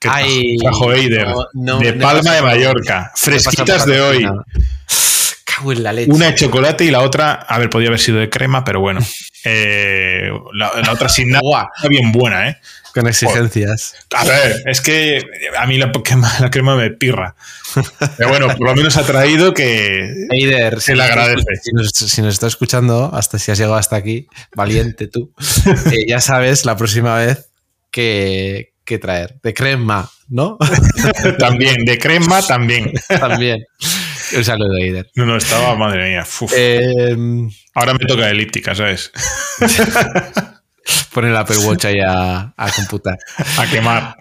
que 0.00 0.08
trajo, 0.08 0.24
Ay, 0.24 0.56
trajo 0.58 0.92
Eider 0.92 1.28
no, 1.28 1.46
no, 1.54 1.78
de 1.78 1.92
Palma 1.92 2.34
de 2.34 2.42
Mallorca, 2.42 3.12
fresquitas 3.14 3.86
de 3.86 4.00
hoy. 4.00 4.26
Cago 5.58 5.72
en 5.72 5.82
la 5.82 5.92
leche. 5.92 6.10
Una 6.12 6.26
de 6.26 6.34
chocolate 6.34 6.84
y 6.84 6.90
la 6.90 7.00
otra, 7.02 7.32
a 7.32 7.58
ver, 7.58 7.68
podía 7.70 7.88
haber 7.88 8.00
sido 8.00 8.18
de 8.18 8.30
crema, 8.30 8.64
pero 8.64 8.80
bueno. 8.80 9.00
Eh, 9.44 10.30
la, 10.52 10.72
la 10.84 10.92
otra 10.92 11.08
sin 11.08 11.30
nada, 11.30 11.70
está 11.76 11.88
bien 11.88 12.10
buena, 12.10 12.48
¿eh? 12.50 12.56
con 12.92 13.06
exigencias. 13.06 13.94
A 14.14 14.24
ver, 14.24 14.62
es 14.66 14.80
que 14.80 15.22
a 15.56 15.64
mí 15.66 15.78
la, 15.78 15.92
crema- 15.92 16.40
la 16.40 16.50
crema 16.50 16.74
me 16.76 16.90
pirra. 16.90 17.36
Pero 18.16 18.28
bueno, 18.30 18.48
por 18.56 18.66
lo 18.66 18.74
menos 18.74 18.96
ha 18.96 19.04
traído 19.04 19.54
que, 19.54 20.12
Eider, 20.32 20.80
Se 20.80 20.96
le 20.96 21.04
agradece. 21.04 21.44
Si 21.62 21.70
nos, 21.72 21.90
si 21.90 22.20
nos 22.20 22.34
está 22.34 22.48
escuchando, 22.48 23.10
hasta 23.14 23.38
si 23.38 23.52
has 23.52 23.58
llegado 23.58 23.76
hasta 23.76 23.94
aquí, 23.94 24.26
valiente 24.56 25.06
tú, 25.06 25.32
eh, 25.92 26.04
ya 26.08 26.20
sabes 26.20 26.64
la 26.64 26.76
próxima 26.76 27.14
vez 27.16 27.48
que, 27.92 28.72
que 28.84 28.98
traer. 28.98 29.36
De 29.42 29.54
crema, 29.54 30.10
¿no? 30.28 30.58
También, 31.38 31.84
de 31.84 31.96
crema 31.96 32.42
también. 32.42 32.92
También. 33.08 33.64
Un 34.36 34.44
saludo, 34.44 34.76
Eider. 34.76 35.10
No, 35.14 35.26
no, 35.26 35.36
estaba, 35.36 35.74
madre 35.76 36.08
mía. 36.10 36.24
Eh, 36.54 37.16
Ahora 37.74 37.92
me 37.94 38.00
toca 38.06 38.28
elíptica, 38.30 38.74
¿sabes? 38.74 39.12
pon 41.12 41.24
el 41.26 41.36
Apple 41.36 41.58
Watch 41.58 41.84
ahí 41.86 42.00
a, 42.06 42.52
a 42.56 42.70
computar. 42.72 43.18
A 43.58 43.66
quemar. 43.66 44.16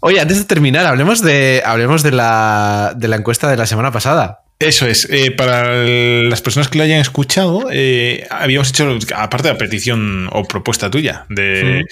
Oye, 0.00 0.20
antes 0.20 0.38
de 0.38 0.44
terminar, 0.44 0.86
hablemos 0.86 1.22
de, 1.22 1.62
hablemos 1.64 2.02
de, 2.02 2.10
la, 2.12 2.92
de 2.96 3.08
la 3.08 3.16
encuesta 3.16 3.48
de 3.50 3.56
la 3.56 3.66
semana 3.66 3.90
pasada. 3.90 4.40
Eso 4.60 4.86
es. 4.86 5.08
eh, 5.10 5.30
para 5.32 5.74
el- 5.82 6.30
las 6.30 6.40
personas 6.40 6.68
que 6.68 6.78
lo 6.78 6.84
hayan 6.84 7.00
escuchado, 7.00 7.68
eh, 7.72 8.26
habíamos 8.30 8.70
hecho, 8.70 8.96
aparte 9.16 9.48
de 9.48 9.54
la 9.54 9.58
petición 9.58 10.28
o 10.32 10.44
propuesta 10.44 10.90
tuya, 10.90 11.26
de 11.28 11.84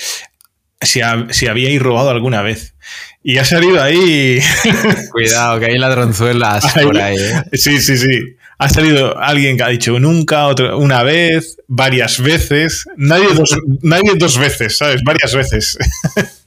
si, 0.83 1.01
si 1.31 1.47
habíais 1.47 1.81
robado 1.81 2.11
alguna 2.11 2.43
vez. 2.43 2.75
Y 3.23 3.39
ha 3.39 3.45
salido 3.45 3.83
ahí. 3.83 4.41
Cuidado, 5.13 5.61
que 5.61 5.67
hay 5.67 5.79
ladronzuelas 5.79 6.65
por 6.83 6.99
ahí. 6.99 7.17
¿eh? 7.19 7.43
sí, 7.53 7.81
sí, 7.81 7.97
sí. 7.97 8.37
Ha 8.59 8.69
salido 8.69 9.19
alguien 9.19 9.57
que 9.57 9.63
ha 9.65 9.69
dicho 9.69 9.99
nunca, 9.99 10.47
otro, 10.47 10.79
una 10.79 11.03
vez, 11.03 11.57
varias 11.67 12.21
veces. 12.21 12.85
Nadie 12.97 13.29
dos, 13.35 13.57
nadie 13.83 14.13
dos 14.17 14.39
veces, 14.39 14.77
¿sabes? 14.79 15.03
Varias 15.05 15.35
veces. 15.35 15.79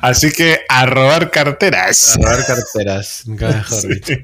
Así 0.00 0.32
que 0.32 0.60
a 0.68 0.86
robar 0.86 1.30
carteras. 1.30 2.16
A 2.16 2.22
robar 2.22 2.46
carteras. 2.46 3.22
Nunca 3.26 3.48
mejor 3.48 3.80
Sí. 3.80 3.88
dicho. 3.88 4.14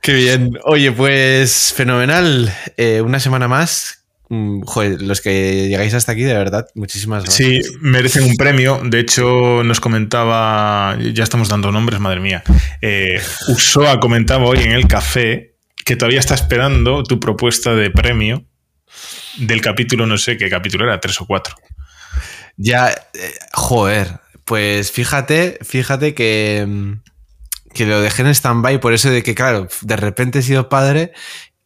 Qué 0.00 0.12
bien. 0.14 0.58
Oye, 0.64 0.92
pues 0.92 1.72
fenomenal. 1.76 2.54
Eh, 2.76 3.00
una 3.00 3.20
semana 3.20 3.48
más. 3.48 3.99
Mm, 4.30 4.62
Joder, 4.62 5.02
los 5.02 5.20
que 5.20 5.66
llegáis 5.68 5.92
hasta 5.92 6.12
aquí, 6.12 6.22
de 6.22 6.34
verdad, 6.34 6.68
muchísimas 6.76 7.24
gracias. 7.24 7.66
Sí, 7.66 7.78
merecen 7.80 8.22
un 8.22 8.36
premio. 8.36 8.80
De 8.84 9.00
hecho, 9.00 9.64
nos 9.64 9.80
comentaba, 9.80 10.96
ya 11.12 11.24
estamos 11.24 11.48
dando 11.48 11.72
nombres, 11.72 11.98
madre 11.98 12.20
mía. 12.20 12.44
Eh, 12.80 13.20
Usoa 13.48 13.98
comentaba 13.98 14.44
hoy 14.44 14.60
en 14.60 14.70
el 14.70 14.86
café 14.86 15.56
que 15.84 15.96
todavía 15.96 16.20
está 16.20 16.34
esperando 16.34 17.02
tu 17.02 17.18
propuesta 17.18 17.74
de 17.74 17.90
premio 17.90 18.44
del 19.38 19.60
capítulo, 19.60 20.06
no 20.06 20.16
sé 20.16 20.36
qué 20.36 20.48
capítulo 20.48 20.84
era, 20.84 21.00
tres 21.00 21.20
o 21.20 21.26
cuatro. 21.26 21.56
Ya, 22.56 22.90
eh, 22.90 23.34
joder. 23.52 24.20
Pues 24.44 24.92
fíjate, 24.92 25.58
fíjate 25.62 26.14
que, 26.14 26.64
mm, 26.68 26.92
que 27.74 27.84
lo 27.84 28.00
dejé 28.00 28.22
en 28.22 28.28
stand-by 28.28 28.78
por 28.80 28.92
eso 28.92 29.10
de 29.10 29.24
que, 29.24 29.34
claro, 29.34 29.66
de 29.80 29.96
repente 29.96 30.38
he 30.38 30.42
sido 30.42 30.68
padre 30.68 31.10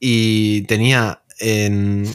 y 0.01 0.63
tenía 0.63 1.21
en... 1.41 2.07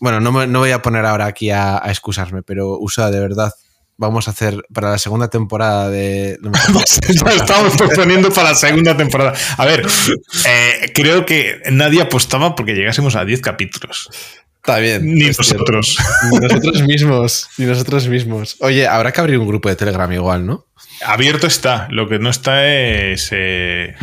Bueno, 0.00 0.20
no, 0.20 0.32
me- 0.32 0.46
no 0.46 0.60
voy 0.60 0.70
a 0.70 0.82
poner 0.82 1.04
ahora 1.04 1.26
aquí 1.26 1.50
a, 1.50 1.76
a 1.84 1.90
excusarme, 1.90 2.42
pero 2.42 2.78
usa 2.78 3.10
de 3.10 3.20
verdad. 3.20 3.52
Vamos 4.00 4.28
a 4.28 4.30
hacer 4.30 4.62
para 4.72 4.90
la 4.92 4.98
segunda 4.98 5.28
temporada 5.28 5.90
de... 5.90 6.38
no 6.40 6.52
ya 7.08 7.32
estamos 7.34 7.76
proponiendo 7.76 8.30
para 8.30 8.50
la 8.50 8.54
segunda 8.54 8.96
temporada. 8.96 9.32
A 9.56 9.66
ver, 9.66 9.84
eh, 10.46 10.92
creo 10.94 11.26
que 11.26 11.60
nadie 11.72 12.00
apostaba 12.02 12.54
porque 12.54 12.74
llegásemos 12.74 13.16
a 13.16 13.24
10 13.24 13.40
capítulos. 13.40 14.08
Está 14.54 14.78
bien. 14.78 15.04
Ni 15.14 15.24
nosotros. 15.30 15.98
Ni 16.30 16.38
nosotros 16.38 16.82
mismos. 16.82 17.48
Ni 17.58 17.64
nosotros 17.66 18.06
mismos. 18.06 18.56
Oye, 18.60 18.86
habrá 18.86 19.10
que 19.10 19.20
abrir 19.20 19.38
un 19.38 19.48
grupo 19.48 19.68
de 19.68 19.74
Telegram 19.74 20.12
igual, 20.12 20.46
¿no? 20.46 20.66
Abierto 21.04 21.48
está. 21.48 21.88
Lo 21.90 22.08
que 22.08 22.18
no 22.20 22.30
está 22.30 22.68
es 22.68 23.30
eh, 23.32 23.96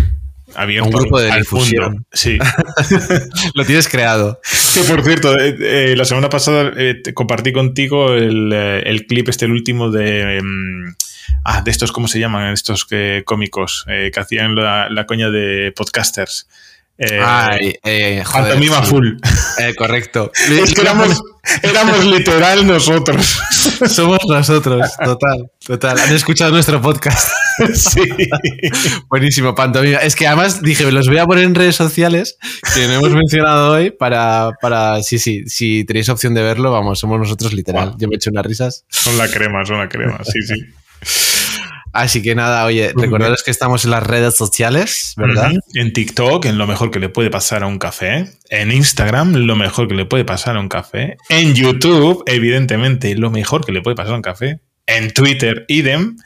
abierto 0.56 0.90
Un 0.90 0.96
grupo 0.96 1.20
de 1.20 1.32
al 1.32 1.42
difusión. 1.42 2.06
Sí. 2.12 2.38
Lo 3.54 3.66
tienes 3.66 3.88
creado. 3.88 4.40
Que 4.74 4.82
por 4.82 5.04
cierto, 5.04 5.38
eh, 5.38 5.56
eh, 5.60 5.96
la 5.96 6.06
semana 6.06 6.30
pasada 6.30 6.72
eh, 6.76 7.02
compartí 7.14 7.52
contigo 7.52 8.14
el, 8.14 8.52
el 8.52 9.06
clip, 9.06 9.30
este 9.30 9.46
el 9.46 9.52
último 9.52 9.92
de. 9.92 10.38
em, 10.38 10.96
ah, 11.44 11.62
de 11.62 11.72
estos, 11.72 11.92
¿cómo 11.92 12.08
se 12.08 12.20
llaman? 12.20 12.54
Estos 12.54 12.86
que, 12.86 13.24
cómicos 13.26 13.86
que 13.88 14.20
hacían 14.20 14.56
la, 14.56 14.90
la 14.90 15.06
coña 15.06 15.30
de 15.30 15.72
podcasters. 15.76 16.48
Eh, 16.98 17.20
Ay, 17.22 17.76
eh, 17.84 18.24
joder, 18.26 18.52
pantomima 18.52 18.84
sí. 18.84 18.90
full. 18.90 19.08
Eh, 19.60 19.76
correcto. 19.76 20.32
Es 20.50 20.74
que 20.74 20.82
éramos, 20.82 21.22
éramos 21.62 22.06
literal 22.06 22.66
nosotros. 22.66 23.38
Somos 23.88 24.20
nosotros, 24.28 24.92
total, 25.04 25.52
total. 25.66 26.00
Han 26.00 26.14
escuchado 26.14 26.52
nuestro 26.52 26.82
podcast. 26.82 27.30
Sí. 27.74 28.02
Buenísimo, 29.08 29.56
pantomima. 29.56 30.00
Es 30.00 30.18
que 30.18 30.28
además 30.28 30.62
dije, 30.62 30.92
los 30.92 31.08
voy 31.08 31.20
a 31.20 31.26
poner 31.26 31.46
en 31.46 31.56
redes 31.56 31.78
sociales 31.78 32.38
que 32.74 32.86
no 32.86 32.96
hemos 32.96 33.12
mencionado 33.12 33.72
hoy 33.72 33.92
para, 33.92 34.52
para 34.62 35.02
sí, 35.02 35.20
sí, 35.20 35.46
si 35.48 35.86
tenéis 35.86 36.10
opción 36.10 36.34
de 36.34 36.44
verlo, 36.44 36.74
vamos, 36.74 37.00
somos 37.00 37.18
nosotros 37.18 37.54
literal. 37.54 37.96
Yo 37.98 38.10
me 38.10 38.18
echo 38.18 38.30
unas 38.30 38.46
risas. 38.46 38.84
Son 38.90 39.18
la 39.18 39.30
crema, 39.30 39.64
son 39.64 39.78
la 39.78 39.88
crema. 39.88 40.20
Sí, 40.26 40.42
sí. 40.42 40.56
Así 41.96 42.22
que 42.22 42.36
nada, 42.36 42.66
oye, 42.66 42.92
recordaros 42.96 43.42
que 43.44 43.52
estamos 43.52 43.86
en 43.86 43.92
las 43.92 44.04
redes 44.04 44.36
sociales, 44.36 45.14
¿verdad? 45.16 45.52
En 45.76 45.94
TikTok, 45.94 46.44
en 46.46 46.58
lo 46.58 46.68
mejor 46.68 46.92
que 46.92 47.00
le 47.00 47.08
puede 47.08 47.30
pasar 47.30 47.64
a 47.64 47.68
un 47.68 47.80
café. 47.80 48.30
En 48.50 48.72
Instagram, 48.72 49.34
lo 49.34 49.56
mejor 49.56 49.88
que 49.88 49.96
le 49.96 50.06
puede 50.06 50.26
pasar 50.26 50.58
a 50.58 50.60
un 50.60 50.68
café. 50.68 51.16
En 51.30 51.54
YouTube, 51.56 52.24
evidentemente, 52.28 53.16
lo 53.16 53.32
mejor 53.32 53.66
que 53.66 53.72
le 53.72 53.82
puede 53.82 53.96
pasar 53.96 54.14
a 54.14 54.18
un 54.18 54.22
café. 54.22 54.60
En 54.88 55.14
Twitter, 55.14 55.66
idem. 55.70 56.18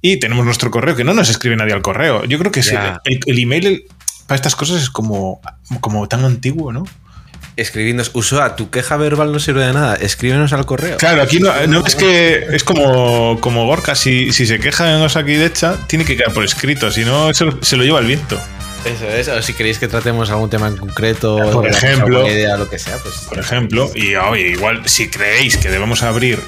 Y 0.00 0.16
tenemos 0.18 0.44
nuestro 0.46 0.70
correo, 0.70 0.96
que 0.96 1.04
no 1.04 1.12
nos 1.14 1.28
escribe 1.28 1.54
nadie 1.56 1.74
al 1.74 1.82
correo. 1.82 2.24
Yo 2.24 2.38
creo 2.38 2.50
que 2.50 2.62
sí, 2.62 2.70
el, 3.04 3.20
el 3.26 3.38
email 3.38 3.66
el- 3.66 3.84
para 4.26 4.36
estas 4.36 4.56
cosas 4.56 4.80
es 4.82 4.90
como, 4.90 5.40
como 5.80 6.06
tan 6.08 6.24
antiguo, 6.24 6.72
¿no? 6.72 6.84
Escribidnos, 7.60 8.10
Usua, 8.14 8.56
tu 8.56 8.70
queja 8.70 8.96
verbal 8.96 9.32
no 9.32 9.38
sirve 9.38 9.64
de 9.66 9.72
nada. 9.72 9.94
Escríbenos 9.96 10.52
al 10.52 10.64
correo. 10.66 10.96
Claro, 10.96 11.22
aquí 11.22 11.38
no, 11.40 11.52
no 11.66 11.84
es 11.86 11.94
que 11.94 12.46
es 12.52 12.64
como, 12.64 13.38
como 13.40 13.66
Gorka, 13.66 13.94
si, 13.94 14.32
si 14.32 14.46
se 14.46 14.58
queja 14.58 14.90
en 14.96 15.02
Osakidecha, 15.02 15.76
tiene 15.86 16.04
que 16.04 16.16
quedar 16.16 16.32
por 16.32 16.44
escrito, 16.44 16.90
si 16.90 17.04
no, 17.04 17.28
eso 17.30 17.58
se 17.62 17.76
lo 17.76 17.84
lleva 17.84 17.98
el 18.00 18.06
viento. 18.06 18.40
Eso 18.84 19.04
es, 19.06 19.28
o 19.28 19.42
si 19.42 19.52
queréis 19.52 19.78
que 19.78 19.88
tratemos 19.88 20.30
algún 20.30 20.48
tema 20.48 20.66
en 20.68 20.78
concreto, 20.78 21.36
Por 21.52 21.68
ejemplo. 21.68 22.26
idea, 22.26 22.56
lo 22.56 22.68
que 22.70 22.78
sea, 22.78 22.96
pues. 22.96 23.14
por 23.28 23.38
ejemplo. 23.38 23.90
Y 23.94 24.14
oye, 24.14 24.48
igual, 24.52 24.80
si 24.88 25.10
creéis 25.10 25.58
que 25.58 25.68
debemos 25.68 26.02
abrir 26.02 26.40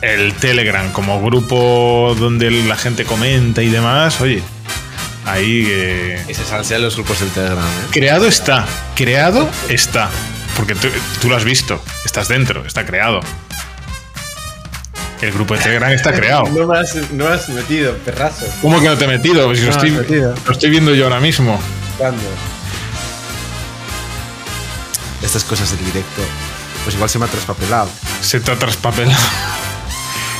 el 0.00 0.32
Telegram 0.34 0.92
como 0.92 1.20
grupo 1.20 2.14
donde 2.18 2.52
la 2.52 2.76
gente 2.76 3.04
comenta 3.04 3.62
y 3.64 3.68
demás, 3.68 4.20
oye, 4.20 4.42
ahí. 5.26 5.66
eh, 5.68 6.24
Y 6.28 6.34
se 6.34 6.44
salsean 6.44 6.82
los 6.82 6.94
grupos 6.94 7.18
del 7.18 7.30
Telegram, 7.30 7.58
¿eh? 7.64 7.86
creado 7.90 8.26
está, 8.28 8.64
creado 8.94 9.48
está. 9.68 10.08
Porque 10.56 10.74
tú, 10.74 10.88
tú 11.20 11.28
lo 11.28 11.36
has 11.36 11.44
visto, 11.44 11.82
estás 12.04 12.28
dentro, 12.28 12.64
está 12.66 12.84
creado. 12.84 13.20
El 15.20 15.32
grupo 15.32 15.54
de 15.54 15.60
Telegram 15.60 15.90
está 15.92 16.12
creado. 16.14 16.48
No 16.48 16.66
me 16.66 16.78
has, 16.78 16.94
no 17.12 17.24
me 17.28 17.30
has 17.34 17.48
metido, 17.48 17.96
perrazo. 17.98 18.46
¿Cómo 18.60 18.80
que 18.80 18.86
no 18.88 18.96
te 18.96 19.04
he 19.04 19.08
metido? 19.08 19.46
Pues 19.46 19.60
si 19.60 19.64
lo, 19.66 19.70
No, 19.70 19.76
estoy, 19.76 19.90
has 19.90 19.96
metido. 19.96 20.34
lo 20.46 20.52
estoy 20.52 20.70
viendo 20.70 20.94
yo 20.94 21.04
ahora 21.04 21.20
mismo. 21.20 21.58
¿Cuándo? 21.96 22.22
Estas 25.22 25.44
cosas 25.44 25.70
del 25.70 25.84
directo. 25.84 26.22
Pues 26.84 26.96
igual 26.96 27.08
se 27.08 27.18
me 27.18 27.26
ha 27.26 27.28
traspapelado. 27.28 27.88
Se 28.20 28.40
te 28.40 28.50
ha 28.50 28.58
traspapelado. 28.58 29.22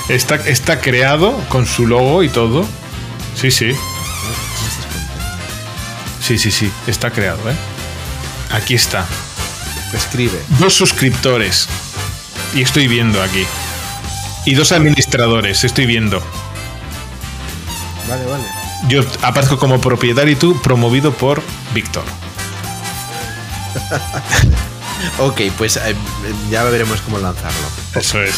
Está, 0.09 0.35
está 0.35 0.81
creado 0.81 1.33
con 1.49 1.65
su 1.67 1.87
logo 1.87 2.23
y 2.25 2.29
todo. 2.29 2.67
Sí, 3.41 3.51
sí. 3.53 3.73
Sí, 6.21 6.39
sí, 6.39 6.51
sí. 6.51 6.73
Está 6.89 7.11
creado, 7.11 7.49
¿eh? 7.51 7.55
Aquí 8.51 8.75
está. 8.75 9.07
Escribe. 9.93 10.41
Dos 10.59 10.75
suscriptores. 10.75 11.69
Y 12.55 12.63
estoy 12.63 12.89
viendo 12.89 13.23
aquí. 13.23 13.47
Y 14.45 14.55
dos 14.55 14.73
administradores. 14.73 15.65
Estoy 15.65 15.87
viendo. 15.87 16.23
Vale, 18.09 18.25
vale. 18.27 18.45
Yo 18.89 19.03
aparezco 19.23 19.59
como 19.59 19.81
propietario 19.81 20.33
y 20.33 20.37
tú 20.37 20.61
promovido 20.61 21.13
por 21.13 21.43
Víctor. 21.75 22.05
Ok, 25.19 25.41
pues 25.59 25.77
eh, 25.77 25.95
ya 26.51 26.63
veremos 26.65 27.01
cómo 27.01 27.19
lanzarlo. 27.19 27.67
Eso 27.95 28.23
es. 28.23 28.35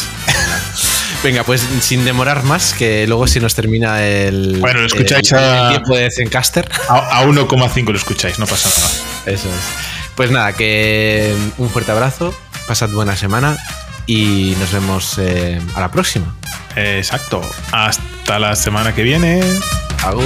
Venga, 1.23 1.43
pues 1.43 1.65
sin 1.81 2.05
demorar 2.05 2.43
más, 2.43 2.73
que 2.73 3.07
luego 3.07 3.27
si 3.27 3.39
nos 3.39 3.55
termina 3.55 4.05
el, 4.05 4.57
Bueno, 4.59 4.81
lo 4.81 4.87
escucháis 4.87 5.31
el, 5.31 5.39
el 5.39 5.69
tiempo 5.69 5.95
de 5.95 6.09
Zencaster. 6.11 6.69
A, 6.89 7.19
a 7.19 7.25
1,5 7.25 7.91
lo 7.91 7.97
escucháis, 7.97 8.39
no 8.39 8.47
pasa 8.47 8.69
nada. 8.69 9.35
Eso 9.37 9.49
es. 9.49 10.04
Pues 10.15 10.31
nada, 10.31 10.53
que 10.53 11.35
un 11.57 11.69
fuerte 11.69 11.91
abrazo, 11.91 12.33
pasad 12.67 12.89
buena 12.89 13.15
semana 13.17 13.57
y 14.05 14.55
nos 14.59 14.71
vemos 14.71 15.17
eh, 15.17 15.61
a 15.75 15.81
la 15.81 15.91
próxima. 15.91 16.33
Exacto. 16.75 17.41
Hasta 17.71 18.39
la 18.39 18.55
semana 18.55 18.93
que 18.95 19.03
viene. 19.03 19.41
Agur. 20.03 20.23